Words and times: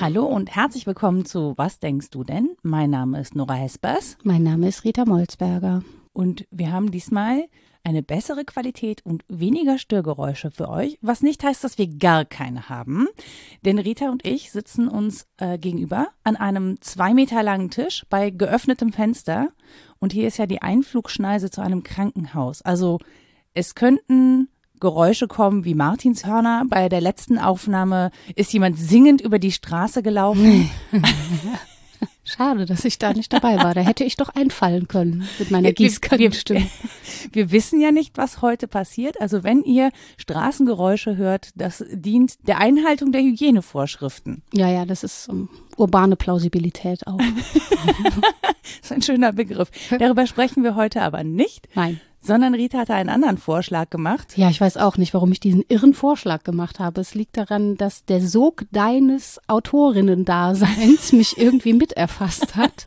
Hallo 0.00 0.24
und 0.24 0.54
herzlich 0.54 0.86
willkommen 0.86 1.24
zu 1.24 1.54
Was 1.56 1.78
denkst 1.78 2.10
du 2.10 2.24
denn? 2.24 2.56
Mein 2.62 2.90
Name 2.90 3.20
ist 3.20 3.34
Nora 3.34 3.54
Hespers 3.54 4.16
Mein 4.22 4.42
Name 4.42 4.68
ist 4.68 4.84
Rita 4.84 5.04
Molzberger. 5.04 5.82
und 6.12 6.46
wir 6.50 6.72
haben 6.72 6.90
diesmal 6.90 7.44
eine 7.86 8.02
bessere 8.02 8.44
Qualität 8.44 9.06
und 9.06 9.24
weniger 9.28 9.78
Störgeräusche 9.78 10.50
für 10.50 10.68
euch, 10.68 10.98
was 11.02 11.22
nicht 11.22 11.44
heißt, 11.44 11.62
dass 11.62 11.78
wir 11.78 11.86
gar 11.86 12.24
keine 12.24 12.68
haben. 12.68 13.06
Denn 13.64 13.78
Rita 13.78 14.10
und 14.10 14.26
ich 14.26 14.50
sitzen 14.50 14.88
uns 14.88 15.28
äh, 15.36 15.56
gegenüber 15.56 16.08
an 16.24 16.34
einem 16.34 16.80
zwei 16.80 17.14
Meter 17.14 17.44
langen 17.44 17.70
Tisch 17.70 18.04
bei 18.10 18.30
geöffnetem 18.30 18.92
Fenster 18.92 19.50
und 20.00 20.12
hier 20.12 20.26
ist 20.26 20.36
ja 20.36 20.46
die 20.46 20.62
Einflugschneise 20.62 21.48
zu 21.48 21.60
einem 21.60 21.84
Krankenhaus. 21.84 22.60
Also 22.60 22.98
es 23.54 23.76
könnten 23.76 24.48
Geräusche 24.80 25.28
kommen 25.28 25.64
wie 25.64 25.74
Martinshörner. 25.74 26.64
Bei 26.68 26.88
der 26.88 27.00
letzten 27.00 27.38
Aufnahme 27.38 28.10
ist 28.34 28.52
jemand 28.52 28.78
singend 28.78 29.20
über 29.20 29.38
die 29.38 29.52
Straße 29.52 30.02
gelaufen. 30.02 30.68
Schade, 32.28 32.66
dass 32.66 32.84
ich 32.84 32.98
da 32.98 33.12
nicht 33.12 33.32
dabei 33.32 33.56
war. 33.58 33.72
Da 33.72 33.80
hätte 33.82 34.02
ich 34.04 34.16
doch 34.16 34.30
einfallen 34.30 34.88
können 34.88 35.26
mit 35.38 35.50
meiner 35.52 35.68
Wir- 35.68 35.68
wir- 35.70 35.74
Gießkannenstimme. 35.86 36.66
Wir 37.32 37.50
wissen 37.52 37.80
ja 37.80 37.92
nicht, 37.92 38.18
was 38.18 38.42
heute 38.42 38.66
passiert. 38.68 39.20
Also 39.20 39.42
wenn 39.44 39.62
ihr 39.62 39.90
Straßengeräusche 40.16 41.16
hört, 41.16 41.50
das 41.54 41.84
dient 41.90 42.34
der 42.48 42.58
Einhaltung 42.58 43.12
der 43.12 43.22
Hygienevorschriften. 43.22 44.42
Ja, 44.52 44.68
ja, 44.70 44.84
das 44.84 45.02
ist 45.04 45.28
um, 45.28 45.48
urbane 45.76 46.16
Plausibilität 46.16 47.06
auch. 47.06 47.18
Das 48.80 48.90
ist 48.90 48.92
ein 48.92 49.02
schöner 49.02 49.32
Begriff. 49.32 49.70
Darüber 49.98 50.26
sprechen 50.26 50.62
wir 50.64 50.74
heute 50.74 51.02
aber 51.02 51.22
nicht, 51.24 51.68
Nein. 51.74 52.00
Sondern 52.26 52.54
Rita 52.54 52.78
hatte 52.78 52.94
einen 52.94 53.08
anderen 53.08 53.38
Vorschlag 53.38 53.88
gemacht. 53.90 54.36
Ja, 54.36 54.50
ich 54.50 54.60
weiß 54.60 54.76
auch 54.76 54.96
nicht, 54.98 55.14
warum 55.14 55.32
ich 55.32 55.40
diesen 55.40 55.62
irren 55.68 55.94
Vorschlag 55.94 56.42
gemacht 56.42 56.78
habe. 56.80 57.00
Es 57.00 57.14
liegt 57.14 57.36
daran, 57.36 57.76
dass 57.76 58.04
der 58.04 58.20
Sog 58.20 58.64
deines 58.72 59.40
Autorinnen-Daseins 59.46 61.12
mich 61.12 61.38
irgendwie 61.38 61.72
miterfasst 61.72 62.56
hat. 62.56 62.84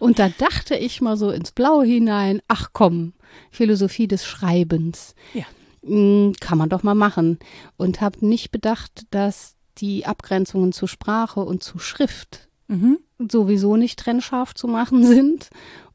Und 0.00 0.18
da 0.18 0.28
dachte 0.28 0.76
ich 0.76 1.00
mal 1.00 1.16
so 1.16 1.30
ins 1.30 1.52
Blaue 1.52 1.84
hinein, 1.84 2.40
ach 2.48 2.70
komm, 2.72 3.12
Philosophie 3.50 4.06
des 4.08 4.24
Schreibens. 4.24 5.14
Ja. 5.32 5.44
Mm, 5.82 6.32
Kann 6.40 6.58
man 6.58 6.68
doch 6.68 6.82
mal 6.82 6.94
machen. 6.94 7.38
Und 7.76 8.00
habe 8.00 8.24
nicht 8.26 8.50
bedacht, 8.50 9.06
dass 9.10 9.54
die 9.78 10.06
Abgrenzungen 10.06 10.72
zu 10.72 10.86
Sprache 10.86 11.40
und 11.40 11.62
zu 11.62 11.78
Schrift 11.78 12.48
Mhm. 12.66 12.98
sowieso 13.30 13.76
nicht 13.76 13.98
trennscharf 13.98 14.54
zu 14.54 14.66
machen 14.68 15.04
sind 15.04 15.50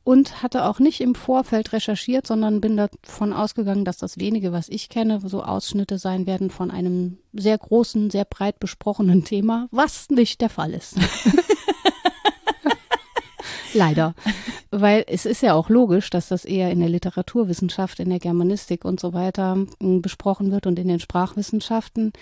und 0.09 0.41
hatte 0.41 0.65
auch 0.65 0.79
nicht 0.79 1.01
im 1.01 1.13
Vorfeld 1.13 1.71
recherchiert, 1.71 2.25
sondern 2.25 2.61
bin 2.61 2.77
davon 2.77 3.31
ausgegangen, 3.31 3.85
dass 3.85 3.97
das 3.97 4.17
wenige, 4.17 4.51
was 4.51 4.67
ich 4.67 4.89
kenne, 4.89 5.21
so 5.23 5.43
Ausschnitte 5.43 5.99
sein 5.99 6.25
werden 6.25 6.49
von 6.49 6.71
einem 6.71 7.19
sehr 7.31 7.55
großen, 7.55 8.09
sehr 8.09 8.25
breit 8.25 8.59
besprochenen 8.59 9.23
Thema, 9.23 9.67
was 9.69 10.09
nicht 10.09 10.41
der 10.41 10.49
Fall 10.49 10.73
ist. 10.73 10.95
Leider. 13.75 14.15
Weil 14.71 15.05
es 15.05 15.27
ist 15.27 15.43
ja 15.43 15.53
auch 15.53 15.69
logisch, 15.69 16.09
dass 16.09 16.29
das 16.29 16.43
eher 16.43 16.71
in 16.71 16.79
der 16.79 16.89
Literaturwissenschaft, 16.89 17.99
in 17.99 18.09
der 18.09 18.17
Germanistik 18.17 18.85
und 18.85 18.99
so 18.99 19.13
weiter 19.13 19.63
m, 19.79 20.01
besprochen 20.01 20.51
wird 20.51 20.65
und 20.65 20.79
in 20.79 20.87
den 20.87 20.99
Sprachwissenschaften. 20.99 22.13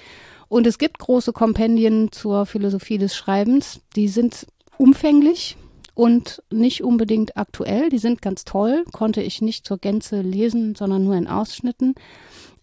Und 0.49 0.67
es 0.67 0.77
gibt 0.77 0.99
große 0.99 1.31
Kompendien 1.31 2.11
zur 2.11 2.47
Philosophie 2.47 2.97
des 2.97 3.15
Schreibens, 3.15 3.79
die 3.95 4.09
sind 4.09 4.45
umfänglich 4.77 5.55
und 5.97 6.43
nicht 6.51 6.83
unbedingt 6.83 7.37
aktuell. 7.37 7.89
Die 7.89 7.97
sind 7.97 8.21
ganz 8.21 8.45
toll, 8.45 8.85
konnte 8.91 9.23
ich 9.23 9.41
nicht 9.41 9.65
zur 9.65 9.79
Gänze 9.79 10.21
lesen, 10.21 10.75
sondern 10.75 11.03
nur 11.03 11.15
in 11.15 11.27
Ausschnitten. 11.27 11.95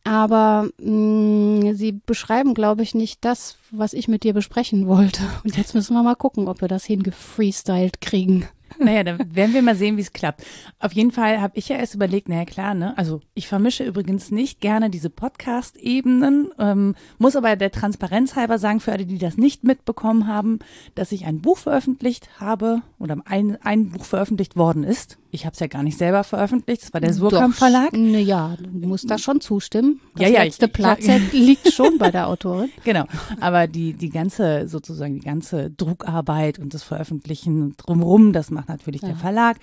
Aber 0.05 0.69
mh, 0.79 1.75
sie 1.75 1.93
beschreiben, 2.07 2.55
glaube 2.55 2.85
ich, 2.85 2.95
nicht 2.95 3.25
das, 3.25 3.57
was 3.73 3.93
ich 3.93 4.07
mit 4.07 4.23
dir 4.23 4.35
besprechen 4.35 4.87
wollte. 4.87 5.23
Und 5.43 5.57
jetzt 5.57 5.75
müssen 5.75 5.95
wir 5.95 6.05
mal 6.05 6.15
gucken, 6.15 6.47
ob 6.47 6.61
wir 6.61 6.69
das 6.69 6.85
hingefreestylt 6.85 8.01
kriegen. 8.01 8.47
Naja, 8.79 9.05
dann 9.05 9.35
werden 9.37 9.55
wir 9.55 9.63
mal 9.63 9.77
sehen, 9.77 9.97
wie 9.97 10.01
es 10.01 10.13
klappt. 10.13 10.43
Auf 10.81 10.93
jeden 10.93 11.13
Fall 11.13 11.41
habe 11.41 11.57
ich 11.57 11.69
ja 11.69 11.77
erst 11.77 11.95
überlegt, 11.95 12.29
naja 12.29 12.45
klar, 12.45 12.75
ne? 12.75 12.97
Also 12.99 13.21
ich 13.35 13.47
vermische 13.47 13.85
übrigens 13.85 14.33
nicht 14.33 14.61
gerne 14.61 14.91
diese 14.91 15.11
Podcast-Ebenen, 15.11 16.51
ähm, 16.59 16.95
muss 17.19 17.37
aber 17.37 17.57
der 17.57 17.71
Transparenz 17.71 18.37
halber 18.37 18.59
sagen, 18.59 18.81
für 18.81 18.93
alle, 18.93 19.07
die 19.07 19.19
das 19.19 19.37
nicht 19.37 19.65
mitbekommen 19.65 20.27
haben, 20.27 20.59
dass 20.95 21.13
ich 21.13 21.25
ein 21.27 21.41
Buch 21.41 21.59
veröffentlicht 21.59 22.29
habe 22.41 22.83
oder 22.99 23.17
ein, 23.27 23.59
ein 23.63 23.91
Buch 23.91 24.05
veröffentlicht 24.05 24.57
worden 24.57 24.85
ist. 24.85 25.19
Ich 25.31 25.45
habe 25.47 25.55
es 25.55 25.61
ja 25.61 25.67
gar 25.67 25.83
nicht 25.83 25.99
selber 25.99 26.23
veröffentlicht, 26.23 26.83
das 26.83 26.93
war 26.93 27.01
der 27.01 27.13
Surkamp 27.13 27.55
Verlag. 27.57 27.93
Ne, 27.93 28.21
ja, 28.21 28.57
du 28.61 28.87
musst 28.89 29.11
da 29.11 29.19
schon 29.19 29.41
zustimmen. 29.41 30.01
Das 30.15 30.23
Ja, 30.23 30.29
ja, 30.29 30.43
letzte 30.45 30.67
ich- 30.67 30.73
Platz 30.73 31.07
liegt 31.33 31.73
schon 31.73 31.99
bei 31.99 32.11
der 32.11 32.29
Autorin. 32.29 32.71
Genau, 32.85 33.05
aber 33.41 33.67
die, 33.67 33.95
die 33.95 34.11
ganze, 34.11 34.69
sozusagen 34.69 35.15
die 35.15 35.21
ganze 35.25 35.71
Druckarbeit 35.71 36.59
und 36.59 36.75
das 36.75 36.83
Veröffentlichen 36.83 37.75
drumherum, 37.77 38.33
das 38.33 38.51
macht 38.51 38.64
natürlich 38.69 39.01
der 39.01 39.17
Verlag. 39.17 39.59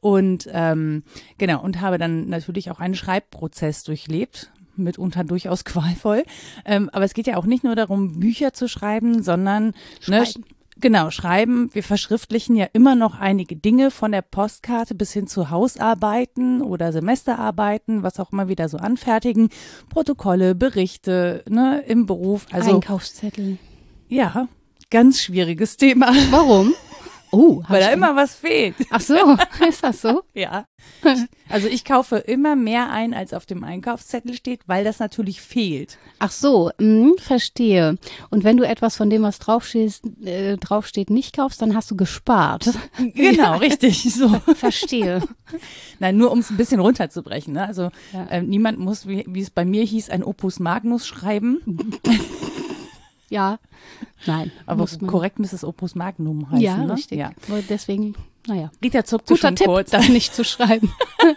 Und 0.00 0.48
ähm, 0.52 1.02
genau, 1.38 1.62
und 1.62 1.80
habe 1.80 1.98
dann 1.98 2.28
natürlich 2.28 2.70
auch 2.70 2.80
einen 2.80 2.94
Schreibprozess 2.94 3.84
durchlebt, 3.84 4.50
mitunter 4.76 5.24
durchaus 5.24 5.64
qualvoll. 5.66 6.24
Ähm, 6.64 6.90
aber 6.92 7.04
es 7.04 7.14
geht 7.14 7.26
ja 7.26 7.36
auch 7.36 7.46
nicht 7.46 7.64
nur 7.64 7.74
darum, 7.74 8.20
Bücher 8.20 8.52
zu 8.52 8.68
schreiben, 8.68 9.22
sondern 9.22 9.74
ne, 10.06 10.26
Schreiben. 10.26 10.44
Genau, 10.78 11.10
schreiben. 11.10 11.70
Wir 11.72 11.82
verschriftlichen 11.82 12.54
ja 12.54 12.66
immer 12.74 12.94
noch 12.94 13.18
einige 13.18 13.56
Dinge 13.56 13.90
von 13.90 14.12
der 14.12 14.20
Postkarte 14.20 14.94
bis 14.94 15.10
hin 15.10 15.26
zu 15.26 15.48
Hausarbeiten 15.48 16.60
oder 16.60 16.92
Semesterarbeiten, 16.92 18.02
was 18.02 18.20
auch 18.20 18.30
immer 18.30 18.48
wieder 18.48 18.68
so 18.68 18.76
anfertigen. 18.76 19.48
Protokolle, 19.88 20.54
Berichte, 20.54 21.44
ne, 21.48 21.82
im 21.86 22.04
Beruf. 22.04 22.46
Also, 22.52 22.74
Einkaufszettel. 22.74 23.56
ja, 24.08 24.48
ganz 24.90 25.22
schwieriges 25.22 25.78
Thema, 25.78 26.12
Warum? 26.30 26.74
Oh, 27.32 27.62
weil 27.68 27.80
da 27.82 27.88
immer 27.90 28.14
was 28.16 28.34
fehlt. 28.34 28.74
Ach 28.90 29.00
so, 29.00 29.14
ist 29.68 29.82
das 29.82 30.00
so? 30.00 30.22
Ja. 30.34 30.66
Also 31.48 31.66
ich 31.68 31.84
kaufe 31.84 32.16
immer 32.16 32.54
mehr 32.56 32.90
ein, 32.90 33.12
als 33.14 33.32
auf 33.34 33.46
dem 33.46 33.64
Einkaufszettel 33.64 34.34
steht, 34.34 34.60
weil 34.66 34.84
das 34.84 34.98
natürlich 35.00 35.40
fehlt. 35.40 35.98
Ach 36.18 36.30
so, 36.30 36.70
mh, 36.78 37.14
verstehe. 37.18 37.98
Und 38.30 38.44
wenn 38.44 38.56
du 38.56 38.62
etwas 38.64 38.96
von 38.96 39.10
dem, 39.10 39.22
was 39.22 39.38
draufsteht, 39.38 40.00
äh, 40.24 40.56
draufsteht, 40.56 41.10
nicht 41.10 41.34
kaufst, 41.36 41.60
dann 41.60 41.74
hast 41.74 41.90
du 41.90 41.96
gespart. 41.96 42.70
Genau, 43.14 43.56
richtig. 43.58 44.02
So. 44.14 44.28
Verstehe. 44.54 45.22
Nein, 45.98 46.16
nur 46.16 46.30
um 46.30 46.38
es 46.38 46.50
ein 46.50 46.56
bisschen 46.56 46.80
runterzubrechen. 46.80 47.54
Ne? 47.54 47.66
Also 47.66 47.90
Ja. 48.12 48.26
ähm, 48.30 48.48
niemand 48.48 48.78
muss, 48.78 49.06
wie, 49.08 49.24
wie 49.28 49.40
es 49.42 49.50
bei 49.50 49.64
mir 49.64 49.82
hieß, 49.84 50.10
ein 50.10 50.22
Opus 50.22 50.60
Magnus 50.60 51.06
schreiben. 51.06 51.60
Ja. 53.28 53.58
Nein, 54.26 54.52
Aber 54.66 54.86
korrekt 55.06 55.38
müsste 55.38 55.56
es 55.56 55.64
Opus 55.64 55.94
Magnum 55.94 56.50
heißen. 56.50 56.60
Ja, 56.60 56.76
ne? 56.76 56.92
richtig. 56.92 57.18
Ja. 57.18 57.32
Aber 57.48 57.62
Deswegen, 57.62 58.14
naja. 58.46 58.70
Rita 58.82 59.04
zuckte 59.04 59.34
Guter 59.34 59.48
schon 59.48 59.56
Tipp, 59.56 59.66
kurz, 59.66 59.90
das 59.90 60.08
nicht 60.08 60.34
zu 60.34 60.44
schreiben. 60.44 60.92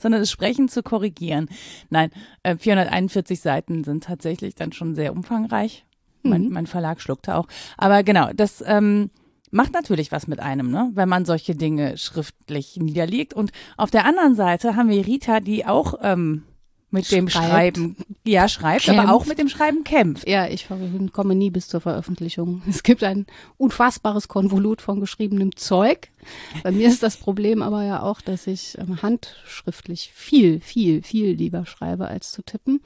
sondern 0.00 0.20
das 0.20 0.30
Sprechen 0.30 0.68
zu 0.68 0.82
korrigieren. 0.82 1.48
Nein, 1.88 2.10
äh, 2.42 2.56
441 2.56 3.40
Seiten 3.40 3.84
sind 3.84 4.04
tatsächlich 4.04 4.54
dann 4.54 4.72
schon 4.72 4.94
sehr 4.94 5.12
umfangreich. 5.12 5.86
Mein, 6.22 6.48
mein 6.50 6.66
Verlag 6.66 7.00
schluckte 7.00 7.36
auch. 7.36 7.46
Aber 7.76 8.02
genau, 8.02 8.30
das 8.34 8.62
ähm, 8.66 9.10
macht 9.50 9.72
natürlich 9.72 10.10
was 10.10 10.26
mit 10.26 10.40
einem, 10.40 10.70
ne? 10.70 10.90
wenn 10.94 11.08
man 11.08 11.24
solche 11.24 11.54
Dinge 11.54 11.96
schriftlich 11.98 12.76
niederlegt. 12.76 13.34
Und 13.34 13.52
auf 13.76 13.90
der 13.90 14.04
anderen 14.04 14.34
Seite 14.34 14.74
haben 14.74 14.88
wir 14.88 15.06
Rita, 15.06 15.40
die 15.40 15.66
auch 15.66 15.94
ähm, 16.02 16.44
mit 16.94 17.12
dem 17.12 17.28
Schreibt. 17.28 17.48
Schreiben, 17.48 17.96
ja, 18.24 18.48
schreibt, 18.48 18.88
aber 18.88 18.98
Kämpft. 18.98 19.12
auch 19.12 19.26
mit 19.26 19.38
dem 19.38 19.48
Schreiben 19.48 19.84
kämpft. 19.84 20.26
Ja, 20.26 20.46
ich 20.46 20.66
komme 21.12 21.34
nie 21.34 21.50
bis 21.50 21.68
zur 21.68 21.80
Veröffentlichung. 21.80 22.62
Es 22.68 22.82
gibt 22.82 23.04
ein 23.04 23.26
unfassbares 23.58 24.28
Konvolut 24.28 24.80
von 24.80 25.00
geschriebenem 25.00 25.54
Zeug. 25.56 26.08
Bei 26.62 26.70
mir 26.70 26.88
ist 26.88 27.02
das 27.02 27.16
Problem 27.16 27.62
aber 27.62 27.84
ja 27.84 28.02
auch, 28.02 28.20
dass 28.20 28.46
ich 28.46 28.76
ähm, 28.78 29.02
handschriftlich 29.02 30.10
viel, 30.14 30.60
viel, 30.60 31.02
viel 31.02 31.34
lieber 31.34 31.66
schreibe 31.66 32.08
als 32.08 32.32
zu 32.32 32.42
tippen. 32.42 32.80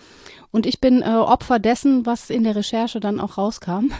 Und 0.51 0.67
ich 0.67 0.81
bin 0.81 1.03
äh, 1.03 1.07
Opfer 1.07 1.59
dessen, 1.59 2.07
was 2.07 2.31
in 2.31 2.45
der 2.45 2.57
Recherche 2.57 3.01
dann 3.01 3.21
auch 3.21 3.39
rauskam. 3.39 3.91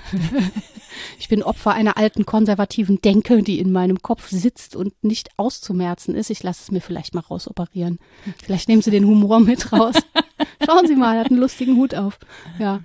ich 1.19 1.29
bin 1.29 1.43
Opfer 1.43 1.73
einer 1.73 1.97
alten 1.97 2.27
konservativen 2.27 3.01
Denke, 3.01 3.43
die 3.43 3.59
in 3.59 3.73
meinem 3.73 4.01
Kopf 4.01 4.29
sitzt 4.29 4.77
und 4.77 4.93
nicht 5.03 5.31
auszumerzen 5.37 6.15
ist. 6.15 6.31
Ich 6.31 6.43
lasse 6.43 6.63
es 6.63 6.71
mir 6.71 6.81
vielleicht 6.81 7.15
mal 7.15 7.21
rausoperieren. 7.21 7.99
Vielleicht 8.45 8.69
nehmen 8.69 8.83
Sie 8.83 8.91
den 8.91 9.07
Humor 9.07 9.41
mit 9.41 9.73
raus. 9.73 9.95
Schauen 10.65 10.87
Sie 10.87 10.97
mal, 10.97 11.15
er 11.15 11.21
hat 11.21 11.31
einen 11.31 11.41
lustigen 11.41 11.77
Hut 11.77 11.95
auf. 11.95 12.19
Ja. 12.59 12.81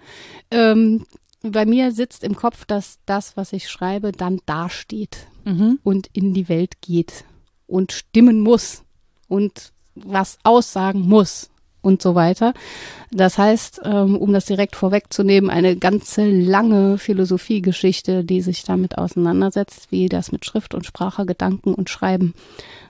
Ähm, 0.51 1.05
bei 1.43 1.65
mir 1.65 1.91
sitzt 1.91 2.23
im 2.23 2.35
Kopf, 2.35 2.65
dass 2.65 2.99
das, 3.05 3.35
was 3.35 3.53
ich 3.53 3.69
schreibe, 3.69 4.11
dann 4.13 4.39
dasteht 4.45 5.27
Mhm. 5.45 5.79
und 5.83 6.07
in 6.13 6.33
die 6.33 6.49
Welt 6.49 6.81
geht 6.81 7.25
und 7.67 7.91
stimmen 7.91 8.41
muss 8.41 8.83
und 9.27 9.71
was 9.95 10.37
aussagen 10.43 11.01
muss. 11.01 11.49
und 11.83 12.01
so 12.01 12.15
weiter. 12.15 12.53
Das 13.11 13.37
heißt, 13.37 13.81
ähm, 13.83 14.15
um 14.15 14.31
das 14.31 14.45
direkt 14.45 14.75
vorwegzunehmen, 14.75 15.49
eine 15.49 15.75
ganze 15.75 16.25
lange 16.25 16.97
Philosophiegeschichte, 16.97 18.23
die 18.23 18.41
sich 18.41 18.63
damit 18.63 18.97
auseinandersetzt, 18.97 19.91
wie 19.91 20.07
das 20.07 20.31
mit 20.31 20.45
Schrift 20.45 20.73
und 20.73 20.85
Sprache, 20.85 21.25
Gedanken 21.25 21.73
und 21.73 21.89
Schreiben 21.89 22.33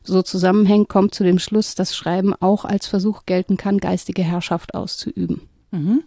so 0.03 0.21
zusammenhängt, 0.21 0.89
kommt 0.89 1.15
zu 1.15 1.23
dem 1.23 1.39
Schluss, 1.39 1.73
dass 1.73 1.95
Schreiben 1.95 2.33
auch 2.39 2.65
als 2.65 2.85
Versuch 2.85 3.25
gelten 3.25 3.57
kann, 3.57 3.79
geistige 3.79 4.21
Herrschaft 4.21 4.75
auszuüben. 4.75 5.41
Mhm. 5.71 6.03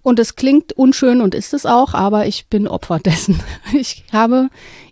Und 0.00 0.18
es 0.18 0.34
klingt 0.34 0.72
unschön 0.72 1.20
und 1.20 1.34
ist 1.34 1.52
es 1.52 1.66
auch, 1.66 1.92
aber 1.92 2.26
ich 2.26 2.46
bin 2.46 2.66
Opfer 2.66 2.98
dessen. 3.04 3.38
Ich 3.74 4.04
habe 4.12 4.48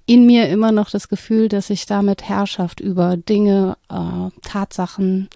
in 0.06 0.26
mir 0.26 0.48
immer 0.48 0.72
noch 0.72 0.90
das 0.90 1.08
Gefühl, 1.08 1.48
dass 1.48 1.70
ich 1.70 1.86
damit 1.86 2.28
Herrschaft 2.28 2.80
über 2.80 3.16
Dinge, 3.16 3.76
äh, 3.88 4.30
Tatsachen, 4.42 5.28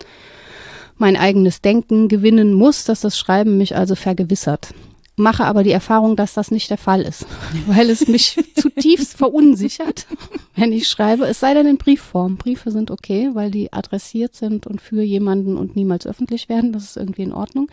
mein 0.98 1.16
eigenes 1.16 1.60
Denken 1.60 2.08
gewinnen 2.08 2.54
muss, 2.54 2.84
dass 2.84 3.02
das 3.02 3.18
Schreiben 3.18 3.58
mich 3.58 3.76
also 3.76 3.94
vergewissert 3.94 4.72
mache 5.16 5.44
aber 5.44 5.64
die 5.64 5.72
Erfahrung, 5.72 6.14
dass 6.14 6.34
das 6.34 6.50
nicht 6.50 6.70
der 6.70 6.78
Fall 6.78 7.02
ist, 7.02 7.26
weil 7.66 7.90
es 7.90 8.06
mich 8.06 8.38
zutiefst 8.54 9.16
verunsichert, 9.16 10.06
wenn 10.54 10.72
ich 10.72 10.88
schreibe, 10.88 11.26
es 11.26 11.40
sei 11.40 11.54
denn 11.54 11.66
in 11.66 11.78
Briefform. 11.78 12.36
Briefe 12.36 12.70
sind 12.70 12.90
okay, 12.90 13.30
weil 13.32 13.50
die 13.50 13.72
adressiert 13.72 14.34
sind 14.34 14.66
und 14.66 14.80
für 14.80 15.02
jemanden 15.02 15.56
und 15.56 15.74
niemals 15.74 16.06
öffentlich 16.06 16.48
werden. 16.48 16.72
Das 16.72 16.84
ist 16.84 16.96
irgendwie 16.96 17.22
in 17.22 17.32
Ordnung. 17.32 17.68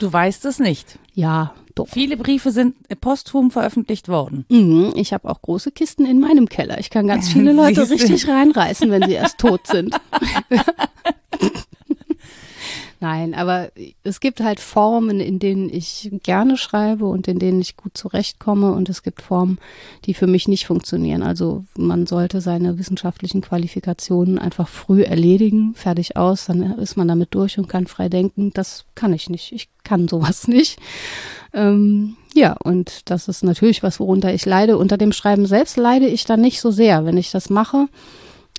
Du 0.00 0.12
weißt 0.12 0.44
es 0.44 0.58
nicht. 0.58 0.98
Ja, 1.14 1.54
doch. 1.80 1.88
Viele 1.88 2.16
Briefe 2.16 2.50
sind 2.50 2.76
posthum 3.00 3.50
veröffentlicht 3.50 4.08
worden. 4.08 4.44
Mhm, 4.48 4.92
ich 4.96 5.12
habe 5.12 5.28
auch 5.28 5.42
große 5.42 5.72
Kisten 5.72 6.06
in 6.06 6.20
meinem 6.20 6.48
Keller. 6.48 6.78
Ich 6.78 6.90
kann 6.90 7.06
ganz 7.06 7.28
viele 7.32 7.52
Leute 7.52 7.88
richtig 7.88 8.28
reinreißen, 8.28 8.90
wenn 8.90 9.02
sie 9.04 9.14
erst 9.14 9.38
tot 9.38 9.66
sind. 9.66 9.98
Nein, 13.02 13.34
aber 13.34 13.70
es 14.02 14.20
gibt 14.20 14.40
halt 14.40 14.60
Formen, 14.60 15.20
in 15.20 15.38
denen 15.38 15.70
ich 15.70 16.10
gerne 16.22 16.58
schreibe 16.58 17.06
und 17.06 17.28
in 17.28 17.38
denen 17.38 17.58
ich 17.58 17.78
gut 17.78 17.96
zurechtkomme 17.96 18.72
und 18.72 18.90
es 18.90 19.02
gibt 19.02 19.22
Formen, 19.22 19.58
die 20.04 20.12
für 20.12 20.26
mich 20.26 20.48
nicht 20.48 20.66
funktionieren. 20.66 21.22
Also 21.22 21.64
man 21.78 22.06
sollte 22.06 22.42
seine 22.42 22.78
wissenschaftlichen 22.78 23.40
Qualifikationen 23.40 24.38
einfach 24.38 24.68
früh 24.68 25.02
erledigen, 25.02 25.74
fertig 25.74 26.18
aus, 26.18 26.44
dann 26.44 26.78
ist 26.78 26.98
man 26.98 27.08
damit 27.08 27.34
durch 27.34 27.56
und 27.56 27.70
kann 27.70 27.86
frei 27.86 28.10
denken. 28.10 28.50
Das 28.52 28.84
kann 28.94 29.14
ich 29.14 29.30
nicht. 29.30 29.52
Ich 29.52 29.70
kann 29.82 30.06
sowas 30.06 30.46
nicht. 30.48 30.78
Ähm, 31.54 32.16
ja, 32.34 32.52
und 32.62 33.10
das 33.10 33.28
ist 33.28 33.42
natürlich 33.42 33.82
was, 33.82 33.98
worunter 33.98 34.34
ich 34.34 34.44
leide. 34.44 34.76
Unter 34.76 34.98
dem 34.98 35.12
Schreiben 35.12 35.46
selbst 35.46 35.78
leide 35.78 36.06
ich 36.06 36.26
dann 36.26 36.42
nicht 36.42 36.60
so 36.60 36.70
sehr, 36.70 37.06
wenn 37.06 37.16
ich 37.16 37.30
das 37.30 37.48
mache 37.48 37.88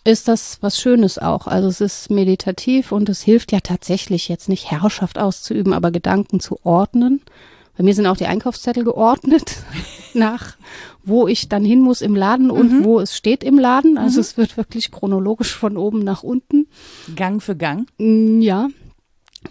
ist 0.03 0.27
das 0.27 0.57
was 0.61 0.79
Schönes 0.79 1.19
auch. 1.19 1.47
Also 1.47 1.67
es 1.67 1.81
ist 1.81 2.09
meditativ 2.09 2.91
und 2.91 3.09
es 3.09 3.21
hilft 3.21 3.51
ja 3.51 3.59
tatsächlich 3.59 4.27
jetzt 4.27 4.49
nicht 4.49 4.71
Herrschaft 4.71 5.19
auszuüben, 5.19 5.73
aber 5.73 5.91
Gedanken 5.91 6.39
zu 6.39 6.59
ordnen. 6.63 7.21
Bei 7.77 7.83
mir 7.83 7.93
sind 7.93 8.07
auch 8.07 8.17
die 8.17 8.25
Einkaufszettel 8.25 8.83
geordnet 8.83 9.57
nach, 10.13 10.57
wo 11.03 11.27
ich 11.27 11.49
dann 11.49 11.63
hin 11.63 11.81
muss 11.81 12.01
im 12.01 12.15
Laden 12.15 12.51
und 12.51 12.71
mhm. 12.71 12.83
wo 12.83 12.99
es 12.99 13.15
steht 13.15 13.43
im 13.43 13.57
Laden. 13.57 13.97
Also 13.97 14.17
mhm. 14.17 14.21
es 14.21 14.37
wird 14.37 14.57
wirklich 14.57 14.91
chronologisch 14.91 15.55
von 15.55 15.77
oben 15.77 15.99
nach 15.99 16.23
unten. 16.23 16.67
Gang 17.15 17.41
für 17.41 17.55
Gang? 17.55 17.87
Mm, 17.97 18.41
ja. 18.41 18.67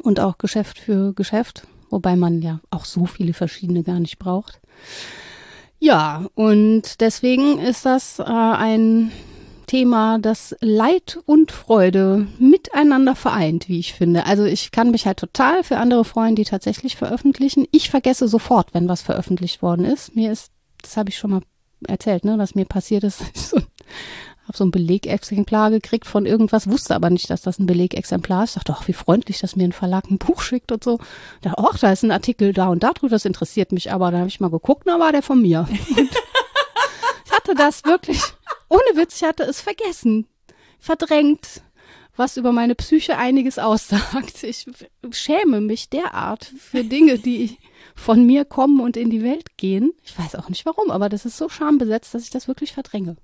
Und 0.03 0.21
auch 0.21 0.39
Geschäft 0.39 0.79
für 0.79 1.13
Geschäft, 1.15 1.67
wobei 1.89 2.15
man 2.15 2.43
ja 2.43 2.61
auch 2.71 2.85
so 2.85 3.07
viele 3.07 3.33
verschiedene 3.33 3.83
gar 3.83 3.99
nicht 3.99 4.19
braucht. 4.19 4.61
Ja, 5.81 6.27
und 6.35 7.01
deswegen 7.01 7.59
ist 7.59 7.87
das 7.87 8.19
äh, 8.19 8.23
ein 8.23 9.11
Thema, 9.71 10.19
das 10.19 10.57
Leid 10.61 11.21
und 11.27 11.53
Freude 11.53 12.27
miteinander 12.41 13.15
vereint, 13.15 13.69
wie 13.69 13.79
ich 13.79 13.95
finde. 13.95 14.27
Also 14.27 14.45
ich 14.45 14.73
kann 14.73 14.91
mich 14.91 15.07
halt 15.07 15.21
total 15.21 15.63
für 15.63 15.77
andere 15.77 16.05
freuen, 16.05 16.35
die 16.35 16.43
tatsächlich 16.43 16.97
veröffentlichen. 16.97 17.69
Ich 17.71 17.89
vergesse 17.89 18.27
sofort, 18.27 18.75
wenn 18.75 18.89
was 18.89 19.01
veröffentlicht 19.01 19.63
worden 19.63 19.85
ist. 19.85 20.17
Mir 20.17 20.33
ist, 20.33 20.51
das 20.83 20.97
habe 20.97 21.11
ich 21.11 21.19
schon 21.19 21.31
mal 21.31 21.43
erzählt, 21.87 22.25
ne, 22.25 22.37
dass 22.37 22.57
mir 22.57 22.65
passiert 22.65 23.05
ist. 23.05 23.23
Ich 23.33 23.43
so, 23.43 23.59
habe 23.59 24.57
so 24.57 24.65
ein 24.65 24.73
Belegexemplar 24.73 25.71
gekriegt 25.71 26.07
von 26.07 26.27
irgendwas, 26.27 26.69
wusste 26.69 26.97
aber 26.97 27.09
nicht, 27.09 27.31
dass 27.31 27.43
das 27.43 27.61
ein 27.61 27.67
Belegexemplar 27.67 28.43
ist. 28.43 28.51
Ich 28.51 28.55
dachte, 28.65 28.75
ach, 28.77 28.89
wie 28.89 28.93
freundlich, 28.93 29.39
dass 29.39 29.55
mir 29.55 29.63
ein 29.63 29.73
Verlag 29.73 30.11
ein 30.11 30.19
Buch 30.19 30.41
schickt 30.41 30.73
und 30.73 30.83
so. 30.83 30.99
Ich 31.37 31.43
dachte, 31.43 31.63
ach, 31.65 31.79
da 31.79 31.93
ist 31.93 32.03
ein 32.03 32.11
Artikel 32.11 32.53
da 32.53 32.67
und 32.67 32.83
da 32.83 32.93
drüber, 32.93 33.11
das 33.11 33.25
interessiert 33.25 33.71
mich 33.71 33.93
aber. 33.93 34.11
Da 34.11 34.19
habe 34.19 34.29
ich 34.29 34.41
mal 34.41 34.51
geguckt, 34.51 34.83
na 34.87 34.99
war 34.99 35.13
der 35.13 35.23
von 35.23 35.41
mir. 35.41 35.69
Und 35.97 36.11
ich 37.25 37.33
hatte 37.33 37.55
das 37.55 37.85
wirklich 37.85 38.21
ohne 38.71 38.97
Witz, 38.97 39.17
ich 39.17 39.29
hatte 39.29 39.43
es 39.43 39.61
vergessen, 39.61 40.27
verdrängt, 40.79 41.61
was 42.17 42.37
über 42.37 42.53
meine 42.53 42.75
Psyche 42.75 43.19
einiges 43.19 43.59
aussagt. 43.59 44.43
Ich 44.43 44.67
schäme 45.11 45.61
mich 45.61 45.91
derart 45.91 46.53
für 46.59 46.85
Dinge, 46.85 47.19
die 47.19 47.59
von 47.95 48.25
mir 48.25 48.45
kommen 48.47 48.81
und 48.81 48.97
in 48.97 49.11
die 49.11 49.23
Welt 49.23 49.57
gehen. 49.59 49.93
Ich 50.03 50.19
weiß 50.19 50.37
auch 50.37 50.49
nicht 50.49 50.65
warum, 50.65 50.91
aber 50.91 51.09
das 51.09 51.27
ist 51.27 51.37
so 51.37 51.49
schambesetzt, 51.49 52.15
dass 52.15 52.23
ich 52.23 52.31
das 52.31 52.49
wirklich 52.49 52.73
verdränge. 52.73 53.17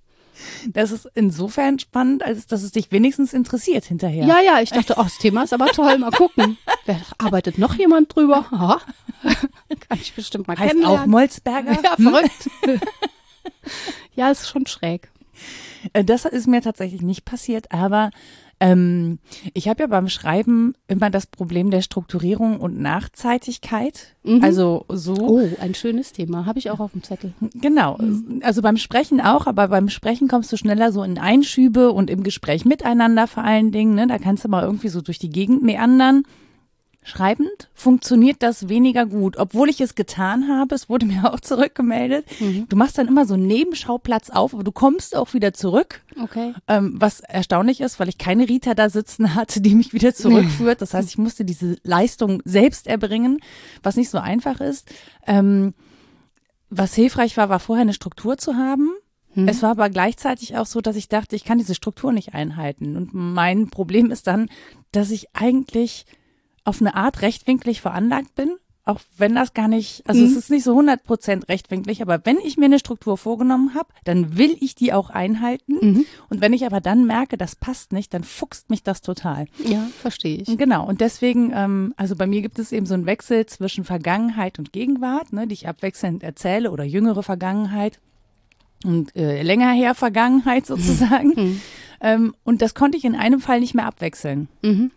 Das 0.68 0.90
ist 0.90 1.08
insofern 1.14 1.78
spannend, 1.78 2.22
als 2.22 2.46
dass 2.46 2.62
es 2.62 2.72
dich 2.72 2.92
wenigstens 2.92 3.32
interessiert 3.32 3.86
hinterher. 3.86 4.26
Ja, 4.26 4.40
ja, 4.40 4.60
ich 4.60 4.68
dachte, 4.70 4.94
oh, 4.98 5.02
das 5.02 5.16
Thema 5.16 5.44
ist 5.44 5.54
aber 5.54 5.68
toll, 5.68 5.96
mal 5.98 6.10
gucken. 6.10 6.58
Wer 6.84 7.00
arbeitet 7.16 7.56
noch 7.56 7.74
jemand 7.74 8.14
drüber? 8.14 8.44
Aha. 8.50 8.80
Kann 9.88 9.98
ich 9.98 10.12
bestimmt 10.14 10.46
mal 10.46 10.58
heißt 10.58 10.72
kennenlernen. 10.72 11.00
auch 11.00 11.06
Molzberger? 11.06 11.78
Ja, 11.82 11.96
verrückt. 11.96 12.50
ja, 14.14 14.30
ist 14.30 14.48
schon 14.48 14.66
schräg. 14.66 15.10
Äh, 15.92 16.04
das 16.04 16.24
ist 16.24 16.46
mir 16.46 16.62
tatsächlich 16.62 17.02
nicht 17.02 17.24
passiert, 17.24 17.72
aber 17.72 18.10
ähm, 18.58 19.18
ich 19.52 19.68
habe 19.68 19.82
ja 19.82 19.86
beim 19.86 20.08
Schreiben 20.08 20.74
immer 20.88 21.10
das 21.10 21.26
Problem 21.26 21.70
der 21.70 21.82
Strukturierung 21.82 22.58
und 22.58 22.80
Nachzeitigkeit. 22.80 24.14
Mhm. 24.24 24.42
Also 24.42 24.86
so. 24.88 25.14
Oh, 25.14 25.48
ein 25.60 25.74
schönes 25.74 26.12
Thema. 26.12 26.46
Habe 26.46 26.58
ich 26.58 26.70
auch 26.70 26.80
auf 26.80 26.92
dem 26.92 27.02
Zettel. 27.02 27.34
Genau. 27.54 27.98
Mhm. 27.98 28.40
Also 28.42 28.62
beim 28.62 28.78
Sprechen 28.78 29.20
auch, 29.20 29.46
aber 29.46 29.68
beim 29.68 29.90
Sprechen 29.90 30.26
kommst 30.28 30.50
du 30.52 30.56
schneller 30.56 30.90
so 30.90 31.02
in 31.02 31.18
Einschübe 31.18 31.92
und 31.92 32.08
im 32.08 32.22
Gespräch 32.22 32.64
miteinander 32.64 33.26
vor 33.26 33.44
allen 33.44 33.72
Dingen. 33.72 33.94
Ne? 33.94 34.06
Da 34.06 34.18
kannst 34.18 34.44
du 34.44 34.48
mal 34.48 34.64
irgendwie 34.64 34.88
so 34.88 35.02
durch 35.02 35.18
die 35.18 35.30
Gegend 35.30 35.62
meandern. 35.62 36.22
Schreibend 37.08 37.70
funktioniert 37.72 38.42
das 38.42 38.68
weniger 38.68 39.06
gut, 39.06 39.36
obwohl 39.36 39.70
ich 39.70 39.80
es 39.80 39.94
getan 39.94 40.48
habe. 40.48 40.74
Es 40.74 40.88
wurde 40.88 41.06
mir 41.06 41.32
auch 41.32 41.38
zurückgemeldet. 41.38 42.26
Mhm. 42.40 42.66
Du 42.68 42.74
machst 42.74 42.98
dann 42.98 43.06
immer 43.06 43.24
so 43.26 43.34
einen 43.34 43.46
Nebenschauplatz 43.46 44.28
auf, 44.30 44.54
aber 44.54 44.64
du 44.64 44.72
kommst 44.72 45.14
auch 45.14 45.32
wieder 45.32 45.52
zurück. 45.52 46.02
Okay. 46.20 46.52
Ähm, 46.66 46.96
was 46.98 47.20
erstaunlich 47.20 47.80
ist, 47.80 48.00
weil 48.00 48.08
ich 48.08 48.18
keine 48.18 48.48
Rita 48.48 48.74
da 48.74 48.90
sitzen 48.90 49.34
hatte, 49.36 49.60
die 49.60 49.76
mich 49.76 49.92
wieder 49.92 50.14
zurückführt. 50.14 50.82
Das 50.82 50.94
heißt, 50.94 51.08
ich 51.08 51.16
musste 51.16 51.44
diese 51.44 51.76
Leistung 51.84 52.42
selbst 52.44 52.88
erbringen, 52.88 53.38
was 53.84 53.94
nicht 53.94 54.10
so 54.10 54.18
einfach 54.18 54.60
ist. 54.60 54.90
Ähm, 55.28 55.74
was 56.70 56.92
hilfreich 56.96 57.36
war, 57.36 57.48
war 57.48 57.60
vorher 57.60 57.82
eine 57.82 57.94
Struktur 57.94 58.36
zu 58.36 58.56
haben. 58.56 58.90
Mhm. 59.34 59.46
Es 59.46 59.62
war 59.62 59.70
aber 59.70 59.90
gleichzeitig 59.90 60.56
auch 60.56 60.66
so, 60.66 60.80
dass 60.80 60.96
ich 60.96 61.08
dachte, 61.08 61.36
ich 61.36 61.44
kann 61.44 61.58
diese 61.58 61.76
Struktur 61.76 62.10
nicht 62.10 62.34
einhalten. 62.34 62.96
Und 62.96 63.14
mein 63.14 63.70
Problem 63.70 64.10
ist 64.10 64.26
dann, 64.26 64.48
dass 64.90 65.12
ich 65.12 65.28
eigentlich 65.34 66.04
auf 66.66 66.80
eine 66.80 66.94
Art 66.94 67.22
rechtwinklig 67.22 67.80
veranlagt 67.80 68.34
bin, 68.34 68.56
auch 68.86 69.00
wenn 69.18 69.34
das 69.34 69.52
gar 69.52 69.66
nicht, 69.66 70.04
also 70.06 70.20
mhm. 70.20 70.28
es 70.28 70.36
ist 70.36 70.50
nicht 70.50 70.62
so 70.62 70.78
100% 70.78 71.48
rechtwinklig, 71.48 72.02
aber 72.02 72.24
wenn 72.24 72.38
ich 72.38 72.56
mir 72.56 72.66
eine 72.66 72.78
Struktur 72.78 73.18
vorgenommen 73.18 73.74
habe, 73.74 73.88
dann 74.04 74.38
will 74.38 74.56
ich 74.60 74.76
die 74.76 74.92
auch 74.92 75.10
einhalten. 75.10 75.78
Mhm. 75.80 76.06
Und 76.28 76.40
wenn 76.40 76.52
ich 76.52 76.64
aber 76.64 76.80
dann 76.80 77.04
merke, 77.04 77.36
das 77.36 77.56
passt 77.56 77.92
nicht, 77.92 78.14
dann 78.14 78.22
fuchst 78.22 78.70
mich 78.70 78.84
das 78.84 79.02
total. 79.02 79.46
Ja, 79.64 79.88
verstehe 80.00 80.36
ich. 80.36 80.56
Genau. 80.56 80.86
Und 80.86 81.00
deswegen, 81.00 81.50
ähm, 81.52 81.94
also 81.96 82.14
bei 82.14 82.28
mir 82.28 82.42
gibt 82.42 82.60
es 82.60 82.70
eben 82.70 82.86
so 82.86 82.94
einen 82.94 83.06
Wechsel 83.06 83.46
zwischen 83.46 83.84
Vergangenheit 83.84 84.60
und 84.60 84.72
Gegenwart, 84.72 85.32
ne, 85.32 85.48
die 85.48 85.54
ich 85.54 85.66
abwechselnd 85.66 86.22
erzähle 86.22 86.70
oder 86.70 86.84
jüngere 86.84 87.24
Vergangenheit 87.24 87.98
und 88.84 89.16
äh, 89.16 89.42
länger 89.42 89.72
her 89.72 89.96
Vergangenheit 89.96 90.64
sozusagen. 90.66 91.32
Mhm. 91.34 91.60
Ähm, 92.00 92.34
und 92.44 92.62
das 92.62 92.74
konnte 92.74 92.96
ich 92.96 93.04
in 93.04 93.16
einem 93.16 93.40
Fall 93.40 93.58
nicht 93.58 93.74
mehr 93.74 93.86
abwechseln. 93.86 94.48
Mhm 94.62 94.92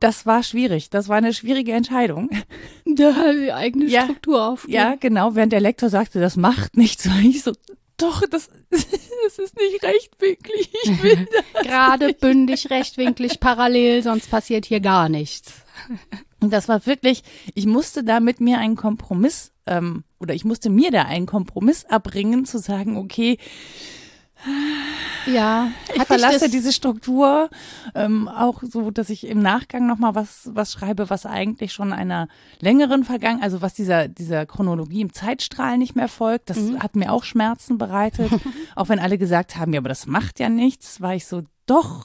das 0.00 0.26
war 0.26 0.42
schwierig. 0.42 0.90
Das 0.90 1.08
war 1.08 1.16
eine 1.16 1.32
schwierige 1.32 1.72
Entscheidung. 1.72 2.30
Da 2.92 3.32
die 3.32 3.52
eigene 3.52 3.84
ja, 3.84 4.02
Struktur 4.02 4.48
auf. 4.48 4.66
Ja, 4.68 4.96
genau. 4.96 5.36
Während 5.36 5.52
der 5.52 5.60
Lektor 5.60 5.90
sagte, 5.90 6.18
das 6.18 6.36
macht 6.36 6.76
nichts, 6.76 7.06
war 7.08 7.20
ich 7.20 7.42
so, 7.42 7.52
doch, 7.96 8.22
das, 8.28 8.50
das 8.70 9.38
ist 9.38 9.56
nicht 9.56 9.82
rechtwinklig. 9.84 10.72
Ich 10.82 11.02
will 11.02 11.28
das 11.54 11.62
Gerade 11.62 12.06
nicht. 12.06 12.20
bündig, 12.20 12.70
rechtwinklig, 12.70 13.38
parallel, 13.38 14.02
sonst 14.02 14.28
passiert 14.28 14.64
hier 14.64 14.80
gar 14.80 15.08
nichts. 15.08 15.52
Und 16.40 16.52
das 16.52 16.68
war 16.68 16.84
wirklich, 16.86 17.22
ich 17.54 17.66
musste 17.66 18.02
da 18.02 18.18
mit 18.18 18.40
mir 18.40 18.58
einen 18.58 18.76
Kompromiss, 18.76 19.52
ähm, 19.66 20.02
oder 20.18 20.34
ich 20.34 20.44
musste 20.44 20.68
mir 20.68 20.90
da 20.90 21.02
einen 21.02 21.26
Kompromiss 21.26 21.84
abbringen, 21.84 22.44
zu 22.44 22.58
sagen, 22.58 22.96
okay, 22.96 23.38
ja, 25.26 25.70
ich 25.94 26.02
verlasse 26.04 26.46
ich 26.46 26.50
diese 26.50 26.72
Struktur 26.72 27.50
ähm, 27.94 28.28
auch 28.28 28.62
so, 28.62 28.90
dass 28.90 29.10
ich 29.10 29.26
im 29.26 29.40
Nachgang 29.42 29.86
noch 29.86 29.98
mal 29.98 30.14
was 30.14 30.50
was 30.52 30.72
schreibe, 30.72 31.10
was 31.10 31.26
eigentlich 31.26 31.72
schon 31.72 31.92
einer 31.92 32.28
längeren 32.60 33.04
Vergangenheit, 33.04 33.44
also 33.44 33.62
was 33.62 33.74
dieser 33.74 34.08
dieser 34.08 34.46
Chronologie 34.46 35.02
im 35.02 35.12
Zeitstrahl 35.12 35.78
nicht 35.78 35.96
mehr 35.96 36.08
folgt. 36.08 36.50
Das 36.50 36.58
mhm. 36.58 36.80
hat 36.80 36.96
mir 36.96 37.12
auch 37.12 37.24
Schmerzen 37.24 37.78
bereitet, 37.78 38.30
auch 38.76 38.88
wenn 38.88 38.98
alle 38.98 39.18
gesagt 39.18 39.56
haben, 39.56 39.72
ja, 39.72 39.80
aber 39.80 39.88
das 39.88 40.06
macht 40.06 40.40
ja 40.40 40.48
nichts, 40.48 41.00
war 41.00 41.14
ich 41.14 41.26
so 41.26 41.42
doch. 41.66 42.04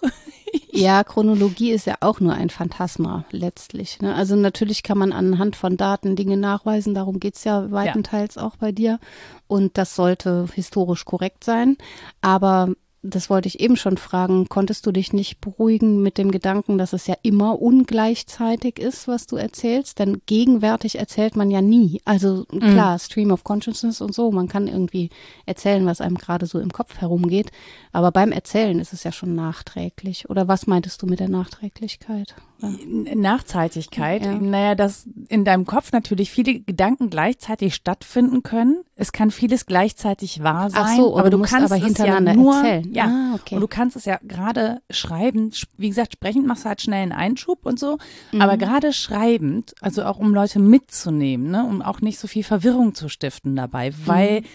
Ja, 0.72 1.06
Chronologie 1.06 1.72
ist 1.72 1.88
ja 1.88 1.96
auch 2.02 2.20
nur 2.20 2.34
ein 2.34 2.50
Phantasma 2.50 3.24
letztlich. 3.32 4.02
Ne? 4.02 4.14
Also 4.14 4.36
natürlich 4.36 4.84
kann 4.84 4.98
man 4.98 5.14
anhand 5.14 5.56
von 5.56 5.78
Daten 5.78 6.18
Dinge 6.18 6.36
nachweisen, 6.36 6.94
darum 6.94 7.22
geht's 7.22 7.46
ja 7.46 7.72
weitenteils 7.72 8.36
ja. 8.36 8.44
auch 8.44 8.58
bei 8.58 8.74
dir. 8.74 9.00
Und 9.48 9.78
das 9.78 9.96
sollte 9.96 10.48
historisch 10.54 11.06
korrekt 11.06 11.46
sein. 11.46 11.78
Aber 12.20 12.74
das 13.10 13.30
wollte 13.30 13.48
ich 13.48 13.60
eben 13.60 13.78
schon 13.78 13.98
fragen, 13.98 14.48
konntest 14.50 14.86
du 14.86 14.92
dich 14.92 15.14
nicht 15.14 15.40
beruhigen 15.42 16.02
mit 16.02 16.18
dem 16.18 16.32
Gedanken, 16.32 16.78
dass 16.78 16.94
es 16.94 17.08
ja 17.08 17.16
immer 17.22 17.62
ungleichzeitig 17.62 18.80
ist, 18.80 19.08
was 19.08 19.28
du 19.28 19.36
erzählst? 19.36 20.00
Denn 20.00 20.22
gegenwärtig 20.26 20.98
erzählt 20.98 21.36
man 21.36 21.52
ja 21.52 21.62
nie. 21.62 22.02
Also 22.06 22.46
mhm. 22.52 22.60
klar, 22.60 22.94
mhm. 22.94 23.00
Stream 23.00 23.32
of 23.32 23.44
Consciousness 23.44 24.02
und 24.02 24.14
so, 24.14 24.32
man 24.32 24.48
kann 24.48 24.68
irgendwie 24.68 25.10
erzählen, 25.46 25.86
was 25.86 26.02
einem 26.02 26.18
gerade 26.18 26.46
so 26.46 26.60
im 26.60 26.72
Kopf 26.72 26.98
herumgeht. 26.98 27.52
Aber 27.92 28.12
beim 28.12 28.32
Erzählen 28.32 28.80
ist 28.80 28.94
es 28.94 29.04
ja 29.04 29.12
schon 29.12 29.36
nachträglich. 29.36 30.30
Oder 30.30 30.48
was 30.48 30.68
meintest 30.68 31.02
du 31.02 31.06
mit 31.06 31.20
der 31.20 31.30
Nachträglichkeit? 31.30 32.36
Nachzeitigkeit. 32.62 34.24
Ja. 34.24 34.36
Naja, 34.36 34.76
dass 34.76 35.08
in 35.28 35.46
deinem 35.46 35.66
Kopf 35.66 35.92
natürlich 35.92 36.32
viele 36.32 36.62
Gedanken 36.62 37.10
gleichzeitig 37.10 37.76
stattfinden 37.76 38.44
können. 38.44 38.84
Es 38.96 39.12
kann 39.12 39.32
vieles 39.32 39.66
gleichzeitig 39.66 40.42
wahr 40.42 40.70
sein. 40.70 40.82
Ach 40.84 40.96
so, 40.96 41.20
aber 41.20 41.30
du, 41.30 41.38
du 41.38 41.44
kannst 41.44 41.72
aber 41.72 41.84
hintereinander 41.84 42.32
ja 42.32 42.38
nur, 42.38 42.56
erzählen. 42.56 42.94
Ja, 42.94 43.06
ah, 43.06 43.36
okay. 43.36 43.56
und 43.56 43.62
du 43.62 43.68
kannst 43.68 43.96
es 43.96 44.06
ja 44.06 44.20
gerade 44.24 44.82
schreiben. 44.90 45.52
Wie 45.78 45.90
gesagt, 45.90 46.14
sprechend 46.14 46.48
machst 46.48 46.64
du 46.64 46.70
halt 46.70 46.82
schnell 46.82 47.04
einen 47.04 47.12
Einschub 47.12 47.66
und 47.66 47.80
so. 47.80 47.98
Mhm. 48.32 48.42
Aber 48.42 48.58
gerade 48.58 48.94
schreibend, 48.94 49.74
also 49.82 50.04
auch 50.04 50.18
um 50.18 50.34
Leute 50.34 50.60
mitzunehmen, 50.60 51.52
ne, 51.52 51.66
um 51.66 51.82
auch 51.82 52.02
nicht 52.02 52.20
so 52.20 52.28
viel 52.28 52.44
Verwirrung 52.44 52.96
zu 52.96 53.10
stiften 53.10 53.56
dabei, 53.56 53.92
weil 54.06 54.42
mhm 54.42 54.46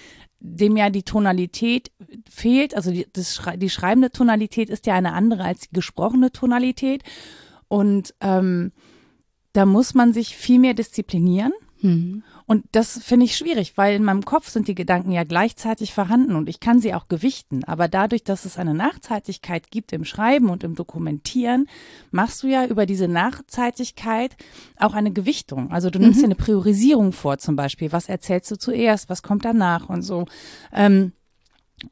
dem 0.41 0.77
ja 0.77 0.89
die 0.89 1.03
Tonalität 1.03 1.93
fehlt, 2.29 2.75
also 2.75 2.91
die, 2.91 3.07
das, 3.13 3.41
die 3.57 3.71
schreibende 3.71 4.11
Tonalität 4.11 4.71
ist 4.71 4.87
ja 4.87 4.95
eine 4.95 5.13
andere 5.13 5.45
als 5.45 5.61
die 5.61 5.75
gesprochene 5.75 6.33
Tonalität. 6.33 7.05
Und 7.71 8.15
ähm, 8.21 8.73
da 9.53 9.65
muss 9.65 9.95
man 9.95 10.13
sich 10.13 10.37
viel 10.37 10.59
mehr 10.59 10.75
disziplinieren. 10.75 11.53
Mhm. 11.83 12.25
Und 12.47 12.65
das 12.73 12.99
finde 12.99 13.27
ich 13.27 13.37
schwierig, 13.37 13.77
weil 13.77 13.95
in 13.95 14.03
meinem 14.03 14.25
Kopf 14.25 14.49
sind 14.49 14.67
die 14.67 14.75
Gedanken 14.75 15.13
ja 15.13 15.23
gleichzeitig 15.23 15.95
vorhanden 15.95 16.35
und 16.35 16.49
ich 16.49 16.59
kann 16.59 16.81
sie 16.81 16.95
auch 16.95 17.07
gewichten. 17.07 17.63
Aber 17.63 17.87
dadurch, 17.87 18.25
dass 18.25 18.45
es 18.45 18.59
eine 18.59 18.75
Nachzeitigkeit 18.75 19.71
gibt 19.71 19.93
im 19.93 20.05
Schreiben 20.05 20.51
und 20.51 20.65
im 20.65 20.75
Dokumentieren, 20.75 21.69
machst 22.11 22.43
du 22.43 22.49
ja 22.49 22.67
über 22.67 22.87
diese 22.87 23.07
Nachzeitigkeit 23.07 24.37
auch 24.77 24.95
eine 24.95 25.13
Gewichtung. 25.13 25.71
Also 25.71 25.91
du 25.91 26.01
nimmst 26.01 26.19
mhm. 26.19 26.23
dir 26.23 26.27
eine 26.27 26.35
Priorisierung 26.35 27.13
vor, 27.13 27.39
zum 27.39 27.55
Beispiel. 27.55 27.93
Was 27.93 28.09
erzählst 28.09 28.51
du 28.51 28.59
zuerst? 28.59 29.09
Was 29.09 29.23
kommt 29.23 29.45
danach 29.45 29.89
und 29.89 30.03
so. 30.03 30.27
Ähm, 30.73 31.13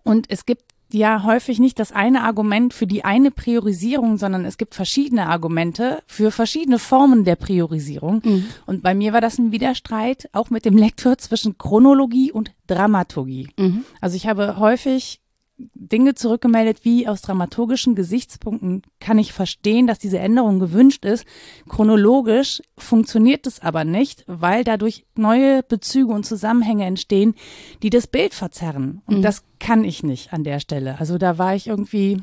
und 0.03 0.27
es 0.29 0.45
gibt 0.45 0.65
ja 0.93 1.23
häufig 1.25 1.59
nicht 1.59 1.79
das 1.79 1.93
eine 1.93 2.23
Argument 2.23 2.73
für 2.73 2.87
die 2.87 3.05
eine 3.05 3.31
Priorisierung, 3.31 4.17
sondern 4.17 4.45
es 4.45 4.59
gibt 4.59 4.75
verschiedene 4.75 5.27
Argumente 5.29 6.03
für 6.07 6.31
verschiedene 6.31 6.79
Formen 6.79 7.25
der 7.25 7.37
Priorisierung. 7.37 8.23
Mhm. 8.25 8.47
Und 8.67 8.83
bei 8.83 8.95
mir 8.95 9.13
war 9.13 9.21
das 9.21 9.39
ein 9.39 9.53
Widerstreit 9.53 10.29
auch 10.33 10.51
mit 10.51 10.65
dem 10.65 10.77
Lektor 10.77 11.19
zwischen 11.19 11.59
Chronologie 11.59 12.33
und 12.33 12.53
Dramaturgie. 12.67 13.51
Mhm. 13.59 13.85
Also 14.01 14.17
ich 14.17 14.27
habe 14.27 14.59
häufig 14.59 15.21
Dinge 15.59 16.15
zurückgemeldet, 16.15 16.85
wie 16.85 17.09
aus 17.09 17.21
dramaturgischen 17.21 17.95
Gesichtspunkten 17.95 18.83
kann 19.01 19.19
ich 19.19 19.33
verstehen, 19.33 19.87
dass 19.87 19.99
diese 19.99 20.19
Änderung 20.19 20.61
gewünscht 20.61 21.05
ist. 21.05 21.25
Chronologisch 21.69 22.63
funktioniert 22.77 23.47
es 23.47 23.61
aber 23.61 23.85
nicht, 23.85 24.25
weil 24.27 24.63
dadurch 24.63 25.05
neue 25.17 25.63
Bezüge 25.63 26.13
und 26.13 26.25
Zusammenhänge 26.25 26.85
entstehen, 26.85 27.35
die 27.83 27.91
das 27.91 28.07
Bild 28.07 28.35
verzerren. 28.35 29.03
Und 29.07 29.19
mhm. 29.19 29.23
das 29.23 29.45
kann 29.59 29.83
ich 29.85 30.03
nicht 30.03 30.33
an 30.33 30.45
der 30.45 30.61
Stelle. 30.61 30.99
Also 31.01 31.19
da 31.19 31.39
war 31.39 31.55
ich 31.55 31.67
irgendwie, 31.67 32.23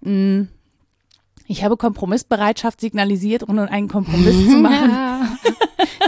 mh, 0.00 0.10
mm, 0.10 0.48
ich 1.48 1.64
habe 1.64 1.76
Kompromissbereitschaft 1.76 2.80
signalisiert, 2.80 3.44
um 3.44 3.58
einen 3.58 3.88
Kompromiss 3.88 4.50
zu 4.50 4.56
machen. 4.58 4.90
Ja. 4.90 5.36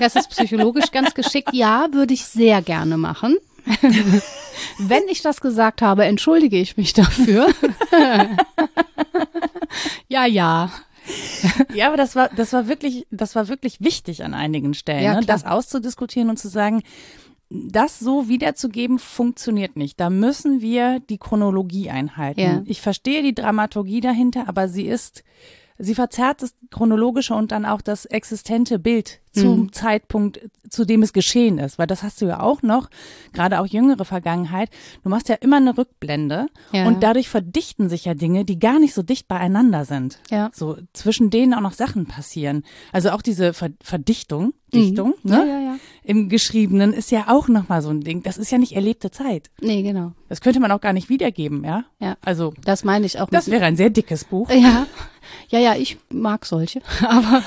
Das 0.00 0.16
ist 0.16 0.30
psychologisch 0.30 0.90
ganz 0.90 1.14
geschickt. 1.14 1.50
Ja, 1.52 1.88
würde 1.92 2.14
ich 2.14 2.24
sehr 2.24 2.60
gerne 2.60 2.96
machen. 2.96 3.36
Wenn 4.78 5.08
ich 5.08 5.22
das 5.22 5.40
gesagt 5.40 5.82
habe, 5.82 6.04
entschuldige 6.04 6.58
ich 6.58 6.76
mich 6.76 6.92
dafür. 6.92 7.48
ja, 10.08 10.26
ja. 10.26 10.70
Ja, 11.74 11.88
aber 11.88 11.96
das 11.96 12.16
war, 12.16 12.28
das 12.28 12.52
war 12.52 12.68
wirklich, 12.68 13.06
das 13.10 13.34
war 13.34 13.48
wirklich 13.48 13.80
wichtig 13.80 14.24
an 14.24 14.34
einigen 14.34 14.74
Stellen, 14.74 15.04
ja, 15.04 15.14
ne? 15.14 15.26
das 15.26 15.46
auszudiskutieren 15.46 16.28
und 16.28 16.38
zu 16.38 16.48
sagen, 16.48 16.82
das 17.50 17.98
so 17.98 18.28
wiederzugeben 18.28 18.98
funktioniert 18.98 19.76
nicht. 19.76 19.98
Da 19.98 20.10
müssen 20.10 20.60
wir 20.60 21.00
die 21.00 21.16
Chronologie 21.16 21.88
einhalten. 21.88 22.40
Ja. 22.40 22.62
Ich 22.66 22.82
verstehe 22.82 23.22
die 23.22 23.34
Dramaturgie 23.34 24.00
dahinter, 24.00 24.48
aber 24.48 24.68
sie 24.68 24.86
ist 24.86 25.24
Sie 25.78 25.94
verzerrt 25.94 26.42
das 26.42 26.54
chronologische 26.70 27.34
und 27.34 27.52
dann 27.52 27.64
auch 27.64 27.80
das 27.80 28.04
existente 28.04 28.78
Bild 28.78 29.20
zum 29.32 29.60
mhm. 29.60 29.72
Zeitpunkt, 29.72 30.40
zu 30.68 30.84
dem 30.84 31.02
es 31.02 31.12
geschehen 31.12 31.58
ist, 31.58 31.78
weil 31.78 31.86
das 31.86 32.02
hast 32.02 32.20
du 32.20 32.26
ja 32.26 32.40
auch 32.40 32.62
noch, 32.62 32.90
gerade 33.32 33.60
auch 33.60 33.66
jüngere 33.66 34.04
Vergangenheit. 34.04 34.70
Du 35.02 35.08
machst 35.08 35.28
ja 35.28 35.36
immer 35.36 35.56
eine 35.56 35.76
Rückblende 35.76 36.46
ja. 36.72 36.86
und 36.86 37.02
dadurch 37.02 37.28
verdichten 37.28 37.88
sich 37.88 38.04
ja 38.04 38.14
Dinge, 38.14 38.44
die 38.44 38.58
gar 38.58 38.78
nicht 38.78 38.94
so 38.94 39.02
dicht 39.02 39.28
beieinander 39.28 39.84
sind. 39.84 40.18
Ja. 40.30 40.50
So 40.52 40.76
zwischen 40.92 41.30
denen 41.30 41.54
auch 41.54 41.60
noch 41.60 41.72
Sachen 41.72 42.06
passieren. 42.06 42.64
Also 42.92 43.10
auch 43.10 43.22
diese 43.22 43.52
Ver 43.54 43.70
Verdichtung, 43.82 44.46
mhm. 44.46 44.52
Dichtung, 44.72 45.14
mhm. 45.22 45.30
ne? 45.30 45.46
Ja, 45.46 45.60
ja, 45.60 45.76
Im 46.02 46.28
Geschriebenen 46.28 46.92
ist 46.92 47.10
ja 47.10 47.26
auch 47.28 47.48
nochmal 47.48 47.82
so 47.82 47.90
ein 47.90 48.00
Ding. 48.00 48.22
Das 48.22 48.36
ist 48.38 48.50
ja 48.50 48.58
nicht 48.58 48.72
erlebte 48.72 49.10
Zeit. 49.10 49.50
Nee, 49.60 49.82
genau. 49.82 50.12
Das 50.28 50.40
könnte 50.40 50.60
man 50.60 50.72
auch 50.72 50.80
gar 50.80 50.92
nicht 50.92 51.08
wiedergeben, 51.08 51.64
ja? 51.64 51.84
Ja. 52.00 52.16
Also. 52.22 52.54
Das 52.64 52.84
meine 52.84 53.06
ich 53.06 53.20
auch. 53.20 53.30
Das 53.30 53.50
wäre 53.50 53.64
ein 53.64 53.76
sehr 53.76 53.90
dickes 53.90 54.24
Buch. 54.24 54.50
Ja. 54.50 54.86
Ja, 55.48 55.58
ja, 55.58 55.74
ich 55.74 55.98
mag 56.10 56.46
solche, 56.46 56.80
aber 57.08 57.42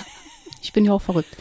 ich 0.62 0.74
bin 0.74 0.86
ja 0.86 0.94
auch 0.94 1.02
verrückt. 1.02 1.36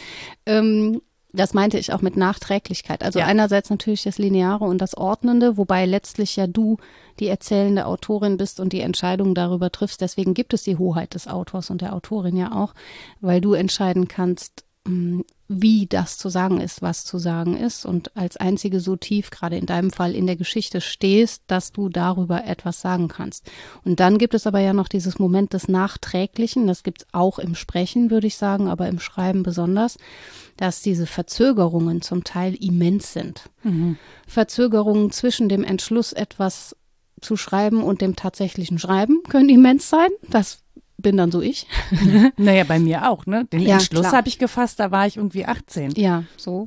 Ähm, 0.47 1.01
das 1.33 1.55
meinte 1.55 1.79
ich 1.79 1.93
auch 1.93 2.03
mit 2.03 2.17
Nachträglichkeit. 2.17 3.03
Also 3.05 3.21
ja. 3.21 3.27
einerseits 3.27 3.71
natürlich 3.71 4.03
das 4.03 4.19
Lineare 4.19 4.65
und 4.65 4.79
das 4.79 4.97
Ordnende, 4.97 5.57
wobei 5.57 5.87
letztlich 5.87 6.37
ja 6.37 6.47
du 6.47 6.79
die 7.21 7.29
erzählende 7.29 7.87
Autorin 7.87 8.37
bist 8.37 8.59
und 8.59 8.73
die 8.73 8.81
Entscheidung 8.81 9.35
darüber 9.35 9.71
triffst. 9.71 10.01
Deswegen 10.01 10.35
gibt 10.35 10.55
es 10.55 10.65
die 10.65 10.77
Hoheit 10.77 11.15
des 11.15 11.29
Autors 11.29 11.71
und 11.71 11.83
der 11.83 11.95
Autorin 11.95 12.37
ja 12.37 12.53
auch, 12.53 12.75
weil 13.21 13.41
du 13.41 13.53
entscheiden 13.53 14.09
kannst, 14.09 14.65
wie 14.85 15.87
das 15.87 16.17
zu 16.17 16.29
sagen 16.31 16.61
ist, 16.61 16.81
was 16.81 17.05
zu 17.05 17.19
sagen 17.19 17.57
ist 17.57 17.85
und 17.85 18.17
als 18.17 18.37
einzige 18.39 18.81
so 18.81 18.97
tief, 18.97 19.31
gerade 19.31 19.57
in 19.57 19.67
deinem 19.67 19.91
Fall, 19.91 20.15
in 20.15 20.27
der 20.27 20.37
Geschichte 20.37 20.81
stehst, 20.81 21.43
dass 21.49 21.73
du 21.73 21.89
darüber 21.89 22.45
etwas 22.45 22.81
sagen 22.81 23.09
kannst. 23.09 23.51
Und 23.85 24.01
dann 24.01 24.17
gibt 24.17 24.35
es 24.35 24.47
aber 24.47 24.61
ja 24.61 24.73
noch 24.73 24.89
dieses 24.89 25.19
Moment 25.19 25.53
des 25.53 25.69
Nachträglichen, 25.69 26.67
das 26.67 26.83
gibt 26.83 27.03
es 27.03 27.09
auch 27.13 27.39
im 27.39 27.55
Sprechen, 27.57 28.11
würde 28.11 28.27
ich 28.27 28.37
sagen, 28.37 28.69
aber 28.69 28.89
im 28.89 29.01
Schreiben 29.01 29.43
besonders, 29.43 29.99
dass 30.57 30.83
diese 30.83 31.07
Verzögerungen 31.07 32.01
zum 32.01 32.25
Teil 32.25 32.55
immens 32.55 33.13
sind. 33.13 33.51
Mhm. 33.63 33.99
Verzögerungen 34.27 35.11
zwischen 35.11 35.49
dem 35.49 35.65
Entschluss, 35.65 36.13
etwas 36.13 36.75
zu 37.21 37.37
schreiben 37.37 37.83
und 37.83 38.01
dem 38.01 38.17
tatsächlichen 38.17 38.79
Schreiben 38.79 39.23
können 39.29 39.51
immens 39.51 39.91
sein. 39.91 40.09
Das 40.29 40.63
bin 41.01 41.17
dann 41.17 41.31
so 41.31 41.41
ich. 41.41 41.67
naja, 42.37 42.65
bei 42.65 42.79
mir 42.79 43.11
auch, 43.11 43.27
ne? 43.27 43.47
Den 43.47 43.61
ja, 43.61 43.75
Entschluss 43.75 44.13
habe 44.13 44.29
ich 44.29 44.39
gefasst, 44.39 44.81
da 44.81 44.91
war 44.91 45.07
ich 45.07 45.17
irgendwie 45.17 45.47
18. 45.47 45.93
Ja, 45.97 46.25
so. 46.37 46.67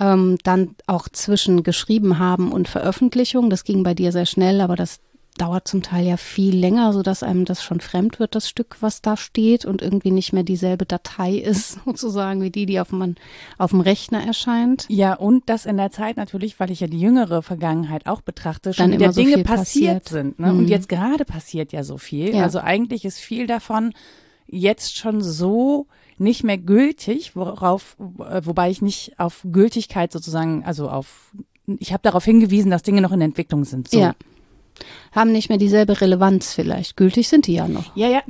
Ähm, 0.00 0.38
dann 0.44 0.76
auch 0.86 1.08
zwischen 1.08 1.62
geschrieben 1.64 2.18
haben 2.18 2.52
und 2.52 2.68
Veröffentlichung. 2.68 3.50
Das 3.50 3.64
ging 3.64 3.82
bei 3.82 3.94
dir 3.94 4.12
sehr 4.12 4.26
schnell, 4.26 4.60
aber 4.60 4.76
das 4.76 5.00
dauert 5.38 5.66
zum 5.66 5.82
Teil 5.82 6.06
ja 6.06 6.16
viel 6.16 6.54
länger, 6.54 6.92
so 6.92 7.02
dass 7.02 7.22
einem 7.22 7.44
das 7.44 7.62
schon 7.62 7.80
fremd 7.80 8.18
wird, 8.18 8.34
das 8.34 8.48
Stück, 8.48 8.76
was 8.80 9.00
da 9.00 9.16
steht 9.16 9.64
und 9.64 9.80
irgendwie 9.80 10.10
nicht 10.10 10.32
mehr 10.32 10.42
dieselbe 10.42 10.84
Datei 10.84 11.36
ist, 11.36 11.78
sozusagen, 11.84 12.42
wie 12.42 12.50
die, 12.50 12.66
die 12.66 12.80
auf, 12.80 12.92
man, 12.92 13.16
auf 13.56 13.70
dem 13.70 13.80
Rechner 13.80 14.22
erscheint. 14.22 14.86
Ja, 14.88 15.14
und 15.14 15.48
das 15.48 15.64
in 15.64 15.76
der 15.76 15.90
Zeit 15.90 16.16
natürlich, 16.16 16.60
weil 16.60 16.70
ich 16.70 16.80
ja 16.80 16.86
die 16.86 17.00
jüngere 17.00 17.42
Vergangenheit 17.42 18.06
auch 18.06 18.20
betrachte, 18.20 18.74
schon 18.74 18.92
wieder 18.92 19.12
so 19.12 19.22
Dinge 19.22 19.42
passiert, 19.42 20.04
passiert, 20.04 20.08
sind. 20.08 20.38
Ne? 20.38 20.52
Mhm. 20.52 20.58
Und 20.58 20.68
jetzt 20.68 20.88
gerade 20.88 21.24
passiert 21.24 21.72
ja 21.72 21.84
so 21.84 21.96
viel. 21.96 22.34
Ja. 22.34 22.42
Also 22.42 22.60
eigentlich 22.60 23.04
ist 23.04 23.18
viel 23.18 23.46
davon 23.46 23.92
jetzt 24.46 24.96
schon 24.96 25.22
so 25.22 25.86
nicht 26.18 26.42
mehr 26.42 26.58
gültig, 26.58 27.36
worauf, 27.36 27.96
wobei 27.98 28.70
ich 28.70 28.82
nicht 28.82 29.18
auf 29.18 29.46
Gültigkeit 29.50 30.10
sozusagen, 30.12 30.64
also 30.64 30.90
auf 30.90 31.32
ich 31.78 31.92
habe 31.92 32.02
darauf 32.02 32.24
hingewiesen, 32.24 32.70
dass 32.70 32.82
Dinge 32.82 33.02
noch 33.02 33.12
in 33.12 33.20
Entwicklung 33.20 33.64
sind. 33.64 33.88
So. 33.88 34.00
Ja 34.00 34.14
haben 35.12 35.32
nicht 35.32 35.48
mehr 35.48 35.58
dieselbe 35.58 36.00
Relevanz 36.00 36.54
vielleicht. 36.54 36.96
Gültig 36.96 37.28
sind 37.28 37.46
die 37.46 37.54
ja 37.54 37.66
noch. 37.66 37.94
Ja, 37.96 38.08
ja, 38.08 38.22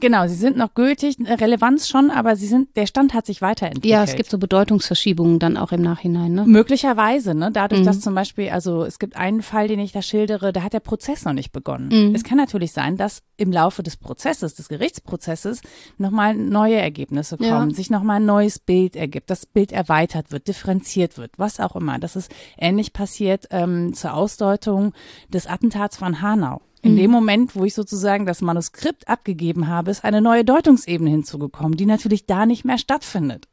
genau, 0.00 0.26
sie 0.26 0.34
sind 0.34 0.56
noch 0.56 0.74
gültig, 0.74 1.16
Relevanz 1.20 1.88
schon, 1.88 2.10
aber 2.10 2.36
sie 2.36 2.46
sind, 2.46 2.76
der 2.76 2.86
Stand 2.86 3.14
hat 3.14 3.26
sich 3.26 3.42
weiterentwickelt. 3.42 3.90
Ja, 3.90 4.02
es 4.02 4.16
gibt 4.16 4.30
so 4.30 4.38
Bedeutungsverschiebungen 4.38 5.38
dann 5.38 5.56
auch 5.56 5.72
im 5.72 5.82
Nachhinein, 5.82 6.32
ne? 6.32 6.44
Möglicherweise, 6.46 7.34
ne? 7.34 7.50
Dadurch, 7.52 7.82
mhm. 7.82 7.86
dass 7.86 8.00
zum 8.00 8.14
Beispiel, 8.14 8.50
also 8.50 8.84
es 8.84 8.98
gibt 8.98 9.16
einen 9.16 9.42
Fall, 9.42 9.68
den 9.68 9.78
ich 9.78 9.92
da 9.92 10.02
schildere, 10.02 10.52
da 10.52 10.62
hat 10.62 10.72
der 10.72 10.80
Prozess 10.80 11.24
noch 11.24 11.32
nicht 11.32 11.52
begonnen. 11.52 12.08
Mhm. 12.08 12.14
Es 12.14 12.24
kann 12.24 12.38
natürlich 12.38 12.72
sein, 12.72 12.96
dass 12.96 13.22
im 13.36 13.52
Laufe 13.52 13.82
des 13.82 13.96
Prozesses, 13.96 14.54
des 14.54 14.68
Gerichtsprozesses, 14.68 15.60
nochmal 15.98 16.34
neue 16.34 16.76
Ergebnisse 16.76 17.36
kommen, 17.36 17.70
ja. 17.70 17.76
sich 17.76 17.90
nochmal 17.90 18.16
ein 18.16 18.26
neues 18.26 18.58
Bild 18.58 18.96
ergibt, 18.96 19.30
das 19.30 19.46
Bild 19.46 19.72
erweitert 19.72 20.30
wird, 20.32 20.48
differenziert 20.48 21.18
wird, 21.18 21.32
was 21.38 21.60
auch 21.60 21.76
immer. 21.76 21.98
Das 21.98 22.16
ist 22.16 22.30
ähnlich 22.58 22.92
passiert 22.92 23.46
ähm, 23.50 23.94
zur 23.94 24.14
Ausdeutung 24.14 24.92
des 25.28 25.46
Attentats 25.46 25.96
von 25.96 26.20
Hanau. 26.22 26.60
In 26.82 26.92
Mhm. 26.92 26.96
dem 26.98 27.10
Moment, 27.10 27.56
wo 27.56 27.64
ich 27.64 27.74
sozusagen 27.74 28.26
das 28.26 28.42
Manuskript 28.42 29.08
abgegeben 29.08 29.68
habe, 29.68 29.90
ist 29.90 30.04
eine 30.04 30.20
neue 30.20 30.44
Deutungsebene 30.44 31.10
hinzugekommen, 31.10 31.76
die 31.78 31.86
natürlich 31.86 32.26
da 32.26 32.44
nicht 32.44 32.64
mehr 32.64 32.78
stattfindet. 32.78 33.48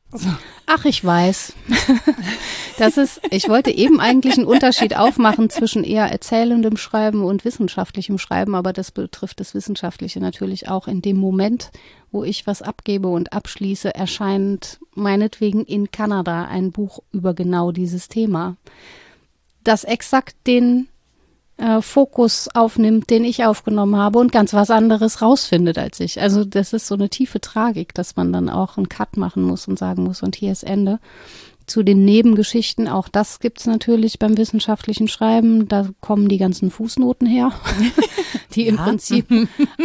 Ach, 0.66 0.86
ich 0.86 1.04
weiß. 1.04 1.54
Das 2.78 2.98
ist, 2.98 3.22
ich 3.30 3.48
wollte 3.48 3.70
eben 3.70 4.00
eigentlich 4.00 4.38
einen 4.38 4.48
Unterschied 4.48 4.98
aufmachen 4.98 5.52
zwischen 5.52 5.84
eher 5.84 6.06
erzählendem 6.06 6.78
Schreiben 6.78 7.24
und 7.24 7.46
wissenschaftlichem 7.46 8.18
Schreiben, 8.18 8.56
aber 8.56 8.74
das 8.74 8.90
betrifft 8.90 9.40
das 9.40 9.54
Wissenschaftliche 9.54 10.20
natürlich 10.20 10.68
auch. 10.68 10.88
In 10.88 11.04
dem 11.04 11.18
Moment, 11.18 11.70
wo 12.12 12.24
ich 12.24 12.48
was 12.48 12.64
abgebe 12.64 13.08
und 13.08 13.34
abschließe, 13.34 13.94
erscheint 13.94 14.80
meinetwegen 14.96 15.64
in 15.64 15.92
Kanada 15.92 16.46
ein 16.46 16.72
Buch 16.72 17.04
über 17.12 17.36
genau 17.36 17.72
dieses 17.72 18.08
Thema, 18.08 18.56
das 19.64 19.84
exakt 19.84 20.36
den 20.48 20.88
äh, 21.62 21.82
Fokus 21.82 22.50
aufnimmt, 22.54 23.10
den 23.10 23.24
ich 23.24 23.46
aufgenommen 23.46 23.96
habe 23.96 24.20
und 24.20 24.32
ganz 24.32 24.54
was 24.54 24.72
anderes 24.72 25.22
rausfindet 25.22 25.78
als 25.78 26.00
ich. 26.00 26.20
Also 26.20 26.44
das 26.44 26.74
ist 26.74 26.88
so 26.88 26.96
eine 26.96 27.10
tiefe 27.10 27.40
Tragik, 27.40 27.94
dass 27.94 28.16
man 28.16 28.34
dann 28.34 28.50
auch 28.50 28.78
einen 28.78 28.90
Cut 28.90 29.16
machen 29.16 29.44
muss 29.44 29.68
und 29.68 29.78
sagen 29.78 30.04
muss, 30.04 30.24
und 30.24 30.36
hier 30.36 30.52
ist 30.52 30.64
Ende. 30.64 31.00
Zu 31.68 31.84
den 31.84 32.04
Nebengeschichten, 32.04 32.88
auch 32.88 33.08
das 33.08 33.40
gibt's 33.40 33.68
natürlich 33.68 34.18
beim 34.18 34.36
wissenschaftlichen 34.38 35.08
Schreiben. 35.08 35.68
Da 35.68 35.88
kommen 36.02 36.28
die 36.28 36.40
ganzen 36.40 36.72
Fußnoten 36.72 37.28
her, 37.28 37.52
die 38.56 38.68
im 38.68 38.76
Ja. 38.78 38.84
Prinzip 38.84 39.28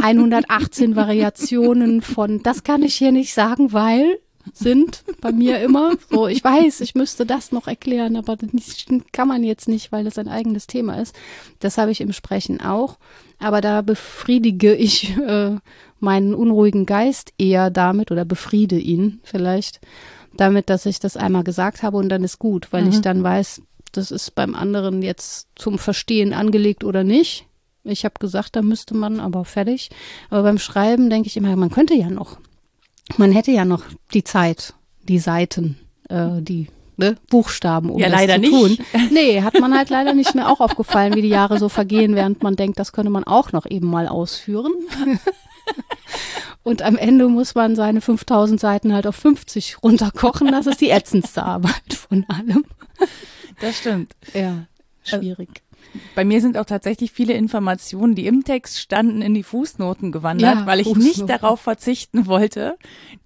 118 0.03 0.97
Variationen 0.97 2.01
von, 2.01 2.43
das 2.43 2.65
kann 2.65 2.83
ich 2.83 2.95
hier 2.95 3.13
nicht 3.13 3.35
sagen, 3.35 3.73
weil 3.75 4.19
sind 4.53 5.05
bei 5.21 5.33
mir 5.33 5.61
immer 5.61 5.93
so, 6.11 6.27
ich 6.29 6.43
weiß, 6.43 6.81
ich 6.81 6.95
müsste 6.95 7.27
das 7.27 7.53
noch 7.53 7.67
erklären, 7.67 8.17
aber 8.17 8.37
das 8.37 8.87
kann 9.13 9.29
man 9.29 9.43
jetzt 9.43 9.69
nicht, 9.69 9.93
weil 9.93 10.05
das 10.05 10.19
ein 10.19 10.29
eigenes 10.29 10.67
Thema 10.67 11.01
ist. 11.01 11.15
Das 11.61 11.79
habe 11.79 11.91
ich 11.91 12.01
im 12.01 12.13
Sprechen 12.13 12.61
auch, 12.61 12.99
aber 13.39 13.61
da 13.61 13.83
befriedige 13.83 14.75
ich 14.75 15.17
äh, 15.19 15.57
meinen 16.01 16.35
unruhigen 16.35 16.87
Geist 16.87 17.33
eher 17.39 17.71
damit 17.71 18.11
oder 18.11 18.25
befriede 18.25 18.79
ihn 18.79 19.21
vielleicht 19.23 19.81
damit, 20.37 20.69
dass 20.71 20.87
ich 20.87 21.01
das 21.01 21.17
einmal 21.17 21.45
gesagt 21.45 21.83
habe 21.83 21.97
und 21.97 22.09
dann 22.09 22.25
ist 22.25 22.39
gut, 22.39 22.73
weil 22.73 22.89
ich 22.89 23.01
dann 23.01 23.23
weiß, 23.23 23.63
das 23.93 24.11
ist 24.11 24.35
beim 24.35 24.55
anderen 24.55 25.03
jetzt 25.03 25.49
zum 25.55 25.79
Verstehen 25.79 26.35
angelegt 26.35 26.85
oder 26.85 27.05
nicht. 27.05 27.47
Ich 27.85 28.05
habe 28.05 28.15
gesagt, 28.19 28.57
da 28.57 28.63
müsste 28.63 28.95
man, 28.95 29.21
aber 29.21 29.45
fertig. 29.45 29.91
Aber 30.29 30.43
beim 30.43 30.59
Schreiben 30.59 31.09
denke 31.09 31.29
ich 31.29 31.37
immer, 31.37 31.55
man 31.57 31.71
könnte 31.71 31.95
ja 31.95 32.11
noch. 32.11 32.39
Man 33.17 33.33
hätte 33.33 33.51
ja 33.53 33.65
noch 33.65 33.83
die 34.13 34.25
Zeit, 34.25 34.75
die 35.09 35.19
Seiten, 35.19 35.79
äh, 36.09 36.41
die 36.41 36.69
ne, 36.97 37.17
Buchstaben, 37.31 37.91
um 37.91 37.99
Ja, 37.99 38.09
das 38.09 38.21
leider 38.21 38.35
zu 38.35 38.41
nicht. 38.41 38.53
tun. 38.53 38.79
Nee, 39.11 39.43
hat 39.43 39.59
man 39.61 39.77
halt 39.77 39.91
leider 39.91 40.13
nicht 40.15 40.35
mehr 40.35 40.49
auch 40.51 40.61
aufgefallen, 40.61 41.15
wie 41.15 41.23
die 41.23 41.29
Jahre 41.29 41.59
so 41.59 41.69
vergehen, 41.69 42.15
während 42.15 42.43
man 42.43 42.57
denkt, 42.57 42.79
das 42.79 42.93
könnte 42.93 43.11
man 43.11 43.25
auch 43.25 43.53
noch 43.53 43.67
eben 43.67 43.89
mal 43.89 44.09
ausführen. 44.09 44.73
Und 46.63 46.83
am 46.83 46.97
Ende 46.97 47.29
muss 47.29 47.55
man 47.55 47.77
seine 47.77 48.01
5000 48.01 48.59
Seiten 48.59 48.93
halt 48.93 49.07
auf 49.07 49.15
50 49.17 49.83
runterkochen. 49.85 50.49
Das 50.49 50.67
ist 50.67 50.81
die 50.81 50.91
ätzendste 50.91 51.45
Arbeit 51.45 51.95
von 51.95 52.25
allem. 52.29 52.65
Das 53.61 53.79
stimmt. 53.79 54.15
Ja, 54.35 54.67
schwierig. 55.05 55.63
Bei 56.15 56.25
mir 56.25 56.41
sind 56.41 56.57
auch 56.59 56.65
tatsächlich 56.65 57.13
viele 57.13 57.35
Informationen, 57.35 58.15
die 58.15 58.27
im 58.27 58.45
Text 58.45 58.79
standen, 58.81 59.23
in 59.23 59.35
die 59.35 59.43
Fußnoten 59.43 60.13
gewandert, 60.13 60.55
Ja, 60.61 60.67
weil 60.67 60.81
ich 60.81 60.87
Fußnoten. 60.89 61.09
nicht 61.09 61.29
darauf 61.29 61.61
verzichten 61.61 62.27
wollte, 62.27 62.77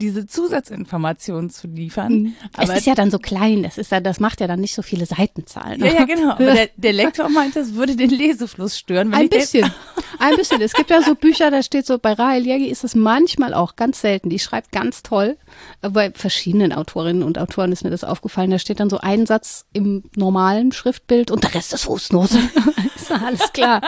diese 0.01 0.27
Zusatzinformationen 0.27 1.51
zu 1.51 1.67
liefern. 1.69 2.13
Mhm. 2.13 2.35
Es 2.59 2.71
ist 2.71 2.87
ja 2.87 2.95
dann 2.95 3.11
so 3.11 3.19
klein, 3.19 3.63
das 3.63 3.79
ist 3.79 3.93
ja, 3.93 4.01
das 4.01 4.21
macht 4.21 4.41
ja 4.41 4.47
dann 4.47 4.61
nicht 4.61 4.75
so 4.75 4.83
viele 4.83 5.07
Seitenzahlen. 5.07 5.81
ja, 5.85 5.93
ja, 5.93 6.05
genau. 6.05 6.31
Aber 6.33 6.53
der, 6.53 6.69
der 6.77 6.93
Lektor 7.01 7.29
meinte, 7.29 7.61
es 7.61 7.75
würde 7.75 7.97
den 7.97 8.11
Lesefluss 8.11 8.79
stören. 8.79 9.11
Wenn 9.13 9.19
Ein 9.21 9.29
bisschen. 9.29 9.71
Ein 10.19 10.37
bisschen. 10.37 10.61
Es 10.61 10.73
gibt 10.75 10.91
ja 10.91 11.03
so 11.03 11.15
Bücher, 11.15 11.51
da 11.51 11.63
steht 11.63 11.87
so, 11.87 11.99
bei 11.99 12.13
Rahel 12.13 12.47
Jägi 12.47 12.67
ist 12.67 12.85
es 12.85 12.95
manchmal 12.95 13.55
auch 13.55 13.77
ganz 13.77 14.01
selten. 14.01 14.29
Die 14.31 14.39
schreibt 14.39 14.73
ganz 14.73 15.03
toll. 15.03 15.37
Bei 15.81 16.11
verschiedenen 16.13 16.73
Autorinnen 16.73 17.23
und 17.23 17.39
Autoren 17.39 17.73
ist 17.73 17.85
mir 17.85 17.91
das 17.91 18.05
aufgefallen. 18.05 18.51
Da 18.51 18.59
steht 18.59 18.81
dann 18.81 18.91
so 18.91 18.99
ein 18.99 19.27
Satz 19.27 19.67
im 19.73 20.05
normalen 20.17 20.73
Schriftbild 20.73 21.31
und 21.31 21.45
der 21.45 21.55
Rest 21.55 21.73
ist 21.73 21.85
Fußnote. 21.85 22.39
ist 22.97 23.11
ja 23.11 23.17
alles 23.25 23.53
klar. 23.53 23.81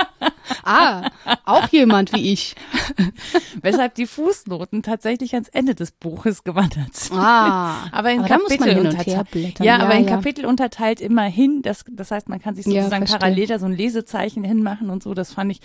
Ah, 0.65 1.11
auch 1.45 1.69
jemand 1.69 2.13
wie 2.13 2.33
ich. 2.33 2.55
Weshalb 3.63 3.95
die 3.95 4.07
Fußnoten 4.07 4.83
tatsächlich 4.83 5.35
ans 5.35 5.49
Ende 5.49 5.75
des 5.75 5.93
Buches 5.93 6.45
gewandert 6.45 6.95
sind. 6.95 7.19
Ah, 7.19 7.89
Aber 7.93 8.11
in 8.11 8.21
aber 8.21 8.29
da 8.29 8.39
muss 8.39 8.51
man 8.51 8.59
Kapitel 8.59 8.87
unterteilt. 8.87 9.31
blättern. 9.31 9.67
Ja, 9.67 9.79
aber 9.79 9.95
in 9.95 10.05
ja. 10.05 10.11
Kapitel 10.17 10.47
unterteilt 10.47 11.01
immerhin. 11.01 11.63
Das, 11.63 11.85
das 11.91 12.11
heißt, 12.11 12.29
man 12.29 12.41
kann 12.41 12.55
sich 12.55 12.67
Ja, 12.67 12.83
sozusagen 12.83 13.07
verstehe. 13.07 13.19
parallel 13.21 13.47
da 13.47 13.59
so 13.59 13.67
ein 13.67 13.73
Lesezeichen 13.77 14.45
hinmachen 14.45 14.91
und 14.91 15.03
so. 15.03 15.15
Das 15.15 15.33
fand 15.33 15.53
ich, 15.53 15.61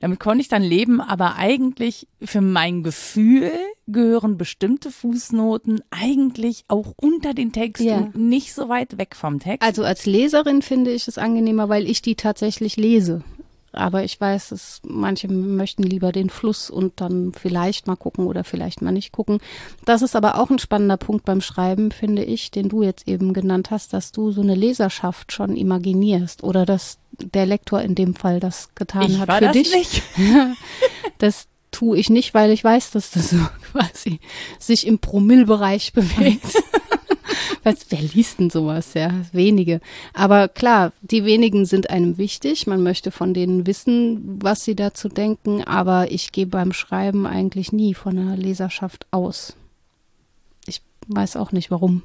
damit 0.00 0.20
konnte 0.20 0.40
ich 0.42 0.48
dann 0.48 0.62
leben. 0.62 1.00
Aber 1.00 1.36
eigentlich 1.36 2.06
für 2.22 2.40
mein 2.40 2.82
Gefühl 2.82 3.50
gehören 3.86 4.36
bestimmte 4.36 4.90
Fußnoten 4.90 5.80
eigentlich 5.90 6.64
auch 6.68 6.92
unter 6.96 7.34
den 7.34 7.52
Text 7.52 7.82
Ja. 7.82 7.96
und 7.98 8.14
nicht 8.16 8.52
so 8.54 8.68
weit 8.68 8.98
weg 8.98 9.16
vom 9.16 9.38
Text. 9.40 9.62
Also 9.62 9.82
als 9.84 10.06
Leserin 10.06 10.62
finde 10.62 10.90
ich 10.92 11.08
es 11.08 11.18
angenehmer, 11.18 11.68
weil 11.68 11.88
ich 11.88 12.02
die 12.02 12.14
tatsächlich 12.14 12.76
lese. 12.76 13.22
Aber 13.78 14.04
ich 14.04 14.20
weiß, 14.20 14.48
dass 14.50 14.80
manche 14.84 15.28
möchten 15.28 15.82
lieber 15.82 16.12
den 16.12 16.30
Fluss 16.30 16.68
und 16.68 17.00
dann 17.00 17.32
vielleicht 17.32 17.86
mal 17.86 17.96
gucken 17.96 18.26
oder 18.26 18.44
vielleicht 18.44 18.82
mal 18.82 18.92
nicht 18.92 19.12
gucken. 19.12 19.38
Das 19.84 20.02
ist 20.02 20.16
aber 20.16 20.38
auch 20.38 20.50
ein 20.50 20.58
spannender 20.58 20.96
Punkt 20.96 21.24
beim 21.24 21.40
Schreiben, 21.40 21.92
finde 21.92 22.24
ich, 22.24 22.50
den 22.50 22.68
du 22.68 22.82
jetzt 22.82 23.06
eben 23.06 23.32
genannt 23.32 23.70
hast, 23.70 23.92
dass 23.92 24.12
du 24.12 24.32
so 24.32 24.40
eine 24.40 24.54
Leserschaft 24.54 25.32
schon 25.32 25.56
imaginierst 25.56 26.42
oder 26.42 26.66
dass 26.66 26.98
der 27.12 27.46
Lektor 27.46 27.80
in 27.82 27.94
dem 27.94 28.14
Fall 28.14 28.40
das 28.40 28.74
getan 28.74 29.10
ich 29.10 29.18
hat 29.18 29.28
war 29.28 29.38
für 29.38 29.44
das 29.44 29.52
dich. 29.54 29.74
nicht. 29.74 30.02
Das 31.18 31.48
tue 31.70 31.98
ich 31.98 32.10
nicht, 32.10 32.32
weil 32.32 32.50
ich 32.50 32.62
weiß, 32.62 32.92
dass 32.92 33.10
das 33.10 33.30
so 33.30 33.36
quasi 33.72 34.20
sich 34.58 34.86
im 34.86 34.98
Promillbereich 34.98 35.92
bewegt. 35.92 36.44
Was, 37.68 37.86
wer 37.90 38.00
liest 38.00 38.38
denn 38.40 38.50
sowas? 38.50 38.94
Ja, 38.94 39.10
wenige. 39.32 39.80
Aber 40.14 40.48
klar, 40.48 40.92
die 41.02 41.24
wenigen 41.24 41.66
sind 41.66 41.90
einem 41.90 42.18
wichtig. 42.18 42.66
Man 42.66 42.82
möchte 42.82 43.10
von 43.10 43.34
denen 43.34 43.66
wissen, 43.66 44.38
was 44.42 44.64
sie 44.64 44.74
dazu 44.74 45.08
denken. 45.08 45.64
Aber 45.64 46.10
ich 46.10 46.32
gehe 46.32 46.46
beim 46.46 46.72
Schreiben 46.72 47.26
eigentlich 47.26 47.72
nie 47.72 47.94
von 47.94 48.18
einer 48.18 48.36
Leserschaft 48.36 49.06
aus. 49.10 49.54
Ich 50.66 50.82
weiß 51.08 51.36
auch 51.36 51.52
nicht 51.52 51.70
warum. 51.70 52.02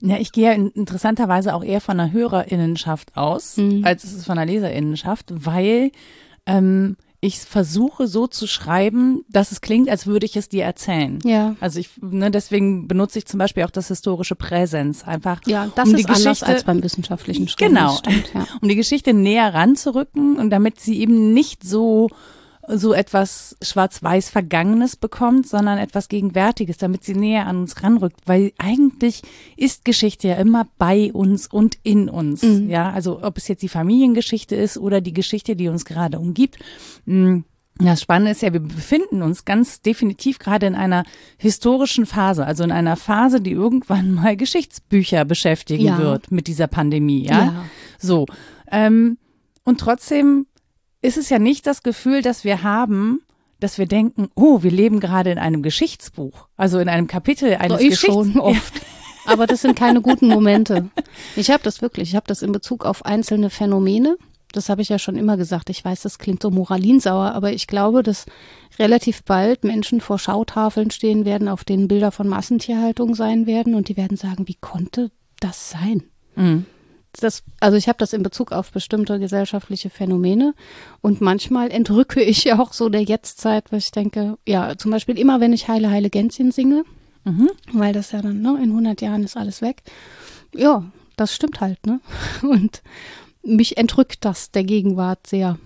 Ja, 0.00 0.16
ich 0.18 0.32
gehe 0.32 0.52
in, 0.54 0.70
interessanterweise 0.70 1.54
auch 1.54 1.64
eher 1.64 1.80
von 1.80 1.98
einer 1.98 2.12
Hörerinnenschaft 2.12 3.16
aus, 3.16 3.56
Mhm. 3.56 3.84
als 3.84 4.04
es 4.04 4.12
ist 4.12 4.26
von 4.26 4.38
einer 4.38 4.50
Leserinnenschaft, 4.50 5.26
weil 5.30 5.90
ähm, 6.46 6.96
ich 7.20 7.38
versuche 7.40 8.06
so 8.06 8.26
zu 8.26 8.46
schreiben, 8.46 9.24
dass 9.28 9.52
es 9.52 9.60
klingt, 9.60 9.88
als 9.88 10.06
würde 10.06 10.26
ich 10.26 10.36
es 10.36 10.48
dir 10.48 10.64
erzählen. 10.64 11.18
Ja. 11.24 11.56
Also 11.60 11.80
ich, 11.80 11.90
ne, 12.00 12.30
deswegen 12.30 12.88
benutze 12.88 13.18
ich 13.18 13.26
zum 13.26 13.38
Beispiel 13.38 13.64
auch 13.64 13.70
das 13.70 13.88
historische 13.88 14.34
Präsens 14.34 15.04
einfach. 15.04 15.40
Ja, 15.46 15.70
das 15.74 15.88
um 15.88 15.94
ist 15.94 16.02
die 16.02 16.06
anders 16.06 16.22
Geschichte, 16.22 16.46
als 16.46 16.64
beim 16.64 16.82
wissenschaftlichen 16.82 17.48
Schreiben. 17.48 17.74
Genau. 17.74 17.96
Stimmt, 17.96 18.32
ja. 18.34 18.46
um 18.60 18.68
die 18.68 18.76
Geschichte 18.76 19.14
näher 19.14 19.52
ranzurücken 19.54 20.36
und 20.36 20.50
damit 20.50 20.80
sie 20.80 21.00
eben 21.00 21.32
nicht 21.32 21.64
so 21.64 22.08
so 22.68 22.92
etwas 22.92 23.56
schwarz-weiß 23.62 24.30
Vergangenes 24.30 24.96
bekommt, 24.96 25.46
sondern 25.46 25.78
etwas 25.78 26.08
Gegenwärtiges, 26.08 26.78
damit 26.78 27.04
sie 27.04 27.14
näher 27.14 27.46
an 27.46 27.58
uns 27.58 27.82
ranrückt, 27.82 28.20
weil 28.26 28.52
eigentlich 28.58 29.22
ist 29.56 29.84
Geschichte 29.84 30.28
ja 30.28 30.34
immer 30.36 30.66
bei 30.78 31.12
uns 31.12 31.46
und 31.46 31.78
in 31.82 32.08
uns, 32.08 32.42
Mhm. 32.42 32.68
ja, 32.68 32.90
also 32.90 33.22
ob 33.22 33.38
es 33.38 33.48
jetzt 33.48 33.62
die 33.62 33.68
Familiengeschichte 33.68 34.56
ist 34.56 34.78
oder 34.78 35.00
die 35.00 35.12
Geschichte, 35.12 35.54
die 35.56 35.68
uns 35.68 35.84
gerade 35.84 36.18
umgibt. 36.18 36.58
Mm, 37.04 37.40
Das 37.78 38.00
Spannende 38.00 38.30
ist 38.30 38.40
ja, 38.40 38.54
wir 38.54 38.60
befinden 38.60 39.20
uns 39.20 39.44
ganz 39.44 39.82
definitiv 39.82 40.38
gerade 40.38 40.64
in 40.66 40.74
einer 40.74 41.04
historischen 41.36 42.06
Phase, 42.06 42.46
also 42.46 42.64
in 42.64 42.72
einer 42.72 42.96
Phase, 42.96 43.42
die 43.42 43.50
irgendwann 43.52 44.12
mal 44.14 44.34
Geschichtsbücher 44.34 45.26
beschäftigen 45.26 45.84
Ja. 45.84 45.98
wird 45.98 46.32
mit 46.32 46.46
dieser 46.46 46.68
Pandemie, 46.68 47.26
ja. 47.26 47.44
Ja. 47.44 47.64
So. 47.98 48.24
Ähm, 48.72 49.18
und 49.64 49.78
trotzdem 49.78 50.46
ist 51.06 51.16
es 51.16 51.30
ja 51.30 51.38
nicht 51.38 51.66
das 51.66 51.82
Gefühl, 51.82 52.20
das 52.20 52.44
wir 52.44 52.62
haben, 52.62 53.22
dass 53.60 53.78
wir 53.78 53.86
denken, 53.86 54.28
oh, 54.34 54.62
wir 54.62 54.70
leben 54.70 55.00
gerade 55.00 55.30
in 55.30 55.38
einem 55.38 55.62
Geschichtsbuch, 55.62 56.48
also 56.56 56.78
in 56.78 56.88
einem 56.88 57.06
Kapitel 57.06 57.54
eines 57.54 57.78
Doch, 57.78 57.80
ich 57.80 57.90
Geschichts. 57.90 58.14
schon 58.14 58.38
oft. 58.40 58.74
Aber 59.24 59.46
das 59.46 59.62
sind 59.62 59.76
keine 59.76 60.00
guten 60.02 60.28
Momente. 60.28 60.88
Ich 61.34 61.50
habe 61.50 61.62
das 61.62 61.82
wirklich. 61.82 62.10
Ich 62.10 62.16
habe 62.16 62.26
das 62.26 62.42
in 62.42 62.52
Bezug 62.52 62.84
auf 62.84 63.04
einzelne 63.04 63.50
Phänomene. 63.50 64.16
Das 64.52 64.68
habe 64.68 64.80
ich 64.82 64.88
ja 64.88 64.98
schon 64.98 65.16
immer 65.16 65.36
gesagt. 65.36 65.70
Ich 65.70 65.84
weiß, 65.84 66.02
das 66.02 66.18
klingt 66.18 66.42
so 66.42 66.50
moralinsauer, 66.50 67.32
aber 67.32 67.52
ich 67.52 67.66
glaube, 67.66 68.02
dass 68.02 68.26
relativ 68.78 69.22
bald 69.24 69.64
Menschen 69.64 70.00
vor 70.00 70.18
Schautafeln 70.18 70.90
stehen 70.90 71.24
werden, 71.24 71.48
auf 71.48 71.64
denen 71.64 71.88
Bilder 71.88 72.10
von 72.12 72.28
Massentierhaltung 72.28 73.14
sein 73.14 73.46
werden 73.46 73.74
und 73.74 73.88
die 73.88 73.96
werden 73.96 74.16
sagen, 74.16 74.46
wie 74.48 74.56
konnte 74.60 75.10
das 75.40 75.70
sein? 75.70 76.04
Mhm. 76.36 76.66
Das, 77.22 77.42
also 77.60 77.76
ich 77.76 77.88
habe 77.88 77.98
das 77.98 78.12
in 78.12 78.22
Bezug 78.22 78.52
auf 78.52 78.70
bestimmte 78.72 79.18
gesellschaftliche 79.18 79.90
Phänomene 79.90 80.54
und 81.00 81.20
manchmal 81.20 81.70
entrücke 81.70 82.22
ich 82.22 82.44
ja 82.44 82.58
auch 82.58 82.72
so 82.72 82.88
der 82.88 83.02
Jetztzeit, 83.02 83.70
weil 83.72 83.78
ich 83.80 83.90
denke, 83.90 84.38
ja, 84.46 84.76
zum 84.76 84.90
Beispiel 84.90 85.18
immer, 85.18 85.40
wenn 85.40 85.52
ich 85.52 85.68
Heile, 85.68 85.90
Heile 85.90 86.10
Gänschen 86.10 86.52
singe, 86.52 86.84
Mhm. 87.24 87.50
weil 87.72 87.92
das 87.92 88.12
ja 88.12 88.22
dann, 88.22 88.40
ne, 88.40 88.56
in 88.62 88.70
100 88.70 89.00
Jahren 89.00 89.24
ist 89.24 89.36
alles 89.36 89.60
weg. 89.60 89.82
Ja, 90.54 90.84
das 91.16 91.34
stimmt 91.34 91.60
halt, 91.60 91.84
ne? 91.84 92.00
Und 92.42 92.82
mich 93.42 93.76
entrückt 93.78 94.24
das 94.24 94.52
der 94.52 94.62
Gegenwart 94.62 95.26
sehr. 95.26 95.58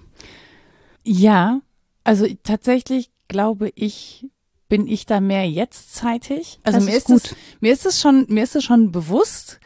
Ja, 1.05 1.61
Also 2.05 2.27
tatsächlich 2.43 3.11
glaube 3.29 3.71
ich, 3.75 4.27
bin 4.69 4.87
ich 4.89 5.05
da 5.07 5.21
mehr 5.21 5.49
jetztzeitig. 5.49 6.61
Also 6.63 6.79
Das 6.79 6.87
mir 6.87 6.97
ist. 6.97 7.11
Es, 7.11 7.35
mir 7.61 7.73
ist 7.73 7.87
es 7.87 8.01
schon, 8.01 8.25
mir 8.29 8.43
ist 8.45 8.57
es 8.57 8.65
schon 8.65 8.91
bewusst, 8.93 9.61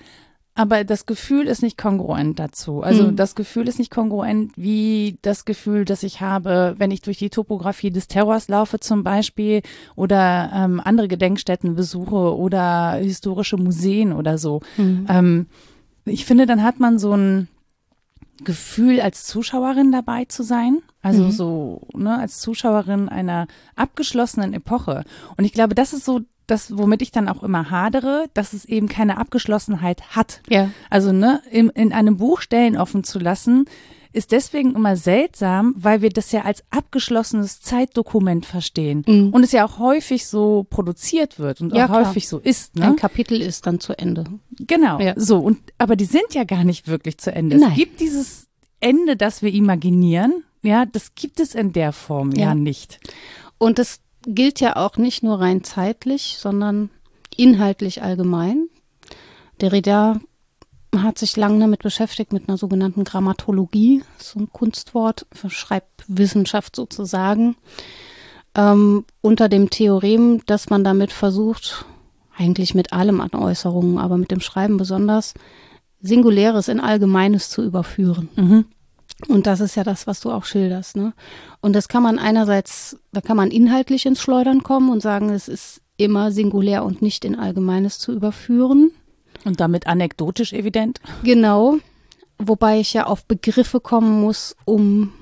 aber 0.56 0.84
das 0.84 1.04
Gefühl 1.06 1.46
ist 1.48 1.62
nicht 1.62 1.76
kongruent 1.76 2.38
dazu. 2.38 2.82
Also 2.82 3.04
Mhm. 3.04 3.16
das 3.16 3.34
Gefühl 3.34 3.66
ist 3.66 3.78
nicht 3.80 3.90
kongruent 3.90 4.52
wie 4.56 5.18
das 5.22 5.44
Gefühl, 5.44 5.84
das 5.84 6.02
ich 6.04 6.20
habe, 6.20 6.74
wenn 6.78 6.90
ich 6.92 7.02
durch 7.02 7.18
die 7.18 7.30
Topografie 7.30 7.90
des 7.90 8.06
Terrors 8.06 8.46
laufe 8.48 8.78
zum 8.78 9.02
Beispiel 9.02 9.62
oder 9.96 10.50
ähm, 10.54 10.80
andere 10.84 11.08
Gedenkstätten 11.08 11.74
besuche 11.74 12.36
oder 12.36 12.92
historische 12.94 13.56
Museen 13.56 14.12
oder 14.12 14.38
so. 14.38 14.60
Mhm. 14.76 15.06
Ähm, 15.08 15.46
ich 16.04 16.24
finde, 16.24 16.46
dann 16.46 16.62
hat 16.62 16.78
man 16.80 16.98
so 16.98 17.14
ein 17.16 17.48
Gefühl, 18.42 19.00
als 19.00 19.24
Zuschauerin 19.26 19.92
dabei 19.92 20.24
zu 20.24 20.42
sein. 20.42 20.78
Also 21.02 21.24
Mhm. 21.24 21.30
so, 21.30 21.80
ne, 21.94 22.18
als 22.18 22.40
Zuschauerin 22.40 23.08
einer 23.08 23.46
abgeschlossenen 23.76 24.52
Epoche. 24.54 25.04
Und 25.36 25.44
ich 25.44 25.52
glaube, 25.52 25.74
das 25.74 25.92
ist 25.92 26.04
so 26.04 26.20
das, 26.46 26.76
womit 26.76 27.02
ich 27.02 27.10
dann 27.12 27.28
auch 27.28 27.42
immer 27.42 27.70
hadere, 27.70 28.26
dass 28.34 28.52
es 28.52 28.64
eben 28.64 28.88
keine 28.88 29.18
Abgeschlossenheit 29.18 30.16
hat. 30.16 30.40
Ja. 30.48 30.70
Also, 30.90 31.12
ne, 31.12 31.40
in, 31.50 31.68
in 31.70 31.92
einem 31.92 32.16
Buch 32.16 32.40
Stellen 32.40 32.76
offen 32.76 33.04
zu 33.04 33.18
lassen, 33.18 33.66
ist 34.12 34.30
deswegen 34.30 34.76
immer 34.76 34.96
seltsam, 34.96 35.74
weil 35.76 36.00
wir 36.00 36.08
das 36.10 36.30
ja 36.30 36.42
als 36.42 36.62
abgeschlossenes 36.70 37.60
Zeitdokument 37.60 38.46
verstehen. 38.46 39.02
Mhm. 39.08 39.30
Und 39.30 39.42
es 39.42 39.50
ja 39.50 39.64
auch 39.66 39.78
häufig 39.80 40.26
so 40.28 40.64
produziert 40.70 41.40
wird 41.40 41.60
und 41.60 41.74
Ja, 41.74 41.86
auch 41.86 41.88
klar. 41.88 42.06
häufig 42.08 42.28
so 42.28 42.38
ist, 42.38 42.76
ne? 42.76 42.86
Ein 42.86 42.96
Kapitel 42.96 43.40
ist 43.42 43.66
dann 43.66 43.80
zu 43.80 43.98
Ende. 43.98 44.24
Genau. 44.60 45.00
Ja. 45.00 45.14
So, 45.16 45.38
und 45.40 45.58
aber 45.78 45.96
die 45.96 46.04
sind 46.04 46.32
ja 46.32 46.44
gar 46.44 46.62
nicht 46.62 46.86
wirklich 46.86 47.18
zu 47.18 47.34
Ende. 47.34 47.56
Nein. 47.56 47.70
Es 47.70 47.76
gibt 47.76 47.98
dieses 47.98 48.46
Ende, 48.78 49.16
das 49.16 49.42
wir 49.42 49.52
imaginieren, 49.52 50.44
ja, 50.62 50.86
das 50.86 51.16
gibt 51.16 51.40
es 51.40 51.56
in 51.56 51.72
der 51.72 51.92
Form 51.92 52.30
ja, 52.32 52.48
Ja. 52.48 52.54
nicht. 52.54 53.00
Und 53.58 53.80
das 53.80 53.98
gilt 54.26 54.60
ja 54.60 54.76
auch 54.76 54.96
nicht 54.96 55.22
nur 55.22 55.40
rein 55.40 55.64
zeitlich, 55.64 56.36
sondern 56.38 56.90
inhaltlich 57.36 58.02
allgemein. 58.02 58.68
Derrida 59.60 60.20
hat 60.96 61.18
sich 61.18 61.36
lange 61.36 61.58
damit 61.58 61.82
beschäftigt, 61.82 62.32
mit 62.32 62.48
einer 62.48 62.58
sogenannten 62.58 63.04
Grammatologie, 63.04 64.02
so 64.18 64.38
ein 64.38 64.48
Kunstwort 64.52 65.26
für 65.32 65.50
Schreibwissenschaft 65.50 66.76
sozusagen, 66.76 67.56
ähm, 68.54 69.04
unter 69.20 69.48
dem 69.48 69.70
Theorem, 69.70 70.42
dass 70.46 70.70
man 70.70 70.84
damit 70.84 71.12
versucht, 71.12 71.84
eigentlich 72.36 72.74
mit 72.74 72.92
allem 72.92 73.20
an 73.20 73.30
Äußerungen, 73.34 73.98
aber 73.98 74.16
mit 74.18 74.30
dem 74.30 74.40
Schreiben 74.40 74.76
besonders, 74.76 75.34
Singuläres 76.00 76.68
in 76.68 76.80
Allgemeines 76.80 77.48
zu 77.50 77.62
überführen. 77.62 78.28
Mhm. 78.36 78.64
Und 79.28 79.46
das 79.46 79.60
ist 79.60 79.74
ja 79.74 79.84
das, 79.84 80.06
was 80.06 80.20
du 80.20 80.30
auch 80.30 80.44
schilderst. 80.44 80.96
Ne? 80.96 81.12
Und 81.60 81.74
das 81.74 81.88
kann 81.88 82.02
man 82.02 82.18
einerseits, 82.18 82.98
da 83.12 83.20
kann 83.20 83.36
man 83.36 83.50
inhaltlich 83.50 84.06
ins 84.06 84.20
Schleudern 84.20 84.62
kommen 84.62 84.90
und 84.90 85.00
sagen, 85.00 85.30
es 85.30 85.48
ist 85.48 85.80
immer 85.96 86.32
singulär 86.32 86.84
und 86.84 87.02
nicht 87.02 87.24
in 87.24 87.38
Allgemeines 87.38 87.98
zu 87.98 88.12
überführen. 88.12 88.90
Und 89.44 89.60
damit 89.60 89.86
anekdotisch 89.86 90.52
evident. 90.52 91.00
Genau. 91.22 91.78
Wobei 92.38 92.80
ich 92.80 92.92
ja 92.92 93.06
auf 93.06 93.26
Begriffe 93.26 93.80
kommen 93.80 94.20
muss, 94.20 94.56
um 94.64 95.12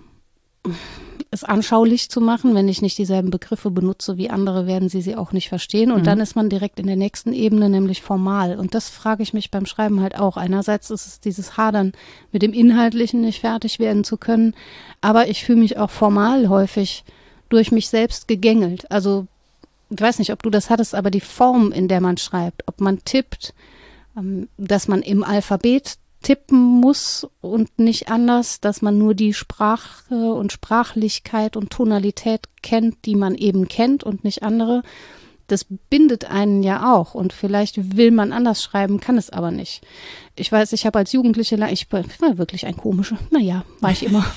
es 1.32 1.44
anschaulich 1.44 2.10
zu 2.10 2.20
machen. 2.20 2.54
Wenn 2.54 2.68
ich 2.68 2.82
nicht 2.82 2.98
dieselben 2.98 3.30
Begriffe 3.30 3.70
benutze 3.70 4.16
wie 4.18 4.30
andere, 4.30 4.66
werden 4.66 4.88
sie 4.88 5.00
sie 5.02 5.16
auch 5.16 5.32
nicht 5.32 5.48
verstehen. 5.48 5.90
Und 5.90 6.00
Mhm. 6.02 6.04
dann 6.04 6.20
ist 6.20 6.36
man 6.36 6.48
direkt 6.50 6.78
in 6.78 6.86
der 6.86 6.96
nächsten 6.96 7.32
Ebene, 7.32 7.68
nämlich 7.70 8.02
formal. 8.02 8.58
Und 8.58 8.74
das 8.74 8.90
frage 8.90 9.22
ich 9.22 9.32
mich 9.32 9.50
beim 9.50 9.66
Schreiben 9.66 10.00
halt 10.00 10.18
auch. 10.18 10.36
Einerseits 10.36 10.90
ist 10.90 11.06
es 11.06 11.20
dieses 11.20 11.56
Hadern 11.56 11.92
mit 12.32 12.42
dem 12.42 12.52
Inhaltlichen 12.52 13.22
nicht 13.22 13.40
fertig 13.40 13.78
werden 13.78 14.04
zu 14.04 14.18
können. 14.18 14.54
Aber 15.00 15.28
ich 15.28 15.42
fühle 15.44 15.58
mich 15.60 15.78
auch 15.78 15.90
formal 15.90 16.48
häufig 16.48 17.02
durch 17.48 17.72
mich 17.72 17.88
selbst 17.88 18.28
gegängelt. 18.28 18.90
Also 18.90 19.26
ich 19.90 20.00
weiß 20.00 20.18
nicht, 20.18 20.32
ob 20.32 20.42
du 20.42 20.50
das 20.50 20.70
hattest, 20.70 20.94
aber 20.94 21.10
die 21.10 21.20
Form, 21.20 21.72
in 21.72 21.88
der 21.88 22.00
man 22.00 22.18
schreibt, 22.18 22.62
ob 22.68 22.80
man 22.80 23.04
tippt, 23.04 23.54
ähm, 24.16 24.48
dass 24.58 24.86
man 24.86 25.00
im 25.02 25.24
Alphabet 25.24 25.96
tippen 26.22 26.58
muss 26.58 27.26
und 27.40 27.78
nicht 27.78 28.08
anders, 28.08 28.60
dass 28.60 28.82
man 28.82 28.98
nur 28.98 29.14
die 29.14 29.34
Sprache 29.34 30.32
und 30.32 30.52
Sprachlichkeit 30.52 31.56
und 31.56 31.70
Tonalität 31.70 32.48
kennt, 32.62 33.04
die 33.04 33.16
man 33.16 33.34
eben 33.34 33.68
kennt 33.68 34.04
und 34.04 34.24
nicht 34.24 34.42
andere. 34.42 34.82
Das 35.48 35.66
bindet 35.90 36.24
einen 36.24 36.62
ja 36.62 36.94
auch 36.94 37.14
und 37.14 37.32
vielleicht 37.32 37.96
will 37.96 38.10
man 38.10 38.32
anders 38.32 38.62
schreiben, 38.62 39.00
kann 39.00 39.18
es 39.18 39.30
aber 39.30 39.50
nicht. 39.50 39.82
Ich 40.34 40.50
weiß, 40.50 40.72
ich 40.72 40.86
habe 40.86 40.98
als 40.98 41.12
Jugendliche, 41.12 41.56
lang- 41.56 41.72
ich 41.72 41.86
war 41.92 42.02
wirklich 42.38 42.64
ein 42.66 42.76
komischer, 42.76 43.18
naja, 43.30 43.64
war 43.80 43.90
ich 43.90 44.04
immer. 44.04 44.24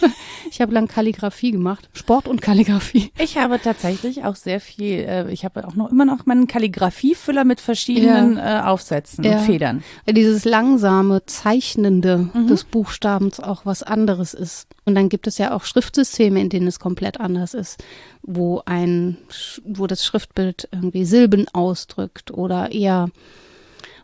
Ich 0.52 0.62
habe 0.62 0.74
lang 0.74 0.88
Kalligrafie 0.88 1.52
gemacht, 1.52 1.90
Sport 1.92 2.28
und 2.28 2.40
Kalligrafie. 2.42 3.12
Ich 3.18 3.38
habe 3.38 3.60
tatsächlich 3.60 4.24
auch 4.26 4.36
sehr 4.36 4.62
viel, 4.62 5.00
äh, 5.00 5.32
ich 5.34 5.44
habe 5.44 5.68
auch 5.68 5.74
noch 5.74 5.90
immer 5.92 6.06
noch 6.06 6.28
meinen 6.28 6.46
Kalligrafiefüller 6.48 7.44
mit 7.44 7.60
verschiedenen 7.60 8.38
äh, 8.38 8.62
Aufsätzen 8.64 9.24
Ja. 9.24 9.40
und 9.40 9.40
Federn. 9.46 9.84
Weil 10.06 10.14
dieses 10.14 10.46
langsame, 10.46 11.26
zeichnende 11.26 12.30
des 12.48 12.64
Buchstabens 12.64 13.40
auch 13.40 13.66
was 13.66 13.82
anderes 13.82 14.34
ist. 14.36 14.68
Und 14.86 14.94
dann 14.96 15.10
gibt 15.10 15.26
es 15.26 15.40
ja 15.40 15.54
auch 15.54 15.64
Schriftsysteme, 15.66 16.40
in 16.40 16.50
denen 16.50 16.68
es 16.68 16.80
komplett 16.80 17.20
anders 17.20 17.56
ist, 17.56 17.84
wo 18.22 18.62
ein, 18.66 19.18
wo 19.66 19.88
das 19.88 20.06
Schriftbild 20.06 20.70
irgendwie 20.72 21.06
Silben 21.06 21.48
ausdrückt 21.54 22.32
oder 22.32 22.72
eher, 22.72 23.10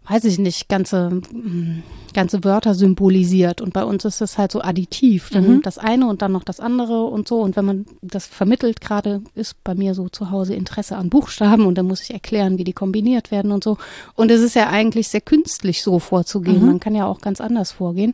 weiß 0.09 0.25
ich 0.25 0.39
nicht, 0.39 0.67
ganze, 0.67 1.09
mm, 1.09 1.83
ganze 2.13 2.43
Wörter 2.43 2.73
symbolisiert. 2.73 3.61
Und 3.61 3.71
bei 3.71 3.83
uns 3.83 4.03
ist 4.03 4.19
es 4.19 4.37
halt 4.37 4.51
so 4.51 4.61
additiv. 4.61 5.29
Dann 5.29 5.61
das 5.61 5.77
eine 5.77 6.07
und 6.07 6.21
dann 6.21 6.31
noch 6.31 6.43
das 6.43 6.59
andere 6.59 7.05
und 7.05 7.27
so. 7.27 7.39
Und 7.39 7.55
wenn 7.55 7.65
man 7.65 7.85
das 8.01 8.25
vermittelt, 8.25 8.81
gerade 8.81 9.21
ist 9.35 9.63
bei 9.63 9.75
mir 9.75 9.93
so 9.93 10.09
zu 10.09 10.31
Hause 10.31 10.55
Interesse 10.55 10.97
an 10.97 11.09
Buchstaben 11.09 11.65
und 11.67 11.77
dann 11.77 11.85
muss 11.85 12.01
ich 12.01 12.11
erklären, 12.11 12.57
wie 12.57 12.63
die 12.63 12.73
kombiniert 12.73 13.31
werden 13.31 13.51
und 13.51 13.63
so. 13.63 13.77
Und 14.15 14.31
es 14.31 14.41
ist 14.41 14.55
ja 14.55 14.69
eigentlich 14.69 15.07
sehr 15.07 15.21
künstlich, 15.21 15.83
so 15.83 15.99
vorzugehen. 15.99 16.65
Man 16.65 16.79
kann 16.79 16.95
ja 16.95 17.05
auch 17.05 17.21
ganz 17.21 17.39
anders 17.39 17.71
vorgehen. 17.71 18.13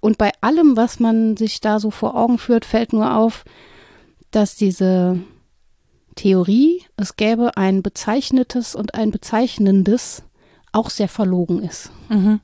Und 0.00 0.18
bei 0.18 0.30
allem, 0.40 0.76
was 0.76 1.00
man 1.00 1.36
sich 1.36 1.60
da 1.60 1.80
so 1.80 1.90
vor 1.90 2.14
Augen 2.16 2.38
führt, 2.38 2.64
fällt 2.64 2.92
nur 2.92 3.16
auf, 3.16 3.44
dass 4.30 4.54
diese 4.54 5.18
Theorie, 6.14 6.82
es 6.96 7.16
gäbe 7.16 7.56
ein 7.56 7.82
bezeichnetes 7.82 8.74
und 8.74 8.94
ein 8.94 9.10
bezeichnendes, 9.10 10.22
auch 10.74 10.90
sehr 10.90 11.08
verlogen 11.08 11.62
ist. 11.62 11.90
Mhm. 12.08 12.40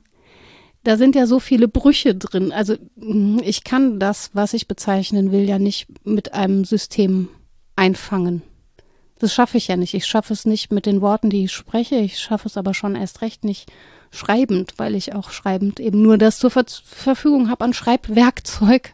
Da 0.83 0.97
sind 0.97 1.15
ja 1.15 1.27
so 1.27 1.39
viele 1.39 1.67
Brüche 1.67 2.15
drin. 2.15 2.51
Also 2.51 2.75
mm, 2.95 3.39
ich 3.43 3.63
kann 3.63 3.99
das, 3.99 4.31
was 4.33 4.53
ich 4.53 4.67
bezeichnen 4.67 5.31
will, 5.31 5.47
ja 5.47 5.59
nicht 5.59 5.87
mit 6.05 6.33
einem 6.33 6.65
System 6.65 7.29
einfangen. 7.75 8.41
Das 9.19 9.33
schaffe 9.33 9.57
ich 9.57 9.67
ja 9.67 9.77
nicht. 9.77 9.93
Ich 9.93 10.07
schaffe 10.07 10.33
es 10.33 10.45
nicht 10.45 10.71
mit 10.71 10.87
den 10.87 11.01
Worten, 11.01 11.29
die 11.29 11.43
ich 11.43 11.51
spreche. 11.51 11.97
Ich 11.97 12.17
schaffe 12.17 12.47
es 12.47 12.57
aber 12.57 12.73
schon 12.73 12.95
erst 12.95 13.21
recht 13.21 13.43
nicht 13.43 13.71
schreibend, 14.09 14.73
weil 14.77 14.95
ich 14.95 15.13
auch 15.13 15.29
schreibend 15.29 15.79
eben 15.79 16.01
nur 16.01 16.17
das 16.17 16.39
zur 16.39 16.49
Ver 16.49 16.65
Verfügung 16.83 17.49
habe 17.49 17.63
an 17.63 17.73
Schreibwerkzeug, 17.73 18.93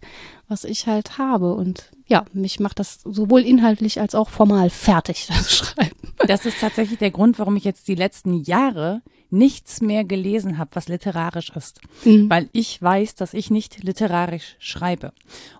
was 0.50 0.66
ich 0.66 0.88
halt 0.88 1.18
habe. 1.18 1.54
Und 1.54 1.92
ja, 2.08 2.26
mich 2.34 2.60
macht 2.60 2.80
das 2.80 3.00
sowohl 3.06 3.42
inhaltlich 3.42 4.02
als 4.02 4.16
auch 4.16 4.30
formal 4.30 4.70
fertig, 4.70 5.28
das 5.30 5.56
Schreiben. 5.56 6.14
Das 6.28 6.46
ist 6.46 6.60
tatsächlich 6.60 7.00
der 7.00 7.12
Grund, 7.12 7.40
warum 7.40 7.56
ich 7.56 7.64
jetzt 7.64 7.88
die 7.88 7.96
letzten 7.96 8.34
Jahre 8.34 9.02
nichts 9.30 9.82
mehr 9.82 10.04
gelesen 10.04 10.58
habe, 10.58 10.72
was 10.74 10.88
literarisch 10.88 11.52
ist. 11.56 11.82
Mhm. 12.06 12.30
Weil 12.30 12.50
ich 12.54 12.82
weiß, 12.82 13.16
dass 13.16 13.34
ich 13.34 13.50
nicht 13.50 13.84
literarisch 13.84 14.56
schreibe. 14.60 15.12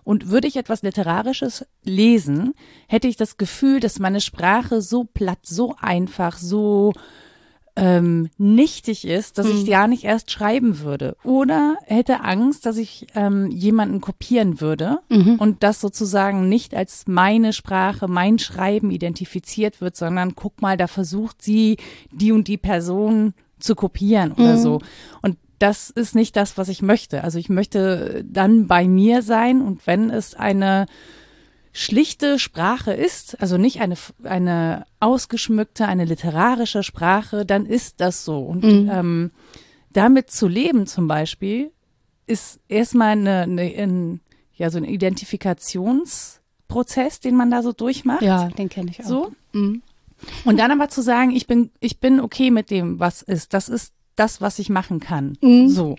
Und 0.04 0.30
würde 0.30 0.48
ich 0.48 0.56
etwas 0.56 0.82
Literarisches 0.82 1.66
lesen, 1.84 2.54
hätte 2.86 3.08
ich 3.08 3.16
das 3.16 3.36
Gefühl, 3.36 3.80
dass 3.80 3.98
meine 3.98 4.20
Sprache 4.20 4.80
so 4.80 5.04
platt, 5.04 5.40
so 5.44 5.74
einfach, 5.80 6.38
so 6.38 6.92
ähm, 7.78 8.28
nichtig 8.38 9.06
ist, 9.06 9.38
dass 9.38 9.46
ich 9.46 9.64
gar 9.64 9.86
nicht 9.86 10.02
erst 10.02 10.32
schreiben 10.32 10.80
würde. 10.80 11.16
Oder 11.22 11.76
hätte 11.84 12.24
Angst, 12.24 12.66
dass 12.66 12.76
ich 12.76 13.06
ähm, 13.14 13.50
jemanden 13.50 14.00
kopieren 14.00 14.60
würde 14.60 14.98
und 15.38 15.62
das 15.62 15.80
sozusagen 15.80 16.48
nicht 16.48 16.74
als 16.74 17.04
meine 17.06 17.52
Sprache, 17.52 18.08
mein 18.08 18.40
Schreiben 18.40 18.90
identifiziert 18.90 19.80
wird, 19.80 19.96
sondern 19.96 20.34
guck 20.34 20.60
mal, 20.60 20.76
da 20.76 20.88
versucht 20.88 21.40
sie 21.40 21.76
die 22.10 22.32
und 22.32 22.48
die 22.48 22.56
Person 22.56 23.32
zu 23.58 23.74
kopieren 23.74 24.32
oder 24.32 24.56
so. 24.56 24.80
Und 25.22 25.36
das 25.58 25.90
ist 25.90 26.14
nicht 26.14 26.36
das, 26.36 26.56
was 26.56 26.68
ich 26.68 26.82
möchte. 26.82 27.24
Also 27.24 27.38
ich 27.38 27.48
möchte 27.48 28.24
dann 28.28 28.66
bei 28.66 28.86
mir 28.86 29.22
sein 29.22 29.60
und 29.60 29.86
wenn 29.86 30.10
es 30.10 30.34
eine 30.34 30.86
schlichte 31.72 32.38
Sprache 32.38 32.92
ist, 32.92 33.40
also 33.40 33.56
nicht 33.56 33.80
eine, 33.80 33.96
eine 34.24 34.84
ausgeschmückte, 35.00 35.86
eine 35.86 36.04
literarische 36.04 36.82
Sprache, 36.82 37.46
dann 37.46 37.66
ist 37.66 38.00
das 38.00 38.24
so. 38.24 38.40
Und 38.40 38.64
ähm, 38.64 39.30
damit 39.92 40.30
zu 40.30 40.48
leben 40.48 40.86
zum 40.86 41.08
Beispiel 41.08 41.70
ist 42.26 42.60
erstmal 42.68 43.12
eine, 43.12 43.42
eine, 43.42 43.62
ein, 43.62 44.20
ja, 44.54 44.70
so 44.70 44.78
ein 44.78 44.84
Identifikationsprozess, 44.84 47.20
den 47.20 47.36
man 47.36 47.50
da 47.50 47.62
so 47.62 47.72
durchmacht. 47.72 48.22
Ja, 48.22 48.48
den 48.48 48.68
kenne 48.68 48.90
ich 48.90 49.00
auch. 49.00 49.08
So. 49.08 49.32
Mhm. 49.52 49.82
Und 50.44 50.58
dann 50.58 50.70
aber 50.70 50.88
zu 50.88 51.02
sagen, 51.02 51.30
ich 51.30 51.46
bin, 51.46 51.70
ich 51.80 52.00
bin 52.00 52.20
okay 52.20 52.50
mit 52.50 52.70
dem, 52.70 52.98
was 53.00 53.22
ist. 53.22 53.54
Das 53.54 53.68
ist 53.68 53.92
das, 54.16 54.40
was 54.40 54.58
ich 54.58 54.68
machen 54.68 55.00
kann. 55.00 55.38
Mhm. 55.40 55.68
So. 55.68 55.96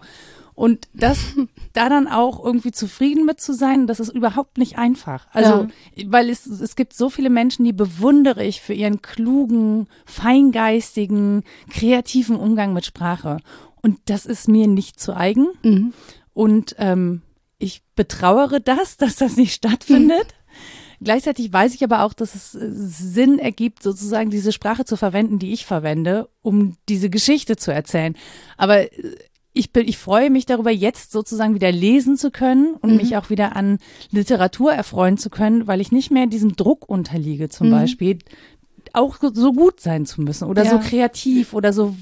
Und 0.60 0.90
das, 0.94 1.20
da 1.74 1.88
dann 1.88 2.08
auch 2.08 2.44
irgendwie 2.44 2.72
zufrieden 2.72 3.26
mit 3.26 3.40
zu 3.40 3.54
sein, 3.54 3.88
das 3.88 4.02
ist 4.02 4.10
überhaupt 4.10 4.58
nicht 4.58 4.78
einfach. 4.78 5.28
Also, 5.32 5.68
weil 6.06 6.30
es, 6.30 6.46
es 6.46 6.76
gibt 6.76 6.94
so 6.94 7.10
viele 7.10 7.30
Menschen, 7.30 7.64
die 7.64 7.72
bewundere 7.72 8.44
ich 8.44 8.60
für 8.60 8.74
ihren 8.74 9.02
klugen, 9.02 9.88
feingeistigen, 10.06 11.44
kreativen 11.70 12.36
Umgang 12.36 12.74
mit 12.74 12.86
Sprache. 12.86 13.38
Und 13.82 14.00
das 14.06 14.26
ist 14.26 14.50
mir 14.50 14.68
nicht 14.68 15.00
zu 15.00 15.16
eigen. 15.16 15.48
Mhm. 15.64 15.94
Und 16.34 16.76
ähm, 16.78 17.22
ich 17.58 17.82
betrauere 17.96 18.60
das, 18.60 18.98
dass 18.98 19.16
das 19.16 19.38
nicht 19.38 19.54
stattfindet. 19.54 20.28
Gleichzeitig 21.02 21.52
weiß 21.54 21.74
ich 21.76 21.84
aber 21.84 22.04
auch, 22.04 22.14
dass 22.14 22.36
es 22.36 22.56
äh, 22.56 22.70
Sinn 22.72 23.40
ergibt, 23.40 23.84
sozusagen 23.84 24.30
diese 24.30 24.52
Sprache 24.52 24.86
zu 24.86 24.98
verwenden, 24.98 25.40
die 25.40 25.54
ich 25.54 25.66
verwende, 25.66 26.30
um 26.42 26.76
diese 26.90 27.10
Geschichte 27.10 27.56
zu 27.56 27.72
erzählen. 27.74 28.16
Aber 28.58 28.82
äh, 28.82 29.16
ich 29.54 29.72
bin, 29.74 29.88
ich 29.88 29.98
freue 29.98 30.30
mich 30.30 30.46
darüber, 30.46 30.72
jetzt 30.72 31.12
sozusagen 31.12 31.56
wieder 31.56 31.72
lesen 31.72 32.18
zu 32.18 32.32
können 32.32 32.76
und 32.76 32.92
Mhm. 32.92 32.98
mich 32.98 33.18
auch 33.18 33.30
wieder 33.30 33.56
an 33.56 33.80
Literatur 34.12 34.72
erfreuen 34.74 35.18
zu 35.18 35.30
können, 35.30 35.68
weil 35.68 35.82
ich 35.82 35.92
nicht 35.92 36.12
mehr 36.12 36.28
diesem 36.28 36.56
Druck 36.56 36.88
unterliege, 36.88 37.50
zum 37.50 37.68
Mhm. 37.68 37.72
Beispiel, 37.72 38.20
auch 38.94 39.18
so 39.34 39.54
gut 39.54 39.80
sein 39.80 40.06
zu 40.06 40.22
müssen 40.22 40.48
oder 40.48 40.66
so 40.66 40.76
Ja. 40.76 40.82
kreativ 40.82 41.54
oder 41.54 41.74
so 41.74 41.96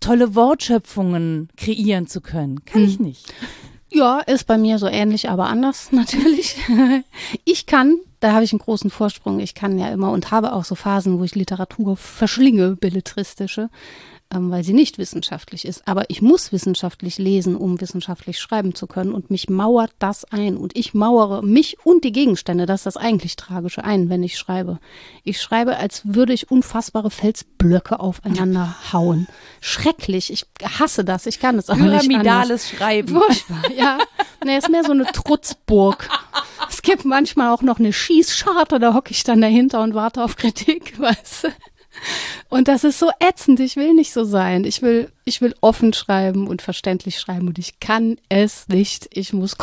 tolle 0.00 0.34
Wortschöpfungen 0.34 1.48
kreieren 1.56 2.06
zu 2.06 2.20
können. 2.20 2.64
Kann 2.64 2.82
Mhm. 2.82 2.88
ich 2.88 3.00
nicht. 3.00 3.34
Ja, 3.94 4.18
ist 4.18 4.48
bei 4.48 4.58
mir 4.58 4.78
so 4.78 4.88
ähnlich, 4.88 5.30
aber 5.30 5.46
anders 5.46 5.92
natürlich. 5.92 6.56
Ich 7.44 7.66
kann, 7.66 7.96
da 8.18 8.32
habe 8.32 8.42
ich 8.42 8.52
einen 8.52 8.58
großen 8.58 8.90
Vorsprung, 8.90 9.38
ich 9.38 9.54
kann 9.54 9.78
ja 9.78 9.88
immer 9.88 10.10
und 10.10 10.32
habe 10.32 10.52
auch 10.52 10.64
so 10.64 10.74
Phasen, 10.74 11.20
wo 11.20 11.24
ich 11.24 11.36
Literatur 11.36 11.96
verschlinge, 11.96 12.76
belletristische, 12.76 13.70
weil 14.50 14.64
sie 14.64 14.72
nicht 14.72 14.98
wissenschaftlich 14.98 15.64
ist. 15.64 15.86
Aber 15.86 16.08
ich 16.08 16.22
muss 16.22 16.52
wissenschaftlich 16.52 17.18
lesen, 17.18 17.56
um 17.56 17.80
wissenschaftlich 17.80 18.38
schreiben 18.38 18.74
zu 18.74 18.86
können 18.86 19.12
und 19.12 19.30
mich 19.30 19.48
mauert 19.48 19.92
das 19.98 20.24
ein 20.24 20.56
und 20.56 20.76
ich 20.76 20.94
mauere 20.94 21.42
mich 21.42 21.76
und 21.84 22.04
die 22.04 22.12
Gegenstände, 22.12 22.66
das 22.66 22.80
ist 22.80 22.86
das 22.86 22.96
eigentlich 22.96 23.36
Tragische, 23.36 23.84
ein, 23.84 24.08
wenn 24.10 24.22
ich 24.22 24.38
schreibe. 24.38 24.78
Ich 25.22 25.40
schreibe, 25.40 25.76
als 25.76 26.02
würde 26.04 26.32
ich 26.32 26.50
unfassbare 26.50 27.10
Felsblöcke 27.10 28.00
aufeinander 28.00 28.74
hauen. 28.92 29.26
Schrecklich, 29.60 30.32
ich 30.32 30.46
hasse 30.78 31.04
das, 31.04 31.26
ich 31.26 31.40
kann 31.40 31.58
es 31.58 31.70
aber 31.70 31.80
nicht 31.80 31.92
anders. 31.92 32.06
Pyramidales 32.06 32.70
Schreiben. 32.70 33.08
Furchtbar, 33.16 33.70
ja. 33.76 33.98
Nee, 34.44 34.58
ist 34.58 34.70
mehr 34.70 34.84
so 34.84 34.92
eine 34.92 35.04
Trutzburg. 35.06 36.08
Es 36.68 36.82
gibt 36.82 37.04
manchmal 37.04 37.50
auch 37.50 37.62
noch 37.62 37.78
eine 37.78 37.92
Schießscharte, 37.92 38.78
da 38.78 38.94
hocke 38.94 39.12
ich 39.12 39.24
dann 39.24 39.40
dahinter 39.40 39.82
und 39.82 39.94
warte 39.94 40.22
auf 40.22 40.36
Kritik, 40.36 40.98
weißt 40.98 41.44
du. 41.44 41.48
Und 42.48 42.68
das 42.68 42.84
ist 42.84 42.98
so 42.98 43.10
ätzend, 43.20 43.60
ich 43.60 43.76
will 43.76 43.94
nicht 43.94 44.12
so 44.12 44.24
sein. 44.24 44.64
Ich 44.64 44.82
will, 44.82 45.10
ich 45.24 45.40
will 45.40 45.54
offen 45.60 45.92
schreiben 45.92 46.46
und 46.46 46.62
verständlich 46.62 47.18
schreiben 47.18 47.48
und 47.48 47.58
ich 47.58 47.80
kann 47.80 48.18
es 48.28 48.68
nicht. 48.68 49.08
Ich 49.12 49.32
muss 49.32 49.56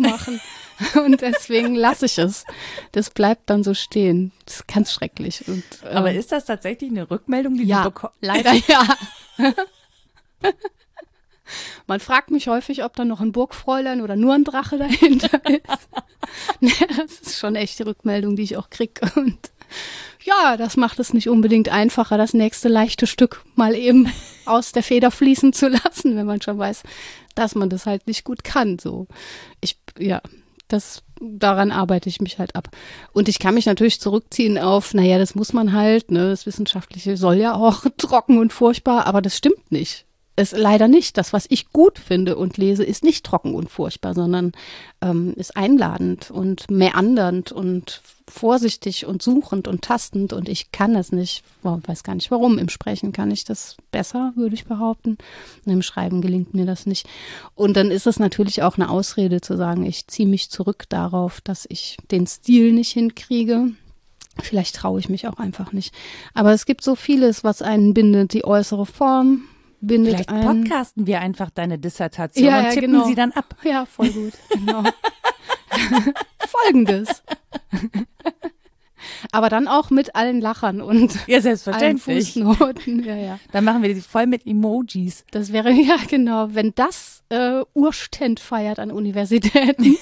machen. 0.00 0.40
Und 0.96 1.20
deswegen 1.20 1.76
lasse 1.76 2.06
ich 2.06 2.18
es. 2.18 2.44
Das 2.90 3.10
bleibt 3.10 3.48
dann 3.48 3.62
so 3.62 3.74
stehen. 3.74 4.32
Das 4.44 4.56
ist 4.56 4.66
ganz 4.66 4.92
schrecklich. 4.92 5.46
Und, 5.46 5.62
ähm, 5.84 5.96
Aber 5.96 6.12
ist 6.12 6.32
das 6.32 6.46
tatsächlich 6.46 6.90
eine 6.90 7.08
Rückmeldung, 7.08 7.56
die 7.56 7.64
ja, 7.64 7.84
du 7.84 7.90
bekommst? 7.90 8.16
leider 8.20 8.52
ja. 8.68 8.84
Man 11.86 12.00
fragt 12.00 12.30
mich 12.30 12.48
häufig, 12.48 12.84
ob 12.84 12.96
da 12.96 13.04
noch 13.04 13.20
ein 13.20 13.32
Burgfräulein 13.32 14.00
oder 14.00 14.16
nur 14.16 14.34
ein 14.34 14.44
Drache 14.44 14.78
dahinter 14.78 15.40
ist. 15.48 15.88
nee, 16.60 16.72
das 16.96 17.20
ist 17.20 17.38
schon 17.38 17.56
echt 17.56 17.78
die 17.78 17.84
Rückmeldung, 17.84 18.36
die 18.36 18.42
ich 18.42 18.56
auch 18.56 18.70
kriege. 18.70 19.00
Und 19.16 19.38
ja, 20.22 20.56
das 20.56 20.76
macht 20.76 20.98
es 20.98 21.12
nicht 21.12 21.28
unbedingt 21.28 21.68
einfacher, 21.68 22.16
das 22.16 22.32
nächste 22.32 22.68
leichte 22.68 23.06
Stück 23.06 23.44
mal 23.54 23.74
eben 23.74 24.10
aus 24.46 24.72
der 24.72 24.82
Feder 24.82 25.10
fließen 25.10 25.52
zu 25.52 25.68
lassen, 25.68 26.16
wenn 26.16 26.26
man 26.26 26.40
schon 26.40 26.58
weiß, 26.58 26.82
dass 27.34 27.54
man 27.54 27.68
das 27.68 27.86
halt 27.86 28.06
nicht 28.06 28.24
gut 28.24 28.44
kann. 28.44 28.78
So, 28.78 29.06
ich, 29.60 29.78
ja, 29.98 30.22
das, 30.68 31.02
daran 31.20 31.72
arbeite 31.72 32.08
ich 32.08 32.20
mich 32.20 32.38
halt 32.38 32.56
ab. 32.56 32.68
Und 33.12 33.28
ich 33.28 33.38
kann 33.38 33.54
mich 33.54 33.66
natürlich 33.66 34.00
zurückziehen 34.00 34.58
auf, 34.58 34.94
naja, 34.94 35.18
das 35.18 35.34
muss 35.34 35.52
man 35.52 35.72
halt, 35.72 36.10
ne, 36.10 36.30
das 36.30 36.46
Wissenschaftliche 36.46 37.16
soll 37.16 37.36
ja 37.36 37.54
auch 37.54 37.84
trocken 37.96 38.38
und 38.38 38.52
furchtbar, 38.52 39.06
aber 39.06 39.20
das 39.20 39.36
stimmt 39.36 39.70
nicht. 39.70 40.06
Es 40.36 40.50
leider 40.50 40.88
nicht. 40.88 41.16
Das, 41.16 41.32
was 41.32 41.46
ich 41.48 41.70
gut 41.70 41.98
finde 41.98 42.36
und 42.36 42.56
lese, 42.56 42.82
ist 42.82 43.04
nicht 43.04 43.24
trocken 43.24 43.54
und 43.54 43.70
furchtbar, 43.70 44.14
sondern 44.14 44.50
ähm, 45.00 45.32
ist 45.36 45.56
einladend 45.56 46.30
und 46.32 46.70
meandernd 46.70 47.52
und 47.52 48.02
vorsichtig 48.28 49.06
und 49.06 49.22
suchend 49.22 49.68
und 49.68 49.82
tastend. 49.82 50.32
Und 50.32 50.48
ich 50.48 50.72
kann 50.72 50.94
das 50.94 51.12
nicht. 51.12 51.44
Wow, 51.62 51.80
weiß 51.86 52.02
gar 52.02 52.16
nicht 52.16 52.32
warum. 52.32 52.58
Im 52.58 52.68
Sprechen 52.68 53.12
kann 53.12 53.30
ich 53.30 53.44
das 53.44 53.76
besser, 53.92 54.32
würde 54.34 54.56
ich 54.56 54.64
behaupten. 54.64 55.18
Und 55.64 55.72
Im 55.72 55.82
Schreiben 55.82 56.20
gelingt 56.20 56.52
mir 56.52 56.66
das 56.66 56.84
nicht. 56.84 57.06
Und 57.54 57.76
dann 57.76 57.92
ist 57.92 58.08
es 58.08 58.18
natürlich 58.18 58.62
auch 58.62 58.76
eine 58.76 58.90
Ausrede 58.90 59.40
zu 59.40 59.56
sagen, 59.56 59.86
ich 59.86 60.08
ziehe 60.08 60.28
mich 60.28 60.50
zurück 60.50 60.84
darauf, 60.88 61.40
dass 61.42 61.64
ich 61.68 61.96
den 62.10 62.26
Stil 62.26 62.72
nicht 62.72 62.90
hinkriege. 62.90 63.70
Vielleicht 64.42 64.74
traue 64.74 64.98
ich 64.98 65.08
mich 65.08 65.28
auch 65.28 65.38
einfach 65.38 65.72
nicht. 65.72 65.94
Aber 66.32 66.52
es 66.52 66.66
gibt 66.66 66.82
so 66.82 66.96
vieles, 66.96 67.44
was 67.44 67.62
einen 67.62 67.94
bindet. 67.94 68.32
Die 68.32 68.44
äußere 68.44 68.84
Form 68.84 69.42
bindet 69.86 70.14
Vielleicht 70.14 70.28
einen. 70.30 70.64
podcasten 70.64 71.06
wir 71.06 71.20
einfach 71.20 71.50
deine 71.50 71.78
Dissertation 71.78 72.46
Ja, 72.46 72.58
und 72.58 72.64
ja, 72.64 72.70
tippen 72.70 72.92
genau. 72.92 73.06
sie 73.06 73.14
dann 73.14 73.32
ab. 73.32 73.56
Ja, 73.62 73.86
voll 73.86 74.10
gut. 74.10 74.32
Genau. 74.50 74.82
Folgendes. 76.46 77.22
Aber 79.32 79.48
dann 79.48 79.68
auch 79.68 79.90
mit 79.90 80.14
allen 80.14 80.40
Lachern 80.40 80.80
und 80.80 81.14
Ja, 81.26 81.34
allen 81.36 81.42
selbstverständlich. 81.42 82.32
Fußnoten. 82.34 83.04
Ja, 83.04 83.16
ja. 83.16 83.38
Dann 83.52 83.64
machen 83.64 83.82
wir 83.82 83.92
die 83.94 84.00
voll 84.00 84.26
mit 84.26 84.46
Emojis. 84.46 85.24
Das 85.30 85.52
wäre, 85.52 85.70
ja 85.72 85.96
genau, 86.08 86.48
wenn 86.52 86.72
das 86.74 87.22
äh, 87.28 87.62
Urständ 87.74 88.40
feiert 88.40 88.78
an 88.78 88.90
Universitäten, 88.90 89.96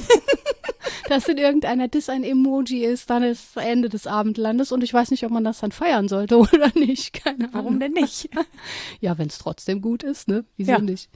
dass 1.09 1.29
in 1.29 1.39
irgendeiner 1.39 1.89
Diss 1.89 2.09
ein 2.09 2.25
Emoji 2.25 2.85
ist, 2.85 3.11
dann 3.11 3.23
ist 3.23 3.57
Ende 3.57 3.89
des 3.89 4.07
Abendlandes 4.07 4.73
und 4.73 4.83
ich 4.85 4.93
weiß 4.93 5.11
nicht, 5.11 5.25
ob 5.25 5.31
man 5.33 5.45
das 5.45 5.61
dann 5.61 5.73
feiern 5.73 6.09
sollte 6.09 6.37
oder 6.39 6.71
nicht. 6.75 7.13
Keine 7.13 7.45
Ahnung. 7.45 7.51
Warum 7.53 7.81
denn 7.81 7.93
nicht? 7.93 8.29
Ja, 9.01 9.19
wenn 9.19 9.29
es 9.29 9.39
trotzdem 9.39 9.81
gut 9.81 10.03
ist, 10.03 10.29
ne? 10.29 10.45
Wieso 10.57 10.73
Ja. 10.73 10.79
nicht? 10.79 11.09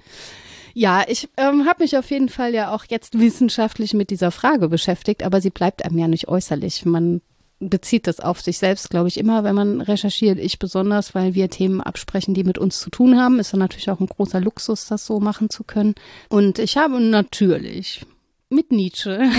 Ja, 0.74 1.04
ich 1.08 1.28
ähm, 1.38 1.64
habe 1.66 1.82
mich 1.84 1.96
auf 1.96 2.10
jeden 2.10 2.28
Fall 2.28 2.52
ja 2.52 2.74
auch 2.74 2.84
jetzt 2.88 3.18
wissenschaftlich 3.18 3.94
mit 3.94 4.10
dieser 4.10 4.30
Frage 4.30 4.68
beschäftigt, 4.68 5.22
aber 5.22 5.40
sie 5.40 5.50
bleibt 5.50 5.84
einem 5.84 5.98
ja 5.98 6.06
nicht 6.08 6.28
äußerlich. 6.28 6.84
Man 6.84 7.22
bezieht 7.60 8.06
das 8.06 8.20
auf 8.20 8.42
sich 8.42 8.58
selbst, 8.58 8.90
glaube 8.90 9.08
ich, 9.08 9.16
immer, 9.16 9.42
wenn 9.42 9.54
man 9.54 9.80
recherchiert. 9.80 10.38
Ich 10.38 10.58
besonders, 10.58 11.14
weil 11.14 11.34
wir 11.34 11.48
Themen 11.48 11.80
absprechen, 11.80 12.34
die 12.34 12.44
mit 12.44 12.58
uns 12.58 12.78
zu 12.80 12.90
tun 12.90 13.18
haben. 13.18 13.38
Ist 13.38 13.54
dann 13.54 13.60
natürlich 13.60 13.88
auch 13.90 14.00
ein 14.00 14.06
großer 14.06 14.40
Luxus, 14.40 14.86
das 14.86 15.06
so 15.06 15.18
machen 15.20 15.48
zu 15.48 15.64
können. 15.64 15.94
Und 16.28 16.58
ich 16.58 16.76
habe 16.76 17.00
natürlich 17.00 18.04
mit 18.48 18.70
Nietzsche. 18.72 19.18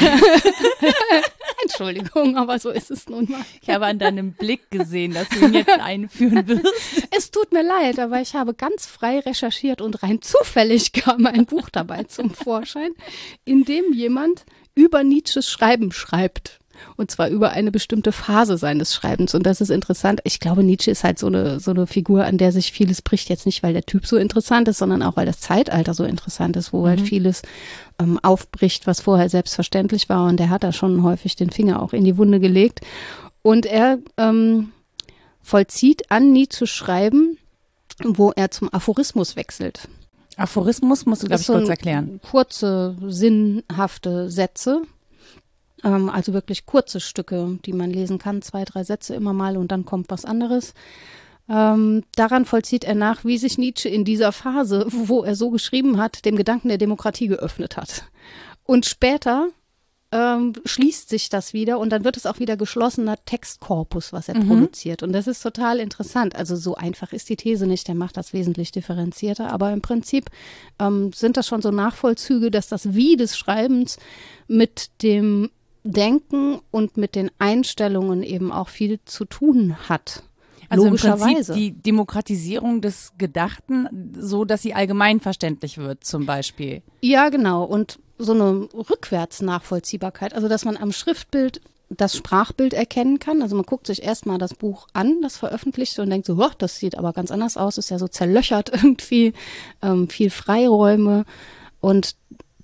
Entschuldigung, 1.63 2.37
aber 2.37 2.59
so 2.59 2.69
ist 2.69 2.91
es 2.91 3.07
nun 3.07 3.29
mal. 3.29 3.41
Ich 3.61 3.69
habe 3.69 3.85
an 3.85 3.99
deinem 3.99 4.33
Blick 4.33 4.69
gesehen, 4.69 5.13
dass 5.13 5.29
du 5.29 5.45
ihn 5.45 5.53
jetzt 5.53 5.69
einführen 5.79 6.47
wirst. 6.47 7.07
Es 7.15 7.31
tut 7.31 7.51
mir 7.51 7.63
leid, 7.63 7.99
aber 7.99 8.21
ich 8.21 8.35
habe 8.35 8.53
ganz 8.53 8.85
frei 8.85 9.19
recherchiert 9.19 9.81
und 9.81 10.03
rein 10.03 10.21
zufällig 10.21 10.93
kam 10.93 11.25
ein 11.25 11.45
Buch 11.45 11.69
dabei 11.69 12.03
zum 12.03 12.31
Vorschein, 12.31 12.91
in 13.45 13.63
dem 13.65 13.93
jemand 13.93 14.45
über 14.75 15.03
Nietzsches 15.03 15.49
Schreiben 15.49 15.91
schreibt. 15.91 16.59
Und 16.95 17.11
zwar 17.11 17.29
über 17.29 17.51
eine 17.51 17.71
bestimmte 17.71 18.11
Phase 18.11 18.57
seines 18.57 18.93
Schreibens. 18.93 19.35
Und 19.35 19.45
das 19.45 19.61
ist 19.61 19.69
interessant. 19.69 20.21
Ich 20.23 20.39
glaube, 20.39 20.63
Nietzsche 20.63 20.91
ist 20.91 21.03
halt 21.03 21.19
so 21.19 21.27
eine, 21.27 21.59
so 21.59 21.71
eine 21.71 21.87
Figur, 21.87 22.25
an 22.25 22.37
der 22.37 22.51
sich 22.51 22.71
vieles 22.71 23.01
bricht. 23.01 23.29
Jetzt 23.29 23.45
nicht, 23.45 23.63
weil 23.63 23.73
der 23.73 23.85
Typ 23.85 24.05
so 24.05 24.17
interessant 24.17 24.67
ist, 24.67 24.77
sondern 24.77 25.03
auch, 25.03 25.15
weil 25.15 25.25
das 25.25 25.39
Zeitalter 25.39 25.93
so 25.93 26.03
interessant 26.03 26.55
ist, 26.57 26.73
wo 26.73 26.87
halt 26.87 27.01
vieles 27.01 27.41
ähm, 27.99 28.19
aufbricht, 28.21 28.87
was 28.87 29.01
vorher 29.01 29.29
selbstverständlich 29.29 30.09
war. 30.09 30.27
Und 30.27 30.39
er 30.39 30.49
hat 30.49 30.63
da 30.63 30.71
schon 30.71 31.03
häufig 31.03 31.35
den 31.35 31.49
Finger 31.49 31.81
auch 31.81 31.93
in 31.93 32.03
die 32.03 32.17
Wunde 32.17 32.39
gelegt. 32.39 32.81
Und 33.41 33.65
er 33.65 33.99
ähm, 34.17 34.71
vollzieht 35.41 36.11
an 36.11 36.31
Nietzsche 36.31 36.67
Schreiben, 36.67 37.37
wo 38.03 38.31
er 38.35 38.51
zum 38.51 38.71
Aphorismus 38.73 39.35
wechselt. 39.35 39.87
Aphorismus 40.37 41.05
musst 41.05 41.23
du, 41.23 41.27
glaube 41.27 41.41
ich, 41.41 41.47
so 41.47 41.53
kurz 41.53 41.69
erklären. 41.69 42.19
Kurze, 42.29 42.95
sinnhafte 43.07 44.29
Sätze. 44.29 44.83
Ähm, 45.83 46.09
also 46.09 46.33
wirklich 46.33 46.65
kurze 46.65 46.99
Stücke, 46.99 47.59
die 47.65 47.73
man 47.73 47.91
lesen 47.91 48.17
kann, 48.17 48.41
zwei, 48.41 48.65
drei 48.65 48.83
Sätze 48.83 49.15
immer 49.15 49.33
mal 49.33 49.57
und 49.57 49.71
dann 49.71 49.85
kommt 49.85 50.09
was 50.09 50.25
anderes. 50.25 50.73
Ähm, 51.49 52.03
daran 52.15 52.45
vollzieht 52.45 52.83
er 52.83 52.95
nach, 52.95 53.23
wie 53.23 53.37
sich 53.37 53.57
Nietzsche 53.57 53.89
in 53.89 54.03
dieser 54.03 54.31
Phase, 54.31 54.87
wo 54.91 55.23
er 55.23 55.35
so 55.35 55.49
geschrieben 55.49 55.97
hat, 55.97 56.25
dem 56.25 56.35
Gedanken 56.35 56.69
der 56.69 56.77
Demokratie 56.77 57.27
geöffnet 57.27 57.77
hat. 57.77 58.05
Und 58.63 58.85
später 58.85 59.49
ähm, 60.11 60.53
schließt 60.63 61.09
sich 61.09 61.29
das 61.29 61.53
wieder 61.53 61.79
und 61.79 61.89
dann 61.89 62.05
wird 62.05 62.15
es 62.15 62.25
auch 62.25 62.39
wieder 62.39 62.55
geschlossener 62.55 63.17
Textkorpus, 63.25 64.13
was 64.13 64.29
er 64.29 64.35
produziert. 64.35 65.03
Und 65.03 65.11
das 65.11 65.27
ist 65.27 65.41
total 65.41 65.79
interessant. 65.79 66.35
Also 66.35 66.55
so 66.55 66.75
einfach 66.75 67.11
ist 67.11 67.27
die 67.29 67.35
These 67.35 67.67
nicht, 67.67 67.87
der 67.89 67.95
macht 67.95 68.15
das 68.15 68.31
wesentlich 68.31 68.71
differenzierter. 68.71 69.51
Aber 69.51 69.71
im 69.73 69.81
Prinzip 69.81 70.29
ähm, 70.79 71.11
sind 71.13 71.35
das 71.35 71.47
schon 71.47 71.61
so 71.61 71.71
Nachvollzüge, 71.71 72.51
dass 72.51 72.69
das 72.69 72.93
Wie 72.93 73.17
des 73.17 73.37
Schreibens 73.37 73.97
mit 74.47 75.01
dem 75.01 75.49
Denken 75.91 76.59
und 76.71 76.97
mit 76.97 77.15
den 77.15 77.31
Einstellungen 77.39 78.23
eben 78.23 78.51
auch 78.51 78.69
viel 78.69 78.99
zu 79.05 79.25
tun 79.25 79.75
hat. 79.89 80.23
Also 80.69 80.85
Logischerweise. 80.85 81.29
im 81.29 81.35
Prinzip 81.35 81.55
die 81.55 81.71
Demokratisierung 81.71 82.81
des 82.81 83.13
Gedachten, 83.17 83.87
so 84.17 84.45
dass 84.45 84.61
sie 84.61 84.73
allgemeinverständlich 84.73 85.77
wird, 85.77 86.03
zum 86.03 86.25
Beispiel. 86.25 86.81
Ja, 87.01 87.29
genau. 87.29 87.63
Und 87.63 87.99
so 88.17 88.33
eine 88.33 88.67
Rückwärtsnachvollziehbarkeit, 88.73 90.33
also 90.33 90.47
dass 90.47 90.65
man 90.65 90.75
am 90.75 90.91
Schriftbild 90.91 91.61
das 91.89 92.17
Sprachbild 92.17 92.73
erkennen 92.73 93.19
kann. 93.19 93.41
Also 93.41 93.55
man 93.55 93.65
guckt 93.65 93.87
sich 93.87 94.03
erstmal 94.03 94.37
das 94.37 94.53
Buch 94.53 94.87
an, 94.93 95.21
das 95.21 95.37
veröffentlichte 95.37 96.01
und 96.01 96.09
denkt 96.09 96.27
so, 96.27 96.37
das 96.57 96.77
sieht 96.77 96.97
aber 96.97 97.13
ganz 97.13 97.31
anders 97.31 97.55
aus, 97.55 97.77
ist 97.77 97.89
ja 97.89 97.97
so 97.99 98.07
zerlöchert 98.07 98.69
irgendwie, 98.73 99.33
ähm, 99.81 100.09
viel 100.09 100.29
Freiräume 100.29 101.25
und 101.79 102.15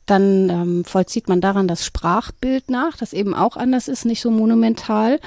dann 0.06 0.50
ähm, 0.50 0.86
vollzieht 0.86 1.30
man 1.30 1.42
daran 1.42 1.68
das 1.68 1.86
Sprachbild 1.86 2.70
nach, 2.70 2.98
das 2.98 3.14
eben 3.14 3.34
auch 3.34 3.56
anders 3.58 3.88
ist, 3.88 4.06
nicht 4.06 4.22
so 4.22 4.32
monumental. 4.32 5.20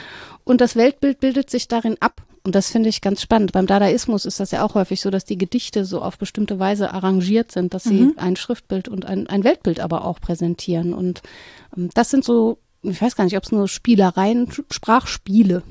Und 0.44 0.60
das 0.60 0.76
Weltbild 0.76 1.20
bildet 1.20 1.50
sich 1.50 1.68
darin 1.68 1.96
ab. 2.00 2.22
Und 2.44 2.54
das 2.54 2.70
finde 2.70 2.88
ich 2.88 3.00
ganz 3.00 3.22
spannend. 3.22 3.50
Beim 3.52 3.66
Dadaismus 3.66 4.24
ist 4.24 4.38
das 4.38 4.52
ja 4.52 4.62
auch 4.64 4.74
häufig 4.76 5.00
so, 5.00 5.10
dass 5.10 5.24
die 5.24 5.38
Gedichte 5.38 5.84
so 5.84 6.00
auf 6.00 6.16
bestimmte 6.16 6.60
Weise 6.60 6.92
arrangiert 6.94 7.50
sind, 7.50 7.74
dass 7.74 7.82
sie 7.84 8.02
Mhm. 8.02 8.14
ein 8.18 8.36
Schriftbild 8.36 8.88
und 8.88 9.04
ein, 9.04 9.26
ein 9.26 9.42
Weltbild 9.42 9.80
aber 9.80 10.04
auch 10.04 10.20
präsentieren. 10.20 10.94
Und 10.94 11.22
ähm, 11.76 11.90
das 11.94 12.10
sind 12.10 12.22
so, 12.24 12.58
ich 12.82 13.02
weiß 13.02 13.16
gar 13.16 13.24
nicht, 13.24 13.36
ob 13.36 13.42
es 13.42 13.50
nur 13.50 13.66
Spielereien, 13.66 14.48
Sprachspiele, 14.70 15.62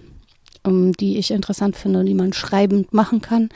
ähm, 0.65 0.91
die 0.93 1.17
ich 1.17 1.31
interessant 1.31 1.77
finde, 1.77 2.03
die 2.03 2.13
man 2.13 2.33
schreibend 2.33 2.93
machen 2.93 3.21
kann, 3.21 3.47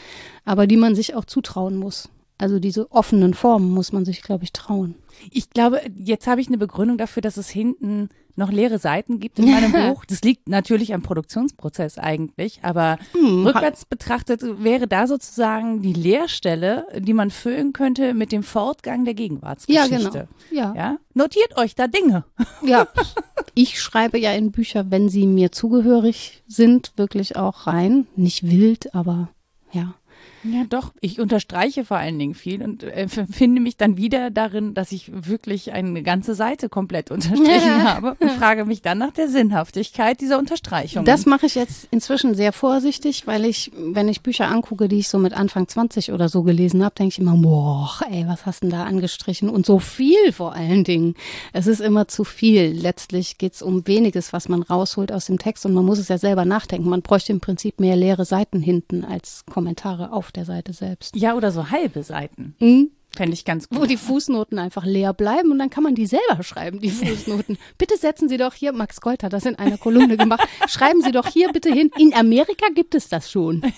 aber 0.45 0.65
die 0.65 0.77
man 0.77 0.95
sich 0.95 1.13
auch 1.15 1.25
zutrauen 1.25 1.75
muss. 1.75 2.07
Also 2.39 2.57
diese 2.59 2.89
offenen 2.91 3.33
Formen 3.35 3.69
muss 3.71 3.91
man 3.91 4.05
sich, 4.05 4.21
glaube 4.23 4.43
ich, 4.45 4.53
trauen. 4.53 4.95
Ich 5.29 5.49
glaube, 5.49 5.81
jetzt 5.97 6.25
habe 6.25 6.39
ich 6.39 6.47
eine 6.47 6.57
Begründung 6.57 6.97
dafür, 6.97 7.21
dass 7.21 7.35
es 7.37 7.49
hinten 7.49 8.07
noch 8.37 8.49
leere 8.49 8.79
Seiten 8.79 9.19
gibt 9.19 9.37
in 9.39 9.51
meinem 9.51 9.71
Buch. 9.93 10.05
Das 10.05 10.21
liegt 10.21 10.47
natürlich 10.47 10.93
am 10.93 11.01
Produktionsprozess 11.01 11.97
eigentlich, 11.97 12.59
aber 12.63 12.97
Hm, 13.11 13.45
rückwärts 13.45 13.83
betrachtet 13.83 14.41
wäre 14.63 14.87
da 14.87 15.05
sozusagen 15.07 15.81
die 15.81 15.91
Leerstelle, 15.91 16.87
die 16.97 17.13
man 17.13 17.31
füllen 17.31 17.73
könnte 17.73 18.13
mit 18.13 18.31
dem 18.31 18.43
Fortgang 18.43 19.03
der 19.03 19.13
Ja, 19.13 19.17
Gegenwartsgeschichte. 19.17 19.97
genau. 19.97 20.27
Ja. 20.51 20.73
Ja? 20.73 20.97
Notiert 21.13 21.57
euch 21.57 21.75
da 21.75 21.87
Dinge. 21.87 22.23
Ja, 22.63 22.87
ich 23.53 23.81
schreibe 23.81 24.17
ja 24.17 24.31
in 24.31 24.53
Bücher, 24.53 24.89
wenn 24.89 25.09
sie 25.09 25.27
mir 25.27 25.51
zugehörig 25.51 26.41
sind, 26.47 26.93
wirklich 26.95 27.35
auch 27.35 27.67
rein. 27.67 28.07
Nicht 28.15 28.49
wild, 28.49 28.95
aber 28.95 29.27
ja. 29.73 29.95
Ja, 30.43 30.63
doch. 30.69 30.93
Ich 31.01 31.19
unterstreiche 31.19 31.85
vor 31.85 31.97
allen 31.97 32.17
Dingen 32.17 32.33
viel 32.33 32.61
und 32.63 32.83
äh, 32.83 33.07
finde 33.07 33.61
mich 33.61 33.77
dann 33.77 33.97
wieder 33.97 34.31
darin, 34.31 34.73
dass 34.73 34.91
ich 34.91 35.11
wirklich 35.13 35.73
eine 35.73 36.03
ganze 36.03 36.35
Seite 36.35 36.69
komplett 36.69 37.11
unterstrichen 37.11 37.83
habe 37.83 38.15
und 38.19 38.31
frage 38.31 38.65
mich 38.65 38.81
dann 38.81 38.97
nach 38.97 39.11
der 39.11 39.27
Sinnhaftigkeit 39.27 40.21
dieser 40.21 40.39
Unterstreichung. 40.39 41.05
Das 41.05 41.25
mache 41.25 41.45
ich 41.45 41.55
jetzt 41.55 41.87
inzwischen 41.91 42.35
sehr 42.35 42.53
vorsichtig, 42.53 43.27
weil 43.27 43.45
ich, 43.45 43.71
wenn 43.75 44.07
ich 44.07 44.21
Bücher 44.21 44.49
angucke, 44.49 44.87
die 44.87 44.99
ich 44.99 45.09
so 45.09 45.17
mit 45.17 45.33
Anfang 45.33 45.67
20 45.67 46.11
oder 46.11 46.29
so 46.29 46.43
gelesen 46.43 46.83
habe, 46.83 46.95
denke 46.95 47.13
ich 47.13 47.19
immer, 47.19 47.35
boah, 47.35 47.91
ey, 48.09 48.25
was 48.27 48.45
hast 48.45 48.63
denn 48.63 48.69
da 48.69 48.85
angestrichen? 48.85 49.49
Und 49.49 49.65
so 49.65 49.79
viel 49.79 50.31
vor 50.31 50.53
allen 50.53 50.83
Dingen. 50.83 51.15
Es 51.53 51.67
ist 51.67 51.81
immer 51.81 52.07
zu 52.07 52.23
viel. 52.23 52.71
Letztlich 52.71 53.37
geht 53.37 53.53
es 53.53 53.61
um 53.61 53.85
weniges, 53.87 54.33
was 54.33 54.49
man 54.49 54.61
rausholt 54.61 55.11
aus 55.11 55.25
dem 55.25 55.39
Text 55.39 55.65
und 55.65 55.73
man 55.73 55.85
muss 55.85 55.99
es 55.99 56.07
ja 56.07 56.17
selber 56.17 56.45
nachdenken. 56.45 56.89
Man 56.89 57.01
bräuchte 57.01 57.31
im 57.31 57.39
Prinzip 57.39 57.79
mehr 57.79 57.95
leere 57.95 58.25
Seiten 58.25 58.61
hinten 58.61 59.03
als 59.03 59.43
Kommentare 59.49 60.11
auf 60.11 60.28
der 60.31 60.45
Seite 60.45 60.73
selbst. 60.73 61.15
ja, 61.15 61.35
oder 61.35 61.51
so 61.51 61.69
halbe 61.71 62.03
Seiten. 62.03 62.55
Mhm. 62.59 62.91
Fände 63.15 63.33
ich 63.33 63.43
ganz 63.43 63.67
gut. 63.67 63.79
wo 63.79 63.85
die 63.87 63.97
Fußnoten 63.97 64.59
einfach 64.59 64.85
leer 64.85 65.13
bleiben 65.13 65.51
und 65.51 65.57
dann 65.57 65.71
kann 65.71 65.83
man 65.83 65.95
die 65.95 66.05
selber 66.05 66.43
schreiben, 66.43 66.79
die 66.79 66.89
Fußnoten. 66.91 67.57
Bitte 67.77 67.97
setzen 67.97 68.29
Sie 68.29 68.37
doch 68.37 68.53
hier, 68.53 68.71
Max 68.71 69.01
Gold 69.01 69.23
hat 69.23 69.33
das 69.33 69.45
in 69.47 69.55
einer 69.55 69.79
Kolumne 69.79 70.15
gemacht, 70.15 70.47
schreiben 70.67 71.01
Sie 71.01 71.11
doch 71.11 71.27
hier 71.27 71.51
bitte 71.51 71.73
hin, 71.73 71.89
in 71.97 72.13
Amerika 72.13 72.67
gibt 72.73 72.93
es 72.93 73.09
das 73.09 73.31
schon. 73.31 73.61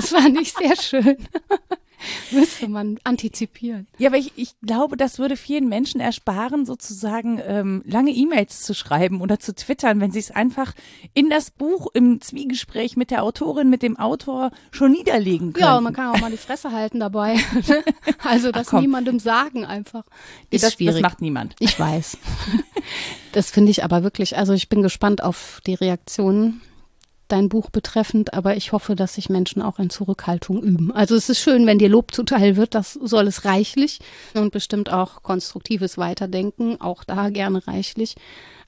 Das 0.00 0.10
fand 0.10 0.40
ich 0.40 0.52
sehr 0.52 0.76
schön. 0.76 1.16
Müsste 2.30 2.68
man 2.68 2.98
antizipieren. 3.04 3.86
Ja, 3.98 4.08
aber 4.08 4.16
ich, 4.16 4.32
ich 4.36 4.54
glaube, 4.62 4.96
das 4.96 5.18
würde 5.18 5.36
vielen 5.36 5.68
Menschen 5.68 6.00
ersparen, 6.00 6.64
sozusagen 6.64 7.40
ähm, 7.44 7.82
lange 7.84 8.10
E-Mails 8.10 8.62
zu 8.62 8.74
schreiben 8.74 9.20
oder 9.20 9.38
zu 9.38 9.54
twittern, 9.54 10.00
wenn 10.00 10.10
sie 10.10 10.18
es 10.18 10.30
einfach 10.30 10.72
in 11.12 11.28
das 11.28 11.50
Buch 11.50 11.88
im 11.92 12.20
Zwiegespräch 12.20 12.96
mit 12.96 13.10
der 13.10 13.22
Autorin, 13.22 13.68
mit 13.68 13.82
dem 13.82 13.98
Autor 13.98 14.50
schon 14.70 14.92
niederlegen 14.92 15.52
können. 15.52 15.66
Ja, 15.66 15.76
und 15.76 15.84
man 15.84 15.92
kann 15.92 16.14
auch 16.14 16.20
mal 16.20 16.30
die 16.30 16.36
Fresse 16.36 16.72
halten 16.72 17.00
dabei. 17.00 17.36
Also 18.22 18.52
das 18.52 18.72
niemandem 18.72 19.18
sagen 19.18 19.64
einfach. 19.64 20.04
Ist 20.50 20.62
das, 20.62 20.74
schwierig. 20.74 20.96
das 20.96 21.02
macht 21.02 21.20
niemand. 21.20 21.56
Ich 21.58 21.78
weiß. 21.78 22.18
Das 23.32 23.50
finde 23.50 23.70
ich 23.70 23.84
aber 23.84 24.02
wirklich, 24.02 24.36
also 24.36 24.52
ich 24.54 24.68
bin 24.68 24.82
gespannt 24.82 25.22
auf 25.22 25.60
die 25.64 25.74
Reaktionen 25.74 26.60
dein 27.32 27.48
Buch 27.48 27.70
betreffend, 27.70 28.34
aber 28.34 28.56
ich 28.56 28.72
hoffe, 28.72 28.94
dass 28.96 29.14
sich 29.14 29.28
Menschen 29.28 29.62
auch 29.62 29.78
in 29.78 29.90
Zurückhaltung 29.90 30.62
üben. 30.62 30.92
Also 30.92 31.14
es 31.16 31.28
ist 31.28 31.40
schön, 31.40 31.66
wenn 31.66 31.78
dir 31.78 31.88
Lob 31.88 32.12
zuteil 32.14 32.56
wird, 32.56 32.74
das 32.74 32.94
soll 32.94 33.26
es 33.26 33.44
reichlich 33.44 34.00
und 34.34 34.52
bestimmt 34.52 34.90
auch 34.92 35.22
konstruktives 35.22 35.98
Weiterdenken, 35.98 36.80
auch 36.80 37.04
da 37.04 37.30
gerne 37.30 37.66
reichlich. 37.66 38.16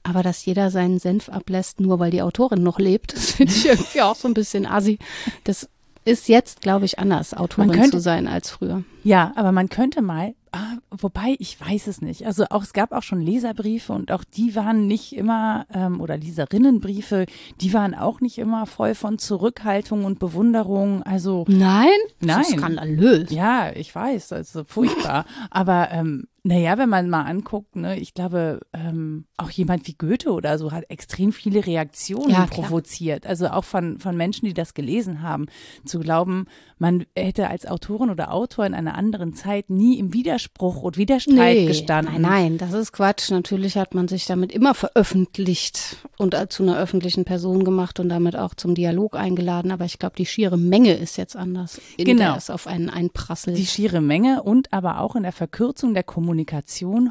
Aber 0.03 0.21
dass 0.21 0.45
jeder 0.45 0.69
seinen 0.69 0.99
Senf 0.99 1.29
ablässt, 1.29 1.79
nur 1.79 1.99
weil 1.99 2.11
die 2.11 2.21
Autorin 2.21 2.61
noch 2.63 2.79
lebt, 2.79 3.13
das 3.15 3.31
finde 3.31 3.53
ich 3.53 3.65
irgendwie 3.65 4.01
auch 4.01 4.15
so 4.15 4.27
ein 4.27 4.33
bisschen 4.33 4.65
assi. 4.65 4.99
Das 5.45 5.69
ist 6.05 6.27
jetzt, 6.27 6.61
glaube 6.61 6.83
ich, 6.85 6.99
anders, 6.99 7.33
Autorin 7.33 7.71
könnte- 7.71 7.91
zu 7.91 7.99
sein 7.99 8.27
als 8.27 8.49
früher. 8.49 8.83
Ja, 9.03 9.31
aber 9.35 9.51
man 9.53 9.69
könnte 9.69 10.01
mal, 10.01 10.33
ah, 10.53 10.77
wobei 10.91 11.35
ich 11.39 11.59
weiß 11.59 11.87
es 11.87 12.01
nicht. 12.01 12.25
Also 12.25 12.45
auch 12.49 12.63
es 12.63 12.73
gab 12.73 12.91
auch 12.91 13.03
schon 13.03 13.21
Leserbriefe 13.21 13.91
und 13.91 14.11
auch 14.11 14.23
die 14.23 14.55
waren 14.55 14.87
nicht 14.87 15.15
immer 15.15 15.65
ähm, 15.73 15.99
oder 15.99 16.17
Leserinnenbriefe, 16.17 17.25
die 17.59 17.73
waren 17.73 17.95
auch 17.95 18.21
nicht 18.21 18.37
immer 18.37 18.65
voll 18.65 18.95
von 18.95 19.17
Zurückhaltung 19.19 20.05
und 20.05 20.19
Bewunderung. 20.19 21.03
Also 21.03 21.45
Nein? 21.47 21.89
Nein. 22.19 22.37
Das 22.37 22.49
ist 22.49 22.57
skandalös. 22.57 23.31
Ja, 23.31 23.71
ich 23.75 23.93
weiß, 23.93 24.31
also 24.33 24.63
furchtbar. 24.63 25.25
Aber 25.49 25.89
ähm, 25.91 26.27
naja, 26.45 26.77
wenn 26.77 26.89
man 26.89 27.09
mal 27.09 27.21
anguckt, 27.23 27.77
ne, 27.77 27.97
ich 27.97 28.13
glaube, 28.13 28.59
ähm, 28.73 29.25
auch 29.37 29.49
jemand 29.49 29.87
wie 29.87 29.93
Goethe 29.93 30.29
oder 30.31 30.57
so 30.57 30.73
hat 30.73 30.83
extrem 30.89 31.31
viele 31.31 31.65
Reaktionen 31.65 32.31
Ja, 32.31 32.45
provoziert. 32.47 33.25
Also 33.25 33.47
auch 33.47 33.63
von, 33.63 33.97
von 33.99 34.17
Menschen, 34.17 34.45
die 34.45 34.53
das 34.53 34.73
gelesen 34.73 35.21
haben. 35.21 35.45
Zu 35.85 35.99
glauben, 36.01 36.47
man 36.79 37.05
hätte 37.15 37.49
als 37.49 37.65
Autorin 37.65 38.09
oder 38.09 38.33
Autor 38.33 38.65
in 38.65 38.73
einer 38.73 38.95
anderen 38.95 39.33
Zeit 39.33 39.69
nie 39.69 39.97
im 39.97 40.13
Widerspruch 40.13 40.81
und 40.81 40.97
Widerstreit 40.97 41.65
gestanden. 41.65 42.21
Nein, 42.21 42.21
nein, 42.21 42.57
das 42.57 42.73
ist 42.73 42.91
Quatsch. 42.91 43.31
Natürlich 43.31 43.77
hat 43.77 43.93
man 43.95 44.09
sich 44.09 44.25
damit 44.25 44.51
immer 44.51 44.73
veröffentlicht 44.73 45.95
und 46.17 46.33
äh, 46.33 46.49
zu 46.49 46.63
einer 46.63 46.77
öffentlichen 46.77 47.23
Person 47.23 47.63
gemacht 47.63 48.01
und 48.01 48.09
damit 48.09 48.35
auch 48.35 48.53
zum 48.53 48.75
Dialog 48.75 49.15
eingeladen. 49.15 49.71
Aber 49.71 49.85
ich 49.85 49.97
glaube, 49.97 50.15
die 50.17 50.25
schiere 50.25 50.57
Menge 50.57 50.93
ist 50.93 51.15
jetzt 51.17 51.37
anders, 51.37 51.79
in 51.95 52.03
Genau. 52.05 52.19
der 52.23 52.35
es 52.35 52.49
auf 52.49 52.67
einen 52.67 52.89
einprasselt. 52.89 53.57
die 53.57 53.65
schiere 53.65 54.01
Menge 54.01 54.43
und 54.43 54.73
aber 54.73 54.99
auch 54.99 55.15
in 55.15 55.23
der 55.23 55.31
Verkürzung 55.31 55.93
der 55.93 56.03
Kommunikation 56.03 56.32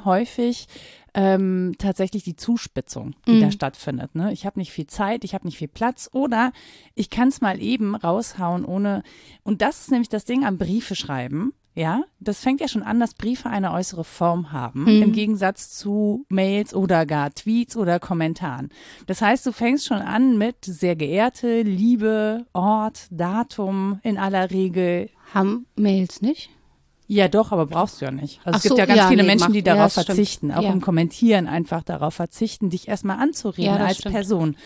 häufig 0.04 0.66
ähm, 1.14 1.74
tatsächlich 1.78 2.24
die 2.24 2.37
Zuspitzung, 2.37 3.14
die 3.26 3.40
da 3.40 3.50
stattfindet. 3.50 4.14
Ne? 4.14 4.32
Ich 4.32 4.46
habe 4.46 4.58
nicht 4.58 4.72
viel 4.72 4.87
Zeit, 4.87 5.24
ich 5.24 5.35
habe 5.35 5.46
nicht 5.46 5.58
viel 5.58 5.68
Platz 5.68 6.08
oder 6.12 6.52
ich 6.94 7.11
kann 7.11 7.28
es 7.28 7.40
mal 7.40 7.61
eben 7.61 7.94
raushauen 7.94 8.64
ohne. 8.64 9.02
Und 9.42 9.61
das 9.61 9.80
ist 9.80 9.90
nämlich 9.90 10.08
das 10.08 10.24
Ding 10.24 10.44
am 10.44 10.58
Briefe 10.58 10.94
schreiben. 10.94 11.52
Ja, 11.74 12.04
das 12.20 12.40
fängt 12.40 12.61
ja 12.61 12.68
schon 12.68 12.82
an, 12.82 13.00
dass 13.00 13.14
Briefe 13.14 13.48
eine 13.48 13.72
äußere 13.72 14.04
Form 14.04 14.52
haben, 14.52 14.87
im 14.87 15.12
Gegensatz 15.12 15.70
zu 15.70 16.26
Mails 16.28 16.74
oder 16.74 17.06
gar 17.06 17.32
Tweets 17.32 17.78
oder 17.78 17.98
Kommentaren. 17.98 18.68
Das 19.06 19.22
heißt, 19.22 19.46
du 19.46 19.52
fängst 19.52 19.87
schon 19.87 20.02
an 20.02 20.37
mit 20.37 20.56
sehr 20.66 20.96
geehrte, 20.96 21.62
Liebe, 21.62 22.44
Ort, 22.52 23.06
Datum 23.11 24.00
in 24.02 24.18
aller 24.18 24.50
Regel, 24.50 25.08
Haben 25.32 25.64
Mails 25.74 26.20
nicht? 26.20 26.50
Ja, 27.06 27.28
doch, 27.28 27.52
aber 27.52 27.66
brauchst 27.66 28.00
du 28.00 28.06
ja 28.06 28.10
nicht. 28.10 28.40
Also 28.44 28.50
Ach 28.50 28.56
es 28.56 28.62
gibt 28.62 28.74
so, 28.74 28.78
ja 28.78 28.86
ganz 28.86 28.98
ja, 28.98 29.08
viele 29.08 29.22
nee, 29.22 29.28
Menschen, 29.28 29.52
die 29.52 29.58
ja, 29.60 29.74
darauf 29.74 29.92
stimmt. 29.92 30.06
verzichten, 30.06 30.52
auch 30.52 30.62
Ja. 30.62 30.72
im 30.72 30.80
Kommentieren 30.80 31.46
einfach 31.46 31.82
darauf 31.82 32.14
verzichten, 32.14 32.70
dich 32.70 32.88
erstmal 32.88 33.18
anzureden 33.18 33.74
Ja, 33.76 33.84
als 33.84 33.98
stimmt. 33.98 34.14
Person. 34.14 34.56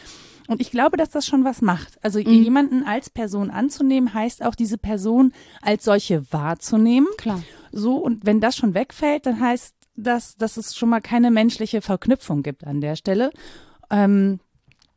Und 0.48 0.60
ich 0.60 0.70
glaube, 0.70 0.96
dass 0.96 1.10
das 1.10 1.26
schon 1.26 1.44
was 1.44 1.60
macht. 1.60 1.98
Also 2.04 2.20
Mhm. 2.20 2.42
jemanden 2.44 2.84
als 2.84 3.10
Person 3.10 3.50
anzunehmen, 3.50 4.14
heißt 4.14 4.44
auch 4.44 4.54
diese 4.54 4.78
Person 4.78 5.32
als 5.60 5.84
solche 5.84 6.24
wahrzunehmen. 6.32 7.08
Klar. 7.18 7.42
So, 7.72 7.96
und 7.96 8.24
wenn 8.26 8.40
das 8.40 8.54
schon 8.56 8.74
wegfällt, 8.74 9.26
dann 9.26 9.40
heißt 9.40 9.74
das, 9.96 10.36
dass 10.36 10.56
es 10.56 10.76
schon 10.76 10.88
mal 10.90 11.00
keine 11.00 11.30
menschliche 11.32 11.80
Verknüpfung 11.82 12.42
gibt 12.44 12.64
an 12.64 12.80
der 12.80 12.94
Stelle. 12.96 13.30
Ähm, 13.90 14.38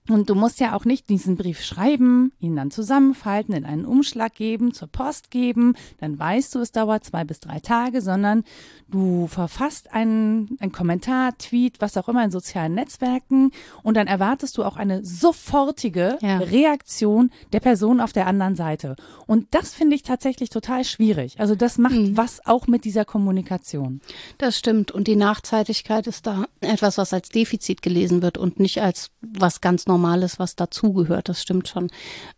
und 0.09 0.29
du 0.29 0.35
musst 0.35 0.59
ja 0.59 0.75
auch 0.75 0.85
nicht 0.85 1.09
diesen 1.09 1.35
Brief 1.37 1.61
schreiben, 1.63 2.31
ihn 2.39 2.55
dann 2.55 2.71
zusammenfalten, 2.71 3.53
in 3.53 3.65
einen 3.65 3.85
Umschlag 3.85 4.33
geben, 4.35 4.73
zur 4.73 4.87
Post 4.87 5.29
geben, 5.31 5.75
dann 5.99 6.17
weißt 6.17 6.55
du, 6.55 6.59
es 6.59 6.71
dauert 6.71 7.03
zwei 7.03 7.23
bis 7.23 7.39
drei 7.39 7.59
Tage, 7.59 8.01
sondern 8.01 8.43
du 8.89 9.27
verfasst 9.27 9.93
einen, 9.93 10.57
einen 10.59 10.71
Kommentar, 10.71 11.37
Tweet, 11.37 11.79
was 11.79 11.95
auch 11.97 12.09
immer 12.09 12.23
in 12.23 12.31
sozialen 12.31 12.73
Netzwerken 12.73 13.51
und 13.83 13.95
dann 13.95 14.07
erwartest 14.07 14.57
du 14.57 14.63
auch 14.63 14.77
eine 14.77 15.05
sofortige 15.05 16.17
Ja. 16.21 16.39
Reaktion 16.39 17.29
der 17.53 17.59
Person 17.59 18.01
auf 18.01 18.13
der 18.13 18.25
anderen 18.27 18.55
Seite. 18.55 18.95
Und 19.27 19.47
das 19.51 19.73
finde 19.75 19.95
ich 19.95 20.03
tatsächlich 20.03 20.49
total 20.49 20.83
schwierig. 20.83 21.39
Also 21.39 21.55
das 21.55 21.77
macht 21.77 21.95
Mhm. 21.95 22.17
was 22.17 22.45
auch 22.45 22.67
mit 22.67 22.83
dieser 22.83 23.05
Kommunikation. 23.05 24.01
Das 24.39 24.57
stimmt. 24.57 24.91
Und 24.91 25.07
die 25.07 25.15
Nachzeitigkeit 25.15 26.07
ist 26.07 26.25
da 26.25 26.45
etwas, 26.61 26.97
was 26.97 27.13
als 27.13 27.29
Defizit 27.29 27.81
gelesen 27.81 28.21
wird 28.21 28.37
und 28.37 28.59
nicht 28.59 28.81
als 28.81 29.11
was 29.21 29.61
ganz 29.61 29.85
Normales 29.85 29.98
Normales, 29.99 30.39
was 30.39 30.55
dazugehört. 30.55 31.27
Das 31.27 31.41
stimmt 31.41 31.67
schon. 31.67 31.89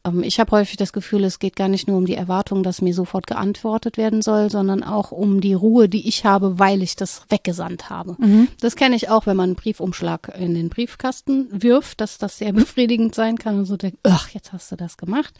Ähm, 0.04 0.24
ich 0.24 0.40
habe 0.40 0.52
häufig 0.52 0.78
das 0.78 0.94
Gefühl, 0.94 1.24
es 1.24 1.38
geht 1.38 1.56
gar 1.56 1.68
nicht 1.68 1.88
nur 1.88 1.98
um 1.98 2.06
die 2.06 2.16
Erwartung, 2.16 2.64
dass 2.64 2.82
mir 2.82 2.94
sofort 2.94 3.28
geantwortet 3.28 3.98
werden 3.98 4.24
soll, 4.24 4.50
sondern 4.50 4.84
auch 4.84 5.12
um 5.12 5.42
die 5.42 5.54
Ruhe, 5.54 5.88
die 5.88 6.08
ich 6.08 6.26
habe, 6.26 6.58
weil 6.58 6.82
ich 6.82 6.96
das 6.96 7.24
weggesandt 7.30 7.90
habe. 7.90 8.16
Mhm. 8.18 8.48
Das 8.60 8.76
kenne 8.76 8.96
ich 8.96 9.10
auch, 9.10 9.28
wenn 9.28 9.38
man 9.38 9.52
einen 9.52 9.56
Briefumschlag 9.56 10.34
in 10.38 10.56
den 10.56 10.70
Briefkasten 10.70 11.48
wirft, 11.52 12.02
dass 12.02 12.18
das 12.18 12.40
sehr 12.40 12.54
befriedigend 12.62 13.14
sein 13.14 13.38
kann 13.38 13.60
und 13.60 13.66
so 13.66 13.78
denkt, 13.78 14.00
ach, 14.04 14.30
jetzt 14.30 14.52
hast 14.54 14.72
du 14.72 14.76
das 14.76 14.98
gemacht. 14.98 15.34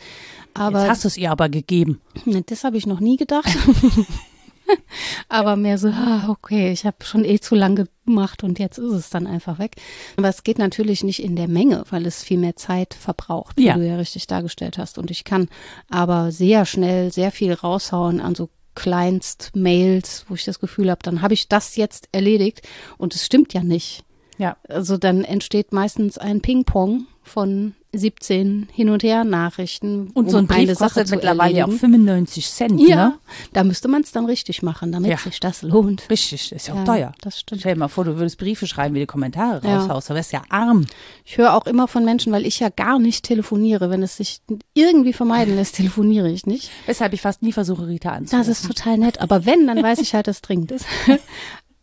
Aber 0.54 0.82
Jetzt 0.82 0.90
hast 0.90 1.04
du 1.04 1.08
es 1.08 1.18
ihr 1.18 1.32
aber 1.32 1.50
gegeben. 1.50 2.02
Das 2.48 2.64
habe 2.64 2.78
ich 2.78 2.86
noch 2.86 3.00
nie 3.00 3.18
gedacht. 3.18 3.50
Aber 5.30 5.56
mehr 5.56 5.78
so, 5.78 5.90
ah, 5.90 6.28
okay, 6.30 6.72
ich 6.72 6.86
habe 6.86 6.98
schon 7.04 7.24
eh 7.26 7.40
zu 7.40 7.56
lange 7.56 7.88
gemacht 8.06 8.44
und 8.44 8.60
jetzt 8.60 8.78
ist 8.78 8.92
es 8.94 9.10
dann 9.10 9.28
einfach 9.28 9.60
weg. 9.60 9.76
Aber 10.18 10.30
es 10.30 10.44
geht 10.44 10.58
natürlich 10.58 11.04
nicht 11.04 11.24
in 11.24 11.36
der 11.36 11.48
Menge, 11.48 11.84
weil 11.90 12.06
es 12.06 12.24
viel 12.24 12.38
mehr 12.38 12.56
Zeit 12.56 12.94
verbraucht, 12.94 13.58
wie 13.58 13.66
Ja. 13.66 13.76
du 13.76 13.86
ja 13.88 13.96
richtig 13.96 14.28
dargestellt 14.28 14.78
hast. 14.78 14.98
Und 14.98 15.12
ich 15.12 15.24
kann 15.24 15.48
aber 15.90 16.32
sehr 16.32 16.66
schnell 16.66 17.12
sehr 17.12 17.32
viel 17.32 17.54
raushauen 17.54 18.20
an 18.22 18.36
so 18.36 18.50
Kleinst-Mails, 18.76 20.26
wo 20.28 20.36
ich 20.36 20.46
das 20.46 20.60
Gefühl 20.60 20.90
habe, 20.90 21.02
dann 21.04 21.22
habe 21.22 21.34
ich 21.34 21.48
das 21.48 21.76
jetzt 21.76 22.08
erledigt. 22.12 22.62
Und 22.98 23.16
es 23.16 23.26
stimmt 23.26 23.54
ja 23.54 23.64
nicht. 23.64 24.04
Ja. 24.42 24.58
Also 24.68 24.98
dann 24.98 25.24
entsteht 25.24 25.72
meistens 25.72 26.18
ein 26.18 26.42
Ping-Pong 26.42 27.06
von 27.22 27.76
17 27.94 28.70
Hin- 28.74 28.90
und 28.90 29.04
Her-Nachrichten. 29.04 30.10
Und 30.16 30.32
so 30.32 30.38
um 30.40 30.46
ein 30.46 30.50
eine 30.50 30.66
Brief 30.68 30.78
Sache 30.80 30.96
kostet 31.02 31.12
mittlerweile 31.12 31.54
ja 31.58 31.66
auch 31.66 31.70
erledigen. 31.70 31.92
95 31.94 32.50
Cent, 32.50 32.82
Ja, 32.82 32.96
ne? 32.96 33.14
da 33.54 33.64
müsste 33.64 33.88
man 33.88 34.02
es 34.02 34.12
dann 34.12 34.26
richtig 34.26 34.64
machen, 34.64 34.92
damit 34.92 35.12
Ja. 35.12 35.18
sich 35.18 35.40
das 35.40 35.62
lohnt. 35.62 36.10
Richtig, 36.10 36.52
ist 36.52 36.68
ja 36.70 36.74
auch 36.74 36.78
Ja, 36.80 36.84
teuer. 36.86 37.12
Das 37.22 37.40
stimmt. 37.42 37.62
Stell 37.62 37.76
dir 37.76 37.80
mal 37.80 37.88
vor, 37.90 38.06
du 38.06 38.16
würdest 38.18 38.40
Briefe 38.40 38.66
schreiben, 38.66 38.96
wie 38.96 39.00
die 39.02 39.06
Kommentare 39.06 39.62
Ja. 39.68 39.82
raushaust. 39.82 40.10
Da 40.10 40.16
wärst 40.16 40.32
ja 40.34 40.42
arm. 40.50 40.88
Ich 41.24 41.38
höre 41.38 41.54
auch 41.54 41.68
immer 41.68 41.88
von 41.88 42.04
Menschen, 42.04 42.34
weil 42.34 42.48
ich 42.48 42.60
ja 42.60 42.70
gar 42.70 42.98
nicht 42.98 43.24
telefoniere. 43.26 43.92
Wenn 43.92 44.02
es 44.02 44.18
sich 44.18 44.40
irgendwie 44.74 45.14
vermeiden 45.14 45.56
lässt, 45.56 45.76
telefoniere 45.76 46.32
ich 46.32 46.48
nicht. 46.48 46.72
Weshalb 46.88 47.14
ich 47.14 47.22
fast 47.22 47.44
nie 47.44 47.52
versuche, 47.52 47.86
Rita 47.88 48.10
anzurufen. 48.10 48.40
Das 48.40 48.48
ist 48.48 48.66
total 48.66 48.98
nett. 48.98 49.22
Aber 49.22 49.46
wenn, 49.46 49.68
dann 49.68 49.84
weiß 49.84 50.00
ich 50.00 50.16
halt, 50.16 50.26
dass 50.28 50.38
es 50.38 50.42
dringend 50.42 50.72
ist. 50.72 50.86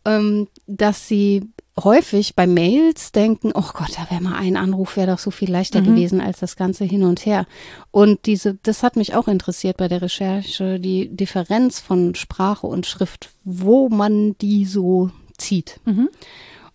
ähm, 0.09 0.47
dass 0.65 1.07
sie 1.07 1.43
häufig 1.83 2.35
bei 2.35 2.47
Mails 2.47 3.11
denken, 3.11 3.51
oh 3.53 3.69
Gott, 3.73 3.91
da 3.95 4.09
wäre 4.11 4.21
mal 4.21 4.35
ein 4.35 4.57
Anruf, 4.57 4.97
wäre 4.97 5.11
doch 5.11 5.19
so 5.19 5.31
viel 5.31 5.49
leichter 5.51 5.81
gewesen 5.81 6.19
als 6.19 6.39
das 6.39 6.55
ganze 6.55 6.83
hin 6.83 7.03
und 7.03 7.25
her. 7.25 7.45
Und 7.91 8.25
diese, 8.25 8.55
das 8.63 8.83
hat 8.83 8.95
mich 8.95 9.15
auch 9.15 9.27
interessiert 9.27 9.77
bei 9.77 9.87
der 9.87 10.01
Recherche, 10.01 10.79
die 10.79 11.15
Differenz 11.15 11.79
von 11.79 12.15
Sprache 12.15 12.67
und 12.67 12.85
Schrift, 12.85 13.29
wo 13.43 13.87
man 13.87 14.37
die 14.39 14.65
so 14.65 15.11
zieht. 15.37 15.79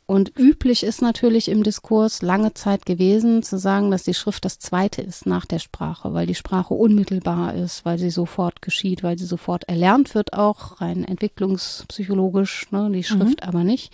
Und 0.07 0.39
üblich 0.39 0.85
ist 0.85 1.01
natürlich 1.01 1.49
im 1.49 1.63
Diskurs 1.63 2.21
lange 2.21 2.53
Zeit 2.53 2.85
gewesen, 2.85 3.43
zu 3.43 3.59
sagen, 3.59 3.91
dass 3.91 4.03
die 4.03 4.13
Schrift 4.13 4.45
das 4.45 4.59
zweite 4.59 5.01
ist 5.01 5.25
nach 5.25 5.47
der 5.47 5.59
Sprache, 5.59 6.13
weil 6.13 6.27
die 6.27 6.35
Sprache 6.35 6.75
unmittelbar 6.75 7.55
ist, 7.55 7.87
weil 7.87 7.99
sie 7.99 8.11
sofort 8.11 8.61
geschieht, 8.61 9.03
weil 9.03 9.19
sie 9.19 9.25
sofort 9.25 9.65
erlernt 9.65 10.15
wird, 10.15 10.35
auch 10.35 10.83
rein 10.83 11.05
entwicklungspsychologisch, 11.05 12.71
ne, 12.71 12.91
die 12.93 13.03
Schrift 13.03 13.43
aber 13.49 13.65
nicht. 13.65 13.93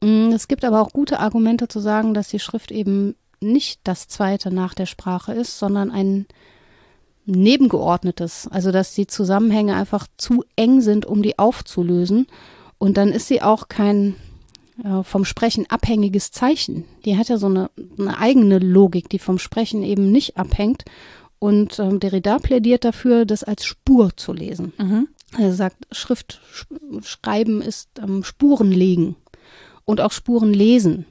Mm, 0.00 0.30
Es 0.32 0.48
gibt 0.48 0.64
aber 0.64 0.80
auch 0.80 0.90
gute 0.92 1.20
Argumente 1.20 1.68
zu 1.68 1.78
sagen, 1.78 2.14
dass 2.14 2.28
die 2.28 2.40
Schrift 2.40 2.72
eben 2.72 3.14
nicht 3.40 3.80
das 3.84 4.08
zweite 4.08 4.52
nach 4.52 4.74
der 4.74 4.86
Sprache 4.86 5.32
ist, 5.32 5.60
sondern 5.60 5.92
ein 5.92 6.26
nebengeordnetes. 7.26 8.48
Also 8.50 8.72
dass 8.72 8.94
die 8.94 9.06
Zusammenhänge 9.06 9.76
einfach 9.76 10.08
zu 10.16 10.42
eng 10.56 10.80
sind, 10.80 11.06
um 11.06 11.22
die 11.22 11.38
aufzulösen. 11.38 12.26
Und 12.78 12.96
dann 12.96 13.10
ist 13.10 13.28
sie 13.28 13.42
auch 13.42 13.68
kein 13.68 14.16
äh, 14.82 15.02
vom 15.02 15.24
Sprechen 15.24 15.66
abhängiges 15.68 16.30
Zeichen. 16.30 16.84
Die 17.04 17.16
hat 17.16 17.28
ja 17.28 17.38
so 17.38 17.46
eine, 17.46 17.70
eine 17.98 18.18
eigene 18.18 18.58
Logik, 18.58 19.08
die 19.08 19.18
vom 19.18 19.38
Sprechen 19.38 19.82
eben 19.82 20.10
nicht 20.12 20.36
abhängt. 20.36 20.84
Und 21.40 21.78
ähm, 21.78 22.00
Derrida 22.00 22.38
plädiert 22.38 22.84
dafür, 22.84 23.24
das 23.24 23.44
als 23.44 23.64
Spur 23.64 24.16
zu 24.16 24.32
lesen. 24.32 24.72
Mhm. 24.78 25.08
Er 25.38 25.52
sagt, 25.52 25.76
Schrift 25.92 26.40
sch- 26.52 27.04
schreiben 27.06 27.62
ist 27.62 27.90
ähm, 28.02 28.24
Spuren 28.24 28.72
legen 28.72 29.14
und 29.84 30.00
auch 30.00 30.10
Spuren 30.12 30.52
lesen. 30.52 31.06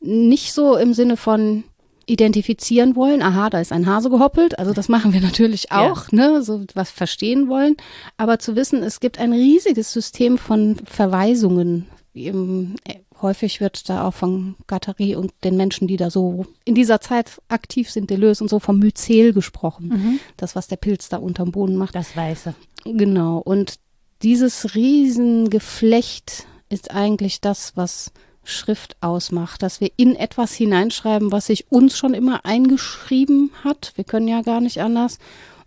Nicht 0.00 0.52
so 0.52 0.76
im 0.76 0.94
Sinne 0.94 1.16
von 1.16 1.64
identifizieren 2.06 2.96
wollen, 2.96 3.20
aha, 3.20 3.50
da 3.50 3.60
ist 3.60 3.70
ein 3.72 3.86
Hase 3.86 4.08
gehoppelt, 4.08 4.58
also 4.58 4.72
das 4.72 4.88
machen 4.88 5.12
wir 5.12 5.20
natürlich 5.20 5.66
Ja. 5.70 5.90
auch, 5.92 6.10
ne, 6.10 6.42
so 6.42 6.64
was 6.74 6.90
verstehen 6.90 7.48
wollen, 7.48 7.76
aber 8.16 8.38
zu 8.38 8.56
wissen, 8.56 8.82
es 8.82 9.00
gibt 9.00 9.18
ein 9.18 9.32
riesiges 9.32 9.92
System 9.92 10.38
von 10.38 10.76
Verweisungen. 10.86 11.86
Eben, 12.14 12.76
äh, 12.84 12.96
häufig 13.20 13.60
wird 13.60 13.88
da 13.88 14.06
auch 14.06 14.14
von 14.14 14.56
Guattari 14.66 15.14
und 15.14 15.32
den 15.44 15.56
Menschen, 15.56 15.88
die 15.88 15.96
da 15.96 16.10
so 16.10 16.46
in 16.64 16.74
dieser 16.74 17.00
Zeit 17.00 17.40
aktiv 17.48 17.90
sind, 17.90 18.10
Deleuze 18.10 18.42
und 18.44 18.48
so 18.48 18.58
vom 18.58 18.78
Myzel 18.78 19.32
gesprochen. 19.32 20.20
Das, 20.36 20.56
was 20.56 20.66
der 20.68 20.76
Pilz 20.76 21.08
da 21.08 21.18
unterm 21.18 21.52
Boden 21.52 21.76
macht. 21.76 21.94
Das 21.94 22.16
Weiße. 22.16 22.54
Genau. 22.84 23.38
Und 23.38 23.78
dieses 24.22 24.74
Riesengeflecht 24.74 26.46
ist 26.68 26.90
eigentlich 26.90 27.40
das, 27.40 27.76
was 27.76 28.12
Schrift 28.44 28.96
ausmacht, 29.00 29.62
dass 29.62 29.80
wir 29.80 29.90
in 29.96 30.16
etwas 30.16 30.54
hineinschreiben, 30.54 31.30
was 31.30 31.46
sich 31.46 31.70
uns 31.70 31.96
schon 31.96 32.14
immer 32.14 32.44
eingeschrieben 32.44 33.50
hat. 33.62 33.92
Wir 33.96 34.04
können 34.04 34.26
ja 34.26 34.42
gar 34.42 34.60
nicht 34.60 34.80
anders. 34.80 35.18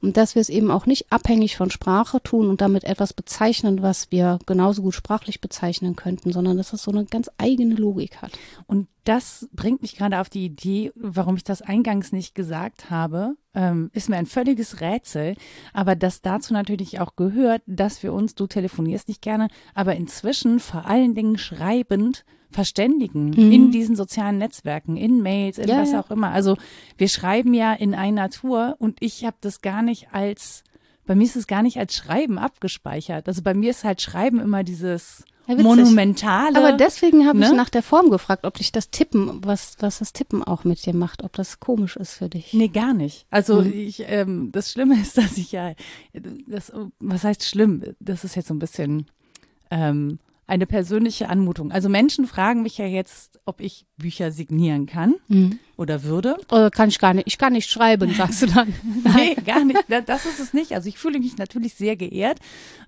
Und 0.01 0.17
dass 0.17 0.35
wir 0.35 0.41
es 0.41 0.49
eben 0.49 0.71
auch 0.71 0.85
nicht 0.85 1.11
abhängig 1.11 1.57
von 1.57 1.69
Sprache 1.69 2.21
tun 2.23 2.49
und 2.49 2.61
damit 2.61 2.83
etwas 2.83 3.13
bezeichnen, 3.13 3.81
was 3.81 4.11
wir 4.11 4.39
genauso 4.45 4.81
gut 4.81 4.95
sprachlich 4.95 5.41
bezeichnen 5.41 5.95
könnten, 5.95 6.31
sondern 6.31 6.57
dass 6.57 6.73
es 6.73 6.83
so 6.83 6.91
eine 6.91 7.05
ganz 7.05 7.29
eigene 7.37 7.75
Logik 7.75 8.21
hat. 8.21 8.31
Und 8.65 8.87
das 9.03 9.47
bringt 9.51 9.81
mich 9.81 9.95
gerade 9.95 10.19
auf 10.19 10.29
die 10.29 10.45
Idee, 10.45 10.91
warum 10.95 11.35
ich 11.35 11.43
das 11.43 11.61
eingangs 11.61 12.11
nicht 12.11 12.35
gesagt 12.35 12.89
habe. 12.89 13.35
Ähm, 13.53 13.89
ist 13.93 14.09
mir 14.09 14.17
ein 14.17 14.25
völliges 14.25 14.81
Rätsel, 14.81 15.35
aber 15.73 15.95
das 15.95 16.21
dazu 16.21 16.53
natürlich 16.53 16.99
auch 16.99 17.15
gehört, 17.15 17.61
dass 17.65 18.03
wir 18.03 18.13
uns, 18.13 18.35
du 18.35 18.47
telefonierst 18.47 19.07
nicht 19.07 19.21
gerne, 19.21 19.47
aber 19.73 19.95
inzwischen 19.95 20.59
vor 20.59 20.85
allen 20.85 21.15
Dingen 21.15 21.37
schreibend 21.37 22.23
verständigen 22.51 23.33
in 23.33 23.71
diesen 23.71 23.95
sozialen 23.95 24.37
Netzwerken, 24.37 24.97
in 24.97 25.21
Mails, 25.21 25.57
in 25.57 25.67
Ja, 25.69 25.77
was 25.79 25.91
ja. 25.91 26.01
auch 26.01 26.11
immer. 26.11 26.29
Also 26.31 26.57
wir 26.97 27.07
schreiben 27.09 27.53
ja 27.53 27.73
in 27.73 27.95
einer 27.95 28.29
Tour 28.29 28.75
und 28.79 28.97
ich 29.01 29.25
habe 29.25 29.37
das 29.41 29.61
gar 29.61 29.81
nicht 29.81 30.07
als, 30.13 30.63
bei 31.05 31.15
mir 31.15 31.23
ist 31.23 31.35
es 31.35 31.47
gar 31.47 31.63
nicht 31.63 31.77
als 31.77 31.95
Schreiben 31.95 32.37
abgespeichert. 32.37 33.27
Also 33.27 33.41
bei 33.41 33.53
mir 33.53 33.71
ist 33.71 33.83
halt 33.83 34.01
Schreiben 34.01 34.39
immer 34.39 34.63
dieses 34.63 35.23
Ja, 35.47 35.55
monumentale. 35.55 36.57
Aber 36.57 36.73
deswegen 36.73 37.25
habe 37.27 37.39
ich 37.39 37.49
ne? 37.49 37.55
nach 37.55 37.69
der 37.69 37.83
Form 37.83 38.09
gefragt, 38.09 38.45
ob 38.45 38.53
dich 38.55 38.71
das 38.71 38.89
Tippen, 38.91 39.41
was, 39.43 39.75
was 39.79 39.99
das 39.99 40.13
Tippen 40.13 40.43
auch 40.43 40.63
mit 40.63 40.85
dir 40.85 40.93
macht, 40.95 41.23
ob 41.23 41.33
das 41.33 41.59
komisch 41.59 41.95
ist 41.97 42.13
für 42.13 42.29
dich. 42.29 42.53
Nee, 42.53 42.67
gar 42.67 42.93
nicht. 42.93 43.25
Also 43.31 43.61
Mhm. 43.61 43.73
ich, 43.73 44.03
ähm, 44.07 44.51
das 44.51 44.71
Schlimme 44.71 44.95
ist, 45.01 45.17
dass 45.17 45.37
ich 45.37 45.51
ja, 45.51 45.73
das, 46.47 46.71
was 46.99 47.23
heißt 47.23 47.43
schlimm? 47.45 47.83
Das 47.99 48.23
ist 48.23 48.35
jetzt 48.35 48.47
so 48.49 48.53
ein 48.53 48.59
bisschen 48.59 49.07
ähm, 49.71 50.19
eine 50.51 50.67
persönliche 50.67 51.29
Anmutung. 51.29 51.71
Also 51.71 51.87
Menschen 51.89 52.27
fragen 52.27 52.61
mich 52.61 52.77
ja 52.77 52.85
jetzt, 52.85 53.39
ob 53.45 53.61
ich 53.61 53.85
Bücher 53.97 54.31
signieren 54.31 54.85
kann 54.85 55.15
oder 55.77 56.03
würde. 56.03 56.35
Oder 56.51 56.69
kann 56.69 56.89
ich 56.89 56.99
gar 56.99 57.13
nicht, 57.13 57.25
ich 57.27 57.37
kann 57.37 57.53
nicht 57.53 57.69
schreiben, 57.69 58.13
sagst 58.13 58.41
du 58.41 58.45
dann. 58.47 58.73
Nee, 59.15 59.35
gar 59.45 59.63
nicht. 59.63 59.79
Da- 59.87 60.01
Das 60.01 60.25
ist 60.25 60.39
es 60.39 60.53
nicht. 60.53 60.73
Also 60.73 60.89
ich 60.89 60.97
fühle 60.97 61.19
mich 61.19 61.37
natürlich 61.37 61.73
sehr 61.75 61.95
geehrt. 61.95 62.39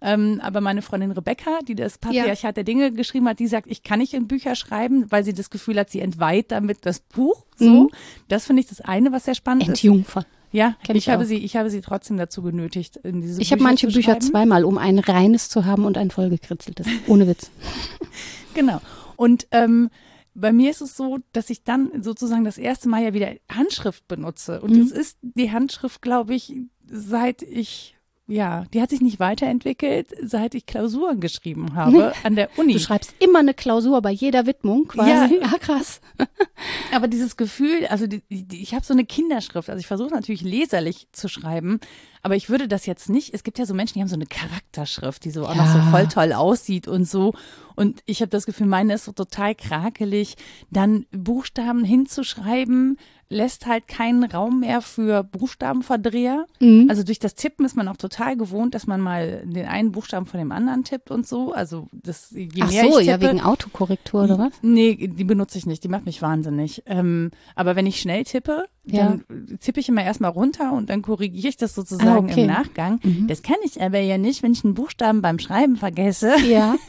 Ähm, 0.01 0.39
aber 0.43 0.59
meine 0.61 0.81
Freundin 0.81 1.11
Rebecca, 1.11 1.59
die 1.67 1.75
das 1.75 1.97
Patriarchat 1.97 2.57
der 2.57 2.63
Dinge 2.65 2.91
geschrieben 2.91 3.27
hat, 3.29 3.39
die 3.39 3.47
sagt, 3.47 3.67
ich 3.71 3.81
kann 3.81 3.99
nicht 3.99 4.13
in 4.13 4.27
Bücher 4.27 4.55
schreiben, 4.55 5.09
weil 5.09 5.23
sie 5.23 5.33
das 5.33 5.49
Gefühl 5.49 5.79
hat, 5.79 5.89
sie 5.89 6.01
entweiht 6.01 6.51
damit 6.51 6.85
das 6.85 6.99
Buch. 6.99 7.45
So. 7.55 7.65
Mhm. 7.85 7.89
Das 8.27 8.45
finde 8.45 8.61
ich 8.61 8.67
das 8.67 8.81
eine, 8.81 9.11
was 9.11 9.23
sehr 9.25 9.35
spannend 9.35 9.63
ist. 9.73 9.79
Ja, 10.53 10.77
Kenn 10.85 10.95
ich, 10.95 11.07
ich 11.07 11.09
habe 11.09 11.25
sie, 11.25 11.37
ich 11.37 11.55
habe 11.57 11.69
sie 11.69 11.81
trotzdem 11.81 12.15
dazu 12.15 12.41
genötigt, 12.41 12.95
in 12.97 13.19
diese 13.21 13.41
Ich 13.41 13.51
habe 13.51 13.61
manche 13.63 13.87
Bücher 13.87 14.19
zweimal, 14.21 14.63
um 14.63 14.77
ein 14.77 14.99
reines 14.99 15.49
zu 15.49 15.65
haben 15.65 15.83
und 15.83 15.97
ein 15.97 16.11
vollgekritzeltes. 16.11 16.87
Ohne 17.07 17.27
Witz. 17.27 17.51
Genau. 18.53 18.79
Und 19.15 19.47
ähm, 19.51 19.89
bei 20.35 20.53
mir 20.53 20.69
ist 20.69 20.81
es 20.81 20.95
so, 20.95 21.17
dass 21.31 21.49
ich 21.49 21.63
dann 21.63 22.03
sozusagen 22.03 22.43
das 22.43 22.57
erste 22.59 22.87
Mal 22.87 23.03
ja 23.03 23.13
wieder 23.13 23.31
Handschrift 23.51 24.07
benutze. 24.07 24.61
Und 24.61 24.71
Mhm. 24.75 24.81
es 24.81 24.91
ist 24.91 25.17
die 25.21 25.51
Handschrift, 25.51 26.01
glaube 26.03 26.35
ich, 26.35 26.53
seit 26.87 27.41
ich, 27.41 27.95
ja, 28.25 28.63
die 28.73 28.81
hat 28.81 28.89
sich 28.89 29.01
nicht 29.01 29.19
weiterentwickelt, 29.19 30.07
seit 30.21 30.55
ich 30.55 30.65
Klausuren 30.65 31.19
geschrieben 31.19 31.75
habe 31.75 32.13
an 32.23 32.35
der 32.35 32.49
Uni. 32.57 32.73
Du 32.73 32.79
schreibst 32.79 33.13
immer 33.19 33.39
eine 33.39 33.53
Klausur 33.53 34.01
bei 34.01 34.11
jeder 34.11 34.45
Widmung 34.45 34.87
quasi. 34.87 35.35
Ja. 35.35 35.47
ja 35.51 35.57
krass. 35.59 35.99
Aber 36.93 37.07
dieses 37.09 37.35
Gefühl, 37.35 37.85
also 37.87 38.07
die, 38.07 38.21
die, 38.29 38.61
ich 38.61 38.73
habe 38.73 38.85
so 38.85 38.93
eine 38.93 39.03
Kinderschrift, 39.05 39.69
also 39.69 39.79
ich 39.79 39.87
versuche 39.87 40.11
natürlich 40.13 40.41
leserlich 40.41 41.07
zu 41.11 41.27
schreiben, 41.27 41.79
aber 42.21 42.37
ich 42.37 42.49
würde 42.49 42.69
das 42.69 42.85
jetzt 42.85 43.09
nicht, 43.09 43.33
es 43.33 43.43
gibt 43.43 43.59
ja 43.59 43.65
so 43.65 43.73
Menschen, 43.73 43.95
die 43.95 43.99
haben 43.99 44.07
so 44.07 44.15
eine 44.15 44.25
Charakterschrift, 44.25 45.25
die 45.25 45.31
so 45.31 45.45
auch 45.45 45.55
noch 45.55 45.67
so 45.67 45.79
Ja. 45.79 45.91
voll 45.91 46.07
toll 46.07 46.31
aussieht 46.31 46.87
und 46.87 47.03
so. 47.05 47.33
Und 47.75 48.01
ich 48.05 48.21
habe 48.21 48.29
das 48.29 48.45
Gefühl, 48.45 48.67
meine 48.67 48.93
ist 48.93 49.03
so 49.03 49.11
total 49.11 49.55
krakelig. 49.55 50.35
Dann 50.69 51.05
Buchstaben 51.11 51.83
hinzuschreiben, 51.83 52.97
lässt 53.33 53.65
halt 53.65 53.87
keinen 53.87 54.23
Raum 54.23 54.61
mehr 54.61 54.81
für 54.81 55.23
Buchstabenverdreher. 55.23 56.45
Mhm. 56.59 56.87
Also 56.89 57.03
durch 57.03 57.19
das 57.19 57.35
Tippen 57.35 57.65
ist 57.65 57.75
man 57.75 57.87
auch 57.87 57.97
total 57.97 58.37
gewohnt, 58.37 58.75
dass 58.75 58.87
man 58.87 59.01
mal 59.01 59.43
den 59.45 59.65
einen 59.65 59.91
Buchstaben 59.91 60.25
von 60.25 60.39
dem 60.39 60.51
anderen 60.51 60.83
tippt 60.83 61.11
und 61.11 61.27
so. 61.27 61.51
Also 61.53 61.87
das, 61.91 62.31
je 62.31 62.49
Ach 62.61 62.71
mehr 62.71 62.91
so, 62.91 62.99
ich 62.99 63.07
ja, 63.07 63.17
tippe, 63.17 63.31
wegen 63.33 63.41
Autokorrektur 63.43 64.23
oder 64.23 64.37
was? 64.39 64.53
Nee, 64.61 64.95
die 65.07 65.23
benutze 65.23 65.57
ich 65.57 65.65
nicht, 65.65 65.83
die 65.83 65.87
macht 65.89 66.05
mich 66.05 66.21
wahnsinnig. 66.21 66.83
Ähm, 66.85 67.31
aber 67.55 67.75
wenn 67.75 67.85
ich 67.85 67.99
schnell 67.99 68.23
tippe, 68.23 68.65
Ja. 68.85 69.05
dann 69.05 69.57
tippe 69.59 69.79
ich 69.79 69.89
immer 69.89 70.03
erstmal 70.03 70.31
runter 70.31 70.71
und 70.73 70.89
dann 70.89 71.01
korrigiere 71.01 71.49
ich 71.49 71.57
das 71.57 71.73
sozusagen 71.75 72.09
Ah, 72.27 72.31
okay. 72.31 72.41
im 72.41 72.47
Nachgang. 72.47 72.99
Das 73.27 73.41
kann 73.41 73.57
ich 73.63 73.81
aber 73.81 73.99
ja 73.99 74.17
nicht, 74.17 74.43
wenn 74.43 74.51
ich 74.53 74.63
einen 74.63 74.73
Buchstaben 74.73 75.21
beim 75.21 75.39
Schreiben 75.39 75.75
vergesse. 75.75 76.33
Ja. 76.47 76.75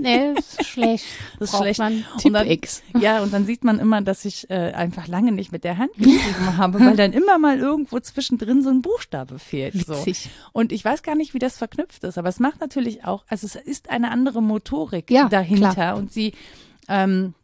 nee, 0.00 0.34
das 0.34 0.54
ist 0.58 0.66
schlecht. 0.66 1.04
Das 1.38 1.48
ist 1.48 1.52
Braucht 1.52 1.62
schlecht. 1.64 1.78
Man 1.80 2.04
Und 2.24 2.32
dann- 2.32 2.46
X. 2.48 2.82
Ja, 2.98 3.22
und 3.22 3.32
dann 3.32 3.46
sieht 3.46 3.64
man 3.64 3.78
immer, 3.78 4.00
dass 4.02 4.24
ich 4.24 4.48
äh, 4.50 4.72
einfach 4.72 5.08
lange 5.08 5.32
nicht 5.32 5.52
mit 5.52 5.64
der 5.64 5.78
Hand 5.78 5.92
geschrieben 5.96 6.56
habe, 6.56 6.80
weil 6.80 6.96
dann 6.96 7.12
immer 7.12 7.38
mal 7.38 7.58
irgendwo 7.58 7.98
zwischendrin 8.00 8.62
so 8.62 8.70
ein 8.70 8.82
Buchstabe 8.82 9.38
fehlt. 9.38 9.74
So. 9.74 9.94
Witzig. 9.94 10.30
Und 10.52 10.72
ich 10.72 10.84
weiß 10.84 11.02
gar 11.02 11.14
nicht, 11.14 11.34
wie 11.34 11.38
das 11.38 11.58
verknüpft 11.58 12.04
ist, 12.04 12.18
aber 12.18 12.28
es 12.28 12.38
macht 12.40 12.60
natürlich 12.60 13.04
auch, 13.04 13.24
also 13.28 13.46
es 13.46 13.54
ist 13.56 13.90
eine 13.90 14.10
andere 14.10 14.42
Motorik 14.42 15.10
Ja, 15.10 15.28
dahinter 15.28 15.74
klar. 15.74 15.96
und 15.96 16.12
sie, 16.12 16.32
ähm, 16.88 17.34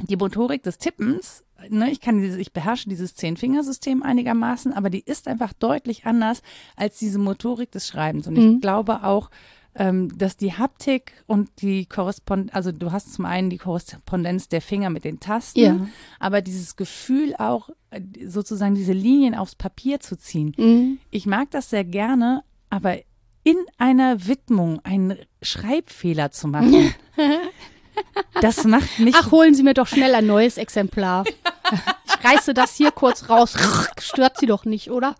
die 0.00 0.16
Motorik 0.16 0.62
des 0.62 0.78
Tippens, 0.78 1.44
ne, 1.68 1.90
ich 1.90 2.00
kann 2.00 2.20
dieses, 2.20 2.38
ich 2.38 2.52
beherrsche 2.52 2.88
dieses 2.88 3.14
Zehn-Fingersystem 3.14 4.02
einigermaßen, 4.02 4.72
aber 4.72 4.90
die 4.90 5.00
ist 5.04 5.28
einfach 5.28 5.52
deutlich 5.52 6.06
anders 6.06 6.42
als 6.76 6.98
diese 6.98 7.18
Motorik 7.18 7.70
des 7.70 7.86
Schreibens. 7.86 8.26
Und 8.26 8.34
Mhm. 8.36 8.54
ich 8.56 8.60
glaube 8.60 9.04
auch, 9.04 9.30
ähm, 9.74 10.16
dass 10.18 10.36
die 10.36 10.52
Haptik 10.52 11.12
und 11.26 11.48
die 11.62 11.86
Korrespondenz, 11.86 12.54
also 12.54 12.72
du 12.72 12.92
hast 12.92 13.14
zum 13.14 13.24
einen 13.24 13.48
die 13.50 13.58
Korrespondenz 13.58 14.48
der 14.48 14.60
Finger 14.60 14.90
mit 14.90 15.04
den 15.04 15.18
Tasten, 15.20 15.60
Ja. 15.60 15.86
aber 16.20 16.42
dieses 16.42 16.76
Gefühl 16.76 17.34
auch, 17.38 17.70
äh, 17.90 18.00
sozusagen 18.26 18.74
diese 18.74 18.92
Linien 18.92 19.34
aufs 19.34 19.54
Papier 19.54 20.00
zu 20.00 20.16
ziehen. 20.18 20.54
Mhm. 20.58 20.98
Ich 21.10 21.26
mag 21.26 21.50
das 21.50 21.70
sehr 21.70 21.84
gerne, 21.84 22.42
aber 22.70 22.98
in 23.44 23.56
einer 23.78 24.26
Widmung 24.26 24.80
einen 24.84 25.16
Schreibfehler 25.40 26.30
zu 26.30 26.48
machen, 26.48 26.94
das 28.40 28.64
macht 28.64 28.98
mich. 28.98 29.14
Ach, 29.18 29.30
holen 29.30 29.54
Sie 29.54 29.62
mir 29.62 29.74
doch 29.74 29.86
schnell 29.86 30.14
ein 30.14 30.26
neues 30.26 30.56
Exemplar. 30.58 31.24
Ich 32.04 32.28
reiße 32.30 32.54
das 32.54 32.76
hier 32.76 32.92
kurz 32.92 33.28
raus. 33.30 33.56
Stört 33.98 34.38
Sie 34.38 34.46
doch 34.46 34.64
nicht, 34.64 34.90
oder? 34.92 35.16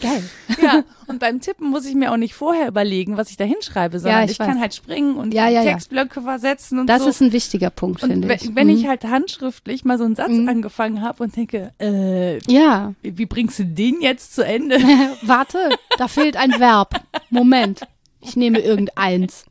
Geil. 0.00 0.22
ja, 0.62 0.84
und 1.06 1.18
beim 1.20 1.40
Tippen 1.40 1.70
muss 1.70 1.84
ich 1.86 1.94
mir 1.94 2.12
auch 2.12 2.16
nicht 2.16 2.34
vorher 2.34 2.68
überlegen, 2.68 3.16
was 3.16 3.30
ich 3.30 3.36
da 3.36 3.44
hinschreibe, 3.44 3.98
sondern 3.98 4.24
ich 4.24 4.32
ich, 4.32 4.38
kann 4.38 4.60
halt 4.60 4.74
springen 4.74 5.16
und 5.16 5.32
Ja, 5.34 5.48
ja, 5.48 5.62
ja. 5.62 5.72
Textblöcke 5.72 6.22
versetzen 6.22 6.78
und 6.78 6.86
Das 6.88 7.02
so. 7.02 7.08
ist 7.08 7.20
ein 7.20 7.32
wichtiger 7.32 7.70
Punkt, 7.70 8.02
und 8.02 8.10
finde 8.10 8.28
wenn, 8.28 8.36
ich. 8.36 8.54
wenn 8.54 8.66
Mhm. 8.68 8.74
ich 8.74 8.86
halt 8.88 9.04
handschriftlich 9.04 9.84
mal 9.84 9.98
so 9.98 10.04
einen 10.04 10.14
Satz 10.16 10.30
angefangen 10.30 11.02
habe 11.02 11.22
und 11.24 11.34
denke, 11.36 11.72
äh, 11.80 12.38
Ja, 12.50 12.94
wie 13.02 13.26
bringst 13.26 13.58
du 13.58 13.64
den 13.64 14.00
jetzt 14.00 14.34
zu 14.34 14.44
Ende? 14.44 14.76
warte, 15.22 15.58
da 15.98 16.08
fehlt 16.08 16.36
ein 16.36 16.52
Verb. 16.60 17.00
Moment. 17.30 17.80
Ich 18.26 18.36
nehme 18.36 18.58
irgendeins. 18.58 19.44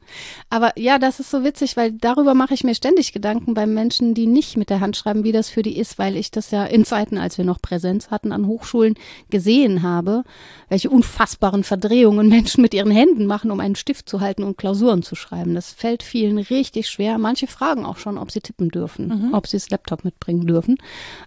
Aber 0.50 0.78
ja, 0.78 1.00
das 1.00 1.20
ist 1.20 1.32
so 1.32 1.44
witzig, 1.44 1.78
weil 1.78 1.92
darüber 1.92 2.34
mache 2.34 2.54
ich 2.54 2.64
mir 2.64 2.76
ständig 2.76 3.14
Gedanken 3.14 3.54
bei 3.54 3.66
Menschen, 3.66 4.14
die 4.14 4.28
nicht 4.28 4.58
mit 4.58 4.70
der 4.70 4.80
Hand 4.80 4.98
schreiben, 4.98 5.24
wie 5.24 5.32
das 5.32 5.50
für 5.50 5.62
die 5.62 5.78
ist, 5.78 5.98
weil 5.98 6.18
ich 6.18 6.30
das 6.32 6.52
ja 6.52 6.66
in 6.66 6.86
Zeiten, 6.86 7.18
als 7.18 7.38
wir 7.38 7.46
noch 7.46 7.62
Präsenz 7.62 8.12
hatten 8.12 8.32
an 8.32 8.48
Hochschulen, 8.48 8.96
gesehen 9.30 9.82
habe, 9.82 10.24
welche 10.70 10.90
unfassbaren 10.90 11.64
Verdrehungen 11.64 12.28
Menschen 12.30 12.62
mit 12.62 12.74
ihren 12.74 12.92
Händen 12.92 13.26
machen, 13.26 13.52
um 13.52 13.60
einen 13.60 13.76
Stift 13.76 14.10
zu 14.10 14.22
halten 14.22 14.44
und 14.44 14.58
Klausuren 14.58 15.04
zu 15.04 15.16
schreiben. 15.16 15.56
Das 15.56 15.72
fällt 15.72 16.04
vielen 16.04 16.38
richtig 16.38 16.90
schwer. 16.90 17.18
Manche 17.18 17.48
fragen 17.48 17.86
auch 17.86 17.98
schon, 17.98 18.18
ob 18.18 18.32
sie 18.32 18.42
tippen 18.42 18.70
dürfen, 18.70 19.34
ob 19.34 19.48
sie 19.48 19.58
das 19.58 19.70
Laptop 19.70 20.04
mitbringen 20.04 20.46
dürfen, 20.46 20.78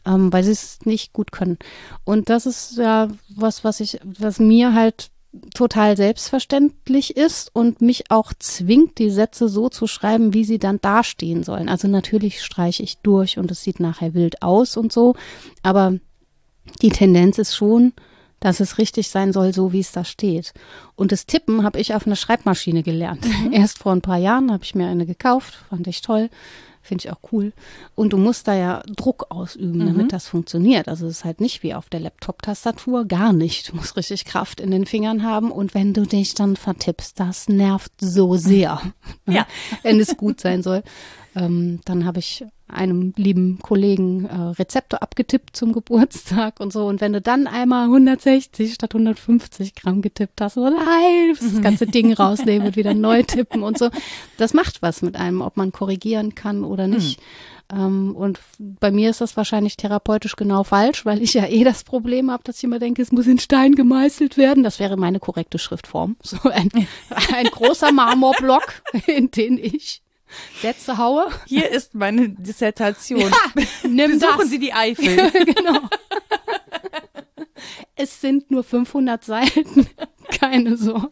ähm, 0.06 0.32
weil 0.32 0.44
sie 0.44 0.52
es 0.52 0.80
nicht 0.84 1.12
gut 1.12 1.32
können. 1.32 1.58
Und 2.04 2.28
das 2.28 2.46
ist 2.46 2.76
ja 2.76 3.08
was, 3.28 3.64
was 3.64 3.80
ich, 3.80 3.98
was 4.04 4.38
mir 4.38 4.74
halt 4.74 5.10
total 5.54 5.96
selbstverständlich 5.96 7.16
ist 7.16 7.54
und 7.54 7.80
mich 7.80 8.10
auch 8.10 8.32
zwingt, 8.38 8.98
die 8.98 9.10
Sätze 9.10 9.48
so 9.48 9.68
zu 9.68 9.86
schreiben, 9.86 10.32
wie 10.32 10.44
sie 10.44 10.58
dann 10.58 10.80
dastehen 10.80 11.44
sollen. 11.44 11.68
Also 11.68 11.86
natürlich 11.86 12.42
streiche 12.42 12.82
ich 12.82 12.98
durch 12.98 13.38
und 13.38 13.50
es 13.50 13.62
sieht 13.62 13.78
nachher 13.78 14.14
wild 14.14 14.42
aus 14.42 14.76
und 14.76 14.92
so, 14.92 15.14
aber 15.62 15.94
die 16.82 16.90
Tendenz 16.90 17.38
ist 17.38 17.54
schon, 17.54 17.92
dass 18.40 18.60
es 18.60 18.78
richtig 18.78 19.08
sein 19.08 19.32
soll, 19.32 19.52
so 19.52 19.72
wie 19.72 19.80
es 19.80 19.92
da 19.92 20.04
steht. 20.04 20.52
Und 20.94 21.12
das 21.12 21.26
Tippen 21.26 21.64
habe 21.64 21.80
ich 21.80 21.94
auf 21.94 22.06
einer 22.06 22.16
Schreibmaschine 22.16 22.82
gelernt. 22.82 23.26
Erst 23.52 23.78
vor 23.78 23.92
ein 23.92 24.00
paar 24.00 24.18
Jahren 24.18 24.52
habe 24.52 24.64
ich 24.64 24.74
mir 24.74 24.86
eine 24.86 25.06
gekauft, 25.06 25.64
fand 25.68 25.86
ich 25.86 26.00
toll, 26.00 26.30
finde 26.88 27.04
ich 27.04 27.12
auch 27.12 27.32
cool. 27.32 27.52
Und 27.94 28.12
du 28.12 28.16
musst 28.16 28.48
da 28.48 28.54
ja 28.54 28.82
Druck 28.96 29.26
ausüben, 29.30 29.86
damit 29.86 30.12
das 30.12 30.26
funktioniert. 30.26 30.88
Also 30.88 31.06
es 31.06 31.18
ist 31.18 31.24
halt 31.24 31.40
nicht 31.40 31.62
wie 31.62 31.74
auf 31.74 31.88
der 31.88 32.00
Laptop-Tastatur, 32.00 33.04
gar 33.04 33.32
nicht. 33.32 33.68
Du 33.68 33.76
musst 33.76 33.96
richtig 33.96 34.24
Kraft 34.24 34.60
in 34.60 34.70
den 34.70 34.86
Fingern 34.86 35.22
haben 35.22 35.52
und 35.52 35.74
wenn 35.74 35.92
du 35.92 36.06
dich 36.06 36.34
dann 36.34 36.56
vertippst, 36.56 37.20
das 37.20 37.48
nervt 37.48 37.92
so 38.00 38.36
sehr. 38.36 38.80
Ja. 39.26 39.46
wenn 39.82 40.00
es 40.00 40.16
gut 40.16 40.40
sein 40.40 40.62
soll. 40.62 40.82
Ähm, 41.36 41.80
dann 41.84 42.04
habe 42.04 42.18
ich 42.18 42.44
einem 42.68 43.12
lieben 43.16 43.58
Kollegen 43.60 44.26
äh, 44.26 44.34
Rezepte 44.34 45.02
abgetippt 45.02 45.56
zum 45.56 45.72
Geburtstag 45.78 46.60
und 46.60 46.72
so. 46.72 46.86
Und 46.86 47.00
wenn 47.00 47.12
du 47.12 47.20
dann 47.20 47.46
einmal 47.46 47.84
160 47.84 48.74
statt 48.74 48.94
150 48.94 49.74
Gramm 49.74 50.02
getippt 50.02 50.40
hast, 50.40 50.54
so 50.54 50.64
nein, 50.64 51.36
das 51.38 51.60
ganze 51.60 51.86
Ding 51.86 52.12
rausnehmen 52.12 52.68
und 52.68 52.76
wieder 52.76 52.94
neu 52.94 53.22
tippen 53.22 53.62
und 53.62 53.78
so. 53.78 53.90
Das 54.36 54.54
macht 54.54 54.82
was 54.82 55.02
mit 55.02 55.16
einem, 55.16 55.40
ob 55.40 55.56
man 55.56 55.72
korrigieren 55.72 56.34
kann 56.34 56.64
oder 56.64 56.86
nicht. 56.86 57.20
Ähm, 57.70 58.16
und 58.16 58.40
bei 58.58 58.90
mir 58.90 59.10
ist 59.10 59.20
das 59.20 59.36
wahrscheinlich 59.36 59.76
therapeutisch 59.76 60.36
genau 60.36 60.64
falsch, 60.64 61.04
weil 61.04 61.22
ich 61.22 61.34
ja 61.34 61.46
eh 61.46 61.64
das 61.64 61.84
Problem 61.84 62.30
habe, 62.30 62.42
dass 62.44 62.58
ich 62.58 62.64
immer 62.64 62.78
denke, 62.78 63.02
es 63.02 63.12
muss 63.12 63.26
in 63.26 63.38
Stein 63.38 63.74
gemeißelt 63.74 64.36
werden. 64.36 64.62
Das 64.62 64.78
wäre 64.78 64.96
meine 64.96 65.20
korrekte 65.20 65.58
Schriftform. 65.58 66.16
So 66.22 66.48
ein, 66.48 66.70
ein 67.34 67.46
großer 67.46 67.92
Marmorblock, 67.92 68.82
in 69.06 69.30
den 69.30 69.58
ich 69.58 70.02
Sätze 70.60 70.98
haue. 70.98 71.28
Hier 71.46 71.70
ist 71.70 71.94
meine 71.94 72.28
Dissertation. 72.30 73.30
Nimm 73.82 74.12
Besuchen 74.12 74.38
das. 74.38 74.50
Sie 74.50 74.58
die 74.58 74.72
Eifel. 74.72 75.30
genau. 75.44 75.80
Es 77.96 78.20
sind 78.20 78.50
nur 78.50 78.62
500 78.62 79.24
Seiten, 79.24 79.88
keine 80.30 80.76
Sorge. 80.76 81.10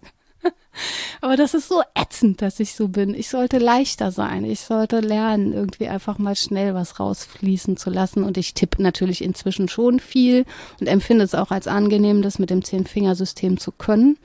Aber 1.20 1.36
das 1.36 1.54
ist 1.54 1.68
so 1.68 1.82
ätzend, 1.94 2.42
dass 2.42 2.60
ich 2.60 2.74
so 2.74 2.88
bin. 2.88 3.14
Ich 3.14 3.28
sollte 3.28 3.58
leichter 3.58 4.10
sein. 4.10 4.44
Ich 4.44 4.60
sollte 4.60 5.00
lernen, 5.00 5.52
irgendwie 5.52 5.88
einfach 5.88 6.18
mal 6.18 6.36
schnell 6.36 6.74
was 6.74 7.00
rausfließen 7.00 7.76
zu 7.76 7.90
lassen. 7.90 8.22
Und 8.22 8.36
ich 8.36 8.54
tippe 8.54 8.82
natürlich 8.82 9.22
inzwischen 9.24 9.68
schon 9.68 10.00
viel 10.00 10.44
und 10.78 10.86
empfinde 10.86 11.24
es 11.24 11.34
auch 11.34 11.50
als 11.50 11.66
angenehm, 11.66 12.22
das 12.22 12.38
mit 12.38 12.50
dem 12.50 12.62
Zehn-Fingersystem 12.62 13.58
zu 13.58 13.72
können, 13.72 14.18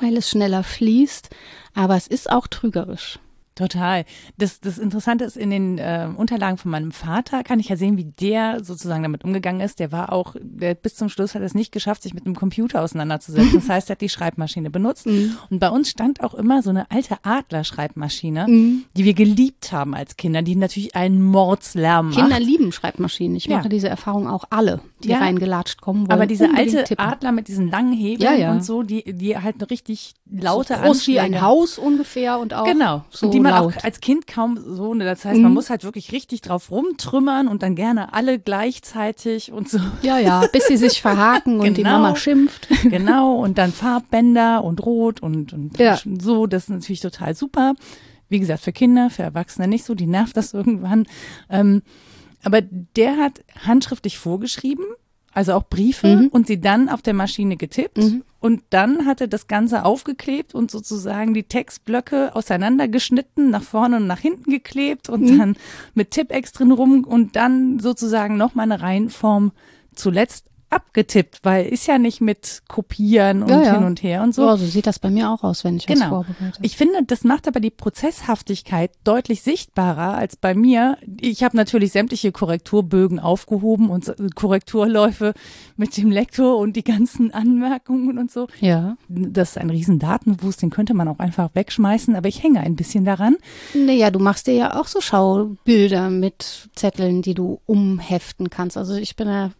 weil 0.00 0.16
es 0.16 0.30
schneller 0.30 0.64
fließt. 0.64 1.28
Aber 1.74 1.96
es 1.96 2.06
ist 2.08 2.30
auch 2.30 2.46
trügerisch. 2.46 3.18
Total. 3.58 4.04
Das, 4.38 4.60
das 4.60 4.78
Interessante 4.78 5.24
ist, 5.24 5.36
in 5.36 5.50
den 5.50 5.78
äh, 5.78 6.08
Unterlagen 6.16 6.58
von 6.58 6.70
meinem 6.70 6.92
Vater 6.92 7.42
kann 7.42 7.58
ich 7.58 7.68
ja 7.68 7.76
sehen, 7.76 7.96
wie 7.96 8.04
der 8.04 8.62
sozusagen 8.62 9.02
damit 9.02 9.24
umgegangen 9.24 9.60
ist. 9.60 9.80
Der 9.80 9.90
war 9.90 10.12
auch, 10.12 10.36
der 10.40 10.74
bis 10.74 10.94
zum 10.94 11.08
Schluss 11.08 11.34
hat 11.34 11.42
es 11.42 11.54
nicht 11.54 11.72
geschafft, 11.72 12.02
sich 12.02 12.14
mit 12.14 12.24
dem 12.24 12.36
Computer 12.36 12.82
auseinanderzusetzen. 12.82 13.54
Das 13.54 13.68
heißt, 13.68 13.90
er 13.90 13.94
hat 13.94 14.00
die 14.00 14.08
Schreibmaschine 14.08 14.70
benutzt. 14.70 15.06
Und 15.06 15.58
bei 15.58 15.70
uns 15.70 15.90
stand 15.90 16.22
auch 16.22 16.34
immer 16.34 16.62
so 16.62 16.70
eine 16.70 16.88
alte 16.90 17.16
Adler-Schreibmaschine, 17.24 18.46
die 18.96 19.04
wir 19.04 19.14
geliebt 19.14 19.72
haben 19.72 19.94
als 19.94 20.16
Kinder, 20.16 20.42
die 20.42 20.56
natürlich 20.56 20.94
einen 20.94 21.22
Mordslärm 21.22 22.10
macht. 22.10 22.18
Kinder 22.18 22.40
lieben 22.40 22.72
Schreibmaschinen. 22.72 23.36
Ich 23.36 23.46
Ja. 23.46 23.58
mache 23.58 23.68
diese 23.68 23.88
Erfahrung 23.88 24.28
auch 24.28 24.44
alle, 24.50 24.80
die 25.02 25.08
Ja. 25.08 25.18
reingelatscht 25.18 25.80
kommen 25.80 26.02
wollen. 26.02 26.12
aber 26.12 26.26
diese 26.26 26.48
alte 26.54 26.84
tippen. 26.84 27.04
Adler 27.04 27.32
mit 27.32 27.48
diesen 27.48 27.68
langen 27.70 27.92
Hebeln 27.92 28.20
Ja, 28.22 28.34
ja. 28.34 28.52
und 28.52 28.64
so, 28.64 28.82
die, 28.82 29.02
die 29.12 29.36
halt 29.36 29.56
eine 29.58 29.70
richtig 29.70 30.14
laute 30.30 30.74
so 30.76 30.80
groß 30.82 31.06
wie 31.06 31.18
ein 31.18 31.34
Anschläge- 31.34 31.40
Haus 31.42 31.78
ungefähr 31.78 32.38
und 32.38 32.54
auch 32.54 32.64
Genau. 32.64 33.04
so 33.10 33.26
und 33.26 33.32
die 33.34 33.40
man 33.50 33.62
laut. 33.64 33.76
auch 33.78 33.84
als 33.84 34.00
Kind 34.00 34.26
kaum 34.26 34.58
so, 34.58 34.94
ne, 34.94 35.04
das 35.04 35.24
heißt, 35.24 35.40
man 35.40 35.52
muss 35.52 35.70
halt 35.70 35.84
wirklich 35.84 36.12
richtig 36.12 36.40
drauf 36.42 36.70
rumtrümmern 36.70 37.48
und 37.48 37.62
dann 37.62 37.74
gerne 37.74 38.12
alle 38.14 38.38
gleichzeitig 38.38 39.52
und 39.52 39.68
so. 39.68 39.78
ja, 40.02 40.18
ja, 40.18 40.46
bis 40.52 40.66
sie 40.68 40.76
sich 40.76 41.00
verhaken 41.02 41.60
und 41.60 41.76
die 41.76 41.82
Genau. 41.82 41.98
Mama 41.98 42.16
schimpft. 42.16 42.68
genau. 42.84 43.34
Und 43.36 43.58
dann 43.58 43.72
Farbbänder 43.72 44.62
und 44.64 44.84
Rot 44.84 45.20
und, 45.20 45.52
und 45.52 45.78
Ja. 45.78 45.98
so, 46.20 46.46
das 46.46 46.64
ist 46.64 46.70
natürlich 46.70 47.00
total 47.00 47.34
super. 47.34 47.74
Wie 48.28 48.38
gesagt, 48.40 48.60
für 48.62 48.72
Kinder, 48.72 49.10
für 49.10 49.22
Erwachsene 49.22 49.66
nicht 49.68 49.84
so, 49.84 49.94
die 49.94 50.06
nervt 50.06 50.36
das 50.36 50.52
irgendwann. 50.54 51.06
Ähm, 51.50 51.82
aber 52.44 52.60
der 52.62 53.16
hat 53.16 53.40
handschriftlich 53.66 54.18
vorgeschrieben, 54.18 54.84
also 55.32 55.52
auch 55.54 55.64
Briefe 55.68 56.06
Mhm. 56.16 56.28
und 56.28 56.46
sie 56.46 56.60
dann 56.60 56.88
auf 56.88 57.02
der 57.02 57.14
Maschine 57.14 57.56
getippt. 57.56 57.98
Und 58.40 58.62
dann 58.70 59.04
hat 59.06 59.20
er 59.20 59.26
das 59.26 59.46
Ganze 59.48 59.84
aufgeklebt 59.84 60.54
und 60.54 60.70
sozusagen 60.70 61.34
die 61.34 61.42
Textblöcke 61.42 62.34
auseinandergeschnitten, 62.36 63.50
nach 63.50 63.62
vorne 63.62 63.96
und 63.96 64.06
nach 64.06 64.20
hinten 64.20 64.50
geklebt 64.50 65.08
und 65.08 65.22
Mhm. 65.22 65.38
dann 65.38 65.56
mit 65.94 66.10
Tippex 66.12 66.52
drin 66.52 66.70
rum 66.72 67.04
und 67.04 67.36
dann 67.36 67.78
sozusagen 67.80 68.36
nochmal 68.36 68.64
eine 68.70 68.80
Reihenform 68.80 69.52
zuletzt 69.94 70.46
abgetippt, 70.70 71.40
weil 71.44 71.66
ist 71.66 71.86
ja 71.86 71.98
nicht 71.98 72.20
mit 72.20 72.62
Kopieren 72.68 73.42
und 73.42 73.48
Ja, 73.50 73.62
ja. 73.62 73.74
hin 73.74 73.84
und 73.84 74.02
her 74.02 74.22
und 74.22 74.34
so. 74.34 74.48
So, 74.50 74.56
so 74.56 74.66
sieht 74.66 74.86
das 74.86 74.98
bei 74.98 75.10
mir 75.10 75.30
auch 75.30 75.42
aus, 75.42 75.64
wenn 75.64 75.76
ich 75.76 75.88
was 75.88 75.94
Genau. 75.94 76.08
vorbereite. 76.24 76.58
Ich 76.62 76.76
finde, 76.76 77.02
das 77.06 77.24
macht 77.24 77.48
aber 77.48 77.60
die 77.60 77.70
Prozesshaftigkeit 77.70 78.90
deutlich 79.04 79.42
sichtbarer 79.42 80.16
als 80.16 80.36
bei 80.36 80.54
mir. 80.54 80.96
Ich 81.20 81.42
habe 81.42 81.56
natürlich 81.56 81.92
sämtliche 81.92 82.32
Korrekturbögen 82.32 83.18
aufgehoben 83.18 83.90
und 83.90 84.04
so- 84.04 84.12
Korrekturläufe 84.34 85.34
mit 85.76 85.96
dem 85.96 86.10
Lektor 86.10 86.58
und 86.58 86.76
die 86.76 86.84
ganzen 86.84 87.32
Anmerkungen 87.34 88.18
und 88.18 88.30
so. 88.30 88.48
ja. 88.60 88.96
Das 89.08 89.50
ist 89.50 89.58
ein 89.58 89.70
riesen 89.70 89.98
Datenwust, 89.98 90.60
den 90.62 90.70
könnte 90.70 90.94
man 90.94 91.08
auch 91.08 91.18
einfach 91.18 91.50
wegschmeißen, 91.54 92.14
aber 92.14 92.28
ich 92.28 92.42
hänge 92.42 92.60
ein 92.60 92.76
bisschen 92.76 93.04
daran. 93.04 93.36
Naja, 93.74 94.10
du 94.10 94.18
machst 94.18 94.46
dir 94.46 94.54
ja 94.54 94.78
auch 94.80 94.86
so 94.86 95.00
Schaubilder 95.00 96.10
mit 96.10 96.68
Zetteln, 96.74 97.22
die 97.22 97.34
du 97.34 97.60
umheften 97.66 98.50
kannst. 98.50 98.76
Also 98.76 98.94
ich 98.94 99.16
bin 99.16 99.28
ja, 99.28 99.50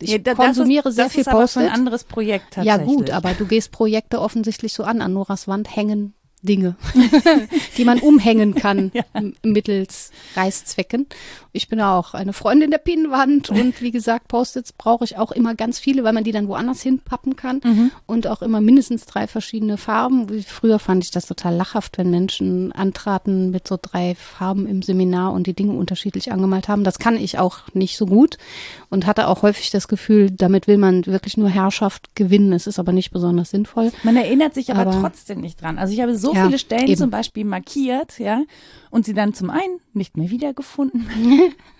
ich 0.00 0.10
Ja, 0.10 0.18
da- 0.34 0.44
konsumiere 0.44 0.88
ist, 0.88 0.96
sehr 0.96 1.04
das 1.04 1.12
viel 1.12 1.20
ist 1.22 1.28
aber 1.28 1.46
für 1.48 1.60
ein 1.60 1.68
anderes 1.70 2.04
Projekt 2.04 2.56
Ja 2.56 2.76
tatsächlich. 2.76 2.96
gut, 2.96 3.10
aber 3.10 3.32
du 3.34 3.46
gehst 3.46 3.70
Projekte 3.72 4.20
offensichtlich 4.20 4.72
so 4.72 4.84
an. 4.84 5.00
An 5.02 5.12
Noras 5.12 5.48
Wand 5.48 5.74
hängen 5.74 6.14
Dinge, 6.42 6.74
die 7.76 7.84
man 7.84 8.00
umhängen 8.00 8.54
kann 8.54 8.90
m- 9.14 9.34
mittels 9.42 10.10
Reißzwecken. 10.36 11.06
Ich 11.52 11.68
bin 11.68 11.80
auch 11.80 12.14
eine 12.14 12.32
Freundin 12.32 12.70
der 12.70 12.78
Pinnwand 12.78 13.50
und 13.50 13.80
wie 13.82 13.90
gesagt, 13.90 14.28
Post-its 14.28 14.72
brauche 14.72 15.04
ich 15.04 15.18
auch 15.18 15.32
immer 15.32 15.54
ganz 15.54 15.78
viele, 15.78 16.02
weil 16.02 16.14
man 16.14 16.24
die 16.24 16.32
dann 16.32 16.48
woanders 16.48 16.80
hinpappen 16.82 17.36
kann 17.36 17.90
und 18.06 18.26
auch 18.26 18.40
immer 18.42 18.60
mindestens 18.62 19.04
drei 19.04 19.26
verschiedene 19.26 19.76
Farben. 19.76 20.42
Früher 20.44 20.78
fand 20.78 21.04
ich 21.04 21.10
das 21.10 21.26
total 21.26 21.54
lachhaft, 21.54 21.98
wenn 21.98 22.10
Menschen 22.10 22.72
antraten 22.72 23.50
mit 23.50 23.68
so 23.68 23.78
drei 23.80 24.14
Farben 24.14 24.66
im 24.66 24.80
Seminar 24.82 25.32
und 25.32 25.46
die 25.46 25.52
Dinge 25.54 25.74
unterschiedlich 25.74 26.32
angemalt 26.32 26.68
haben. 26.68 26.84
Das 26.84 26.98
kann 26.98 27.16
ich 27.16 27.38
auch 27.38 27.58
nicht 27.74 27.98
so 27.98 28.06
gut 28.06 28.38
und 28.88 29.06
hatte 29.06 29.28
auch 29.28 29.42
häufig 29.42 29.70
das 29.70 29.88
Gefühl, 29.88 30.30
damit 30.30 30.66
will 30.66 30.78
man 30.78 31.04
wirklich 31.04 31.36
nur 31.36 31.50
Herrschaft 31.50 32.16
gewinnen. 32.16 32.52
Es 32.54 32.66
ist 32.66 32.78
aber 32.78 32.92
nicht 32.92 33.10
besonders 33.10 33.50
sinnvoll. 33.50 33.92
Man 34.04 34.16
erinnert 34.16 34.54
sich 34.54 34.70
aber, 34.72 34.90
Aber- 34.90 35.00
trotzdem 35.02 35.40
nicht 35.42 35.60
dran. 35.60 35.78
Also 35.78 35.92
ich 35.92 36.00
habe 36.00 36.16
so 36.16 36.31
Ja, 36.34 36.46
viele 36.46 36.58
Stellen 36.58 36.88
eben. 36.88 36.96
zum 36.96 37.10
Beispiel 37.10 37.44
markiert, 37.44 38.18
ja, 38.18 38.42
und 38.90 39.04
sie 39.04 39.14
dann 39.14 39.34
zum 39.34 39.50
einen 39.50 39.80
nicht 39.92 40.16
mehr 40.16 40.30
wiedergefunden, 40.30 41.06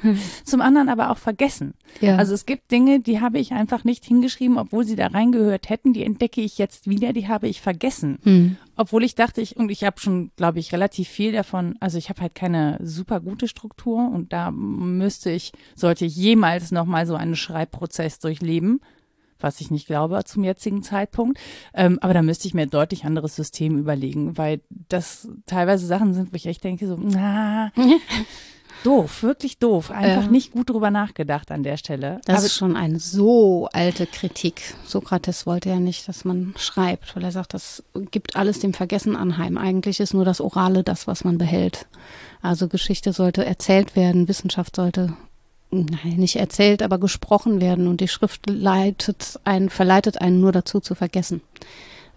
zum 0.45 0.61
anderen 0.61 0.89
aber 0.89 1.11
auch 1.11 1.19
vergessen. 1.19 1.75
Ja. 2.01 2.17
Also 2.17 2.35
es 2.35 2.47
gibt 2.47 2.71
Dinge, 2.71 3.01
die 3.01 3.21
habe 3.21 3.39
ich 3.39 3.53
einfach 3.53 3.85
nicht 3.85 4.05
hingeschrieben, 4.05 4.59
obwohl 4.59 4.85
sie 4.85 4.97
da 4.97 5.09
reingehört 5.09 5.69
hätten. 5.69 5.93
Die 5.93 6.05
entdecke 6.05 6.41
ich 6.41 6.59
jetzt 6.59 6.89
wieder, 6.89 7.13
die 7.13 7.29
habe 7.29 7.49
ich 7.49 7.61
vergessen. 7.61 8.19
Hm. 8.23 8.57
Obwohl 8.77 9.05
ich 9.05 9.15
dachte, 9.15 9.41
ich, 9.41 9.57
und 9.57 9.71
ich 9.71 9.85
habe 9.85 10.01
schon, 10.01 10.31
glaube 10.37 10.59
ich, 10.59 10.73
relativ 10.73 11.09
viel 11.09 11.33
davon, 11.33 11.77
also 11.81 11.99
ich 11.99 12.09
habe 12.09 12.21
halt 12.21 12.35
keine 12.35 12.79
super 12.83 13.21
gute 13.21 13.49
Struktur 13.49 14.11
und 14.11 14.33
da 14.33 14.51
müsste 14.51 15.31
ich, 15.31 15.53
sollte 15.75 16.05
ich 16.05 16.17
jemals 16.17 16.71
nochmal 16.71 17.07
so 17.07 17.15
einen 17.15 17.37
Schreibprozess 17.37 18.19
durchleben, 18.19 18.81
was 19.43 19.61
ich 19.61 19.71
nicht 19.71 19.87
glaube 19.87 20.23
zum 20.25 20.45
jetzigen 20.45 20.83
Zeitpunkt. 20.83 21.39
Ähm, 21.75 21.99
aber 22.01 22.15
da 22.15 22.23
müsste 22.23 22.47
ich 22.49 22.55
mir 22.55 22.63
ein 22.63 22.71
deutlich 22.71 23.05
anderes 23.05 23.37
System 23.37 23.79
überlegen, 23.79 24.37
weil 24.39 24.61
das 24.71 25.29
teilweise 25.47 25.87
Sachen 25.87 26.15
sind, 26.15 26.33
wo 26.33 26.37
ich 26.37 26.47
echt 26.47 26.65
denke, 26.65 26.87
so, 26.87 26.97
na, 27.01 27.73
doof, 28.85 29.23
wirklich 29.23 29.59
doof. 29.59 29.91
Einfach 29.91 30.25
Ja. 30.25 30.31
nicht 30.31 30.53
gut 30.53 30.71
drüber 30.71 30.91
nachgedacht 30.91 31.51
an 31.53 31.63
der 31.63 31.77
Stelle. 31.77 32.21
Das 32.25 32.39
aber 32.39 32.47
ist 32.47 32.55
schon 32.57 32.77
eine 32.77 32.99
so 32.99 33.69
alte 33.73 34.07
Kritik. 34.07 34.75
Sokrates 34.85 35.47
wollte 35.47 35.69
ja 35.69 35.79
nicht, 35.79 36.09
dass 36.09 36.25
man 36.25 36.55
schreibt, 36.57 37.15
weil 37.15 37.25
er 37.25 37.33
sagt, 37.33 37.55
das 37.55 37.83
gibt 38.11 38.35
alles 38.37 38.59
dem 38.61 38.75
Vergessen 38.75 39.15
anheim. 39.15 39.57
Eigentlich 39.57 40.01
ist 40.01 40.15
nur 40.15 40.25
das 40.25 40.41
Orale 40.41 40.83
das, 40.83 41.07
was 41.07 41.23
man 41.25 41.39
behält. 41.39 41.87
Also 42.41 42.67
Geschichte 42.69 43.13
sollte 43.13 43.45
erzählt 43.45 43.95
werden, 43.95 44.27
Wissenschaft 44.27 44.75
sollte 44.75 45.17
nein, 45.73 46.17
nicht 46.17 46.37
erzählt, 46.37 46.83
aber 46.83 46.99
gesprochen 46.99 47.61
werden 47.61 47.89
und 47.89 48.01
die 48.01 48.09
Schrift 48.09 48.49
leitet 48.49 49.41
einen, 49.45 49.71
verleitet 49.71 50.21
einen 50.21 50.41
nur 50.41 50.53
dazu 50.53 50.81
zu 50.81 50.95
vergessen. 50.95 51.41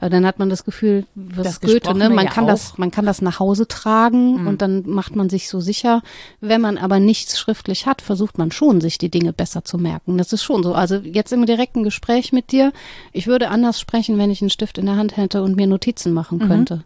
Weil 0.01 0.09
dann 0.09 0.25
hat 0.25 0.39
man 0.39 0.49
das 0.49 0.65
Gefühl, 0.65 1.05
was 1.15 1.59
Das 1.59 1.61
Goethe, 1.61 1.95
ne? 1.95 2.09
Man 2.09 2.25
ja 2.25 2.31
kann 2.31 2.45
das, 2.45 2.77
man 2.77 2.91
kann 2.91 3.05
das 3.05 3.21
nach 3.21 3.39
Hause 3.39 3.65
tragen 3.65 4.45
und 4.45 4.61
dann 4.61 4.83
macht 4.85 5.15
man 5.15 5.29
sich 5.29 5.47
so 5.47 5.61
sicher. 5.61 6.01
Wenn 6.41 6.59
man 6.59 6.77
aber 6.77 6.99
nichts 6.99 7.39
schriftlich 7.39 7.85
hat, 7.85 8.01
versucht 8.01 8.37
man 8.37 8.51
schon, 8.51 8.81
sich 8.81 8.97
die 8.97 9.09
Dinge 9.09 9.31
besser 9.31 9.63
zu 9.63 9.77
merken. 9.77 10.17
Das 10.17 10.33
ist 10.33 10.43
schon 10.43 10.63
so. 10.63 10.73
Also 10.73 10.97
jetzt 10.97 11.31
im 11.31 11.45
direkten 11.45 11.83
Gespräch 11.83 12.33
mit 12.33 12.51
dir, 12.51 12.73
ich 13.13 13.27
würde 13.27 13.49
anders 13.49 13.79
sprechen, 13.79 14.17
wenn 14.17 14.31
ich 14.31 14.41
einen 14.41 14.49
Stift 14.49 14.77
in 14.77 14.85
der 14.85 14.97
Hand 14.97 15.15
hätte 15.15 15.41
und 15.41 15.55
mir 15.55 15.65
Notizen 15.65 16.11
machen 16.11 16.39
könnte. 16.39 16.83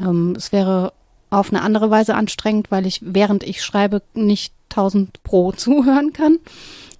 Ähm, 0.00 0.34
es 0.34 0.50
wäre 0.50 0.94
auf 1.28 1.50
eine 1.52 1.60
andere 1.62 1.90
Weise 1.90 2.14
anstrengend, 2.14 2.70
weil 2.70 2.86
ich, 2.86 3.00
während 3.04 3.44
ich 3.44 3.62
schreibe, 3.62 4.02
nicht 4.14 4.54
1000 4.70 5.22
pro 5.22 5.52
zuhören 5.56 6.12
kann. 6.12 6.38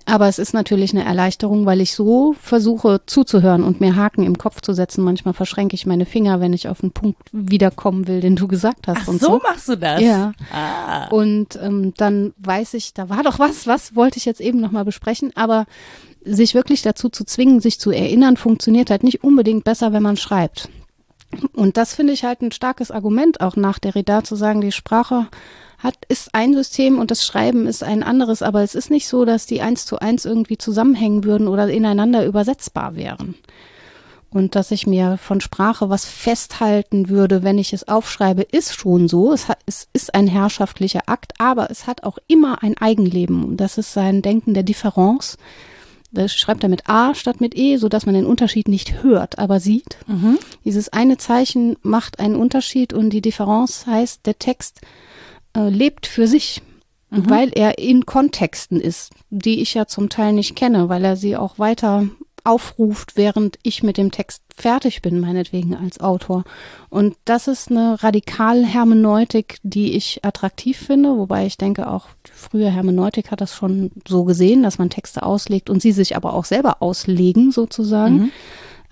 Aber 0.07 0.29
es 0.29 0.39
ist 0.41 0.55
natürlich 0.55 0.93
eine 0.93 1.05
Erleichterung, 1.05 1.66
weil 1.66 1.81
ich 1.81 1.95
so 1.95 2.35
versuche 2.41 3.03
zuzuhören 3.07 3.62
und 3.62 3.81
mir 3.81 3.95
Haken 3.95 4.25
im 4.25 4.39
Kopf 4.39 4.61
zu 4.61 4.73
setzen. 4.73 5.05
Manchmal 5.05 5.35
verschränke 5.35 5.75
ich 5.75 5.87
meine 5.87 6.07
Finger, 6.07 6.41
wenn 6.41 6.53
ich 6.53 6.68
auf 6.68 6.83
einen 6.83 6.91
Punkt 6.91 7.21
wiederkommen 7.33 8.09
will, 8.09 8.21
den 8.21 8.35
du 8.35 8.49
gesagt 8.49 8.89
hast. 8.89 9.03
Ach, 9.03 9.09
und 9.09 9.21
so, 9.21 9.27
so. 9.27 9.39
machst 9.39 9.68
du 9.68 9.77
das? 9.77 10.01
Ja. 10.01 10.33
Ah. 10.53 11.07
Und 11.09 11.57
ähm, 11.62 11.93
dann 11.97 12.33
weiß 12.39 12.75
ich, 12.75 12.93
da 12.95 13.09
war 13.09 13.23
doch 13.23 13.39
was, 13.39 13.66
was 13.66 13.95
wollte 13.95 14.18
ich 14.18 14.25
jetzt 14.25 14.41
eben 14.41 14.61
nochmal 14.61 14.85
besprechen, 14.85 15.33
aber 15.37 15.66
sich 16.25 16.55
wirklich 16.55 16.83
dazu 16.83 17.09
zu 17.09 17.25
zwingen, 17.25 17.61
sich 17.61 17.79
zu 17.79 17.91
erinnern, 17.91 18.37
funktioniert 18.37 18.91
halt 18.91 19.05
nicht 19.05 19.23
unbedingt 19.23 19.64
besser, 19.64 19.93
wenn 19.93 20.03
man 20.03 20.16
schreibt. 20.16 20.68
Und 21.55 21.77
das 21.77 21.95
finde 21.95 22.12
ich 22.12 22.25
halt 22.25 22.43
ein 22.43 22.53
starkes 22.53 22.91
Argument, 22.91 23.41
auch 23.41 23.55
nach 23.55 23.79
Derrida 23.79 24.25
zu 24.25 24.35
sagen, 24.35 24.61
die 24.61 24.73
Sprache 24.73 25.29
hat, 25.83 25.97
ist 26.09 26.35
ein 26.35 26.55
System 26.55 26.99
und 26.99 27.11
das 27.11 27.24
Schreiben 27.24 27.66
ist 27.66 27.83
ein 27.83 28.03
anderes, 28.03 28.43
aber 28.43 28.62
es 28.62 28.74
ist 28.74 28.91
nicht 28.91 29.09
so, 29.09 29.24
dass 29.24 29.47
die 29.47 29.62
eins 29.62 29.87
zu 29.87 29.99
eins 29.99 30.24
irgendwie 30.24 30.59
zusammenhängen 30.59 31.24
würden 31.24 31.49
oder 31.49 31.68
ineinander 31.68 32.24
übersetzbar 32.26 32.95
wären. 32.97 33.35
Und 34.33 34.55
dass 34.55 34.70
ich 34.70 34.87
mir 34.87 35.18
von 35.18 35.41
Sprache 35.41 35.91
was 35.91 36.05
festhalten 36.05 37.09
würde, 37.09 37.43
wenn 37.43 37.59
ich 37.59 37.72
es 37.72 37.89
aufschreibe, 37.89 38.43
ist 38.43 38.74
schon 38.74 39.09
so. 39.09 39.33
Es, 39.33 39.49
hat, 39.49 39.59
es 39.66 39.89
ist 39.93 40.14
ein 40.14 40.28
herrschaftlicher 40.28 41.03
Akt, 41.07 41.33
aber 41.39 41.68
es 41.70 41.89
hat 41.89 42.05
auch 42.05 42.18
immer 42.28 42.62
ein 42.62 42.78
Eigenleben. 42.78 43.43
Und 43.43 43.57
das 43.57 43.76
ist 43.76 43.93
sein 43.93 44.22
Denken 44.22 44.55
der 44.55 44.62
Differenz. 44.62 45.37
Das 46.12 46.33
schreibt 46.33 46.62
er 46.62 46.68
mit 46.68 46.89
A 46.89 47.14
statt 47.14 47.41
mit 47.41 47.57
E, 47.57 47.76
so 47.76 47.89
dass 47.89 48.07
man 48.07 48.14
den 48.14 48.26
Unterschied 48.26 48.68
nicht 48.68 49.03
hört, 49.03 49.39
aber 49.39 49.59
sieht. 49.59 49.99
Dieses 50.64 50.93
eine 50.93 51.18
Zeichen 51.18 51.76
macht 51.83 52.20
einen 52.20 52.37
Unterschied 52.37 52.93
und 52.93 53.11
die 53.11 53.22
Differenz 53.22 53.87
heißt, 53.87 54.26
der 54.26 54.39
Text 54.39 54.81
äh, 55.57 55.69
lebt 55.69 56.07
für 56.07 56.27
sich, 56.27 56.63
weil 57.11 57.51
er 57.53 57.79
in 57.79 58.07
Kontexten 58.07 58.81
ist, 58.81 59.11
die 59.31 59.61
ich 59.61 59.75
ja 59.75 59.87
zum 59.87 60.09
Teil 60.09 60.33
nicht 60.33 60.55
kenne, 60.55 60.89
weil 60.89 61.05
er 61.05 61.17
sie 61.17 61.37
auch 61.37 61.59
weiter 61.59 62.07
aufruft, 62.45 63.17
während 63.17 63.59
ich 63.63 63.83
mit 63.83 63.97
dem 63.97 64.11
Text 64.11 64.43
fertig 64.57 65.03
bin, 65.03 65.21
meinetwegen 65.21 65.75
als 65.75 66.01
Autor. 66.01 66.45
Und 66.89 67.17
das 67.25 67.49
ist 67.49 67.71
eine 67.71 68.03
Radikal-Hermeneutik, 68.03 69.59
die 69.63 69.95
ich 69.95 70.25
attraktiv 70.25 70.79
finde, 70.79 71.17
wobei 71.17 71.47
ich 71.47 71.57
denke, 71.57 71.91
auch 71.91 72.07
die 72.27 72.33
frühe 72.33 72.71
Hermeneutik 72.71 73.31
hat 73.31 73.41
das 73.41 73.55
schon 73.55 73.91
so 74.07 74.25
gesehen, 74.25 74.63
dass 74.63 74.79
man 74.79 74.91
Texte 74.91 75.23
auslegt 75.23 75.71
und 75.71 75.83
sie 75.83 75.93
sich 75.93 76.17
aber 76.17 76.35
auch 76.35 76.45
selber 76.45 76.81
auslegen, 76.81 77.53
sozusagen. 77.53 78.33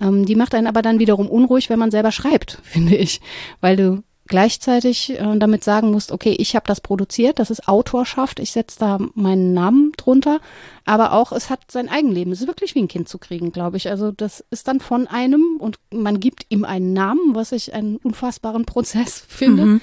Ähm, 0.01 0.27
die 0.27 0.37
macht 0.37 0.55
einen 0.55 0.67
aber 0.67 0.83
dann 0.83 0.99
wiederum 0.99 1.29
unruhig, 1.29 1.71
wenn 1.71 1.79
man 1.79 1.91
selber 1.91 2.13
schreibt, 2.13 2.61
finde 2.63 2.97
ich, 2.97 3.21
weil 3.61 3.77
du 3.77 4.03
gleichzeitig 4.29 5.11
äh, 5.11 5.39
damit 5.39 5.65
sagen 5.65 5.91
musst, 5.91 6.13
okay, 6.13 6.35
ich 6.39 6.55
habe 6.55 6.67
das 6.67 6.81
produziert, 6.81 7.39
das 7.39 7.51
ist 7.51 7.67
Autorschaft, 7.67 8.39
ich 8.39 8.53
setze 8.53 8.79
da 8.79 8.99
meinen 9.15 9.55
Namen 9.55 9.93
drunter, 9.97 10.41
aber 10.85 11.13
auch 11.13 11.33
es 11.33 11.51
hat 11.51 11.71
sein 11.71 11.89
Eigenleben. 11.89 12.33
Es 12.33 12.41
ist 12.41 12.47
wirklich 12.47 12.75
wie 12.75 12.81
ein 12.81 12.89
Kind 12.89 13.09
zu 13.09 13.19
kriegen, 13.19 13.53
glaube 13.53 13.77
ich. 13.77 13.89
Also 13.91 14.13
das 14.13 14.45
ist 14.51 14.69
dann 14.69 14.81
von 14.81 15.07
einem 15.07 15.57
und 15.59 15.79
man 15.93 16.21
gibt 16.21 16.47
ihm 16.49 16.65
einen 16.65 16.93
Namen, 16.93 17.35
was 17.35 17.53
ich 17.53 17.75
einen 17.75 17.97
unfassbaren 17.97 18.65
Prozess 18.67 19.25
finde. 19.27 19.81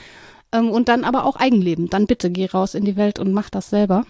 Ähm, 0.51 0.69
und 0.69 0.87
dann 0.87 1.03
aber 1.03 1.25
auch 1.25 1.35
Eigenleben. 1.35 1.89
Dann 1.89 2.07
bitte 2.07 2.29
geh 2.29 2.45
raus 2.45 2.75
in 2.75 2.85
die 2.85 2.95
Welt 2.95 3.19
und 3.19 3.33
mach 3.33 3.49
das 3.49 3.69
selber. 3.69 4.05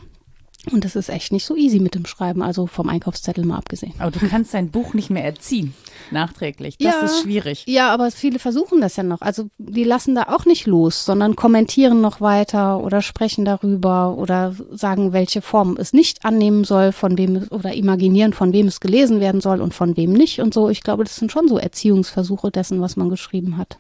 Und 0.72 0.84
das 0.84 0.96
ist 0.96 1.10
echt 1.10 1.32
nicht 1.32 1.46
so 1.46 1.56
easy 1.56 1.80
mit 1.80 1.96
dem 1.96 2.06
Schreiben, 2.06 2.42
also 2.42 2.68
vom 2.68 2.90
Einkaufszettel 2.90 3.46
mal 3.46 3.58
abgesehen. 3.58 3.94
Aber 4.00 4.12
du 4.12 4.20
kannst 4.28 4.54
dein 4.54 4.70
Buch 4.72 4.94
nicht 4.94 5.10
mehr 5.10 5.24
erziehen, 5.24 5.74
nachträglich. 6.12 6.78
Das 6.78 6.94
Ja. 6.96 7.02
ist 7.06 7.22
schwierig. 7.22 7.64
Ja, 7.68 7.94
aber 7.94 8.10
viele 8.12 8.40
versuchen 8.40 8.82
das 8.82 8.96
ja 8.96 9.04
noch. 9.04 9.22
Also 9.22 9.50
die 9.58 9.84
lassen 9.84 10.16
da 10.16 10.24
auch 10.24 10.46
nicht 10.46 10.66
los, 10.68 11.06
sondern 11.06 11.36
kommentieren 11.36 12.02
noch 12.02 12.22
weiter 12.22 12.80
oder 12.84 13.02
sprechen 13.02 13.46
darüber 13.46 14.18
oder 14.18 14.56
sagen, 14.72 15.14
welche 15.14 15.42
Form 15.42 15.78
es 15.80 15.94
nicht 15.94 16.26
annehmen 16.26 16.64
soll, 16.64 16.92
von 16.92 17.18
wem 17.18 17.36
es 17.38 17.52
oder 17.52 17.74
imaginieren, 17.74 18.34
von 18.34 18.54
wem 18.54 18.68
es 18.68 18.80
gelesen 18.80 19.20
werden 19.20 19.42
soll 19.42 19.62
und 19.62 19.74
von 19.74 19.96
wem 19.98 20.14
nicht 20.14 20.40
und 20.40 20.54
so. 20.54 20.70
Ich 20.70 20.82
glaube, 20.82 21.04
das 21.04 21.16
sind 21.16 21.32
schon 21.32 21.48
so 21.48 21.58
Erziehungsversuche 21.58 22.52
dessen, 22.52 22.82
was 22.82 22.96
man 22.96 23.10
geschrieben 23.10 23.58
hat. 23.58 23.78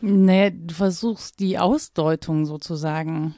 Nee, 0.00 0.50
du 0.50 0.74
versuchst 0.74 1.40
die 1.40 1.58
Ausdeutung 1.58 2.44
sozusagen 2.44 3.34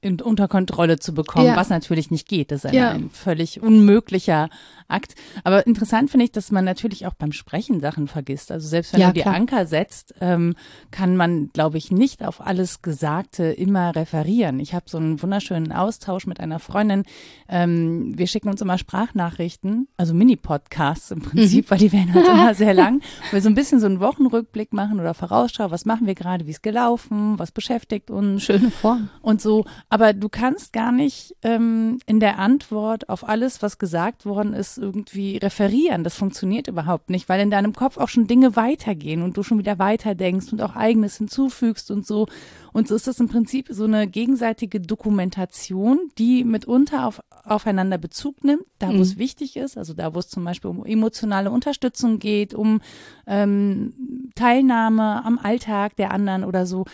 in, 0.00 0.20
unter 0.20 0.46
Kontrolle 0.48 0.98
zu 0.98 1.12
bekommen, 1.12 1.46
Ja. 1.46 1.56
was 1.56 1.70
natürlich 1.70 2.10
nicht 2.10 2.28
geht. 2.28 2.50
Das 2.52 2.64
ist 2.64 2.66
ein, 2.70 2.74
Ja. 2.74 2.90
ein 2.90 3.10
völlig 3.10 3.60
unmöglicher 3.62 4.48
Akt. 4.88 5.14
Aber 5.44 5.66
interessant 5.66 6.10
finde 6.10 6.24
ich, 6.24 6.32
dass 6.32 6.50
man 6.50 6.64
natürlich 6.64 7.06
auch 7.06 7.14
beim 7.14 7.32
Sprechen 7.32 7.80
Sachen 7.80 8.08
vergisst. 8.08 8.50
Also 8.50 8.66
selbst 8.68 8.92
wenn 8.92 9.00
Ja, 9.00 9.08
du 9.08 9.14
die 9.14 9.20
klar. 9.22 9.34
Anker 9.34 9.66
setzt, 9.66 10.14
ähm, 10.20 10.54
kann 10.90 11.16
man, 11.16 11.50
glaube 11.52 11.78
ich, 11.78 11.90
nicht 11.90 12.24
auf 12.24 12.40
alles 12.44 12.82
Gesagte 12.82 13.44
immer 13.44 13.94
referieren. 13.94 14.60
Ich 14.60 14.74
habe 14.74 14.86
so 14.88 14.98
einen 14.98 15.22
wunderschönen 15.22 15.72
Austausch 15.72 16.26
mit 16.26 16.40
einer 16.40 16.58
Freundin. 16.58 17.04
Ähm, 17.48 18.16
wir 18.18 18.26
schicken 18.26 18.48
uns 18.48 18.60
immer 18.60 18.78
Sprachnachrichten, 18.78 19.88
also 19.96 20.14
Mini-Podcasts 20.14 21.10
im 21.10 21.20
Prinzip, 21.22 21.66
Mhm. 21.66 21.70
weil 21.70 21.78
die 21.78 21.92
werden 21.92 22.14
halt 22.14 22.26
immer 22.28 22.54
sehr 22.54 22.74
lang. 22.74 23.00
Wir 23.30 23.40
so 23.40 23.48
ein 23.48 23.54
bisschen 23.54 23.80
so 23.80 23.86
einen 23.86 24.00
Wochenrückblick 24.00 24.72
machen 24.72 25.00
oder 25.00 25.14
Vorausschau, 25.14 25.70
was 25.70 25.84
machen 25.84 26.06
wir 26.06 26.14
gerade, 26.14 26.46
wie 26.46 26.50
ist 26.50 26.62
gelaufen, 26.62 27.38
was 27.38 27.52
beschäftigt 27.52 28.10
uns. 28.10 28.42
Schöne 28.42 28.70
Form. 28.70 29.08
Und 29.22 29.40
so, 29.40 29.64
aber 29.88 30.12
du 30.12 30.28
kannst 30.28 30.72
gar 30.72 30.92
nicht 30.92 31.34
ähm, 31.42 31.98
in 32.06 32.20
der 32.20 32.38
Antwort 32.38 33.08
auf 33.08 33.28
alles, 33.28 33.62
was 33.62 33.78
gesagt 33.78 34.24
worden 34.26 34.52
ist, 34.52 34.77
irgendwie 34.78 35.36
referieren. 35.36 36.04
Das 36.04 36.16
funktioniert 36.16 36.68
überhaupt 36.68 37.10
nicht, 37.10 37.28
weil 37.28 37.40
in 37.40 37.50
deinem 37.50 37.74
Kopf 37.74 37.98
auch 37.98 38.08
schon 38.08 38.26
Dinge 38.26 38.56
weitergehen 38.56 39.22
und 39.22 39.36
du 39.36 39.42
schon 39.42 39.58
wieder 39.58 39.78
weiterdenkst 39.78 40.52
und 40.52 40.62
auch 40.62 40.76
eigenes 40.76 41.16
hinzufügst 41.18 41.90
und 41.90 42.06
so. 42.06 42.26
Und 42.72 42.88
so 42.88 42.94
ist 42.94 43.06
das 43.06 43.20
im 43.20 43.28
Prinzip 43.28 43.68
so 43.70 43.84
eine 43.84 44.06
gegenseitige 44.06 44.80
Dokumentation, 44.80 45.98
die 46.18 46.44
mitunter 46.44 47.06
auf, 47.06 47.20
aufeinander 47.44 47.98
Bezug 47.98 48.44
nimmt, 48.44 48.64
da 48.78 48.88
wo 48.88 48.92
Mhm. 48.92 49.00
es 49.00 49.18
wichtig 49.18 49.56
ist, 49.56 49.76
also 49.76 49.94
da 49.94 50.14
wo 50.14 50.18
es 50.18 50.28
zum 50.28 50.44
Beispiel 50.44 50.70
um 50.70 50.84
emotionale 50.84 51.50
Unterstützung 51.50 52.18
geht, 52.18 52.54
um 52.54 52.80
ähm, 53.26 54.30
Teilnahme 54.34 55.24
am 55.24 55.38
Alltag 55.38 55.96
der 55.96 56.12
anderen 56.12 56.44
oder 56.44 56.66
so. 56.66 56.84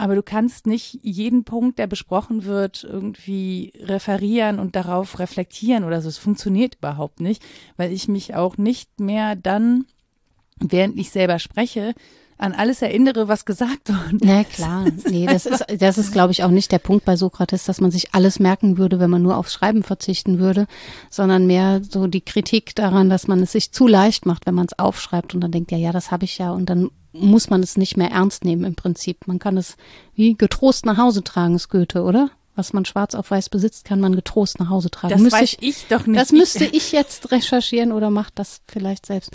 Aber 0.00 0.14
du 0.14 0.22
kannst 0.22 0.66
nicht 0.66 0.98
jeden 1.02 1.44
Punkt, 1.44 1.78
der 1.78 1.86
besprochen 1.86 2.46
wird, 2.46 2.84
irgendwie 2.84 3.70
referieren 3.80 4.58
und 4.58 4.74
darauf 4.74 5.18
reflektieren 5.18 5.84
oder 5.84 6.00
so. 6.00 6.08
Es 6.08 6.16
funktioniert 6.16 6.76
überhaupt 6.76 7.20
nicht, 7.20 7.42
weil 7.76 7.92
ich 7.92 8.08
mich 8.08 8.34
auch 8.34 8.56
nicht 8.56 8.98
mehr 8.98 9.36
dann, 9.36 9.84
während 10.58 10.98
ich 10.98 11.10
selber 11.10 11.38
spreche, 11.38 11.92
an 12.40 12.54
alles 12.54 12.82
erinnere, 12.82 13.28
was 13.28 13.44
gesagt 13.44 13.88
worden 13.88 14.18
ist. 14.20 14.24
Na 14.24 14.44
klar, 14.44 14.86
nee, 15.08 15.26
das 15.26 15.46
ist, 15.46 15.64
das 15.78 15.98
ist, 15.98 16.12
glaube 16.12 16.32
ich, 16.32 16.42
auch 16.42 16.50
nicht 16.50 16.72
der 16.72 16.78
Punkt 16.78 17.04
bei 17.04 17.16
Sokrates, 17.16 17.64
dass 17.64 17.80
man 17.80 17.90
sich 17.90 18.14
alles 18.14 18.40
merken 18.40 18.78
würde, 18.78 18.98
wenn 18.98 19.10
man 19.10 19.22
nur 19.22 19.36
aufs 19.36 19.52
Schreiben 19.52 19.82
verzichten 19.82 20.38
würde, 20.38 20.66
sondern 21.10 21.46
mehr 21.46 21.82
so 21.82 22.06
die 22.06 22.22
Kritik 22.22 22.74
daran, 22.74 23.10
dass 23.10 23.28
man 23.28 23.40
es 23.40 23.52
sich 23.52 23.72
zu 23.72 23.86
leicht 23.86 24.26
macht, 24.26 24.46
wenn 24.46 24.54
man 24.54 24.66
es 24.66 24.78
aufschreibt 24.78 25.34
und 25.34 25.42
dann 25.42 25.52
denkt, 25.52 25.70
ja, 25.70 25.78
ja, 25.78 25.92
das 25.92 26.10
habe 26.10 26.24
ich 26.24 26.38
ja 26.38 26.50
und 26.52 26.70
dann 26.70 26.90
muss 27.12 27.50
man 27.50 27.62
es 27.62 27.76
nicht 27.76 27.96
mehr 27.96 28.10
ernst 28.10 28.44
nehmen 28.44 28.64
im 28.64 28.74
Prinzip. 28.74 29.26
Man 29.26 29.38
kann 29.38 29.56
es 29.56 29.76
wie 30.14 30.34
getrost 30.34 30.86
nach 30.86 30.96
Hause 30.96 31.24
tragen, 31.24 31.56
ist 31.56 31.68
Goethe, 31.68 32.02
oder? 32.02 32.30
Was 32.60 32.74
man 32.74 32.84
schwarz 32.84 33.14
auf 33.14 33.30
weiß 33.30 33.48
besitzt, 33.48 33.86
kann 33.86 34.00
man 34.00 34.14
getrost 34.14 34.60
nach 34.60 34.68
Hause 34.68 34.90
tragen. 34.90 35.14
Das 35.14 35.22
Müsste 35.22 35.40
weiß 35.40 35.56
ich 35.60 35.86
doch 35.88 36.06
nicht. 36.06 36.20
das 36.20 36.30
müsste 36.30 36.66
ich 36.66 36.92
jetzt 36.92 37.32
recherchieren 37.32 37.90
oder 37.90 38.10
macht 38.10 38.38
das 38.38 38.60
vielleicht 38.70 39.06
selbst. 39.06 39.30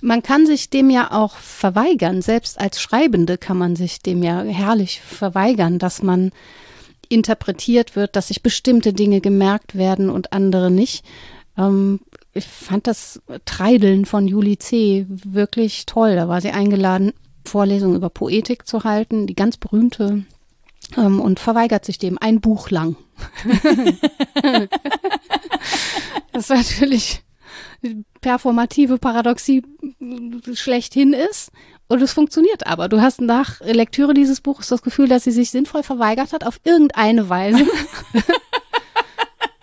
Man 0.00 0.22
kann 0.22 0.46
sich 0.46 0.70
dem 0.70 0.88
ja 0.88 1.10
auch 1.10 1.34
verweigern. 1.34 2.22
Selbst 2.22 2.60
als 2.60 2.80
Schreibende 2.80 3.36
kann 3.36 3.58
man 3.58 3.74
sich 3.74 3.98
dem 3.98 4.22
ja 4.22 4.42
herrlich 4.42 5.00
verweigern, 5.00 5.80
dass 5.80 6.04
man 6.04 6.30
interpretiert 7.08 7.96
wird, 7.96 8.14
dass 8.14 8.28
sich 8.28 8.44
bestimmte 8.44 8.92
Dinge 8.92 9.20
gemerkt 9.20 9.74
werden 9.74 10.08
und 10.08 10.32
andere 10.32 10.70
nicht. 10.70 11.04
Ähm, 11.56 11.98
ich 12.32 12.46
fand 12.46 12.86
das 12.86 13.20
Treideln 13.44 14.04
von 14.04 14.28
Juli 14.28 14.56
C. 14.56 15.04
wirklich 15.08 15.84
toll. 15.84 16.14
Da 16.14 16.28
war 16.28 16.40
sie 16.40 16.52
eingeladen, 16.52 17.12
Vorlesungen 17.44 17.96
über 17.96 18.08
Poetik 18.08 18.68
zu 18.68 18.84
halten, 18.84 19.26
die 19.26 19.34
ganz 19.34 19.56
berühmte, 19.56 20.22
ähm, 20.96 21.20
und 21.20 21.40
verweigert 21.40 21.84
sich 21.84 21.98
dem 21.98 22.18
ein 22.18 22.40
Buch 22.40 22.70
lang. 22.70 22.96
das 26.32 26.48
natürlich 26.48 27.22
performative 28.20 28.98
Paradoxie 28.98 29.62
schlechthin 30.54 31.12
ist. 31.12 31.50
Und 31.88 32.02
es 32.02 32.12
funktioniert 32.12 32.66
aber. 32.66 32.88
Du 32.88 33.00
hast 33.00 33.20
nach 33.20 33.60
Lektüre 33.60 34.12
dieses 34.12 34.40
Buches 34.42 34.68
das 34.68 34.82
Gefühl, 34.82 35.08
dass 35.08 35.24
sie 35.24 35.30
sich 35.30 35.50
sinnvoll 35.50 35.82
verweigert 35.82 36.32
hat, 36.32 36.44
auf 36.44 36.60
irgendeine 36.64 37.28
Weise. 37.28 37.66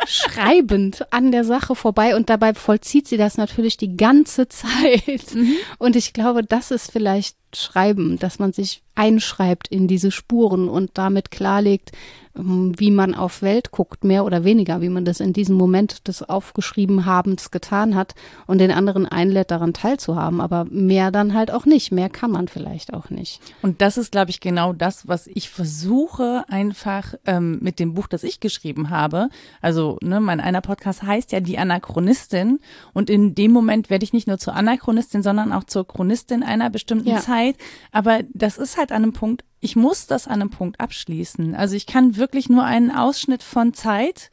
schreibend 0.08 1.12
an 1.12 1.32
der 1.32 1.44
Sache 1.44 1.76
vorbei 1.76 2.16
und 2.16 2.30
dabei 2.30 2.54
vollzieht 2.54 3.08
sie 3.08 3.18
das 3.18 3.38
natürlich 3.38 3.78
die 3.78 3.98
ganze 3.98 4.48
Zeit. 4.48 5.36
Und 5.78 5.96
ich 5.96 6.14
glaube, 6.14 6.44
das 6.44 6.72
ist 6.72 6.92
vielleicht 6.92 7.38
Schreiben, 7.56 8.20
dass 8.20 8.40
man 8.40 8.54
sich 8.54 8.84
einschreibt 8.96 9.68
in 9.68 9.88
diese 9.88 10.10
Spuren 10.10 10.70
und 10.70 10.92
damit 10.94 11.30
klarlegt, 11.30 11.92
ähm, 12.38 12.74
wie 12.78 12.92
man 12.92 13.14
auf 13.14 13.42
Welt 13.42 13.72
guckt, 13.72 14.04
mehr 14.04 14.26
oder 14.26 14.44
weniger, 14.44 14.82
wie 14.82 14.90
man 14.90 15.06
das 15.06 15.20
in 15.20 15.34
diesem 15.34 15.56
Moment 15.58 16.08
des 16.08 16.24
Aufgeschriebenhabens 16.24 17.52
getan 17.52 17.96
hat 17.96 18.16
und 18.48 18.60
den 18.60 18.72
anderen 18.72 19.06
einlädt, 19.06 19.52
daran 19.52 19.74
teilzuhaben. 19.74 20.40
Aber 20.42 20.66
mehr 20.70 21.12
dann 21.12 21.34
halt 21.34 21.52
auch 21.52 21.66
nicht. 21.66 21.92
Mehr 21.92 22.10
kann 22.10 22.32
man 22.32 22.48
vielleicht 22.48 22.94
auch 22.94 23.10
nicht. 23.10 23.42
Und 23.62 23.82
das 23.82 23.98
ist, 23.98 24.12
glaube 24.12 24.32
ich, 24.32 24.40
genau 24.40 24.72
das, 24.74 25.08
was 25.08 25.28
ich 25.28 25.50
versuche, 25.50 26.46
einfach 26.48 27.16
ähm, 27.26 27.60
mit 27.62 27.80
dem 27.80 27.94
Buch, 27.94 28.08
das 28.08 28.24
ich 28.24 28.40
geschrieben 28.40 28.90
habe. 28.90 29.30
Also, 29.62 29.98
ne, 30.02 30.20
mein 30.22 30.40
einer 30.40 30.62
Podcast 30.62 31.04
heißt 31.04 31.32
ja 31.34 31.42
Die 31.42 31.58
Anachronistin. 31.58 32.60
Und 32.94 33.10
in 33.10 33.36
dem 33.36 33.52
Moment 33.52 33.90
werde 33.90 34.06
ich 34.06 34.14
nicht 34.14 34.28
nur 34.28 34.38
zur 34.38 34.56
Anachronistin, 34.56 35.22
sondern 35.22 35.52
auch 35.52 35.66
zur 35.66 35.86
Chronistin 35.86 36.44
einer 36.44 36.70
bestimmten 36.70 37.10
Ja. 37.10 37.20
Zeit. 37.20 37.45
Aber 37.92 38.22
das 38.34 38.58
ist 38.58 38.78
halt 38.78 38.92
an 38.92 39.04
einem 39.04 39.14
Punkt, 39.14 39.44
ich 39.60 39.76
muss 39.76 40.08
das 40.08 40.28
an 40.28 40.42
einem 40.42 40.50
Punkt 40.50 40.80
abschließen. 40.80 41.56
Also 41.56 41.76
ich 41.76 41.86
kann 41.86 42.18
wirklich 42.18 42.50
nur 42.50 42.64
einen 42.64 42.92
Ausschnitt 42.92 43.44
von 43.44 43.74
Zeit 43.74 44.30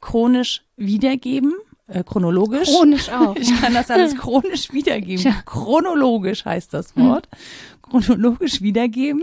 chronisch 0.00 0.64
wiedergeben, 0.76 1.54
äh, 1.86 2.02
chronologisch. 2.02 2.70
Chronisch 2.70 3.10
auch. 3.10 3.36
Ich 3.38 3.60
kann 3.60 3.74
das 3.74 3.90
alles 3.90 4.16
chronisch 4.18 4.72
wiedergeben. 4.72 5.22
Tja. 5.22 5.42
Chronologisch 5.44 6.44
heißt 6.44 6.72
das 6.72 6.96
Wort. 6.96 7.28
Chronologisch 7.82 8.62
wiedergeben 8.62 9.22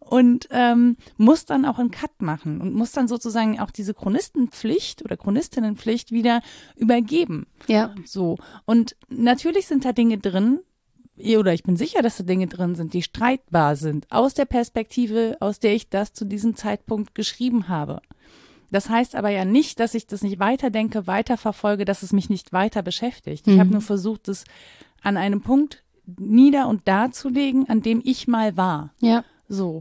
und 0.00 0.48
ähm, 0.50 0.96
muss 1.16 1.44
dann 1.44 1.64
auch 1.64 1.78
einen 1.78 1.90
Cut 1.90 2.20
machen 2.20 2.60
und 2.60 2.74
muss 2.74 2.92
dann 2.92 3.08
sozusagen 3.08 3.58
auch 3.58 3.70
diese 3.70 3.94
Chronistenpflicht 3.94 5.04
oder 5.04 5.16
Chronistinnenpflicht 5.16 6.12
wieder 6.12 6.42
übergeben. 6.76 7.46
Ja. 7.66 7.94
So. 8.04 8.36
Und 8.64 8.96
natürlich 9.08 9.66
sind 9.66 9.84
da 9.84 9.92
Dinge 9.92 10.18
drin, 10.18 10.60
oder 11.16 11.54
ich 11.54 11.62
bin 11.62 11.76
sicher, 11.76 12.02
dass 12.02 12.16
da 12.16 12.24
Dinge 12.24 12.46
drin 12.48 12.74
sind, 12.74 12.92
die 12.94 13.02
streitbar 13.02 13.76
sind, 13.76 14.06
aus 14.10 14.34
der 14.34 14.46
Perspektive, 14.46 15.36
aus 15.40 15.60
der 15.60 15.74
ich 15.74 15.88
das 15.88 16.12
zu 16.12 16.24
diesem 16.24 16.56
Zeitpunkt 16.56 17.14
geschrieben 17.14 17.68
habe. 17.68 18.00
Das 18.70 18.88
heißt 18.88 19.14
aber 19.14 19.28
ja 19.28 19.44
nicht, 19.44 19.78
dass 19.78 19.94
ich 19.94 20.06
das 20.08 20.22
nicht 20.22 20.40
weiterdenke, 20.40 21.06
weiterverfolge, 21.06 21.84
dass 21.84 22.02
es 22.02 22.12
mich 22.12 22.28
nicht 22.30 22.52
weiter 22.52 22.82
beschäftigt. 22.82 23.46
Ich 23.46 23.54
Mhm. 23.54 23.60
habe 23.60 23.70
nur 23.70 23.80
versucht, 23.80 24.26
es 24.28 24.44
an 25.02 25.16
einem 25.16 25.42
Punkt 25.42 25.84
nieder 26.18 26.66
und 26.68 26.88
darzulegen, 26.88 27.68
an 27.68 27.82
dem 27.82 28.02
ich 28.04 28.26
mal 28.26 28.56
war. 28.56 28.92
Ja. 29.00 29.24
So. 29.48 29.80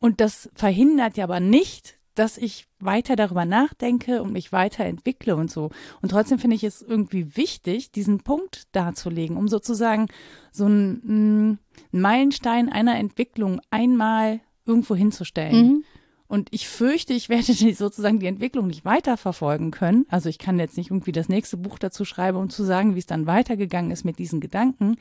Und 0.00 0.20
das 0.20 0.50
verhindert 0.54 1.16
ja 1.16 1.24
aber 1.24 1.40
nicht, 1.40 1.96
dass 2.14 2.38
ich 2.38 2.66
weiter 2.80 3.16
darüber 3.16 3.44
nachdenke 3.44 4.22
und 4.22 4.32
mich 4.32 4.52
weiterentwickle 4.52 5.36
und 5.36 5.50
so. 5.50 5.70
Und 6.00 6.10
trotzdem 6.10 6.38
finde 6.38 6.56
ich 6.56 6.64
es 6.64 6.82
irgendwie 6.82 7.36
wichtig, 7.36 7.90
diesen 7.92 8.20
Punkt 8.20 8.64
darzulegen, 8.72 9.36
um 9.36 9.48
sozusagen 9.48 10.06
so 10.52 10.66
einen 10.66 11.58
Meilenstein 11.92 12.68
einer 12.68 12.96
Entwicklung 12.96 13.60
einmal 13.70 14.40
irgendwo 14.64 14.94
hinzustellen. 14.94 15.66
Mhm. 15.66 15.84
Und 16.26 16.48
ich 16.52 16.68
fürchte, 16.68 17.12
ich 17.12 17.28
werde 17.28 17.52
die, 17.54 17.74
sozusagen 17.74 18.18
die 18.18 18.26
Entwicklung 18.26 18.66
nicht 18.66 18.84
weiterverfolgen 18.84 19.70
können. 19.70 20.06
Also 20.08 20.28
ich 20.28 20.38
kann 20.38 20.58
jetzt 20.58 20.76
nicht 20.76 20.90
irgendwie 20.90 21.12
das 21.12 21.28
nächste 21.28 21.56
Buch 21.56 21.78
dazu 21.78 22.04
schreiben, 22.04 22.38
um 22.38 22.50
zu 22.50 22.64
sagen, 22.64 22.94
wie 22.94 22.98
es 22.98 23.06
dann 23.06 23.26
weitergegangen 23.26 23.90
ist 23.90 24.04
mit 24.04 24.18
diesen 24.18 24.40
Gedanken. 24.40 24.96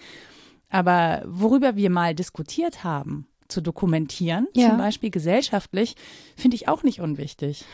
Aber 0.70 1.24
worüber 1.26 1.76
wir 1.76 1.90
mal 1.90 2.14
diskutiert 2.14 2.84
haben, 2.84 3.28
zu 3.48 3.62
dokumentieren, 3.62 4.48
Ja. 4.54 4.70
zum 4.70 4.78
Beispiel 4.78 5.10
gesellschaftlich, 5.10 5.96
finde 6.36 6.56
ich 6.56 6.68
auch 6.68 6.84
nicht 6.84 7.02
unwichtig. 7.02 7.66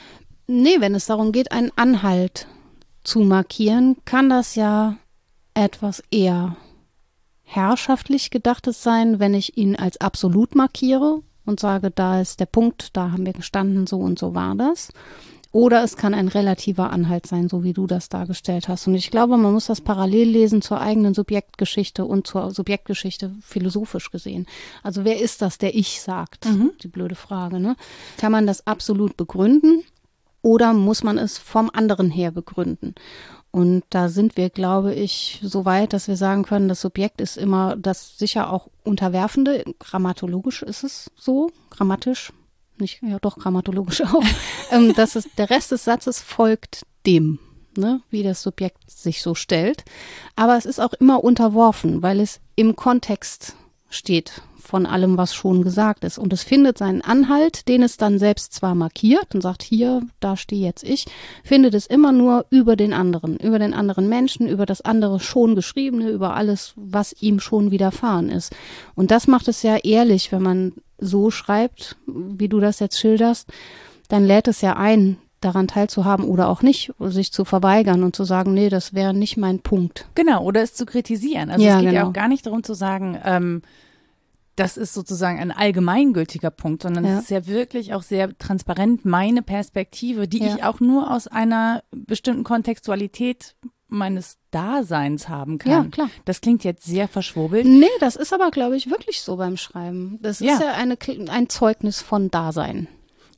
Nee, 0.48 0.80
wenn 0.80 0.96
es 0.96 1.06
darum 1.06 1.32
geht, 1.32 1.52
einen 1.52 1.72
Anhalt 1.76 2.48
zu 3.04 3.20
markieren, 3.20 3.98
kann 4.06 4.30
das 4.30 4.56
ja 4.56 4.98
etwas 5.54 6.04
eher 6.12 6.56
herrschaftlich 7.44 8.30
gedachtes 8.30 8.84
sein, 8.84 9.20
wenn 9.20 9.34
ich 9.34 9.58
ihn 9.58 9.76
als 9.76 10.00
absolut 10.02 10.56
markiere 10.56 11.22
und 11.46 11.60
sage, 11.60 11.90
da 11.92 12.22
ist 12.22 12.40
der 12.40 12.46
Punkt, 12.46 12.96
da 12.96 13.12
haben 13.12 13.26
wir 13.26 13.34
gestanden, 13.34 13.88
so 13.88 13.98
und 13.98 14.20
so 14.20 14.36
war 14.36 14.56
das. 14.56 14.92
Oder 15.52 15.84
es 15.84 15.98
kann 15.98 16.14
ein 16.14 16.28
relativer 16.28 16.92
Anhalt 16.92 17.26
sein, 17.26 17.50
so 17.50 17.64
wie 17.64 17.74
du 17.74 17.88
das 17.88 18.08
dargestellt 18.10 18.68
hast. 18.68 18.86
Und 18.88 18.94
ich 18.94 19.10
glaube, 19.10 19.36
man 19.36 19.52
muss 19.52 19.66
das 19.66 19.82
parallel 19.82 20.30
lesen 20.30 20.62
zur 20.62 20.80
eigenen 20.80 21.16
Subjektgeschichte 21.16 22.06
und 22.06 22.28
zur 22.28 22.52
Subjektgeschichte 22.52 23.32
philosophisch 23.42 24.12
gesehen. 24.12 24.46
Also 24.84 25.06
wer 25.06 25.20
ist 25.20 25.42
das, 25.42 25.58
der 25.58 25.76
ich 25.76 26.02
sagt? 26.02 26.48
Die 26.84 26.88
blöde 26.88 27.16
Frage, 27.16 27.60
ne? 27.60 27.76
Kann 28.18 28.32
man 28.32 28.46
das 28.46 28.68
absolut 28.68 29.18
begründen 29.18 29.84
oder 30.44 30.74
muss 30.74 31.04
man 31.04 31.18
es 31.18 31.40
vom 31.40 31.72
anderen 31.74 32.12
her 32.12 32.32
begründen? 32.32 32.94
Und 33.52 33.84
da 33.90 34.10
sind 34.10 34.38
wir, 34.38 34.52
glaube 34.52 34.94
ich, 34.94 35.40
so 35.42 35.66
weit, 35.66 35.94
dass 35.94 36.08
wir 36.08 36.16
sagen 36.16 36.44
können, 36.44 36.68
das 36.68 36.82
Subjekt 36.82 37.20
ist 37.20 37.36
immer 37.38 37.76
das 37.76 38.20
sicher 38.20 38.54
auch 38.54 38.70
Unterwerfende. 38.84 39.64
Grammatologisch 39.80 40.62
ist 40.62 40.84
es 40.84 41.10
so, 41.16 41.50
grammatisch 41.72 42.32
nicht, 42.80 43.02
ja 43.02 43.20
doch 43.20 43.38
grammatologisch 43.38 44.02
auch, 44.14 44.24
ähm, 44.72 44.94
dass 44.94 45.16
es, 45.16 45.28
der 45.38 45.50
Rest 45.50 45.72
des 45.72 45.84
Satzes 45.84 46.22
folgt 46.22 46.86
dem, 47.06 47.40
ne, 47.78 48.02
wie 48.10 48.24
das 48.24 48.42
Subjekt 48.42 48.90
sich 48.90 49.22
so 49.22 49.36
stellt. 49.36 49.84
Aber 50.36 50.58
es 50.58 50.66
ist 50.66 50.80
auch 50.80 50.94
immer 50.94 51.24
unterworfen, 51.24 52.02
weil 52.02 52.20
es 52.20 52.40
im 52.56 52.76
Kontext 52.76 53.56
steht 53.90 54.42
von 54.70 54.86
allem, 54.86 55.18
was 55.18 55.34
schon 55.34 55.64
gesagt 55.64 56.04
ist. 56.04 56.20
Und 56.20 56.32
es 56.32 56.44
findet 56.44 56.78
seinen 56.78 57.02
Anhalt, 57.02 57.68
den 57.68 57.82
es 57.82 57.98
dann 57.98 58.20
selbst 58.20 58.54
zwar 58.54 58.76
markiert 58.76 59.34
und 59.34 59.42
sagt, 59.42 59.64
hier, 59.64 60.04
da 60.20 60.38
stehe 60.38 60.64
jetzt 60.64 60.84
ich, 60.84 61.06
findet 61.44 61.74
es 61.74 61.88
immer 61.88 62.12
nur 62.12 62.46
über 62.52 62.76
den 62.76 62.94
anderen, 62.94 63.38
über 63.38 63.58
den 63.58 63.74
anderen 63.74 64.08
Menschen, 64.08 64.48
über 64.48 64.68
das 64.68 64.82
andere 64.82 65.20
schon 65.20 65.56
Geschriebene, 65.56 66.10
über 66.10 66.36
alles, 66.36 66.74
was 66.76 67.16
ihm 67.20 67.40
schon 67.40 67.72
widerfahren 67.72 68.30
ist. 68.30 68.56
Und 68.94 69.10
das 69.10 69.26
macht 69.26 69.48
es 69.48 69.64
ja 69.64 69.78
ehrlich, 69.78 70.32
wenn 70.32 70.44
man 70.44 70.74
so 71.00 71.32
schreibt, 71.32 71.98
wie 72.06 72.50
du 72.50 72.60
das 72.60 72.80
jetzt 72.80 73.00
schilderst, 73.00 73.50
dann 74.08 74.26
lädt 74.26 74.48
es 74.48 74.62
ja 74.62 74.76
ein, 74.76 75.18
daran 75.42 75.68
teilzuhaben 75.68 76.26
oder 76.26 76.50
auch 76.50 76.62
nicht, 76.62 76.92
sich 77.00 77.32
zu 77.32 77.46
verweigern 77.46 78.04
und 78.04 78.16
zu 78.16 78.24
sagen, 78.24 78.54
nee, 78.54 78.70
das 78.70 78.94
wäre 78.94 79.14
nicht 79.14 79.38
mein 79.38 79.60
Punkt. 79.60 80.08
Genau, 80.16 80.44
oder 80.44 80.62
es 80.62 80.74
zu 80.74 80.86
kritisieren. 80.86 81.50
Also 81.50 81.66
ja, 81.66 81.76
es 81.76 81.82
geht 81.82 81.90
genau. 81.90 82.02
ja 82.02 82.08
auch 82.08 82.14
gar 82.14 82.28
nicht 82.28 82.46
darum 82.46 82.64
zu 82.64 82.74
sagen, 82.74 83.18
ähm, 83.24 83.62
das 84.60 84.76
ist 84.76 84.94
sozusagen 84.94 85.40
ein 85.40 85.52
allgemeingültiger 85.52 86.52
Punkt, 86.52 86.84
sondern 86.84 87.06
ja. 87.06 87.14
es 87.14 87.24
ist 87.24 87.30
ja 87.30 87.48
wirklich 87.48 87.94
auch 87.94 88.04
sehr 88.04 88.38
transparent 88.38 89.06
meine 89.06 89.42
Perspektive, 89.42 90.28
die 90.28 90.40
ja. 90.40 90.56
ich 90.56 90.64
auch 90.64 90.82
nur 90.82 91.14
aus 91.14 91.28
einer 91.28 91.84
bestimmten 91.92 92.44
Kontextualität 92.44 93.56
meines 93.90 94.38
Daseins 94.52 95.30
haben 95.30 95.58
kann. 95.58 95.72
Ja, 95.72 95.84
klar. 95.86 96.10
Das 96.26 96.42
klingt 96.42 96.64
jetzt 96.64 96.86
sehr 96.86 97.08
verschwurbelt. 97.08 97.66
Nee, 97.66 97.88
das 98.00 98.16
ist 98.16 98.34
aber, 98.34 98.52
glaube 98.52 98.76
ich, 98.76 98.90
wirklich 98.90 99.22
so 99.22 99.38
beim 99.38 99.58
Schreiben. 99.58 100.20
Das 100.22 100.40
ja. 100.40 100.54
ist 100.54 100.62
ja 100.62 100.74
eine, 100.74 100.98
ein 101.30 101.50
Zeugnis 101.50 102.02
von 102.02 102.32
Dasein. 102.32 102.88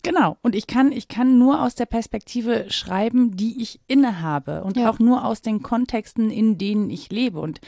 Genau. 0.04 0.38
Und 0.41 0.56
ich 0.56 0.68
kann, 0.68 0.91
ich 0.91 1.08
kann 1.08 1.38
nur 1.38 1.62
aus 1.62 1.76
der 1.76 1.86
Perspektive 1.86 2.66
schreiben, 2.70 3.36
die 3.38 3.62
ich 3.62 3.80
innehabe 3.88 4.64
und 4.64 4.78
ja. 4.78 4.89
auch 4.89 4.99
nur 4.99 5.26
aus 5.26 5.41
den 5.41 5.62
Kontexten, 5.62 6.32
in 6.32 6.58
denen 6.58 6.89
ich 6.89 7.12
lebe. 7.12 7.39
Und 7.39 7.62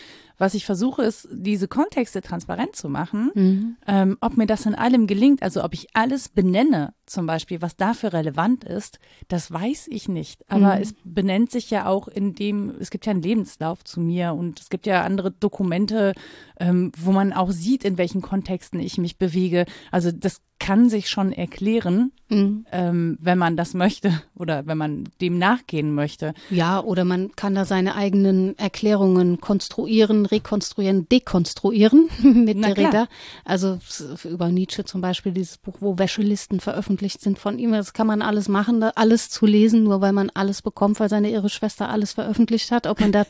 was 0.43 0.55
ich 0.55 0.65
versuche, 0.65 1.03
ist, 1.03 1.29
diese 1.31 1.69
Kontexte 1.69 2.21
transparent 2.21 2.75
zu 2.75 2.89
machen. 2.89 3.31
Mhm. 3.33 3.77
Ähm, 3.87 4.17
ob 4.19 4.35
mir 4.35 4.45
das 4.45 4.65
in 4.65 4.75
allem 4.75 5.07
gelingt, 5.07 5.41
also 5.41 5.63
ob 5.63 5.73
ich 5.73 5.87
alles 5.93 6.27
benenne, 6.27 6.93
zum 7.05 7.25
Beispiel, 7.25 7.61
was 7.61 7.77
dafür 7.77 8.11
relevant 8.11 8.65
ist, 8.65 8.99
das 9.29 9.51
weiß 9.51 9.87
ich 9.89 10.09
nicht. 10.09 10.43
Aber 10.49 10.75
mhm. 10.75 10.81
es 10.81 10.95
benennt 11.05 11.49
sich 11.49 11.69
ja 11.69 11.85
auch 11.85 12.09
in 12.09 12.35
dem, 12.35 12.73
es 12.77 12.89
gibt 12.89 13.05
ja 13.05 13.11
einen 13.11 13.21
Lebenslauf 13.21 13.85
zu 13.85 14.01
mir 14.01 14.33
und 14.33 14.59
es 14.59 14.69
gibt 14.69 14.85
ja 14.85 15.03
andere 15.03 15.31
Dokumente, 15.31 16.11
ähm, 16.59 16.91
wo 16.97 17.13
man 17.13 17.31
auch 17.31 17.51
sieht, 17.51 17.85
in 17.85 17.97
welchen 17.97 18.21
Kontexten 18.21 18.81
ich 18.81 18.97
mich 18.97 19.17
bewege. 19.17 19.65
Also 19.91 20.11
das 20.11 20.41
kann 20.63 20.87
sich 20.87 21.09
schon 21.09 21.33
erklären, 21.33 22.13
mhm. 22.29 22.65
ähm, 22.71 23.17
wenn 23.19 23.37
man 23.37 23.57
das 23.57 23.73
möchte 23.73 24.21
oder 24.33 24.65
wenn 24.65 24.77
man 24.77 25.09
dem 25.19 25.37
nachgehen 25.37 25.93
möchte. 25.93 26.33
Ja, 26.49 26.79
oder 26.79 27.03
man 27.03 27.33
kann 27.35 27.53
da 27.53 27.65
seine 27.65 27.95
eigenen 27.95 28.57
Erklärungen 28.57 29.41
konstruieren, 29.41 30.25
rekonstruieren, 30.33 31.07
dekonstruieren 31.07 32.09
mit 32.23 32.57
Na 32.57 32.69
Derrida. 32.69 32.89
Klar. 32.89 33.07
Also 33.45 33.79
über 34.25 34.49
Nietzsche 34.49 34.83
zum 34.83 35.01
Beispiel 35.01 35.31
dieses 35.31 35.57
Buch, 35.57 35.75
wo 35.79 35.97
Wäschelisten 35.97 36.59
veröffentlicht 36.59 37.21
sind 37.21 37.39
von 37.39 37.59
ihm. 37.59 37.71
Das 37.71 37.93
kann 37.93 38.07
man 38.07 38.21
alles 38.21 38.49
machen, 38.49 38.83
alles 38.83 39.29
zu 39.29 39.45
lesen, 39.45 39.83
nur 39.83 40.01
weil 40.01 40.13
man 40.13 40.29
alles 40.33 40.61
bekommt, 40.61 40.99
weil 40.99 41.09
seine 41.09 41.29
irre 41.29 41.49
Schwester 41.49 41.89
alles 41.89 42.13
veröffentlicht 42.13 42.71
hat. 42.71 42.87
Ob 42.87 42.99
man 42.99 43.11
da, 43.11 43.25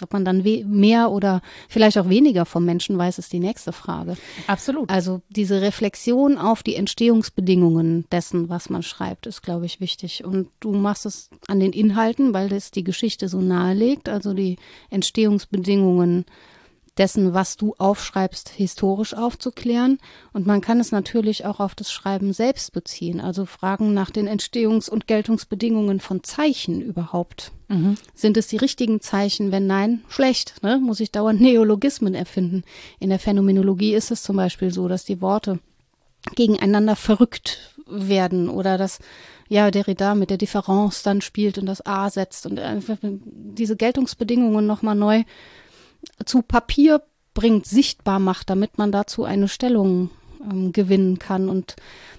ob 0.00 0.12
man 0.12 0.24
dann 0.24 0.42
mehr 0.42 1.10
oder 1.10 1.42
vielleicht 1.68 1.98
auch 1.98 2.08
weniger 2.08 2.46
vom 2.46 2.64
Menschen 2.64 2.96
weiß, 2.96 3.18
ist 3.18 3.32
die 3.32 3.40
nächste 3.40 3.72
Frage. 3.72 4.16
Absolut. 4.46 4.88
Also 4.90 5.20
diese 5.28 5.60
Reflexion 5.60 6.38
auf 6.38 6.62
die 6.62 6.74
Entstehungsbedingungen 6.74 8.06
dessen, 8.10 8.48
was 8.48 8.70
man 8.70 8.82
schreibt, 8.82 9.26
ist, 9.26 9.42
glaube 9.42 9.66
ich, 9.66 9.80
wichtig. 9.80 10.24
Und 10.24 10.48
du 10.60 10.72
machst 10.72 11.04
es 11.04 11.28
an 11.46 11.60
den 11.60 11.72
Inhalten, 11.72 12.32
weil 12.32 12.48
das 12.48 12.70
die 12.70 12.84
Geschichte 12.84 13.28
so 13.28 13.40
nahelegt, 13.40 14.08
also 14.08 14.32
die 14.32 14.56
Entstehungsbedingungen 14.90 16.24
dessen, 16.98 17.32
was 17.32 17.56
du 17.56 17.74
aufschreibst, 17.78 18.48
historisch 18.48 19.14
aufzuklären. 19.14 19.98
Und 20.32 20.46
man 20.46 20.60
kann 20.60 20.80
es 20.80 20.92
natürlich 20.92 21.46
auch 21.46 21.60
auf 21.60 21.74
das 21.74 21.92
Schreiben 21.92 22.32
selbst 22.32 22.72
beziehen, 22.72 23.20
also 23.20 23.46
Fragen 23.46 23.94
nach 23.94 24.10
den 24.10 24.28
Entstehungs- 24.28 24.90
und 24.90 25.06
Geltungsbedingungen 25.06 26.00
von 26.00 26.24
Zeichen 26.24 26.80
überhaupt. 26.82 27.52
Mhm. 27.68 27.96
Sind 28.14 28.36
es 28.36 28.48
die 28.48 28.56
richtigen 28.56 29.00
Zeichen? 29.00 29.52
Wenn 29.52 29.66
nein, 29.66 30.02
schlecht. 30.08 30.62
Ne? 30.62 30.78
Muss 30.78 31.00
ich 31.00 31.12
dauernd 31.12 31.40
Neologismen 31.40 32.14
erfinden. 32.14 32.64
In 32.98 33.10
der 33.10 33.18
Phänomenologie 33.18 33.94
ist 33.94 34.10
es 34.10 34.22
zum 34.22 34.36
Beispiel 34.36 34.72
so, 34.72 34.88
dass 34.88 35.04
die 35.04 35.20
Worte 35.20 35.60
gegeneinander 36.34 36.96
verrückt 36.96 37.74
werden 37.86 38.48
oder 38.48 38.76
dass 38.76 38.98
ja 39.48 39.70
Derrida 39.70 40.14
mit 40.14 40.30
der 40.30 40.36
Differenz 40.36 41.02
dann 41.02 41.20
spielt 41.20 41.58
und 41.58 41.66
das 41.66 41.84
A 41.86 42.10
setzt 42.10 42.44
und 42.44 42.58
einfach 42.58 42.98
diese 43.02 43.76
Geltungsbedingungen 43.76 44.66
nochmal 44.66 44.94
neu 44.94 45.24
zu 46.24 46.42
Papier 46.42 47.02
bringt, 47.34 47.66
sichtbar 47.66 48.18
macht, 48.18 48.50
damit 48.50 48.78
man 48.78 48.92
dazu 48.92 49.24
eine 49.24 49.48
Stellung 49.48 50.10
ähm, 50.42 50.72
gewinnen 50.72 51.18
kann. 51.18 51.48
Und 51.48 51.76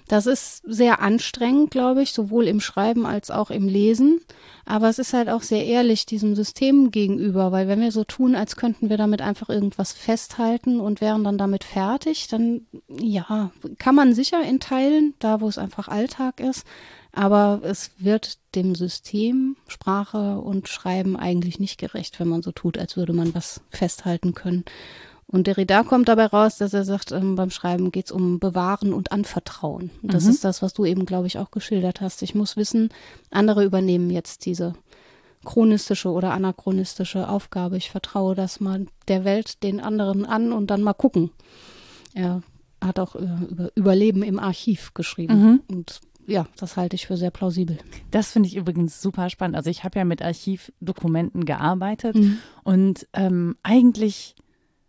das 0.08 0.26
ist 0.26 0.62
sehr 0.66 1.00
anstrengend, 1.00 1.70
glaube 1.70 2.02
ich, 2.02 2.12
sowohl 2.12 2.46
im 2.48 2.60
Schreiben 2.60 3.06
als 3.06 3.30
auch 3.30 3.50
im 3.50 3.68
Lesen. 3.68 4.20
Aber 4.64 4.88
es 4.88 4.98
ist 4.98 5.12
halt 5.12 5.28
auch 5.28 5.42
sehr 5.42 5.66
ehrlich 5.66 6.06
diesem 6.06 6.34
System 6.34 6.90
gegenüber, 6.90 7.52
weil 7.52 7.68
wenn 7.68 7.80
wir 7.80 7.92
so 7.92 8.04
tun, 8.04 8.34
als 8.34 8.56
könnten 8.56 8.90
wir 8.90 8.96
damit 8.96 9.22
einfach 9.22 9.48
irgendwas 9.48 9.92
festhalten 9.92 10.80
und 10.80 11.00
wären 11.00 11.24
dann 11.24 11.38
damit 11.38 11.64
fertig, 11.64 12.28
dann 12.28 12.66
ja, 12.88 13.50
kann 13.78 13.94
man 13.94 14.14
sicher 14.14 14.42
in 14.42 14.60
Teilen, 14.60 15.14
da 15.18 15.40
wo 15.40 15.48
es 15.48 15.58
einfach 15.58 15.88
Alltag 15.88 16.40
ist, 16.40 16.66
aber 17.12 17.60
es 17.62 17.90
wird 17.98 18.38
dem 18.54 18.74
System 18.74 19.56
Sprache 19.66 20.38
und 20.38 20.68
Schreiben 20.68 21.16
eigentlich 21.16 21.58
nicht 21.58 21.78
gerecht, 21.78 22.20
wenn 22.20 22.28
man 22.28 22.42
so 22.42 22.52
tut, 22.52 22.78
als 22.78 22.96
würde 22.96 23.12
man 23.12 23.34
was 23.34 23.60
festhalten 23.70 24.34
können. 24.34 24.64
Und 25.26 25.46
Derrida 25.46 25.84
kommt 25.84 26.08
dabei 26.08 26.26
raus, 26.26 26.58
dass 26.58 26.74
er 26.74 26.84
sagt, 26.84 27.12
ähm, 27.12 27.36
beim 27.36 27.50
Schreiben 27.50 27.92
geht 27.92 28.06
es 28.06 28.12
um 28.12 28.40
Bewahren 28.40 28.92
und 28.92 29.12
Anvertrauen. 29.12 29.90
Und 30.02 30.12
das 30.12 30.24
mhm. 30.24 30.30
ist 30.30 30.44
das, 30.44 30.60
was 30.60 30.72
du 30.72 30.84
eben, 30.84 31.06
glaube 31.06 31.28
ich, 31.28 31.38
auch 31.38 31.52
geschildert 31.52 32.00
hast. 32.00 32.22
Ich 32.22 32.34
muss 32.34 32.56
wissen, 32.56 32.90
andere 33.30 33.64
übernehmen 33.64 34.10
jetzt 34.10 34.44
diese 34.44 34.74
chronistische 35.44 36.10
oder 36.10 36.32
anachronistische 36.32 37.28
Aufgabe. 37.28 37.76
Ich 37.76 37.90
vertraue 37.90 38.34
das 38.34 38.58
mal 38.58 38.86
der 39.06 39.24
Welt, 39.24 39.62
den 39.62 39.80
anderen 39.80 40.26
an 40.26 40.52
und 40.52 40.68
dann 40.68 40.82
mal 40.82 40.94
gucken. 40.94 41.30
Er 42.12 42.42
hat 42.80 42.98
auch 42.98 43.14
äh, 43.14 43.28
über 43.48 43.70
Überleben 43.76 44.24
im 44.24 44.40
Archiv 44.40 44.94
geschrieben. 44.94 45.42
Mhm. 45.42 45.62
Und 45.68 46.00
ja, 46.26 46.46
das 46.56 46.76
halte 46.76 46.96
ich 46.96 47.06
für 47.06 47.16
sehr 47.16 47.30
plausibel. 47.30 47.78
Das 48.10 48.32
finde 48.32 48.48
ich 48.48 48.56
übrigens 48.56 49.00
super 49.00 49.30
spannend. 49.30 49.56
Also 49.56 49.70
ich 49.70 49.84
habe 49.84 49.98
ja 49.98 50.04
mit 50.04 50.22
Archivdokumenten 50.22 51.44
gearbeitet 51.44 52.16
mhm. 52.16 52.38
und 52.62 53.06
ähm, 53.12 53.56
eigentlich 53.62 54.34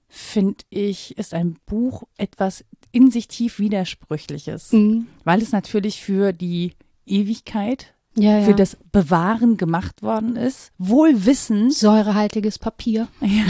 finde 0.08 0.64
ich, 0.70 1.18
ist 1.18 1.34
ein 1.34 1.58
Buch 1.66 2.04
etwas 2.18 2.66
in 2.92 3.10
sich 3.12 3.28
tief 3.28 3.60
Widersprüchliches, 3.60 4.74
mhm. 4.74 5.08
weil 5.24 5.42
es 5.42 5.52
natürlich 5.52 6.02
für 6.02 6.34
die 6.34 6.74
Ewigkeit 7.06 7.94
ja, 8.16 8.40
ja. 8.40 8.46
für 8.46 8.54
das 8.54 8.78
Bewahren 8.92 9.58
gemacht 9.58 10.04
worden 10.04 10.36
ist, 10.36 10.72
wohl 10.78 11.26
wissend. 11.26 11.74
Säurehaltiges 11.74 12.60
Papier. 12.60 13.08
Ja. 13.22 13.44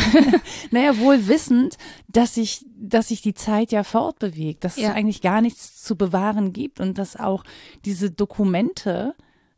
naja, 0.69 0.99
wohl 0.99 1.27
wissend, 1.27 1.77
dass 2.07 2.35
sich, 2.35 2.65
dass 2.77 3.07
sich 3.07 3.21
die 3.21 3.33
Zeit 3.33 3.71
ja 3.71 3.83
fortbewegt, 3.83 4.63
dass 4.63 4.77
ja. 4.77 4.89
es 4.89 4.95
eigentlich 4.95 5.21
gar 5.21 5.41
nichts 5.41 5.81
zu 5.81 5.95
bewahren 5.95 6.53
gibt 6.53 6.79
und 6.79 6.97
dass 6.97 7.15
auch 7.15 7.43
diese 7.83 8.11
Dokumente 8.11 9.15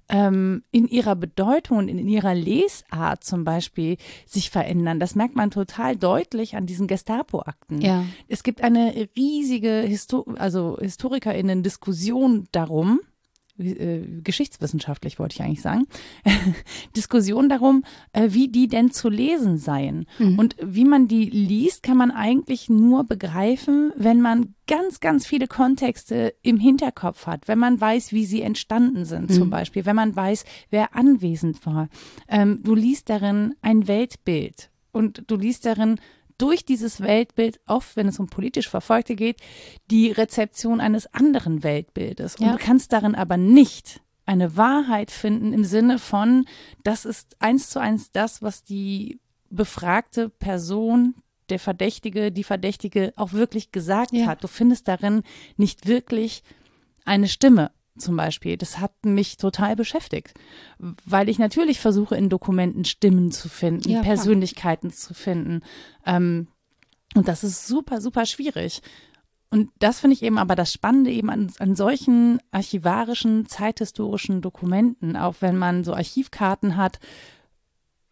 ähm, 0.09 0.63
in 0.71 0.87
ihrer 0.87 1.15
Bedeutung 1.15 1.79
und 1.79 1.87
in 1.87 2.07
ihrer 2.07 2.35
Lesart 2.35 3.23
zum 3.23 3.43
Beispiel 3.43 3.97
sich 4.25 4.49
verändern. 4.49 4.99
Das 4.99 5.15
merkt 5.15 5.35
man 5.35 5.51
total 5.51 5.95
deutlich 5.95 6.55
an 6.55 6.65
diesen 6.65 6.87
Gestapo-Akten. 6.87 7.81
Ja. 7.81 8.05
Es 8.27 8.43
gibt 8.43 8.61
eine 8.61 9.09
riesige 9.17 9.81
Histo 9.81 10.25
also 10.37 10.77
HistorikerInnen-Diskussion 10.79 12.47
darum, 12.51 12.99
äh, 13.71 14.21
geschichtswissenschaftlich 14.23 15.19
wollte 15.19 15.35
ich 15.35 15.41
eigentlich 15.41 15.61
sagen, 15.61 15.87
Diskussion 16.95 17.49
darum, 17.49 17.83
äh, 18.11 18.29
wie 18.31 18.47
die 18.47 18.67
denn 18.67 18.91
zu 18.91 19.09
lesen 19.09 19.57
seien. 19.57 20.05
Mhm. 20.19 20.39
Und 20.39 20.55
wie 20.61 20.85
man 20.85 21.07
die 21.07 21.25
liest, 21.25 21.83
kann 21.83 21.97
man 21.97 22.11
eigentlich 22.11 22.69
nur 22.69 23.03
begreifen, 23.03 23.91
wenn 23.95 24.21
man 24.21 24.55
ganz, 24.67 24.99
ganz 24.99 25.25
viele 25.25 25.47
Kontexte 25.47 26.33
im 26.41 26.59
Hinterkopf 26.59 27.27
hat, 27.27 27.47
wenn 27.47 27.59
man 27.59 27.79
weiß, 27.79 28.13
wie 28.13 28.25
sie 28.25 28.41
entstanden 28.41 29.05
sind, 29.05 29.29
mhm. 29.29 29.33
zum 29.33 29.49
Beispiel, 29.49 29.85
wenn 29.85 29.95
man 29.95 30.15
weiß, 30.15 30.45
wer 30.69 30.95
anwesend 30.95 31.65
war. 31.65 31.89
Ähm, 32.27 32.61
du 32.63 32.75
liest 32.75 33.09
darin 33.09 33.55
ein 33.61 33.87
Weltbild 33.87 34.69
und 34.91 35.23
du 35.27 35.35
liest 35.35 35.65
darin 35.65 35.99
durch 36.37 36.65
dieses 36.65 37.01
Weltbild, 37.01 37.59
oft 37.67 37.95
wenn 37.95 38.07
es 38.07 38.19
um 38.19 38.27
politisch 38.27 38.69
Verfolgte 38.69 39.15
geht, 39.15 39.37
die 39.89 40.11
Rezeption 40.11 40.81
eines 40.81 41.13
anderen 41.13 41.63
Weltbildes. 41.63 42.35
Und 42.35 42.45
ja. 42.47 42.51
du 42.53 42.57
kannst 42.57 42.93
darin 42.93 43.15
aber 43.15 43.37
nicht 43.37 44.01
eine 44.25 44.55
Wahrheit 44.55 45.11
finden 45.11 45.53
im 45.53 45.65
Sinne 45.65 45.99
von, 45.99 46.45
das 46.83 47.05
ist 47.05 47.35
eins 47.41 47.69
zu 47.69 47.79
eins 47.79 48.11
das, 48.11 48.41
was 48.41 48.63
die 48.63 49.19
befragte 49.49 50.29
Person, 50.29 51.15
der 51.49 51.59
Verdächtige, 51.59 52.31
die 52.31 52.43
Verdächtige 52.43 53.13
auch 53.15 53.33
wirklich 53.33 53.71
gesagt 53.71 54.13
ja. 54.13 54.27
hat. 54.27 54.43
Du 54.43 54.47
findest 54.47 54.87
darin 54.87 55.23
nicht 55.57 55.87
wirklich 55.87 56.43
eine 57.05 57.27
Stimme 57.27 57.71
zum 57.97 58.15
Beispiel, 58.15 58.57
das 58.57 58.79
hat 58.79 58.91
mich 59.05 59.37
total 59.37 59.75
beschäftigt, 59.75 60.33
weil 61.05 61.29
ich 61.29 61.39
natürlich 61.39 61.79
versuche, 61.79 62.15
in 62.15 62.29
Dokumenten 62.29 62.85
Stimmen 62.85 63.31
zu 63.31 63.49
finden, 63.49 63.89
Ja. 63.89 64.01
Persönlichkeiten 64.01 64.91
zu 64.91 65.13
finden. 65.13 65.61
Ähm, 66.05 66.47
und 67.15 67.27
das 67.27 67.43
ist 67.43 67.67
super, 67.67 68.01
super 68.01 68.25
schwierig. 68.25 68.81
Und 69.51 69.69
das 69.77 69.99
finde 69.99 70.15
ich 70.15 70.23
eben 70.23 70.39
aber 70.39 70.55
das 70.55 70.73
Spannende 70.73 71.11
eben 71.11 71.29
an, 71.29 71.51
an 71.59 71.75
solchen 71.75 72.39
archivarischen, 72.51 73.45
zeithistorischen 73.45 74.41
Dokumenten, 74.41 75.15
auch 75.15 75.35
wenn 75.41 75.57
man 75.57 75.83
so 75.83 75.93
Archivkarten 75.93 76.75
hat, 76.75 76.99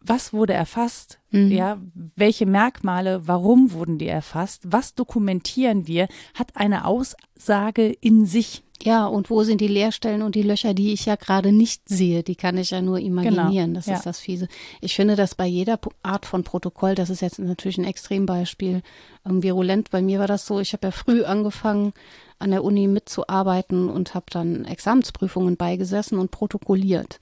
was 0.04 0.32
wurde 0.32 0.52
erfasst, 0.52 1.18
Mhm. 1.30 1.50
ja, 1.50 1.80
welche 2.16 2.46
Merkmale, 2.46 3.26
warum 3.26 3.72
wurden 3.72 3.98
die 3.98 4.06
erfasst, 4.08 4.62
was 4.70 4.94
dokumentieren 4.94 5.86
wir, 5.86 6.06
hat 6.34 6.56
eine 6.56 6.84
Aussage 6.84 7.86
in 8.00 8.26
sich. 8.26 8.62
Ja, 8.84 9.06
und 9.06 9.30
wo 9.30 9.44
sind 9.44 9.60
die 9.60 9.68
Leerstellen 9.68 10.22
und 10.22 10.34
die 10.34 10.42
Löcher, 10.42 10.74
die 10.74 10.92
ich 10.92 11.06
ja 11.06 11.16
gerade 11.16 11.52
nicht 11.52 11.88
sehe? 11.88 12.22
Die 12.22 12.34
kann 12.34 12.58
ich 12.58 12.70
ja 12.70 12.82
nur 12.82 12.98
imaginieren. 12.98 13.74
Das 13.74 13.86
ja. 13.86 13.94
ist 13.94 14.06
das 14.06 14.18
Fiese. 14.18 14.48
Ich 14.80 14.94
finde 14.94 15.14
das 15.14 15.34
bei 15.34 15.46
jeder 15.46 15.78
Art 16.02 16.26
von 16.26 16.42
Protokoll, 16.42 16.94
das 16.94 17.10
ist 17.10 17.22
jetzt 17.22 17.38
natürlich 17.38 17.78
ein 17.78 17.84
Extrembeispiel, 17.84 18.82
ähm, 19.26 19.42
virulent. 19.42 19.90
Bei 19.90 20.02
mir 20.02 20.18
war 20.18 20.26
das 20.26 20.46
so, 20.46 20.60
ich 20.60 20.72
habe 20.72 20.88
ja 20.88 20.90
früh 20.90 21.24
angefangen, 21.24 21.92
an 22.38 22.50
der 22.50 22.64
Uni 22.64 22.88
mitzuarbeiten 22.88 23.88
und 23.88 24.14
habe 24.14 24.26
dann 24.30 24.64
Examensprüfungen 24.64 25.56
beigesessen 25.56 26.18
und 26.18 26.32
protokolliert. 26.32 27.20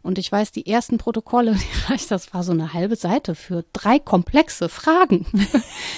Und 0.00 0.16
ich 0.16 0.30
weiß, 0.30 0.52
die 0.52 0.66
ersten 0.66 0.96
Protokolle, 0.96 1.56
das 2.08 2.32
war 2.32 2.44
so 2.44 2.52
eine 2.52 2.72
halbe 2.72 2.94
Seite 2.94 3.34
für 3.34 3.64
drei 3.72 3.98
komplexe 3.98 4.68
Fragen. 4.68 5.26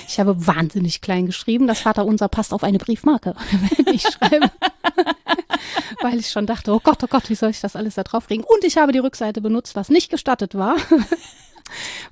Ich 0.08 0.20
habe 0.20 0.46
wahnsinnig 0.46 1.00
klein 1.00 1.26
geschrieben. 1.26 1.66
Das 1.66 1.80
Vaterunser 1.80 2.28
passt 2.28 2.52
auf 2.52 2.64
eine 2.64 2.78
Briefmarke, 2.78 3.34
wenn 3.84 3.94
ich 3.94 4.02
schreibe 4.02 4.50
weil 6.02 6.18
ich 6.18 6.30
schon 6.30 6.46
dachte, 6.46 6.72
oh 6.72 6.80
Gott, 6.82 7.02
oh 7.02 7.06
Gott, 7.08 7.30
wie 7.30 7.34
soll 7.34 7.50
ich 7.50 7.60
das 7.60 7.76
alles 7.76 7.94
da 7.94 8.02
drauf 8.02 8.26
kriegen? 8.26 8.44
Und 8.44 8.64
ich 8.64 8.76
habe 8.76 8.92
die 8.92 8.98
Rückseite 8.98 9.40
benutzt, 9.40 9.76
was 9.76 9.88
nicht 9.88 10.10
gestattet 10.10 10.54
war, 10.54 10.76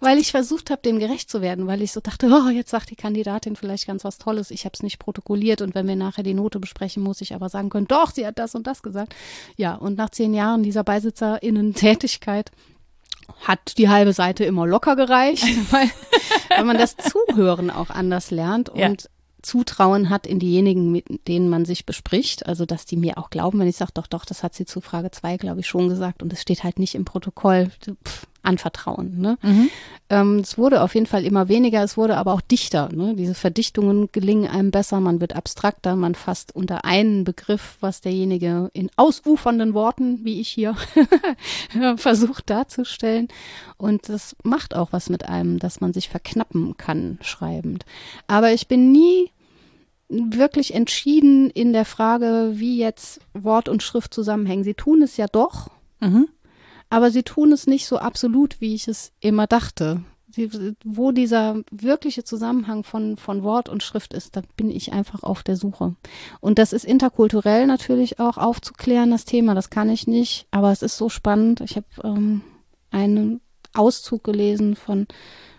weil 0.01 0.19
ich 0.19 0.31
versucht 0.31 0.71
habe, 0.71 0.83
dem 0.83 0.99
gerecht 0.99 1.31
zu 1.31 1.41
werden, 1.41 1.67
weil 1.67 1.83
ich 1.83 1.93
so 1.93 2.01
dachte, 2.01 2.29
oh, 2.29 2.49
jetzt 2.51 2.71
sagt 2.71 2.91
die 2.91 2.97
Kandidatin 2.97 3.57
vielleicht 3.57 3.87
ganz 3.87 4.05
was 4.05 4.19
Tolles, 4.19 4.51
ich 4.51 4.65
habe 4.65 4.73
es 4.75 4.83
nicht 4.83 4.99
protokolliert 4.99 5.63
und 5.63 5.75
wenn 5.75 5.87
wir 5.87 5.97
nachher 5.97 6.23
die 6.23 6.35
Note 6.35 6.61
besprechen, 6.61 7.03
muss 7.03 7.21
ich 7.21 7.35
aber 7.35 7.49
sagen 7.49 7.71
können, 7.71 7.89
doch, 7.89 8.11
sie 8.11 8.27
hat 8.27 8.39
das 8.39 8.55
und 8.55 8.67
das 8.67 8.83
gesagt. 8.83 9.15
Ja, 9.57 9.75
und 9.75 9.97
nach 9.99 10.11
zehn 10.11 10.35
Jahren 10.35 10.63
dieser 10.63 10.85
BeisitzerInnen-Tätigkeit 10.85 12.51
hat 13.43 13.79
die 13.79 13.89
halbe 13.89 14.13
Seite 14.13 14.45
immer 14.45 14.67
locker 14.67 14.97
gereicht, 14.97 15.45
weil, 15.71 15.91
weil 16.49 16.65
man 16.65 16.79
das 16.79 16.97
Zuhören 16.97 17.71
auch 17.71 17.91
anders 17.91 18.31
lernt 18.31 18.69
und 18.69 18.79
Ja. 18.79 18.93
Zutrauen 19.43 20.11
hat 20.11 20.27
in 20.27 20.39
diejenigen, 20.39 20.93
mit 20.93 21.27
denen 21.27 21.49
man 21.49 21.65
sich 21.65 21.87
bespricht. 21.87 22.45
Also, 22.45 22.67
dass 22.67 22.85
die 22.85 22.99
mir 22.99 23.17
auch 23.17 23.31
glauben, 23.31 23.59
wenn 23.59 23.69
ich 23.69 23.77
sage, 23.77 23.93
doch, 23.95 24.07
doch, 24.07 24.27
das 24.27 24.43
hat 24.43 24.55
sie 24.55 24.67
zu 24.67 24.83
Frage 24.83 25.11
zwei, 25.13 25.39
glaube 25.39 25.61
ich, 25.61 25.67
schon 25.67 25.89
gesagt. 25.89 26.23
Und 26.23 26.31
es 26.35 26.43
steht 26.43 26.63
halt 26.63 26.79
nicht 26.79 26.95
im 26.95 27.07
Protokoll. 27.07 27.71
Pff, 28.07 28.27
Anvertrauen. 28.43 29.21
Ne? 29.21 29.39
Ähm, 30.09 30.39
es 30.39 30.59
wurde 30.59 30.83
auf 30.83 30.95
jeden 30.95 31.07
Fall 31.07 31.25
immer 31.25 31.49
weniger, 31.49 31.83
es 31.83 31.97
wurde 31.97 32.17
aber 32.17 32.33
auch 32.33 32.41
dichter. 32.41 32.89
Ne? 32.93 33.15
Diese 33.15 33.35
Verdichtungen 33.35 34.09
gelingen 34.13 34.51
einem 34.51 34.71
besser, 34.71 35.01
man 35.01 35.21
wird 35.21 35.37
abstrakter, 35.37 35.97
man 35.97 36.15
fasst 36.15 36.55
unter 36.55 36.85
einen 36.85 37.25
Begriff, 37.25 37.77
was 37.81 38.01
derjenige 38.01 38.71
in 38.73 38.91
ausufernden 38.97 39.75
Worten, 39.75 40.25
wie 40.25 40.41
ich 40.41 40.49
hier, 40.49 40.75
versucht 41.97 42.51
darzustellen. 42.51 43.29
Und 43.77 44.09
das 44.09 44.37
macht 44.43 44.75
auch 44.75 44.93
was 44.93 45.11
mit 45.11 45.29
einem, 45.29 45.59
dass 45.59 45.81
man 45.81 45.93
sich 45.93 46.09
verknappen 46.09 46.77
kann, 46.77 47.19
schreibend. 47.23 47.85
Aber 48.27 48.53
ich 48.53 48.69
bin 48.69 48.93
nie 48.93 49.31
wirklich 50.09 50.75
entschieden 50.75 51.51
in 51.51 51.73
der 51.73 51.85
Frage, 51.85 52.53
wie 52.55 52.79
jetzt 52.79 53.21
Wort 53.33 53.69
und 53.69 53.83
Schrift 53.83 54.13
zusammenhängen. 54.13 54.65
Sie 54.65 54.75
tun 54.75 55.03
es 55.03 55.17
ja 55.17 55.27
doch, 55.29 55.69
Mhm. 56.01 56.29
Aber 56.91 57.11
sie 57.11 57.23
tun 57.23 57.53
es 57.53 57.67
nicht 57.67 57.87
so 57.87 57.99
absolut, 57.99 58.61
wie 58.61 58.75
ich 58.75 58.87
es 58.89 59.13
immer 59.21 59.47
dachte. 59.47 60.03
Sie, 60.33 60.49
wo 60.85 61.11
dieser 61.11 61.57
wirkliche 61.73 62.23
Zusammenhang 62.23 62.85
von, 62.85 63.17
von 63.17 63.43
Wort 63.43 63.69
und 63.69 63.83
Schrift 63.83 64.15
ist, 64.15 64.37
da 64.37 64.43
bin 64.57 64.71
ich 64.71 64.93
einfach 64.93 65.25
auf 65.25 65.43
der 65.43 65.57
Suche. 65.57 65.97
Und 66.41 66.59
das 66.61 66.73
ist 66.73 66.85
interkulturell 66.85 67.67
natürlich 67.67 68.21
auch 68.21 68.39
aufzuklären, 68.39 69.11
das 69.11 69.25
Thema, 69.25 69.55
das 69.55 69.71
kann 69.71 69.91
ich 69.91 70.07
nicht, 70.07 70.47
aber 70.53 70.71
es 70.71 70.83
ist 70.83 70.97
so 70.97 71.09
spannend. 71.09 71.61
Ich 71.63 71.75
habe 71.75 71.87
ähm, 72.05 72.43
einen 72.93 73.41
Auszug 73.75 74.23
gelesen 74.23 74.77
von 74.77 75.09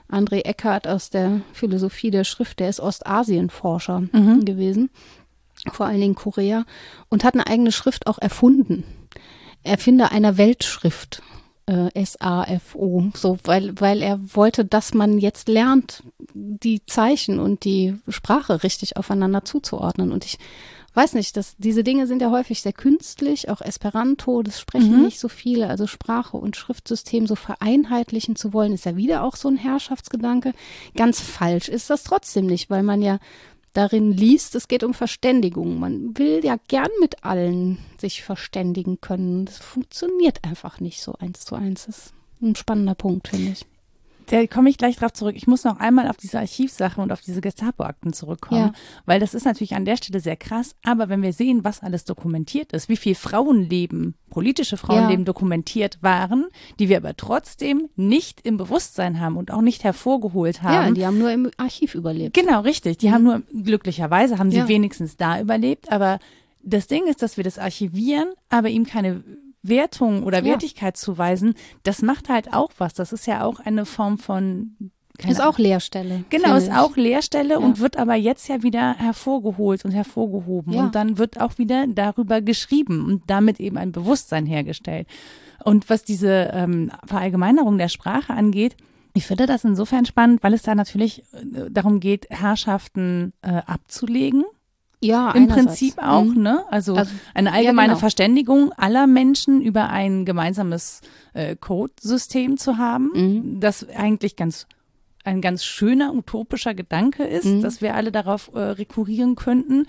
André 0.10 0.46
Eckert 0.46 0.88
aus 0.88 1.10
der 1.10 1.42
Philosophie 1.52 2.12
der 2.12 2.24
Schrift, 2.24 2.60
der 2.60 2.70
ist 2.70 2.80
Ostasienforscher 2.80 4.02
Mhm. 4.12 4.46
gewesen, 4.46 4.90
vor 5.72 5.86
allen 5.86 6.02
Dingen 6.02 6.16
Korea, 6.16 6.66
und 7.10 7.24
hat 7.26 7.34
eine 7.34 7.48
eigene 7.48 7.72
Schrift 7.74 8.08
auch 8.08 8.20
erfunden. 8.20 8.84
Erfinder 9.64 10.12
einer 10.12 10.38
Weltschrift, 10.38 11.22
äh, 11.68 11.90
S-A-F-O, 11.94 13.12
so, 13.16 13.38
weil, 13.44 13.80
weil 13.80 14.02
er 14.02 14.20
wollte, 14.36 14.66
dass 14.66 14.94
man 14.94 15.20
jetzt 15.20 15.48
lernt, 15.48 16.04
die 16.34 16.86
Zeichen 16.86 17.40
und 17.40 17.64
die 17.64 17.96
Sprache 18.08 18.64
richtig 18.64 18.98
aufeinander 18.98 19.46
zuzuordnen. 19.46 20.12
Und 20.12 20.26
ich 20.26 20.38
weiß 20.94 21.14
nicht, 21.14 21.38
dass 21.38 21.56
diese 21.58 21.84
Dinge 21.84 22.06
sind 22.08 22.22
ja 22.22 22.32
häufig 22.32 22.62
sehr 22.62 22.74
künstlich, 22.74 23.50
auch 23.50 23.62
Esperanto, 23.62 24.42
das 24.44 24.60
sprechen 24.60 24.98
Mhm. 24.98 25.04
nicht 25.04 25.20
so 25.20 25.30
viele, 25.30 25.68
also 25.68 25.88
Sprache 25.88 26.36
und 26.36 26.58
Schriftsystem 26.58 27.28
so 27.28 27.36
vereinheitlichen 27.36 28.36
zu 28.36 28.52
wollen, 28.52 28.74
ist 28.74 28.86
ja 28.86 28.98
wieder 28.98 29.24
auch 29.24 29.38
so 29.38 29.48
ein 29.48 29.56
Herrschaftsgedanke. 29.58 30.54
Ganz 30.96 31.22
falsch 31.22 31.70
ist 31.70 31.90
das 31.90 32.04
trotzdem 32.04 32.46
nicht, 32.46 32.70
weil 32.70 32.84
man 32.84 33.02
ja 33.02 33.20
darin 33.74 34.12
liest, 34.12 34.56
es 34.56 34.68
geht 34.68 34.84
um 34.84 34.94
Verständigung. 34.94 35.80
Man 35.80 36.18
will 36.18 36.44
ja 36.44 36.58
gern 36.68 36.90
mit 37.00 37.24
allen 37.24 37.80
sich 38.00 38.24
verständigen 38.24 39.02
können. 39.02 39.46
Das 39.46 39.58
funktioniert 39.58 40.44
einfach 40.44 40.80
nicht 40.80 41.02
so 41.02 41.14
eins 41.14 41.46
zu 41.46 41.56
eins. 41.56 41.86
Das 41.86 41.98
ist 41.98 42.14
ein 42.42 42.56
spannender 42.56 42.96
Punkt, 42.96 43.30
finde 43.30 43.52
ich. 43.52 43.66
Da 44.32 44.48
komme 44.48 44.70
ich 44.70 44.78
gleich 44.78 44.96
drauf 44.96 45.12
zurück. 45.12 45.36
Ich 45.36 45.46
muss 45.46 45.66
noch 45.66 45.78
einmal 45.82 46.08
auf 46.08 46.16
diese 46.16 46.40
Archivsache 46.40 47.02
und 47.02 47.12
auf 47.12 47.20
diese 47.20 47.42
Gestapo-Akten 47.42 48.14
zurückkommen, 48.14 48.68
Ja. 48.68 48.74
weil 49.06 49.20
das 49.20 49.34
ist 49.34 49.44
natürlich 49.46 49.76
an 49.76 49.84
der 49.84 49.98
Stelle 49.98 50.22
sehr 50.22 50.38
krass. 50.38 50.74
Aber 50.84 51.10
wenn 51.10 51.22
wir 51.22 51.34
sehen, 51.34 51.66
was 51.66 51.82
alles 51.84 52.06
dokumentiert 52.06 52.72
ist, 52.72 52.88
wie 52.88 52.96
viel 52.96 53.14
Frauenleben, 53.16 54.16
politische 54.30 54.78
Frauenleben 54.78 55.26
dokumentiert 55.26 55.98
waren, 56.02 56.46
die 56.80 56.88
wir 56.88 56.96
aber 56.98 57.18
trotzdem 57.18 57.90
nicht 57.98 58.40
im 58.46 58.56
Bewusstsein 58.56 59.20
haben 59.20 59.36
und 59.36 59.52
auch 59.52 59.62
nicht 59.62 59.84
hervorgeholt 59.84 60.64
haben. 60.64 60.88
Ja, 60.88 60.92
die 60.94 61.06
haben 61.06 61.18
nur 61.20 61.32
im 61.32 61.52
Archiv 61.58 61.94
überlebt. 61.96 62.34
Genau, 62.34 62.62
richtig. 62.62 63.00
Die 63.00 63.12
haben 63.12 63.26
nur, 63.26 63.42
glücklicherweise 63.64 64.38
haben 64.40 64.50
sie 64.52 64.60
Ja. 64.60 64.68
wenigstens 64.70 65.18
da 65.18 65.42
überlebt. 65.42 65.92
Aber 65.92 66.20
das 66.64 66.88
Ding 66.88 67.06
ist, 67.08 67.22
dass 67.22 67.36
wir 67.36 67.44
das 67.44 67.60
archivieren, 67.60 68.30
aber 68.48 68.70
ihm 68.70 68.86
keine 68.86 69.24
Wertung 69.64 70.24
oder 70.24 70.40
Ja. 70.40 70.46
Wertigkeit 70.46 70.98
zuweisen. 70.98 71.54
Das 71.84 72.02
macht 72.02 72.30
halt 72.30 72.54
auch 72.54 72.72
was. 72.78 72.94
Das 72.94 73.14
ist 73.14 73.28
ja 73.28 73.44
auch 73.44 73.60
eine 73.60 73.86
Form 73.86 74.18
von. 74.18 74.76
keine 75.18 75.34
Ist 75.34 75.42
auch 75.42 75.60
Leerstelle. 75.60 76.24
Genau, 76.30 76.56
ist 76.56 76.68
ich. 76.70 76.74
auch 76.74 76.96
Leerstelle 76.96 77.56
Ja. 77.56 77.58
und 77.60 77.80
wird 77.80 77.98
aber 77.98 78.16
jetzt 78.16 78.48
ja 78.48 78.64
wieder 78.64 78.96
hervorgeholt 78.96 79.86
und 79.86 79.92
hervorgehoben. 79.92 80.74
Ja. 80.74 80.82
Und 80.84 80.96
dann 80.96 81.18
wird 81.20 81.40
auch 81.40 81.58
wieder 81.60 81.86
darüber 81.88 82.42
geschrieben 82.42 83.06
und 83.06 83.24
damit 83.28 83.60
eben 83.60 83.78
ein 83.78 83.92
Bewusstsein 83.92 84.46
hergestellt. 84.48 85.08
Und 85.64 85.90
was 85.92 86.04
diese 86.04 86.50
ähm, 86.54 86.92
Verallgemeinerung 87.06 87.78
der 87.78 87.90
Sprache 87.90 88.34
angeht, 88.34 88.76
ich 89.14 89.28
finde 89.28 89.46
das 89.46 89.64
insofern 89.66 90.06
spannend, 90.06 90.42
weil 90.42 90.54
es 90.56 90.64
da 90.64 90.74
natürlich 90.74 91.20
äh, 91.34 91.70
darum 91.70 92.00
geht, 92.00 92.28
Herrschaften 92.32 93.34
äh, 93.44 93.62
abzulegen. 93.68 94.44
Ja, 95.04 95.32
Im 95.32 95.44
einerseits. 95.44 95.66
Prinzip 95.66 95.94
auch, 95.98 96.24
Mhm. 96.24 96.42
ne? 96.44 96.64
Also, 96.70 96.96
Also, 96.96 97.12
eine 97.34 97.52
allgemeine 97.54 97.90
genau. 97.90 98.00
Verständigung 98.00 98.72
aller 98.74 99.08
Menschen 99.08 99.62
über 99.62 99.90
ein 99.90 100.26
gemeinsames 100.26 101.02
äh, 101.34 101.56
Codesystem 101.56 102.58
zu 102.58 102.78
haben, 102.78 103.12
Mhm. 103.14 103.60
das 103.60 103.88
eigentlich 103.90 104.36
ganz 104.36 104.68
ein 105.24 105.40
ganz 105.42 105.64
schöner 105.64 106.14
utopischer 106.16 106.74
Gedanke 106.74 107.24
ist, 107.24 107.46
Mhm. 107.46 107.62
dass 107.62 107.80
wir 107.82 107.94
alle 107.96 108.12
darauf 108.12 108.50
äh, 108.56 108.60
rekurrieren 108.60 109.36
könnten. 109.36 109.86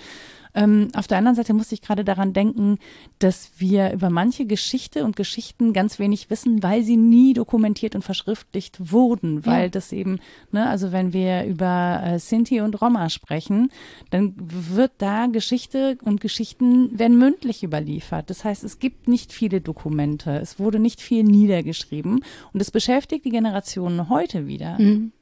Ähm, 0.54 0.88
auf 0.94 1.06
der 1.06 1.16
anderen 1.18 1.34
Seite 1.34 1.54
musste 1.54 1.74
ich 1.74 1.80
gerade 1.80 2.04
daran 2.04 2.34
denken, 2.34 2.78
dass 3.18 3.52
wir 3.56 3.92
über 3.92 4.10
manche 4.10 4.44
Geschichte 4.44 5.04
und 5.04 5.16
Geschichten 5.16 5.72
ganz 5.72 5.98
wenig 5.98 6.28
wissen, 6.28 6.62
weil 6.62 6.82
sie 6.82 6.96
nie 6.98 7.32
dokumentiert 7.32 7.94
und 7.94 8.02
verschriftlicht 8.02 8.92
wurden, 8.92 9.46
weil 9.46 9.62
Ja. 9.64 9.68
das 9.70 9.92
eben, 9.92 10.18
ne, 10.50 10.68
also 10.68 10.92
wenn 10.92 11.12
wir 11.14 11.44
über 11.46 12.02
äh, 12.04 12.18
Sinti 12.18 12.60
und 12.60 12.80
Roma 12.82 13.08
sprechen, 13.08 13.70
dann 14.10 14.34
wird 14.36 14.92
da 14.98 15.26
Geschichte 15.26 15.96
und 16.04 16.20
Geschichten 16.20 16.98
werden 16.98 17.18
mündlich 17.18 17.62
überliefert. 17.62 18.28
Das 18.28 18.44
heißt, 18.44 18.62
es 18.62 18.78
gibt 18.78 19.08
nicht 19.08 19.32
viele 19.32 19.60
Dokumente, 19.62 20.32
es 20.38 20.58
wurde 20.58 20.78
nicht 20.78 21.00
viel 21.00 21.24
niedergeschrieben 21.24 22.22
und 22.52 22.60
es 22.60 22.70
beschäftigt 22.70 23.24
die 23.24 23.30
Generationen 23.30 24.10
heute 24.10 24.46
wieder. 24.46 24.78
Mhm. 24.78 25.12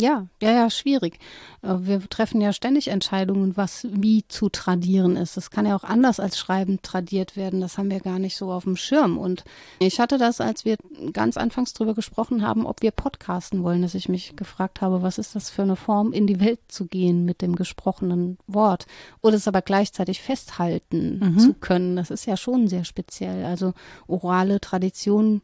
Ja, 0.00 0.26
ja, 0.40 0.52
ja, 0.52 0.70
schwierig. 0.70 1.18
Äh, 1.62 1.74
wir 1.80 2.08
treffen 2.08 2.40
ja 2.40 2.52
ständig 2.52 2.88
Entscheidungen, 2.88 3.56
was 3.56 3.86
wie 3.90 4.24
zu 4.28 4.48
tradieren 4.48 5.16
ist. 5.16 5.36
Das 5.36 5.50
kann 5.50 5.66
ja 5.66 5.74
auch 5.74 5.82
anders 5.82 6.20
als 6.20 6.38
Schreiben 6.38 6.80
tradiert 6.82 7.36
werden. 7.36 7.60
Das 7.60 7.78
haben 7.78 7.90
wir 7.90 8.00
gar 8.00 8.20
nicht 8.20 8.36
so 8.36 8.52
auf 8.52 8.64
dem 8.64 8.76
Schirm. 8.76 9.18
Und 9.18 9.44
ich 9.80 9.98
hatte 9.98 10.16
das, 10.16 10.40
als 10.40 10.64
wir 10.64 10.76
ganz 11.12 11.36
anfangs 11.36 11.72
drüber 11.72 11.94
gesprochen 11.94 12.46
haben, 12.46 12.64
ob 12.64 12.82
wir 12.82 12.92
podcasten 12.92 13.64
wollen, 13.64 13.82
dass 13.82 13.94
ich 13.94 14.08
mich 14.08 14.36
gefragt 14.36 14.80
habe, 14.80 15.02
was 15.02 15.18
ist 15.18 15.34
das 15.34 15.50
für 15.50 15.62
eine 15.62 15.76
Form, 15.76 16.12
in 16.12 16.28
die 16.28 16.40
Welt 16.40 16.60
zu 16.68 16.86
gehen 16.86 17.24
mit 17.24 17.42
dem 17.42 17.56
gesprochenen 17.56 18.38
Wort 18.46 18.86
oder 19.20 19.36
es 19.36 19.48
aber 19.48 19.62
gleichzeitig 19.62 20.22
festhalten 20.22 21.18
mhm. 21.18 21.38
zu 21.40 21.54
können. 21.54 21.96
Das 21.96 22.10
ist 22.10 22.26
ja 22.26 22.36
schon 22.36 22.68
sehr 22.68 22.84
speziell. 22.84 23.44
Also 23.44 23.74
orale 24.06 24.60
Tradition 24.60 25.42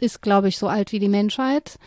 ist, 0.00 0.22
glaube 0.22 0.48
ich, 0.48 0.58
so 0.58 0.68
alt 0.68 0.92
wie 0.92 1.00
die 1.00 1.08
Menschheit. 1.08 1.78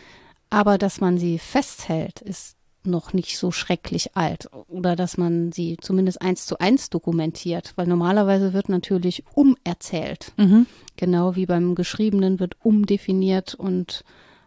Aber 0.50 0.78
dass 0.78 1.00
man 1.00 1.18
sie 1.18 1.38
festhält, 1.38 2.20
ist 2.20 2.56
noch 2.86 3.12
nicht 3.12 3.38
so 3.38 3.50
schrecklich 3.50 4.16
alt 4.16 4.48
oder 4.68 4.94
dass 4.96 5.16
man 5.16 5.52
sie 5.52 5.76
zumindest 5.80 6.20
eins 6.20 6.46
zu 6.46 6.58
eins 6.58 6.90
dokumentiert, 6.90 7.72
weil 7.76 7.86
normalerweise 7.86 8.52
wird 8.52 8.68
natürlich 8.68 9.24
umerzählt. 9.34 10.32
Mhm. 10.36 10.66
Genau 10.96 11.34
wie 11.34 11.46
beim 11.46 11.74
Geschriebenen 11.74 12.40
wird 12.40 12.56
umdefiniert 12.62 13.54
und 13.54 14.04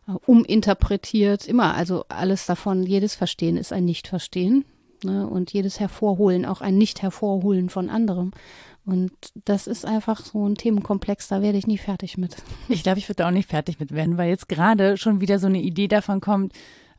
äh, 0.07 0.11
uminterpretiert. 0.25 1.47
Immer, 1.47 1.73
also 1.73 2.05
alles 2.09 2.45
davon, 2.45 2.83
jedes 2.83 3.15
Verstehen 3.15 3.57
ist 3.57 3.73
ein 3.73 3.85
Nicht-Verstehen 3.85 4.65
ne? 5.03 5.27
und 5.27 5.51
jedes 5.51 5.79
Hervorholen 5.79 6.45
auch 6.45 6.61
ein 6.61 6.77
Nicht-Hervorholen 6.77 7.69
von 7.69 7.89
anderem. 7.89 8.31
Und 8.87 9.11
das 9.43 9.67
ist 9.67 9.85
einfach 9.85 10.25
so 10.25 10.47
ein 10.47 10.55
Themenkomplex, 10.55 11.27
da 11.27 11.41
werde 11.41 11.57
ich 11.57 11.67
nie 11.67 11.77
fertig 11.77 12.17
mit. 12.17 12.37
Ich 12.69 12.83
glaube, 12.83 12.99
ich 12.99 13.09
würde 13.09 13.17
da 13.17 13.27
auch 13.27 13.33
nicht 13.33 13.49
fertig 13.49 13.81
mit 13.81 13.91
werden, 13.91 14.17
weil 14.17 14.29
jetzt 14.29 14.47
gerade 14.47 14.95
schon 14.95 15.19
wieder 15.19 15.39
so 15.39 15.47
eine 15.47 15.61
Idee 15.61 15.89
davon 15.89 16.21
kommt, 16.21 16.53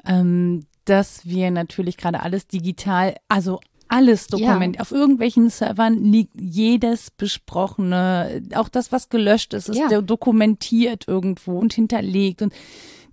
ähm, 0.07 0.67
dass 0.85 1.25
wir 1.25 1.51
natürlich 1.51 1.97
gerade 1.97 2.21
alles 2.21 2.47
digital, 2.47 3.15
also 3.29 3.61
alles 3.89 4.27
dokumentiert. 4.27 4.77
Ja. 4.77 4.83
Auf 4.83 4.93
irgendwelchen 4.93 5.49
Servern 5.49 6.05
liegt 6.05 6.39
jedes 6.39 7.11
besprochene, 7.11 8.43
auch 8.55 8.69
das, 8.69 8.93
was 8.93 9.09
gelöscht 9.09 9.55
ist, 9.55 9.71
ist 9.71 9.79
ja. 9.79 10.03
dokumentiert 10.03 11.09
irgendwo 11.09 11.59
und 11.59 11.73
hinterlegt. 11.73 12.43
Und 12.43 12.53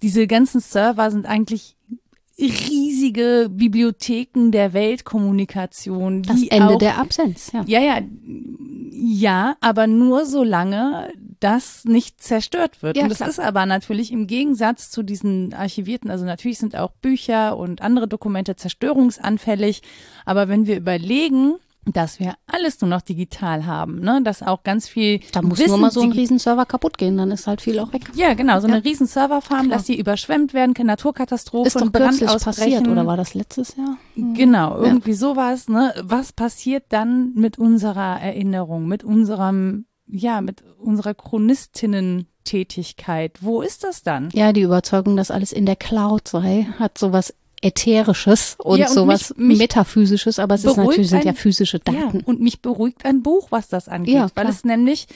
diese 0.02 0.28
ganzen 0.28 0.60
Server 0.60 1.10
sind 1.12 1.26
eigentlich 1.26 1.78
riesige 3.06 3.48
Bibliotheken 3.50 4.52
der 4.52 4.74
Weltkommunikation. 4.74 6.24
Das 6.24 6.42
Ende 6.44 6.76
auch, 6.76 6.78
der 6.78 6.98
Absenz, 6.98 7.52
ja. 7.52 7.64
Ja, 7.68 7.80
ja, 7.80 8.02
ja, 8.92 9.56
aber 9.62 9.88
nur 9.88 10.26
solange 10.26 11.12
das 11.40 11.86
nicht 11.86 12.24
zerstört 12.24 12.82
wird. 12.82 12.98
Ja, 12.98 13.04
und 13.04 13.10
das 13.10 13.18
klar. 13.18 13.30
ist 13.30 13.40
aber 13.40 13.66
natürlich 13.66 14.12
im 14.12 14.26
Gegensatz 14.26 14.90
zu 14.90 15.04
diesen 15.04 15.54
archivierten, 15.54 16.10
also 16.10 16.26
natürlich 16.26 16.58
sind 16.58 16.76
auch 16.76 16.92
Bücher 17.02 17.58
und 17.58 17.82
andere 17.82 18.08
Dokumente 18.08 18.56
zerstörungsanfällig, 18.56 19.82
aber 20.26 20.48
wenn 20.48 20.66
wir 20.66 20.78
überlegen, 20.78 21.56
dass 21.86 22.20
wir 22.20 22.36
alles 22.48 22.82
nur 22.82 22.90
noch 22.90 23.02
digital 23.02 23.66
haben, 23.66 24.00
ne? 24.00 24.22
Dass 24.24 24.42
auch 24.42 24.64
ganz 24.64 24.88
viel. 24.88 25.20
Da 25.32 25.42
muss 25.42 25.60
Wissen 25.60 25.70
nur 25.70 25.78
mal 25.78 25.92
so 25.92 26.02
ein 26.02 26.12
Riesenserver 26.12 26.66
kaputt 26.66 26.98
gehen, 26.98 27.18
dann 27.18 27.32
ist 27.32 27.48
halt 27.48 27.62
viel 27.62 27.80
auch 27.80 27.94
weg. 27.94 28.12
Ja, 28.16 28.34
genau, 28.34 28.60
so 28.60 28.68
ja. 28.68 28.74
eine 28.74 28.84
Riesenserverfarm, 28.84 29.70
dass 29.70 29.84
die 29.84 30.00
überschwemmt 30.00 30.54
werden, 30.54 30.74
keine 30.74 30.88
Naturkatastrophe, 30.88 31.68
ist 31.68 31.80
doch 31.80 31.92
Brand 31.92 32.20
passiert, 32.26 32.88
oder 32.88 33.06
war 33.06 33.18
das 33.18 33.34
letztes 33.34 33.76
Jahr? 33.76 33.98
Genau, 34.16 34.78
irgendwie 34.78 35.12
ja. 35.12 35.18
sowas, 35.18 35.68
ne? 35.70 35.94
Was 36.04 36.34
passiert 36.34 36.86
dann 36.90 37.34
mit 37.36 37.58
unserer 37.58 38.20
Erinnerung, 38.22 38.88
mit 38.88 39.04
unserem, 39.04 39.86
ja, 40.08 40.42
mit 40.42 40.64
unserer 40.80 41.14
Chronistinnen 41.14 42.28
Tätigkeit. 42.46 43.40
Wo 43.42 43.62
ist 43.62 43.84
das 43.84 44.04
dann? 44.04 44.30
Ja, 44.32 44.54
die 44.54 44.62
Überzeugung, 44.62 45.18
dass 45.18 45.32
alles 45.32 45.52
in 45.52 45.66
der 45.66 45.76
Cloud 45.76 46.28
sei, 46.28 46.68
hat 46.80 46.98
sowas 46.98 47.34
Ätherisches 47.66 48.56
und, 48.60 48.78
ja, 48.78 48.88
und 48.88 48.94
sowas 48.94 49.34
mich, 49.38 49.48
mich 49.48 49.58
Metaphysisches, 49.58 50.38
aber 50.38 50.56
es 50.56 50.64
ist 50.64 50.78
natürlich, 50.78 51.10
sind 51.10 51.26
ja 51.26 51.34
physische 51.34 51.80
Daten. 51.80 52.20
Ja, 52.20 52.24
und 52.26 52.40
mich 52.40 52.62
beruhigt 52.62 53.06
ein 53.06 53.24
Buch, 53.24 53.48
was 53.50 53.68
das 53.70 53.90
angeht, 53.90 54.14
ja, 54.14 54.28
weil 54.36 54.48
es 54.48 54.64
nämlich 54.64 55.08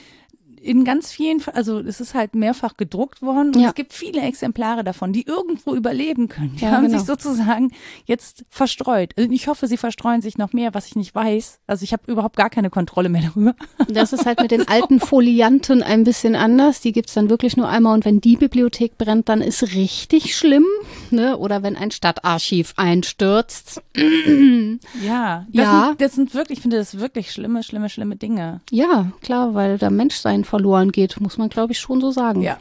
in 0.69 0.85
ganz 0.85 1.11
vielen, 1.11 1.41
also 1.53 1.79
es 1.79 1.99
ist 1.99 2.13
halt 2.13 2.35
mehrfach 2.35 2.77
gedruckt 2.77 3.23
worden 3.23 3.55
und 3.55 3.59
ja. 3.59 3.69
es 3.69 3.73
gibt 3.73 3.91
viele 3.91 4.21
Exemplare 4.21 4.83
davon, 4.83 5.11
die 5.11 5.25
irgendwo 5.25 5.73
überleben 5.73 6.27
können. 6.27 6.55
Die 6.57 6.63
ja, 6.65 6.71
haben 6.71 6.85
genau. 6.85 6.99
sich 6.99 7.07
sozusagen 7.07 7.71
jetzt 8.05 8.45
verstreut. 8.51 9.13
Also 9.17 9.31
ich 9.31 9.47
hoffe, 9.47 9.65
sie 9.65 9.77
verstreuen 9.77 10.21
sich 10.21 10.37
noch 10.37 10.53
mehr, 10.53 10.75
was 10.75 10.85
ich 10.85 10.95
nicht 10.95 11.15
weiß. 11.15 11.59
Also 11.65 11.83
ich 11.83 11.91
habe 11.91 12.03
überhaupt 12.05 12.35
gar 12.35 12.51
keine 12.51 12.69
Kontrolle 12.69 13.09
mehr 13.09 13.23
darüber. 13.23 13.55
Das 13.89 14.13
ist 14.13 14.27
halt 14.27 14.39
mit 14.41 14.51
den 14.51 14.67
alten 14.67 14.99
Folianten 14.99 15.81
ein 15.81 16.03
bisschen 16.03 16.35
anders. 16.35 16.81
Die 16.81 16.91
gibt's 16.91 17.15
dann 17.15 17.31
wirklich 17.31 17.57
nur 17.57 17.67
einmal 17.67 17.95
und 17.95 18.05
wenn 18.05 18.21
die 18.21 18.35
Bibliothek 18.35 18.97
brennt, 18.99 19.27
dann 19.27 19.41
ist 19.41 19.73
richtig 19.73 20.35
schlimm. 20.35 20.65
Ne? 21.09 21.37
Oder 21.37 21.63
wenn 21.63 21.75
ein 21.75 21.89
Stadtarchiv 21.89 22.73
einstürzt. 22.77 23.81
ja, 25.03 25.47
das, 25.47 25.63
ja. 25.63 25.87
Sind, 25.87 26.01
das 26.01 26.13
sind 26.13 26.33
wirklich, 26.35 26.59
ich 26.59 26.61
finde 26.61 26.77
das 26.77 26.99
wirklich 26.99 27.31
schlimme, 27.31 27.63
schlimme, 27.63 27.89
schlimme 27.89 28.15
Dinge. 28.17 28.61
Ja, 28.69 29.11
klar, 29.21 29.55
weil 29.55 29.79
der 29.79 29.89
Menschsein 29.89 30.45
verloren 30.59 30.91
geht, 30.91 31.21
muss 31.21 31.37
man 31.37 31.47
glaube 31.47 31.71
ich 31.71 31.79
schon 31.79 32.01
so 32.01 32.11
sagen. 32.11 32.41
Ja, 32.41 32.57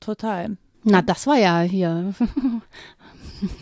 total. 0.00 0.58
Na, 0.84 1.00
das 1.00 1.26
war 1.26 1.38
ja 1.38 1.60
hier. 1.60 2.14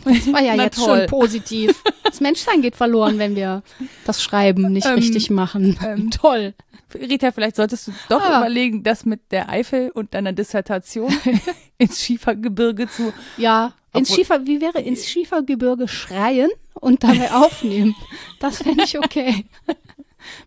Das 0.05 0.31
war 0.31 0.43
ja 0.43 0.53
jetzt 0.53 0.77
toll. 0.77 0.99
schon 0.99 1.07
positiv. 1.07 1.83
Das 2.03 2.21
Menschsein 2.21 2.61
geht 2.61 2.75
verloren, 2.75 3.17
wenn 3.17 3.35
wir 3.35 3.63
das 4.05 4.21
Schreiben 4.21 4.71
nicht 4.71 4.85
ähm, 4.85 4.93
richtig 4.93 5.31
machen. 5.31 5.75
Ähm, 5.83 6.11
toll. 6.21 6.53
Rita, 6.93 7.31
vielleicht 7.31 7.55
solltest 7.55 7.87
du 7.87 7.91
doch 8.07 8.21
ah. 8.21 8.41
überlegen, 8.41 8.83
das 8.83 9.05
mit 9.05 9.31
der 9.31 9.49
Eifel 9.49 9.89
und 9.89 10.13
deiner 10.13 10.33
Dissertation 10.33 11.11
ins 11.79 11.99
Schiefergebirge 11.99 12.89
zu. 12.89 13.11
Ja, 13.37 13.73
ins 13.95 14.13
Schiefer, 14.13 14.45
wie 14.45 14.61
wäre 14.61 14.79
ins 14.79 15.07
Schiefergebirge 15.07 15.87
schreien 15.87 16.51
und 16.75 17.03
dabei 17.03 17.31
aufnehmen? 17.31 17.95
Das 18.39 18.61
fände 18.61 18.83
ich 18.83 18.99
okay. 18.99 19.45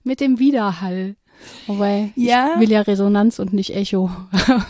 mit 0.04 0.20
dem 0.20 0.38
Widerhall. 0.38 1.16
Wobei, 1.66 2.12
ja. 2.16 2.52
ich 2.54 2.60
will 2.60 2.70
ja 2.70 2.82
Resonanz 2.82 3.38
und 3.38 3.52
nicht 3.52 3.74
Echo. 3.74 4.10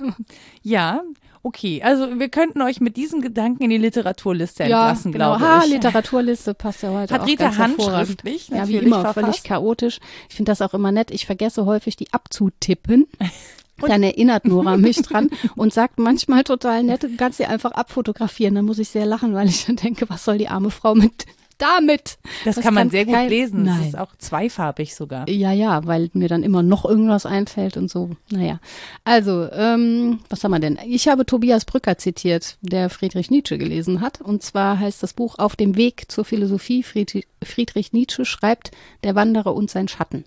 ja, 0.62 1.02
okay. 1.42 1.82
Also 1.82 2.18
wir 2.18 2.28
könnten 2.28 2.62
euch 2.62 2.80
mit 2.80 2.96
diesem 2.96 3.20
Gedanken 3.20 3.64
in 3.64 3.70
die 3.70 3.78
Literaturliste 3.78 4.64
ja, 4.64 4.88
entlassen, 4.88 5.12
genau. 5.12 5.36
glaube 5.36 5.44
ich. 5.44 5.62
Ha, 5.62 5.64
Literaturliste 5.64 6.54
passt 6.54 6.82
ja 6.82 6.90
heute 6.90 7.14
Hat 7.14 7.22
auch 7.22 7.26
Rita 7.26 7.44
ganz 7.44 7.58
handschriftlich, 7.58 8.48
Ja, 8.48 8.68
wie 8.68 8.76
immer, 8.76 9.00
verfasst. 9.02 9.24
völlig 9.24 9.42
chaotisch. 9.42 10.00
Ich 10.28 10.36
finde 10.36 10.52
das 10.52 10.62
auch 10.62 10.74
immer 10.74 10.92
nett. 10.92 11.10
Ich 11.10 11.26
vergesse 11.26 11.66
häufig, 11.66 11.96
die 11.96 12.12
abzutippen. 12.12 13.06
Und 13.80 13.90
dann 13.90 14.02
erinnert 14.02 14.44
Nora 14.44 14.76
mich 14.76 15.02
dran 15.02 15.30
und 15.56 15.74
sagt 15.74 15.98
manchmal 15.98 16.44
total 16.44 16.84
nett, 16.84 17.02
du 17.02 17.16
kannst 17.16 17.38
sie 17.38 17.46
einfach 17.46 17.72
abfotografieren. 17.72 18.54
Dann 18.54 18.64
muss 18.64 18.78
ich 18.78 18.88
sehr 18.88 19.04
lachen, 19.04 19.34
weil 19.34 19.48
ich 19.48 19.66
dann 19.66 19.74
denke, 19.74 20.08
was 20.08 20.24
soll 20.24 20.38
die 20.38 20.48
arme 20.48 20.70
Frau 20.70 20.94
mit 20.94 21.26
damit. 21.58 22.18
Das, 22.44 22.56
das 22.56 22.64
kann 22.64 22.74
man 22.74 22.90
sehr 22.90 23.04
gut 23.04 23.14
kein, 23.14 23.28
lesen. 23.28 23.62
Nein. 23.64 23.78
Das 23.78 23.88
ist 23.88 23.98
auch 23.98 24.16
zweifarbig 24.16 24.94
sogar. 24.94 25.28
Ja, 25.28 25.52
ja, 25.52 25.84
weil 25.86 26.10
mir 26.12 26.28
dann 26.28 26.42
immer 26.42 26.62
noch 26.62 26.84
irgendwas 26.84 27.26
einfällt 27.26 27.76
und 27.76 27.90
so. 27.90 28.10
Naja. 28.30 28.60
Also, 29.04 29.50
ähm, 29.52 30.20
was 30.28 30.44
haben 30.44 30.52
wir 30.52 30.60
denn? 30.60 30.78
Ich 30.86 31.08
habe 31.08 31.26
Tobias 31.26 31.64
Brücker 31.64 31.98
zitiert, 31.98 32.58
der 32.60 32.90
Friedrich 32.90 33.30
Nietzsche 33.30 33.58
gelesen 33.58 34.00
hat. 34.00 34.20
Und 34.20 34.42
zwar 34.42 34.78
heißt 34.78 35.02
das 35.02 35.12
Buch 35.12 35.38
Auf 35.38 35.56
dem 35.56 35.76
Weg 35.76 36.10
zur 36.10 36.24
Philosophie. 36.24 36.82
Friedrich 36.82 37.92
Nietzsche 37.92 38.24
schreibt 38.24 38.70
Der 39.02 39.14
Wanderer 39.14 39.54
und 39.54 39.70
sein 39.70 39.88
Schatten. 39.88 40.24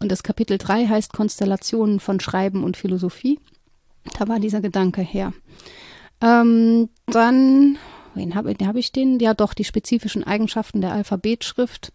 Und 0.00 0.10
das 0.10 0.22
Kapitel 0.22 0.58
3 0.58 0.86
heißt 0.86 1.12
Konstellationen 1.12 2.00
von 2.00 2.20
Schreiben 2.20 2.64
und 2.64 2.76
Philosophie. 2.76 3.38
Da 4.18 4.28
war 4.28 4.38
dieser 4.38 4.60
Gedanke 4.60 5.00
her. 5.02 5.32
Ähm, 6.20 6.88
dann 7.06 7.78
wen 8.14 8.34
habe 8.34 8.54
hab 8.62 8.76
ich 8.76 8.92
den? 8.92 9.18
Ja, 9.20 9.34
doch, 9.34 9.54
die 9.54 9.64
spezifischen 9.64 10.24
Eigenschaften 10.24 10.80
der 10.80 10.92
Alphabetschrift 10.92 11.92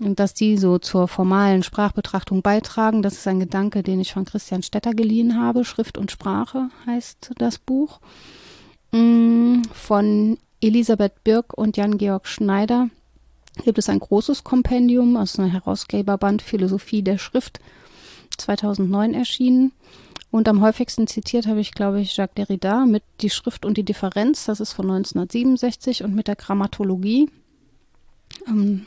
dass 0.00 0.34
die 0.34 0.58
so 0.58 0.78
zur 0.78 1.08
formalen 1.08 1.62
Sprachbetrachtung 1.62 2.42
beitragen. 2.42 3.02
Das 3.02 3.14
ist 3.14 3.26
ein 3.26 3.40
Gedanke, 3.40 3.82
den 3.82 4.00
ich 4.00 4.12
von 4.12 4.26
Christian 4.26 4.62
Stetter 4.62 4.92
geliehen 4.92 5.40
habe. 5.40 5.64
Schrift 5.64 5.96
und 5.96 6.10
Sprache 6.10 6.68
heißt 6.86 7.32
das 7.38 7.58
Buch. 7.58 8.00
Mm, 8.92 9.62
von 9.72 10.38
Elisabeth 10.60 11.24
Birk 11.24 11.56
und 11.56 11.76
Jan-Georg 11.76 12.26
Schneider 12.26 12.90
gibt 13.64 13.78
es 13.78 13.88
ein 13.88 14.00
großes 14.00 14.44
Kompendium 14.44 15.16
aus 15.16 15.38
einem 15.38 15.50
Herausgeberband 15.50 16.42
Philosophie 16.42 17.02
der 17.02 17.16
Schrift 17.16 17.60
2009 18.36 19.14
erschienen. 19.14 19.72
Und 20.30 20.48
am 20.48 20.60
häufigsten 20.60 21.06
zitiert 21.06 21.46
habe 21.46 21.60
ich, 21.60 21.72
glaube 21.72 22.00
ich, 22.00 22.16
Jacques 22.16 22.34
Derrida 22.34 22.84
mit 22.84 23.02
Die 23.20 23.30
Schrift 23.30 23.64
und 23.64 23.76
die 23.76 23.84
Differenz, 23.84 24.44
das 24.44 24.60
ist 24.60 24.72
von 24.72 24.86
1967, 24.86 26.04
und 26.04 26.14
mit 26.14 26.28
der 26.28 26.36
Grammatologie. 26.36 27.30
Ähm, 28.46 28.86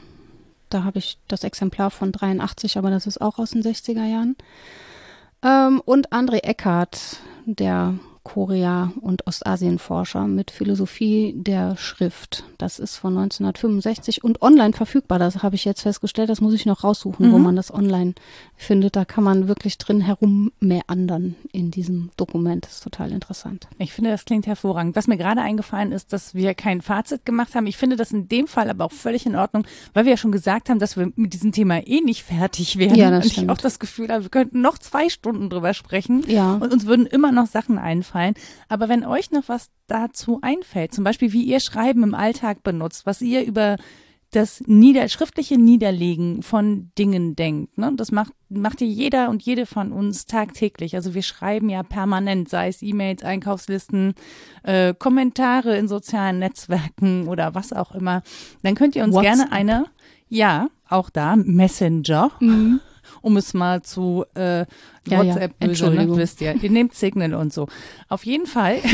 da 0.70 0.84
habe 0.84 1.00
ich 1.00 1.18
das 1.28 1.44
Exemplar 1.44 1.92
von 1.92 2.12
83, 2.12 2.78
aber 2.78 2.92
das 2.92 3.08
ist 3.08 3.20
auch 3.22 3.40
aus 3.40 3.52
den 3.52 3.64
60er 3.64 4.06
Jahren. 4.06 4.36
Ähm, 5.42 5.82
und 5.86 6.12
André 6.12 6.44
Eckhardt, 6.44 7.18
der 7.46 7.96
Korea- 8.24 8.92
und 9.02 9.26
Ostasienforscher 9.26 10.28
mit 10.28 10.52
Philosophie 10.52 11.34
der 11.36 11.78
Schrift. 11.78 12.44
Das 12.58 12.78
ist 12.78 12.98
von 12.98 13.18
1965 13.18 14.24
und 14.24 14.42
online 14.42 14.74
verfügbar. 14.74 15.20
Das 15.20 15.42
habe 15.42 15.56
ich 15.56 15.66
jetzt 15.66 15.82
festgestellt. 15.82 16.30
Das 16.30 16.42
muss 16.42 16.54
ich 16.54 16.66
noch 16.66 16.84
raussuchen, 16.84 17.28
mhm. 17.28 17.32
wo 17.32 17.38
man 17.40 17.56
das 17.56 17.74
online 17.74 18.14
findet. 18.56 18.96
Da 18.96 19.06
kann 19.06 19.24
man 19.24 19.48
wirklich 19.48 19.78
drin 19.78 20.02
herummeandern 20.02 21.36
in 21.52 21.72
diesem 21.72 22.12
Dokument. 22.18 22.66
Das 22.66 22.74
ist 22.74 22.84
total 22.84 23.12
interessant. 23.12 23.68
Ich 23.78 23.94
finde, 23.94 24.12
das 24.12 24.26
klingt 24.26 24.46
hervorragend. 24.48 24.96
Was 24.96 25.08
mir 25.08 25.18
gerade 25.18 25.42
eingefallen 25.42 25.92
ist, 25.92 26.14
dass 26.14 26.36
wir 26.36 26.54
kein 26.54 26.82
Fazit 26.82 27.26
gemacht 27.26 27.56
haben. 27.56 27.68
Ich 27.68 27.78
finde 27.78 27.96
das 27.96 28.12
in 28.12 28.28
dem 28.28 28.48
Fall 28.48 28.70
aber 28.70 28.86
auch 28.86 28.92
völlig 28.92 29.26
in 29.26 29.36
Ordnung, 29.36 29.66
weil 29.94 30.06
wir 30.06 30.12
ja 30.12 30.18
schon 30.18 30.32
gesagt 30.32 30.70
haben, 30.70 30.80
dass 30.80 30.98
wir 30.98 31.12
mit 31.16 31.34
diesem 31.34 31.52
Thema 31.52 31.80
eh 31.88 32.02
nicht 32.02 32.24
fertig 32.24 32.78
werden. 32.78 32.96
Ja, 32.96 33.10
das 33.10 33.26
und 33.26 33.32
stimmt. 33.32 33.46
ich 33.46 33.52
auch 33.52 33.58
das 33.58 33.80
Gefühl 33.80 34.10
habe, 34.10 34.24
wir 34.24 34.30
könnten 34.30 34.62
noch 34.62 34.78
zwei 34.78 35.10
Stunden 35.10 35.50
drüber 35.50 35.74
sprechen. 35.74 36.24
Ja. 36.28 36.54
Und 36.54 36.74
uns 36.74 36.86
würden 36.86 37.06
immer 37.06 37.32
noch 37.32 37.48
Sachen 37.48 37.78
einfallen. 37.78 38.09
Aber 38.68 38.90
wenn 38.90 39.06
euch 39.06 39.32
noch 39.32 39.44
was 39.48 39.70
dazu 39.88 40.40
einfällt, 40.42 40.94
zum 40.94 41.04
Beispiel 41.04 41.34
wie 41.34 41.44
ihr 41.44 41.60
Schreiben 41.60 42.04
im 42.04 42.16
Alltag 42.16 42.64
benutzt, 42.64 43.06
was 43.06 43.22
ihr 43.22 43.44
über 43.46 43.78
das 44.32 44.62
Nieder 44.68 45.10
schriftliche 45.10 45.58
Niederlegen 45.58 46.44
von 46.44 46.92
Dingen 46.98 47.36
denkt. 47.36 47.78
Ne? 47.78 47.92
Das 47.96 48.12
macht, 48.12 48.34
macht 48.48 48.80
ja 48.82 48.88
jeder 48.88 49.30
und 49.30 49.42
jede 49.42 49.66
von 49.66 49.92
uns 49.92 50.26
tagtäglich. 50.26 50.96
Also 50.96 51.16
wir 51.16 51.24
schreiben 51.24 51.70
ja 51.70 51.82
permanent, 51.82 52.48
sei 52.48 52.68
es 52.68 52.84
E-Mails, 52.84 53.24
Einkaufslisten, 53.24 54.14
äh, 54.64 54.94
Kommentare 54.94 55.78
in 55.78 55.88
sozialen 55.88 56.40
Netzwerken 56.40 57.28
oder 57.28 57.56
was 57.56 57.74
auch 57.74 57.96
immer. 57.96 58.22
Dann 58.62 58.76
könnt 58.76 58.96
ihr 58.96 59.04
uns 59.04 59.16
WhatsApp. 59.16 59.36
gerne 59.38 59.52
eine, 59.52 59.86
ja, 60.28 60.68
auch 60.88 61.10
da, 61.10 61.36
Messenger, 61.36 62.32
Mhm. 62.40 62.82
Um 63.22 63.38
es 63.38 63.54
mal 63.54 63.82
zu 63.82 64.26
äh, 64.36 64.60
Ja, 64.60 64.66
ja. 65.06 65.20
WhatsApp, 65.20 65.60
böse, 65.60 65.90
ne? 65.90 66.18
Wisst 66.18 66.42
ihr. 66.42 66.56
Ihr 66.62 66.70
nehmt 66.70 66.94
Signal 66.94 67.34
und 67.34 67.54
so. 67.54 67.68
Auf 68.08 68.26
jeden 68.26 68.46
Fall 68.46 68.80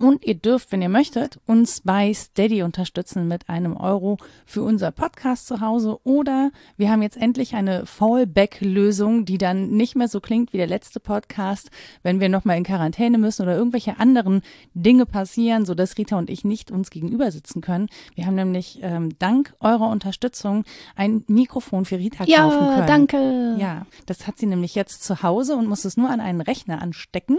Und 0.00 0.24
ihr 0.24 0.34
dürft, 0.34 0.72
wenn 0.72 0.80
ihr 0.80 0.88
möchtet, 0.88 1.38
uns 1.46 1.82
bei 1.82 2.12
Steady 2.14 2.62
unterstützen 2.62 3.28
mit 3.28 3.48
einem 3.50 3.76
Euro 3.76 4.16
für 4.46 4.62
unser 4.62 4.90
Podcast 4.92 5.46
zu 5.46 5.60
Hause. 5.60 5.98
Oder 6.04 6.50
wir 6.78 6.90
haben 6.90 7.02
jetzt 7.02 7.18
endlich 7.18 7.54
eine 7.54 7.84
Fallback-Lösung, 7.84 9.24
die 9.26 9.36
dann 9.38 9.70
nicht 9.70 9.96
mehr 9.96 10.08
so 10.08 10.20
klingt 10.20 10.52
wie 10.52 10.56
der 10.56 10.66
letzte 10.66 11.00
Podcast, 11.00 11.70
wenn 12.02 12.18
wir 12.20 12.28
nochmal 12.30 12.56
in 12.56 12.64
Quarantäne 12.64 13.18
müssen 13.18 13.42
oder 13.42 13.54
irgendwelche 13.56 13.98
anderen 13.98 14.40
Dinge 14.74 15.04
passieren, 15.04 15.66
sodass 15.66 15.98
Rita 15.98 16.16
und 16.18 16.30
ich 16.30 16.44
nicht 16.44 16.70
uns 16.70 16.90
gegenüber 16.90 17.30
sitzen 17.30 17.60
können. 17.60 17.88
Wir 18.14 18.26
haben 18.26 18.36
nämlich 18.36 18.78
ähm, 18.82 19.10
dank 19.18 19.52
eurer 19.60 19.88
Unterstützung 19.88 20.64
ein 20.96 21.24
Mikrofon 21.26 21.84
für 21.84 21.98
Rita 21.98 22.24
kaufen 22.24 22.30
Ja, 22.30 22.48
können. 22.74 22.86
danke. 22.86 23.56
Ja, 23.58 23.86
das 24.06 24.26
hat 24.26 24.38
sie 24.38 24.46
nämlich 24.46 24.74
jetzt 24.74 25.04
zu 25.04 25.22
Hause 25.22 25.56
und 25.56 25.66
muss 25.66 25.84
es 25.84 25.96
nur 25.96 26.08
an 26.08 26.20
einen 26.20 26.40
Rechner 26.40 26.80
anstecken. 26.80 27.38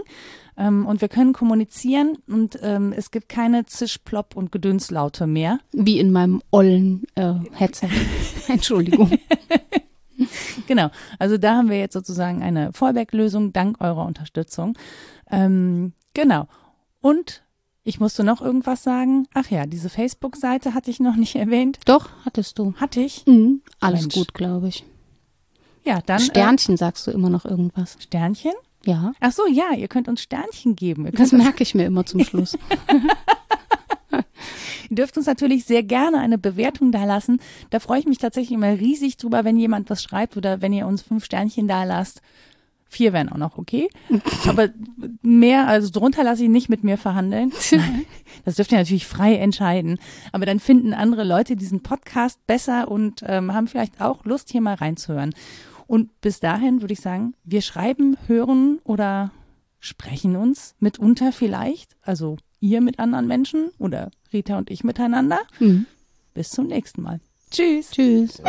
Ähm, 0.56 0.86
und 0.86 1.00
wir 1.00 1.08
können 1.08 1.32
kommunizieren 1.32 2.18
und 2.28 2.51
ähm, 2.62 2.92
es 2.92 3.10
gibt 3.10 3.28
keine 3.28 3.64
Zisch, 3.66 3.98
Plopp 3.98 4.36
und 4.36 4.52
Gedönslaute 4.52 5.26
mehr. 5.26 5.58
Wie 5.72 5.98
in 5.98 6.12
meinem 6.12 6.42
ollen 6.50 7.04
äh, 7.14 7.34
Headset. 7.52 7.88
Entschuldigung. 8.48 9.10
Genau. 10.68 10.90
Also 11.18 11.36
da 11.36 11.56
haben 11.56 11.68
wir 11.68 11.78
jetzt 11.78 11.94
sozusagen 11.94 12.42
eine 12.42 12.72
Fallback-Lösung 12.72 13.52
dank 13.52 13.80
eurer 13.80 14.06
Unterstützung. 14.06 14.78
Ähm, 15.28 15.94
genau. 16.14 16.46
Und 17.00 17.42
ich 17.82 17.98
musste 17.98 18.22
noch 18.22 18.40
irgendwas 18.40 18.82
sagen. 18.84 19.26
Ach 19.34 19.50
ja, 19.50 19.66
diese 19.66 19.88
Facebook-Seite 19.88 20.74
hatte 20.74 20.90
ich 20.90 21.00
noch 21.00 21.16
nicht 21.16 21.34
erwähnt. 21.34 21.80
Doch, 21.86 22.10
hattest 22.24 22.58
du. 22.58 22.74
Hatte 22.74 23.00
ich? 23.00 23.26
Mhm. 23.26 23.62
Alles 23.80 24.02
Mensch. 24.02 24.14
gut, 24.14 24.34
glaube 24.34 24.68
ich. 24.68 24.84
Ja, 25.84 26.00
dann. 26.06 26.20
Sternchen 26.20 26.76
sagst 26.76 27.06
du 27.06 27.10
immer 27.10 27.28
noch 27.28 27.44
irgendwas. 27.44 27.96
Äh, 27.96 28.02
Sternchen? 28.02 28.52
Ja. 28.84 29.12
Ach 29.20 29.32
so, 29.32 29.46
ja, 29.46 29.72
ihr 29.76 29.88
könnt 29.88 30.08
uns 30.08 30.22
Sternchen 30.22 30.76
geben. 30.76 31.08
Das 31.12 31.32
merke 31.32 31.62
ich 31.62 31.74
mir 31.74 31.86
immer 31.86 32.04
zum 32.04 32.24
Schluss. 32.24 32.58
ihr 34.90 34.96
dürft 34.96 35.16
uns 35.16 35.26
natürlich 35.26 35.64
sehr 35.64 35.82
gerne 35.82 36.18
eine 36.18 36.38
Bewertung 36.38 36.92
da 36.92 37.04
lassen. 37.04 37.40
Da 37.70 37.78
freue 37.78 38.00
ich 38.00 38.06
mich 38.06 38.18
tatsächlich 38.18 38.52
immer 38.52 38.78
riesig 38.78 39.16
drüber, 39.16 39.44
wenn 39.44 39.56
jemand 39.56 39.90
was 39.90 40.02
schreibt 40.02 40.36
oder 40.36 40.60
wenn 40.60 40.72
ihr 40.72 40.86
uns 40.86 41.02
fünf 41.02 41.24
Sternchen 41.24 41.68
da 41.68 41.84
lasst. 41.84 42.20
Vier 42.92 43.14
wären 43.14 43.30
auch 43.30 43.38
noch 43.38 43.56
okay. 43.56 43.88
Aber 44.46 44.68
mehr, 45.22 45.66
also 45.66 45.88
drunter 45.90 46.24
lasse 46.24 46.44
ich 46.44 46.50
nicht 46.50 46.68
mit 46.68 46.84
mir 46.84 46.98
verhandeln. 46.98 47.52
Das 48.44 48.56
dürft 48.56 48.72
ihr 48.72 48.78
natürlich 48.78 49.06
frei 49.06 49.36
entscheiden. 49.36 49.98
Aber 50.32 50.46
dann 50.46 50.58
finden 50.58 50.94
andere 50.94 51.22
Leute 51.22 51.54
diesen 51.54 51.82
Podcast 51.82 52.44
besser 52.48 52.90
und 52.90 53.22
ähm, 53.24 53.54
haben 53.54 53.68
vielleicht 53.68 54.00
auch 54.00 54.24
Lust, 54.24 54.50
hier 54.50 54.60
mal 54.60 54.74
reinzuhören. 54.74 55.32
Und 55.86 56.20
bis 56.20 56.40
dahin 56.40 56.80
würde 56.80 56.94
ich 56.94 57.00
sagen, 57.00 57.34
wir 57.44 57.62
schreiben, 57.62 58.16
hören 58.26 58.80
oder 58.84 59.30
sprechen 59.80 60.36
uns 60.36 60.74
mitunter 60.78 61.32
vielleicht. 61.32 61.96
Also 62.02 62.36
ihr 62.60 62.80
mit 62.80 62.98
anderen 62.98 63.26
Menschen 63.26 63.70
oder 63.78 64.10
Rita 64.32 64.56
und 64.56 64.70
ich 64.70 64.84
miteinander. 64.84 65.40
Mhm. 65.58 65.86
Bis 66.34 66.50
zum 66.50 66.68
nächsten 66.68 67.02
Mal. 67.02 67.20
Tschüss. 67.50 67.90
Tschüss. 67.90 68.40